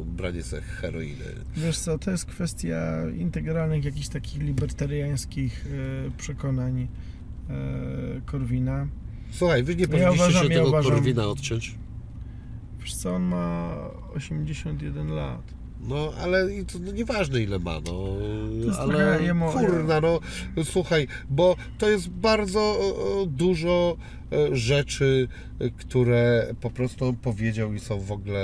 [0.07, 1.25] branie sobie heroiny.
[1.57, 5.65] Wiesz co, to jest kwestia integralnych jakichś takich libertariańskich
[6.19, 6.89] przekonań
[8.27, 8.87] Korwina.
[9.31, 11.75] Słuchaj, wy nie Ja powinniście uważam- się ja tego uważam- Korwina odciąć.
[12.83, 13.75] Wiesz co, on ma
[14.17, 15.43] 81 lat.
[15.89, 17.93] No, ale i to no, nieważne ile ma, no.
[18.79, 20.21] ale jemu- kurna, no
[20.65, 22.79] słuchaj, bo to jest bardzo
[23.27, 23.97] dużo
[24.53, 25.29] rzeczy,
[25.59, 28.41] e, które po prostu on powiedział i są w ogóle,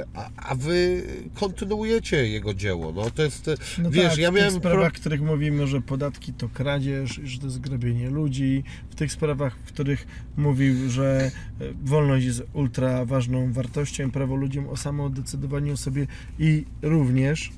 [0.00, 1.02] e, a, a wy
[1.34, 4.70] kontynuujecie jego dzieło, no to jest, e, No wiesz, tak, ja w miałem tych pro-
[4.70, 9.12] sprawach, w których mówimy, że podatki to kradzież, że to jest grabienie ludzi, w tych
[9.12, 11.30] sprawach, w których mówił, że
[11.60, 16.06] e, wolność jest ultra ważną wartością, prawo ludziom o samodecydowaniu o sobie
[16.38, 17.50] i również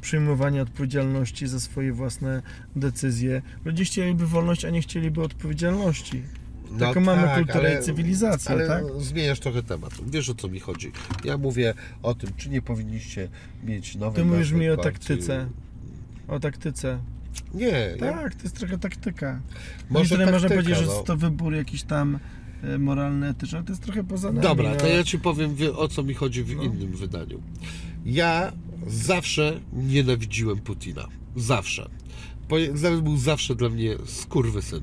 [0.00, 2.42] przyjmowania odpowiedzialności za swoje własne
[2.76, 3.42] decyzje.
[3.64, 6.22] Ludzie chcieliby wolność, a nie chcieliby odpowiedzialności.
[6.78, 8.84] Taką mamy kulturę i cywilizację, No ale tak?
[9.02, 9.92] zmieniasz trochę temat.
[10.06, 10.92] Wiesz o co mi chodzi.
[11.24, 13.28] Ja mówię o tym, czy nie powinniście
[13.64, 14.92] mieć nowej Ty mówisz mi o partii.
[14.92, 15.46] taktyce.
[16.28, 16.98] O taktyce.
[17.54, 17.66] Nie,
[18.00, 19.40] ja, Tak, to jest trochę taktyka.
[19.90, 20.92] może Może można taktyka, powiedzieć, że no.
[20.94, 22.18] jest to wybór jakiś tam
[22.62, 24.40] e, moralny, etyczny, ale to jest trochę poza nami.
[24.40, 24.90] Dobra, to no.
[24.92, 26.62] ja Ci powiem wie- o co mi chodzi w No.
[26.62, 27.42] innym wydaniu.
[28.06, 28.52] Ja
[28.86, 31.06] zawsze nienawidziłem Putina.
[31.36, 31.88] Zawsze.
[32.74, 34.80] Zaraz był zawsze dla mnie skurwysyn.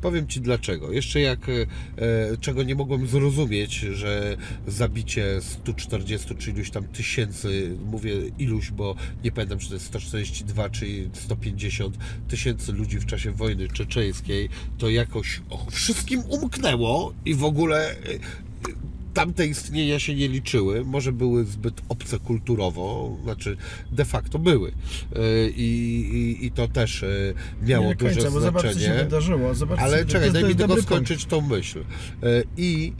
[0.00, 0.92] Powiem Ci dlaczego.
[0.92, 4.36] Jeszcze jak, e, e, czego nie mogłem zrozumieć, że
[4.66, 8.94] zabicie 140 czy iluś tam tysięcy, mówię iluś, bo
[9.24, 14.90] nie pamiętam, czy to jest 142 czy 150 tysięcy ludzi w czasie wojny czeczeńskiej, to
[14.90, 17.94] jakoś wszystkim umknęło i w ogóle e,
[19.14, 23.56] tamte istnienia się nie liczyły, może były zbyt obce kulturowo, znaczy
[23.92, 24.72] de facto były.
[25.16, 26.00] E, I,
[26.40, 27.06] i, i to też e,
[27.62, 29.04] miało nie końca, duże bo zobacz, co się znaczenie.
[29.04, 29.54] wydarzyło.
[29.54, 30.82] Zobacz, Ale czekaj, daj mi tylko punkt.
[30.84, 31.78] skończyć tą myśl.
[32.22, 32.92] E, I,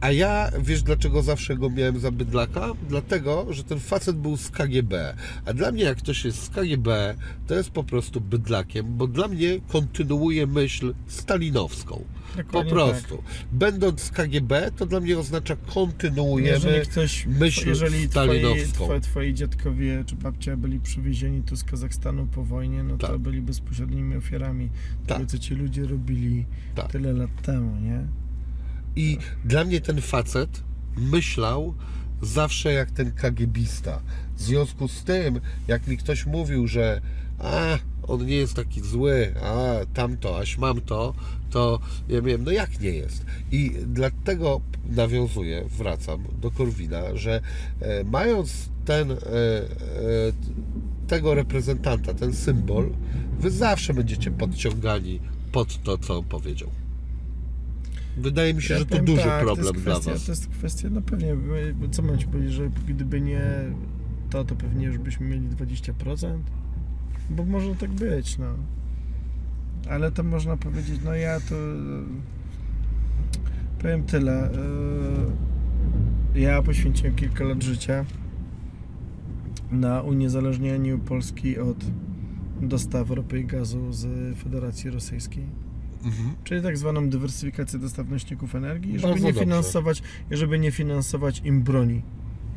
[0.00, 2.68] a ja, wiesz dlaczego zawsze go miałem za bydlaka?
[2.88, 5.14] Dlatego, że ten facet był z KGB.
[5.46, 7.14] A dla mnie, jak ktoś jest z KGB,
[7.46, 12.04] to jest po prostu bydlakiem, bo dla mnie kontynuuje myśl stalinowską.
[12.36, 13.22] Po Dokładnie prostu.
[13.52, 18.84] Będąc z KGB, to dla mnie oznacza kontynuujemy Jeżeli ktoś, myśl jeżeli stalinowską.
[18.84, 23.18] twoi, twoi dziadkowie czy babcia byli przywiezieni tu z Kazachstanu po wojnie, no to Tak.
[23.18, 24.68] byli bezpośrednimi ofiarami
[25.06, 25.18] Tak.
[25.18, 26.92] tego, co ci ludzie robili Tak.
[26.92, 28.00] tyle lat temu, nie?
[28.96, 30.62] I dla mnie ten facet
[30.96, 31.74] myślał
[32.22, 34.00] zawsze jak ten kagiebista.
[34.36, 37.00] W związku z tym, jak mi ktoś mówił, że
[37.38, 41.14] a, on nie jest taki zły, a tamto, aś mam to,
[41.50, 43.26] to ja miałem, no jak nie jest?
[43.52, 47.40] I dlatego nawiązuję, wracam do Korwina, że
[47.80, 49.18] e, mając ten, e, e,
[51.08, 52.90] tego reprezentanta, ten symbol,
[53.38, 55.20] wy zawsze będziecie podciągani
[55.52, 56.81] pod to, co on powiedział.
[58.16, 60.24] Wydaje mi się, że to powiem duży tak, to problem dla kwestia, Was.
[60.24, 61.36] To jest kwestia, no pewnie,
[61.90, 63.40] co mam ci powiedzieć, że gdyby nie
[64.30, 66.38] to, to pewnie już byśmy mieli 20%?
[67.30, 68.46] Bo może tak być, no.
[69.90, 71.78] Ale to można powiedzieć, no ja to e,
[73.78, 74.50] powiem tyle.
[74.50, 74.52] e,
[76.40, 78.04] Ja poświęciłem kilka lat życia
[79.70, 81.84] na uniezależnianiu Polski od
[82.60, 84.06] dostaw ropy i gazu z
[84.38, 85.46] Federacji Rosyjskiej.
[86.04, 86.34] Mhm.
[86.44, 89.44] Czyli tak zwaną dywersyfikację dostaw nośników energii, żeby Bardzo nie dobrze.
[89.44, 92.02] finansować, żeby nie finansować im broni.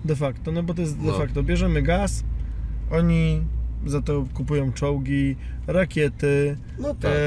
[0.05, 1.13] De facto, no bo to jest de No.
[1.17, 2.23] facto, bierzemy gaz,
[2.91, 3.41] oni
[3.85, 5.35] za to kupują czołgi,
[5.67, 7.11] rakiety No tak.
[7.11, 7.17] e,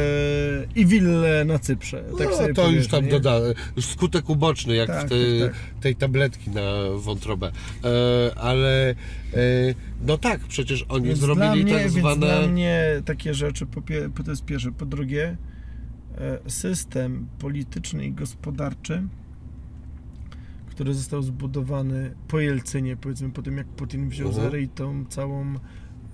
[0.74, 2.04] i wille na Cyprze.
[2.18, 3.10] Tak no, to już tam nie?
[3.10, 3.38] doda,
[3.76, 6.62] już skutek uboczny, jak Tak, w tej, tak, tej tabletki na
[6.96, 7.52] wątrobę.
[7.84, 8.94] E, ale e,
[10.06, 12.26] no tak, przecież oni Więc zrobili mnie, tak zwane.
[12.26, 14.72] dla mnie takie rzeczy, po, to jest pierwsze.
[14.72, 15.36] Po drugie,
[16.48, 19.02] system polityczny i gospodarczy,
[20.66, 24.46] który został zbudowany po Jelcynie, powiedzmy po tym jak Putin wziął Mhm.
[24.46, 25.54] za ryj tą całą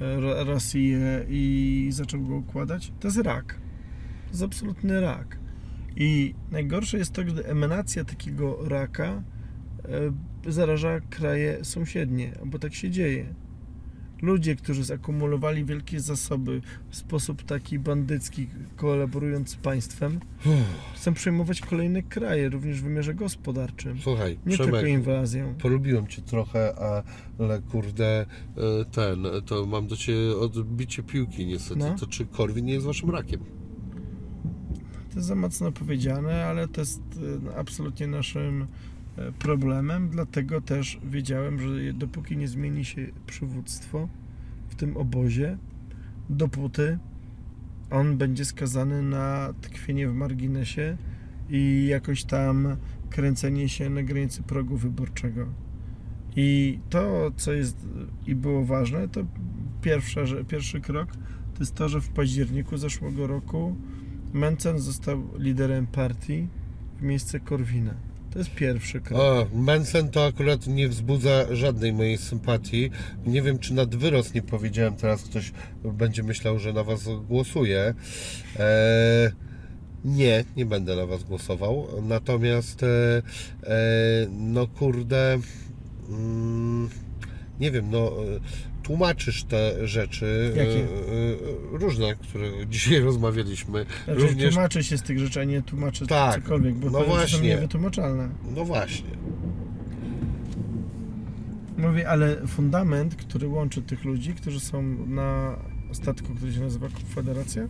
[0.00, 3.55] e, Ro- Rosję i zaczął go układać, to jest rak.
[4.24, 5.39] To jest absolutny rak.
[5.97, 9.23] I najgorsze jest to, gdy emanacja takiego raka
[10.44, 13.34] e, zaraża kraje sąsiednie, bo tak się dzieje.
[14.25, 20.20] Ludzie, którzy zakumulowali wielkie zasoby w sposób taki bandycki, kolaborując z państwem,
[20.94, 23.99] chcą przejmować kolejne kraje, również w wymiarze gospodarczym.
[24.03, 25.55] Słuchaj, Nie Przemek, tylko inwazją.
[25.55, 26.75] polubiłem cię trochę,
[27.39, 31.81] ale kurde, e, ten, to mam do ciebie odbicie piłki niestety.
[31.81, 31.94] No.
[32.01, 33.41] To czy Korwin nie jest waszym rakiem?
[35.11, 37.03] To jest za mocno powiedziane, ale to jest
[37.53, 38.67] e, absolutnie naszym
[39.39, 44.09] problemem, dlatego też wiedziałem, że dopóki nie zmieni się przywództwo
[44.68, 45.59] w tym obozie,
[46.31, 46.99] dopóty
[47.91, 50.97] on będzie skazany na tkwienie w marginesie
[51.51, 52.76] i jakoś tam
[53.10, 55.47] kręcenie się na granicy progu wyborczego.
[56.36, 57.89] I to, co jest
[58.26, 59.25] i było ważne, to
[60.49, 61.12] pierwszy krok
[61.55, 63.76] to jest to, że w październiku zeszłego roku
[64.33, 66.49] Mencen został liderem partii
[66.99, 67.94] w miejsce Korwina.
[68.35, 69.21] To jest pierwszy krok.
[69.21, 72.91] O, Mensen to akurat nie wzbudza żadnej mojej sympatii.
[73.27, 75.53] Nie wiem, czy nad wyrost nie powiedziałem, teraz ktoś
[75.85, 77.95] będzie myślał, że na was głosuję.
[78.57, 79.33] E,
[80.05, 81.87] nie, nie będę na was głosował.
[82.03, 82.87] Natomiast, e,
[83.63, 83.77] e,
[84.31, 85.39] no kurde,
[86.09, 86.89] mm,
[87.61, 88.13] nie wiem, no
[88.85, 90.81] tłumaczysz te rzeczy e, Jakie?
[90.81, 90.87] e,
[91.79, 93.87] różne, które dzisiaj rozmawialiśmy.
[94.05, 97.05] Znaczy, Również, tłumaczy się z tych rzeczy, a nie tłumaczy Tak, cokolwiek, bo no to
[97.05, 97.39] właśnie.
[97.39, 98.29] są niewytłumaczalne.
[98.57, 99.11] no właśnie.
[101.79, 105.57] Mówię, ale fundament, który łączy tych ludzi, którzy są na
[105.93, 107.63] statku, który się nazywa Konfederacja,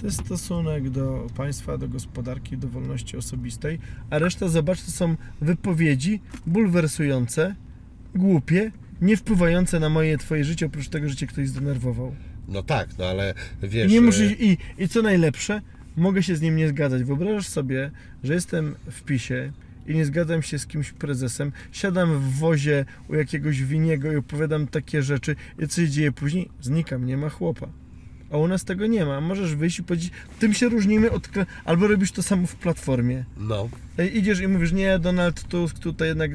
[0.00, 3.78] to jest stosunek do państwa, do gospodarki, do wolności osobistej,
[4.10, 7.54] a reszta, zobacz, to są wypowiedzi bulwersujące,
[8.14, 12.14] głupie, nie wpływające na moje, twoje życie, oprócz tego, że cię ktoś zdenerwował.
[12.48, 13.92] No tak, no ale I, wiesz...
[13.92, 15.62] nie e, i, I co najlepsze,
[15.96, 17.04] mogę się z nim nie zgadzać.
[17.04, 17.90] Wyobrażasz sobie,
[18.24, 19.52] że jestem w PiSie
[19.86, 24.66] i nie zgadzam się z kimś prezesem, siadam w wozie u jakiegoś winiego i opowiadam
[24.66, 26.50] takie rzeczy i co się dzieje później?
[26.60, 27.68] Znikam, nie ma chłopa.
[28.30, 29.20] A u nas tego nie ma.
[29.20, 31.28] Możesz wyjść i powiedzieć, tym się różnimy od...
[31.64, 33.24] Albo robisz to samo w Platformie.
[33.38, 33.68] No,
[34.12, 36.30] Idziesz i mówisz, nie, Donald Tusk tutaj jednak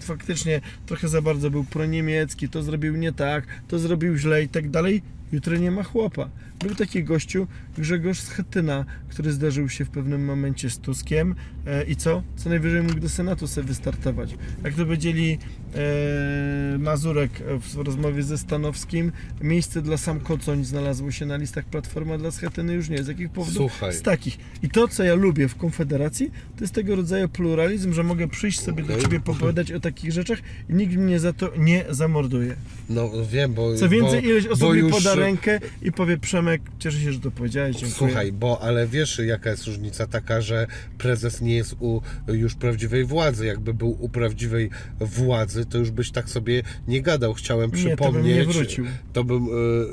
[0.00, 4.70] faktycznie trochę za bardzo był proniemiecki, to zrobił nie tak, to zrobił źle i tak
[4.70, 5.02] dalej.
[5.32, 6.28] Jutro nie ma chłopa.
[6.64, 7.46] Był taki gościu,
[7.78, 11.34] Grzegorz Schetyna, który zdarzył się w pewnym momencie z Tuskiem
[11.66, 12.22] e, i co?
[12.36, 14.34] Co najwyżej mógł do Senatu sobie wystartować.
[14.64, 15.38] Jak to powiedzieli
[15.74, 22.18] e, Mazurek w rozmowie ze Stanowskim, miejsce dla sam Kocoń znalazło się na listach Platforma
[22.18, 23.04] dla Schetyny już nie.
[23.04, 23.54] Z jakich powodów?
[23.56, 23.92] Słuchaj.
[23.92, 24.38] Z takich.
[24.62, 28.60] I to, co ja lubię w Konfederacji, to jest tego rodzaju pluralizm, że mogę przyjść
[28.60, 29.04] sobie do Okej.
[29.04, 30.38] ciebie popowiadać o takich rzeczach
[30.70, 32.56] i nikt mnie za to nie zamorduje.
[32.88, 33.76] no wiem, bo...
[33.76, 37.30] Co więcej, bo, ileś osób mi poda rękę i powie Przemek, cieszę się, że to
[37.30, 37.94] powiedziałeś, dziękuję.
[37.98, 40.66] Słuchaj, bo ale wiesz jaka jest różnica taka, że
[40.98, 43.46] prezes nie jest u już prawdziwej władzy.
[43.46, 47.34] Jakby był u prawdziwej władzy, to już byś tak sobie nie gadał.
[47.34, 48.36] Chciałem Nie, to bym przypomnieć.
[48.36, 48.84] nie wrócił.
[49.12, 49.48] To bym, e,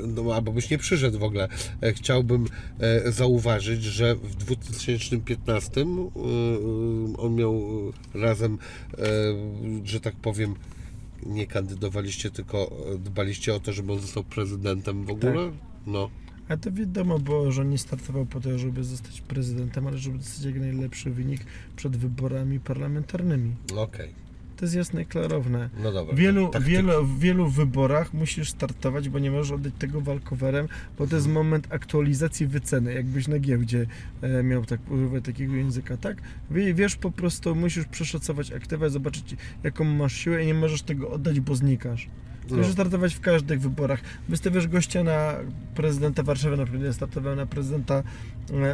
[0.06, 1.48] no, albo byś nie przyszedł w ogóle.
[1.82, 2.46] E, Chciałbym
[2.80, 5.84] e, zauważyć, że w 2015 e,
[7.18, 7.62] on miał
[8.14, 8.58] razem,
[9.84, 10.54] że tak powiem,
[11.26, 15.50] nie kandydowaliście, tylko dbaliście o to, żeby on został prezydentem w ogóle.
[15.86, 16.10] No.
[16.48, 20.18] A to wiadomo było, że on nie startował po to, żeby zostać prezydentem, ale żeby
[20.18, 21.40] dostać jak najlepszy wynik
[21.76, 23.54] przed wyborami parlamentarnymi.
[23.76, 24.08] Okej,
[24.56, 25.70] To jest jasne i klarowne.
[25.82, 26.14] no dobra.
[26.14, 30.68] W wielu, Tak, wielu, w wielu wyborach musisz startować, bo nie możesz oddać tego walkowerem,
[30.98, 33.86] bo to jest moment aktualizacji wyceny, jakbyś na giełdzie
[34.22, 36.16] e, miał tak używać takiego języka, tak?
[36.50, 41.10] Wie, wiesz, po prostu musisz przeszacować aktywę, zobaczyć jaką masz siłę i nie możesz tego
[41.10, 42.08] oddać, bo znikasz.
[42.56, 42.72] Możesz No.
[42.72, 44.00] startować w każdych wyborach.
[44.28, 45.34] Wystawiasz gościa na
[45.74, 48.02] prezydenta Warszawy, na przykład ja startowałem na prezydenta e,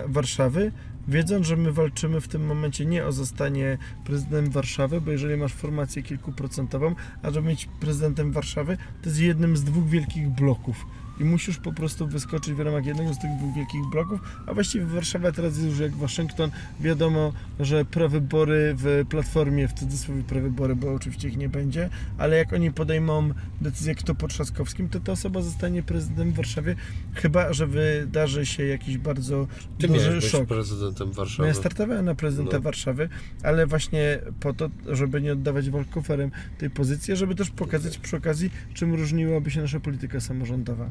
[0.09, 0.73] Warszawy,
[1.09, 5.53] wiedząc, że my walczymy w tym momencie nie o zostanie prezydentem Warszawy, bo jeżeli masz
[5.53, 10.87] formację kilkuprocentową, a żeby być prezydentem Warszawy, to jest jednym z dwóch wielkich bloków.
[11.21, 14.87] I musisz po prostu wyskoczyć w ramach jednego z tych dwóch wielkich bloków, a właściwie
[14.87, 16.51] Warszawa teraz jest już jak Waszyngton.
[16.81, 22.53] Wiadomo, że prawybory w Platformie, w cudzysłowie prawybory, bo oczywiście ich nie będzie, ale jak
[22.53, 23.31] oni podejmą
[23.61, 26.75] decyzję, kto po Trzaskowskim, to ta osoba zostanie prezydentem w Warszawie,
[27.15, 29.47] chyba, że wydarzy się jakiś bardzo
[29.79, 30.49] Ty duży być szok.
[30.49, 31.49] prezydentem No Warszawy.
[31.49, 32.63] ja startowałem na prezydenta No.
[32.63, 33.09] Warszawy,
[33.43, 38.51] ale właśnie po to, żeby nie oddawać walkoferem tej pozycji, żeby też pokazać przy okazji,
[38.75, 40.89] czym różniłaby się nasza polityka samorządowa.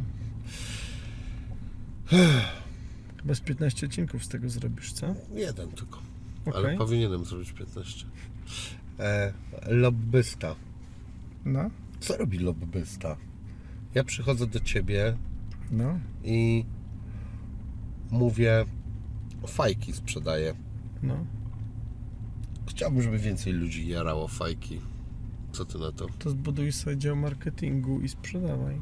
[3.18, 5.16] Chyba z 15 odcinków z tego zrobisz, co?
[5.34, 6.02] Jeden tylko.
[6.46, 6.66] Okej.
[6.66, 8.06] Ale powinienem zrobić 15.
[9.00, 9.34] E,
[9.68, 10.56] lobbysta.
[11.46, 11.70] No,
[12.00, 13.18] Co robi lobbysta?
[13.96, 15.18] Ja przychodzę do ciebie
[15.72, 16.66] no, i
[18.12, 18.66] mówię,
[19.48, 20.56] fajki sprzedaję.
[21.04, 21.26] no.
[22.70, 24.82] Chciałbym, żeby więcej ludzi jarało fajki.
[25.52, 26.08] Co ty na to?
[26.20, 28.82] To zbuduj sobie dział marketingu i sprzedawaj.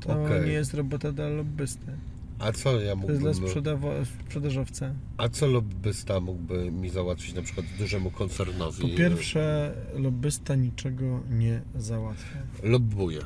[0.00, 0.46] To Okej.
[0.46, 1.92] nie jest robota dla lobbysty.
[2.38, 3.48] A co ja To jest dla mógłbym...
[3.50, 4.94] sprzedawa- sprzedażowca.
[5.16, 8.82] A co lobbysta mógłby mi załatwić na przykład dużemu koncernowi?
[8.82, 12.38] Po pierwsze, lobbysta niczego nie załatwia.
[12.62, 13.20] Lobbuję.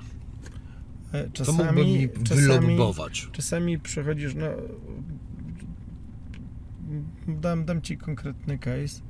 [1.13, 3.29] E, Co mógłby mi Czasami, czasami, wylobbować?
[3.33, 4.47] czasami przechodzisz, no.
[7.29, 9.01] Dam, dam ci konkretny case.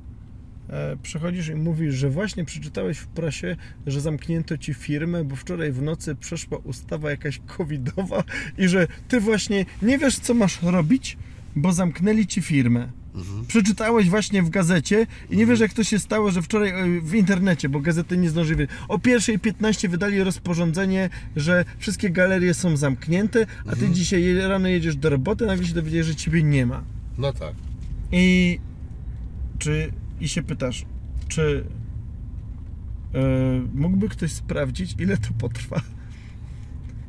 [0.69, 3.55] E, Przychodzisz i mówisz, że właśnie przeczytałeś w prasie,
[3.87, 8.23] że zamknięto ci firmę, bo wczoraj w nocy przeszła ustawa jakaś covidowa
[8.57, 11.17] i że ty właśnie nie wiesz, co masz robić,
[11.55, 12.89] bo zamknęli ci firmę.
[13.15, 13.45] Mhm.
[13.45, 17.15] Przeczytałeś właśnie w gazecie i nie wiesz, jak to się stało, że wczoraj e, w
[17.15, 18.67] internecie, bo gazety nie zdążyły.
[18.87, 23.93] O 1.15 wydali rozporządzenie, że wszystkie galerie są zamknięte, a ty Mhm.
[23.93, 26.83] dzisiaj rano jedziesz do roboty, nagle się dowiedziałeś, że ciebie nie ma.
[27.17, 27.53] No tak.
[28.11, 28.59] I
[29.59, 29.91] czy
[30.23, 30.85] i się pytasz,
[31.27, 31.65] czy
[33.13, 33.19] e,
[33.73, 35.81] mógłby ktoś sprawdzić, ile to potrwa?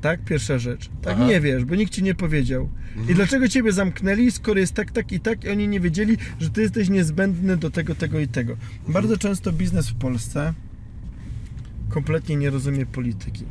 [0.01, 0.91] Tak, pierwsza rzecz.
[1.02, 1.26] Tak, Aha.
[1.26, 2.68] nie wiesz, bo nikt ci nie powiedział.
[2.97, 3.15] I Mhm.
[3.17, 6.60] dlaczego ciebie zamknęli, skoro jest tak, tak i tak, i oni nie wiedzieli, że ty
[6.62, 8.57] jesteś niezbędny do tego, tego i tego.
[8.89, 10.55] Bardzo często biznes w Polsce
[11.89, 13.44] kompletnie nie rozumie polityki.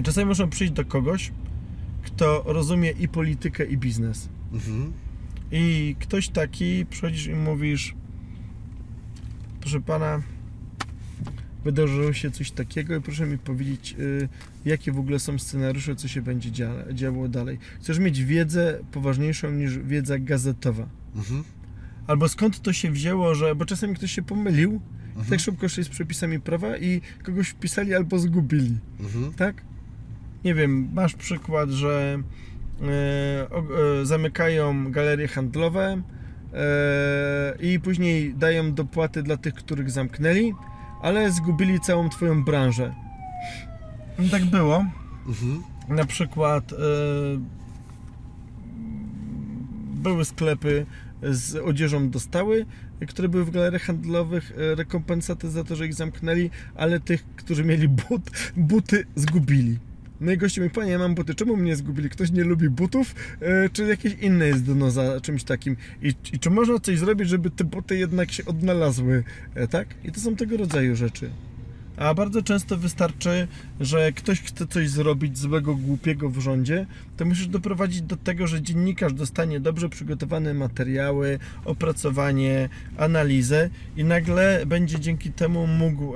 [0.00, 1.32] I czasami można przyjść do kogoś,
[2.02, 4.28] kto rozumie i politykę, i biznes.
[4.52, 4.92] Mhm.
[5.52, 7.94] I ktoś taki, przychodzisz i mówisz
[9.60, 10.22] proszę pana
[11.64, 14.28] wydarzyło się coś takiego i proszę mi powiedzieć y,
[14.64, 17.58] jakie w ogóle są scenariusze, co się będzie dzia- działo dalej.
[17.80, 20.86] Chcesz mieć wiedzę poważniejszą niż wiedza gazetowa.
[21.16, 21.44] Mhm.
[22.06, 25.26] Albo skąd to się wzięło, że, bo czasami ktoś się pomylił, Mhm.
[25.30, 29.32] tak szybko szli z przepisami prawa i kogoś wpisali albo zgubili Mhm.
[29.32, 29.62] tak?
[30.44, 32.22] Nie wiem, masz przykład, że
[33.50, 36.02] o- e, zamykają galerie handlowe
[37.60, 40.54] i później dają dopłaty dla tych, których zamknęli,
[41.02, 42.94] ale zgubili całą twoją branżę.
[44.18, 44.84] No tak było.
[45.26, 45.62] Mhm.
[45.88, 46.76] Na przykład e,
[49.94, 50.86] były sklepy
[51.22, 52.66] z odzieżą dostały,
[53.08, 57.64] które były w galeriach handlowych e, rekompensaty za to, że ich zamknęli, ale tych, którzy
[57.64, 59.78] mieli but, buty zgubili.
[60.20, 62.10] No i gościu mi, panie, ja mam buty, czemu mnie zgubili?
[62.10, 63.14] Ktoś nie lubi butów?
[63.40, 65.76] E, czy jakieś inne jest dno za czymś takim?
[66.02, 69.24] I, I czy można coś zrobić, żeby te buty jednak się odnalazły?
[69.54, 69.88] E, tak?
[70.04, 71.30] I to są tego rodzaju rzeczy.
[72.00, 73.48] A bardzo często wystarczy,
[73.80, 78.62] że ktoś chce coś zrobić złego, głupiego w rządzie, to musisz doprowadzić do tego, że
[78.62, 86.12] dziennikarz dostanie dobrze przygotowane materiały, opracowanie, analizę i nagle będzie dzięki temu mógł.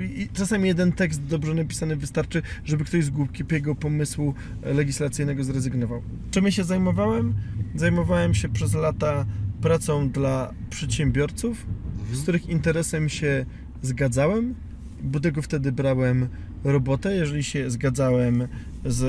[0.00, 6.02] I czasami jeden tekst dobrze napisany wystarczy, żeby ktoś z głupiego pomysłu legislacyjnego zrezygnował.
[6.30, 7.34] Czym ja się zajmowałem?
[7.74, 9.26] Zajmowałem się przez lata
[9.62, 11.66] pracą dla przedsiębiorców,
[12.12, 13.46] z których interesem się
[13.82, 14.54] zgadzałem,
[15.02, 16.28] bo tego wtedy brałem
[16.64, 18.48] robotę, jeżeli się zgadzałem
[18.84, 19.02] z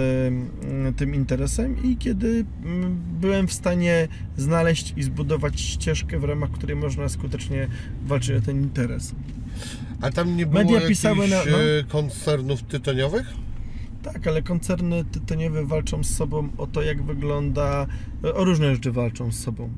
[0.63, 6.51] mm, tym interesem i kiedy mm, byłem w stanie znaleźć i zbudować ścieżkę, w ramach
[6.51, 7.67] której można skutecznie
[8.05, 9.15] walczyć o ten interes.
[10.01, 11.57] A tam nie było Media pisały na- no.
[11.63, 13.33] e, koncernów tytoniowych?
[14.03, 17.87] Tak, ale koncerny tytoniowe walczą z sobą o to, jak wygląda,
[18.35, 19.69] o różne rzeczy walczą z sobą.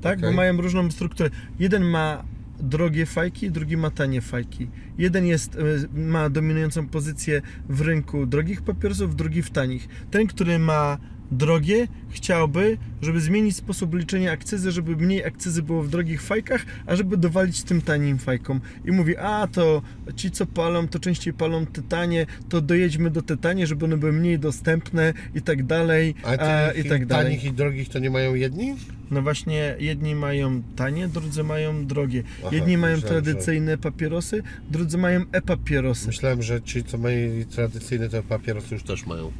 [0.00, 0.30] Tak, Okej.
[0.30, 1.30] bo mają różną strukturę.
[1.58, 2.24] Jeden ma
[2.62, 4.68] drogie fajki, drugi ma tanie fajki.
[4.98, 5.60] Jeden jest, e,
[5.94, 9.88] ma dominującą pozycję w rynku drogich papierosów, drugi w tanich.
[10.10, 10.98] Ten, który ma
[11.32, 16.96] drogie, chciałby, żeby zmienić sposób liczenia akcyzy, żeby mniej akcyzy było w drogich fajkach, a
[16.96, 18.60] żeby dowalić tym tanim fajkom.
[18.84, 19.82] I mówi, a to
[20.16, 23.96] ci co palą, to częściej palą te tanie, to dojedźmy do te tanie, żeby one
[23.96, 27.24] były mniej dostępne i tak dalej, A a, i tak dalej.
[27.26, 28.74] tanich i drogich to nie mają jedni?
[29.10, 32.22] No właśnie, jedni mają tanie, drudzy mają drogie.
[32.42, 36.06] Aha, Jedni mają myślałem, że- tradycyjne papierosy, drudzy mają e-papierosy.
[36.06, 37.16] Myślałem, że ci, co mają
[37.50, 39.32] tradycyjne, te papierosy już też mają.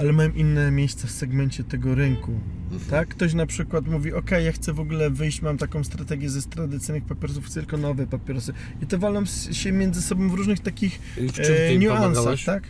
[0.00, 2.32] Ale mają inne miejsca w segmencie tego rynku.
[2.72, 2.90] Mhm.
[2.90, 3.08] Tak?
[3.08, 7.04] Ktoś na przykład mówi, ok, ja chcę w ogóle wyjść, mam taką strategię ze tradycyjnych
[7.04, 8.52] papierosów, chcę tylko nowe papierosy.
[8.82, 12.64] I to walą się między sobą w różnych takich w e, niuansach, tak?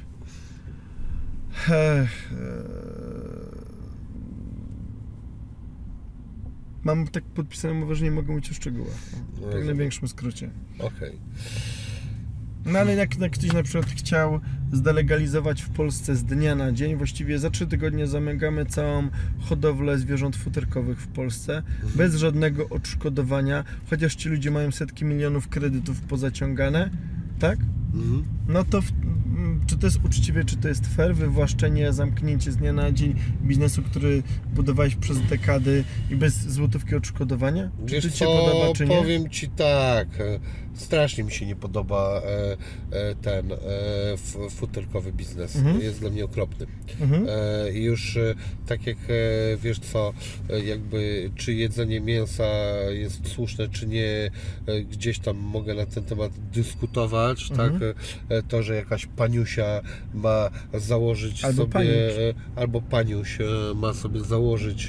[1.68, 2.06] E,
[6.84, 8.96] Mam tak podpisane umowę, że nie mogę mówić o szczegółach.
[9.12, 9.46] No.
[9.46, 10.50] No, Tak w największym skrócie.
[10.78, 11.18] Okej.
[12.66, 14.40] No ale jak, jak ktoś na przykład chciał
[14.72, 19.08] zdelegalizować w Polsce z dnia na dzień, właściwie za trzy tygodnie zamykamy całą
[19.40, 21.62] hodowlę zwierząt futerkowych w Polsce
[21.94, 26.90] bez żadnego odszkodowania, chociaż ci ludzie mają setki milionów kredytów pozaciągane,
[27.38, 27.58] tak?
[27.94, 28.24] Mhm.
[28.48, 28.90] No to w,
[29.38, 33.14] m, czy to jest uczciwe, czy to jest fair, wywłaszczenie, zamknięcie z dnia na dzień
[33.42, 34.22] biznesu, który
[34.54, 37.70] budowałeś przez dekady i bez złotówki odszkodowania?
[37.86, 38.96] Czy Wiesz to ci co, podoba, czy nie?
[38.96, 40.08] powiem Ci tak,
[40.80, 42.56] strasznie mi się nie podoba e,
[43.10, 43.56] e, ten e,
[44.50, 45.56] futerkowy biznes.
[45.56, 45.80] Mhm.
[45.80, 46.66] Jest dla mnie okropny.
[47.00, 47.26] Mhm.
[47.76, 48.18] Już
[48.66, 48.96] tak jak
[49.58, 50.12] wiesz co,
[50.64, 52.46] jakby czy jedzenie mięsa
[52.90, 54.30] jest słuszne, czy nie,
[54.90, 57.80] gdzieś tam mogę na ten temat dyskutować, Mhm.
[57.80, 57.94] tak?
[58.48, 59.80] To, że jakaś paniusia
[60.14, 61.92] ma założyć Albo sobie, paniuś.
[62.56, 63.38] albo paniuś
[63.74, 64.88] ma sobie założyć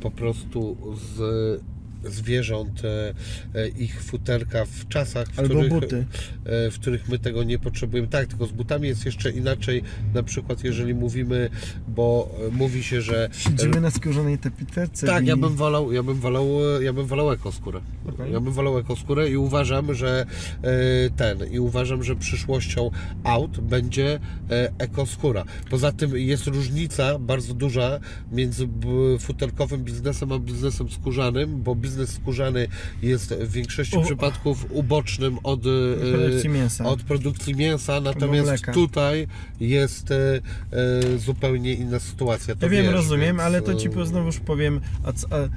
[0.00, 0.76] po prostu
[1.16, 1.60] z
[2.04, 3.14] zwierząt, e,
[3.54, 6.04] e, ich futerka w czasach, w Albo których, buty.
[6.44, 8.08] e, w których my tego nie potrzebujemy.
[8.08, 9.82] Tak, tylko z butami jest jeszcze inaczej,
[10.14, 11.50] na przykład jeżeli mówimy,
[11.88, 15.06] bo mówi się, że Siedzimy na skórzanej tapiterce.
[15.06, 16.48] tak, i- ja bym wolał, ja bym wolał,
[16.80, 17.80] ja bym wolał ekoskórę.
[18.08, 18.32] Okej.
[18.32, 20.26] Ja bym wolał ekoskórę i uważam, że
[21.16, 22.90] ten, i uważam, że przyszłością
[23.24, 24.20] aut będzie
[24.78, 25.44] ekoskóra.
[25.70, 28.00] Poza tym jest różnica bardzo duża
[28.32, 28.68] między
[29.20, 32.68] futerkowym biznesem a biznesem skórzanym, bo biznes skórzany
[33.02, 36.84] jest w większości U- przypadków ubocznym od e, produkcji mięsa.
[36.84, 39.26] od produkcji mięsa, natomiast tutaj
[39.60, 40.40] jest e,
[41.14, 42.54] e, zupełnie inna sytuacja.
[42.54, 45.48] To Ja wiem, wiesz, rozumiem, więc, ale to ci znowuż powiem, a, a, e,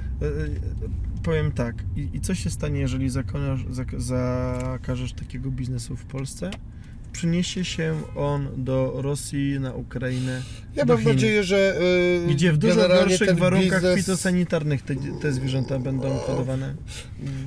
[1.22, 1.74] powiem tak.
[1.96, 6.50] I, I co się stanie, jeżeli zakonasz, zak, zakażesz takiego biznesu w Polsce?
[7.12, 10.42] Przyniesie się on do Rosji, na Ukrainę,
[10.74, 11.76] Ja mam Chin, nadzieję, że
[12.24, 16.74] e, gdzie w dużo gorszych warunkach biznes- fitosanitarnych te, te zwierzęta będą hodowane.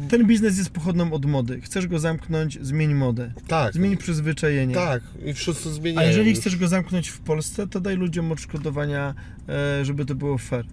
[0.09, 1.61] Ten biznes jest pochodną od mody.
[1.61, 3.33] Chcesz go zamknąć, zmień modę.
[3.47, 4.75] Tak, Zmień przyzwyczajenie.
[4.75, 6.07] tak i wszyscy A zmieniają.
[6.07, 6.39] jeżeli już.
[6.39, 9.13] chcesz go zamknąć w Polsce, to daj ludziom odszkodowania,
[9.49, 10.65] e, żeby to było fair.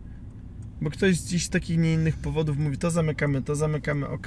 [0.81, 4.27] Bo ktoś gdzieś z takich nie innych powodów mówi, to zamykamy, to zamykamy, ok,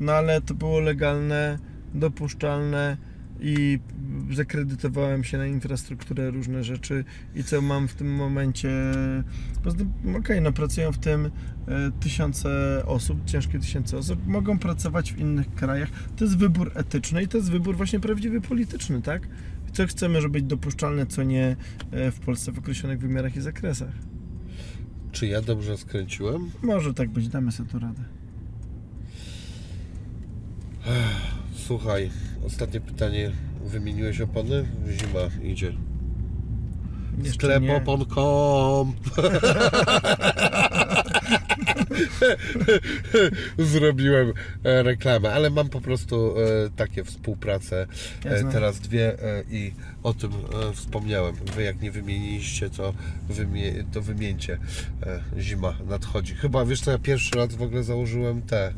[0.00, 1.58] no ale to było legalne,
[1.94, 2.96] dopuszczalne
[3.42, 3.78] i
[4.30, 7.04] zakredytowałem się na infrastrukturę, różne rzeczy
[7.34, 8.70] i co mam w tym momencie.
[9.62, 11.30] Poza tym, okej, no pracują w tym e,
[12.00, 15.90] tysiące osób, ciężkie tysiące osób, mogą pracować w innych krajach.
[16.16, 19.28] To jest wybór etyczny i to jest wybór właśnie prawdziwy polityczny, tak?
[19.72, 21.56] Co chcemy, żeby być dopuszczalne, co nie
[21.90, 23.92] e, w Polsce w określonych wymiarach i zakresach.
[25.12, 26.50] Czy ja dobrze skręciłem?
[26.62, 28.02] Może tak być, damy sobie tu radę.
[31.66, 32.10] Słuchaj,
[32.46, 33.30] ostatnie pytanie.
[33.64, 34.64] Wymieniłeś opony?
[34.88, 35.72] Zima idzie.
[37.18, 37.76] Jeszcze Sklep nie.
[37.76, 38.92] opon.com
[43.58, 44.32] Zrobiłem
[44.64, 47.86] e, reklamę, ale mam po prostu e, takie współprace.
[48.24, 48.52] Ja E, znam.
[48.52, 49.16] teraz dwie
[49.50, 50.30] i o tym
[50.74, 51.34] wspomniałem.
[51.56, 52.94] Wy jak nie wymieniliście, to,
[53.28, 54.58] wymie, to wymieńcie.
[55.38, 56.34] Zima nadchodzi.
[56.34, 58.72] Chyba wiesz co, ja pierwszy raz w ogóle założyłem te,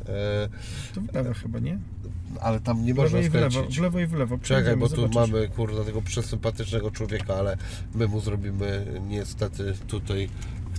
[0.94, 1.78] To w lewo chyba, nie?
[2.40, 3.78] Ale tam nie W można i w lewo, skręcić.
[3.78, 4.34] w lewo i w lewo.
[4.38, 5.32] Czekaj, Przejdziemy, bo tu zobaczysz.
[5.32, 7.56] mamy kurde tego przesympatycznego człowieka, ale
[7.94, 10.28] my mu zrobimy niestety tutaj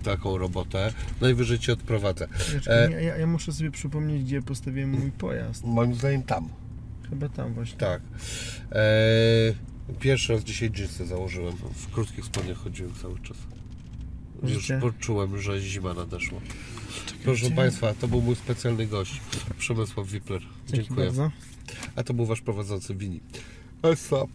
[0.03, 0.93] taką robotę.
[1.21, 2.27] Najwyżej cię odprowadzę.
[2.61, 5.63] Czekaj, E, nie, ja, ja muszę sobie przypomnieć, gdzie postawiłem mój pojazd.
[5.63, 6.49] Moim zdaniem tam.
[7.09, 7.77] Chyba tam właśnie.
[7.77, 8.01] Tak.
[8.71, 8.83] E,
[9.99, 11.55] pierwszy raz dzisiaj jeansy założyłem.
[11.75, 13.37] W krótkich spodniach chodziłem cały czas.
[14.43, 14.77] Już Życie.
[14.81, 16.39] poczułem, że zima nadeszła.
[17.23, 19.21] Proszę Państwa, to był mój specjalny gość,
[19.57, 20.41] Przemysław Wipler.
[20.67, 21.05] Dziękuję.
[21.05, 21.31] Bardzo.
[21.95, 23.19] A to był Wasz prowadzący Wini.
[23.83, 24.25] Essa.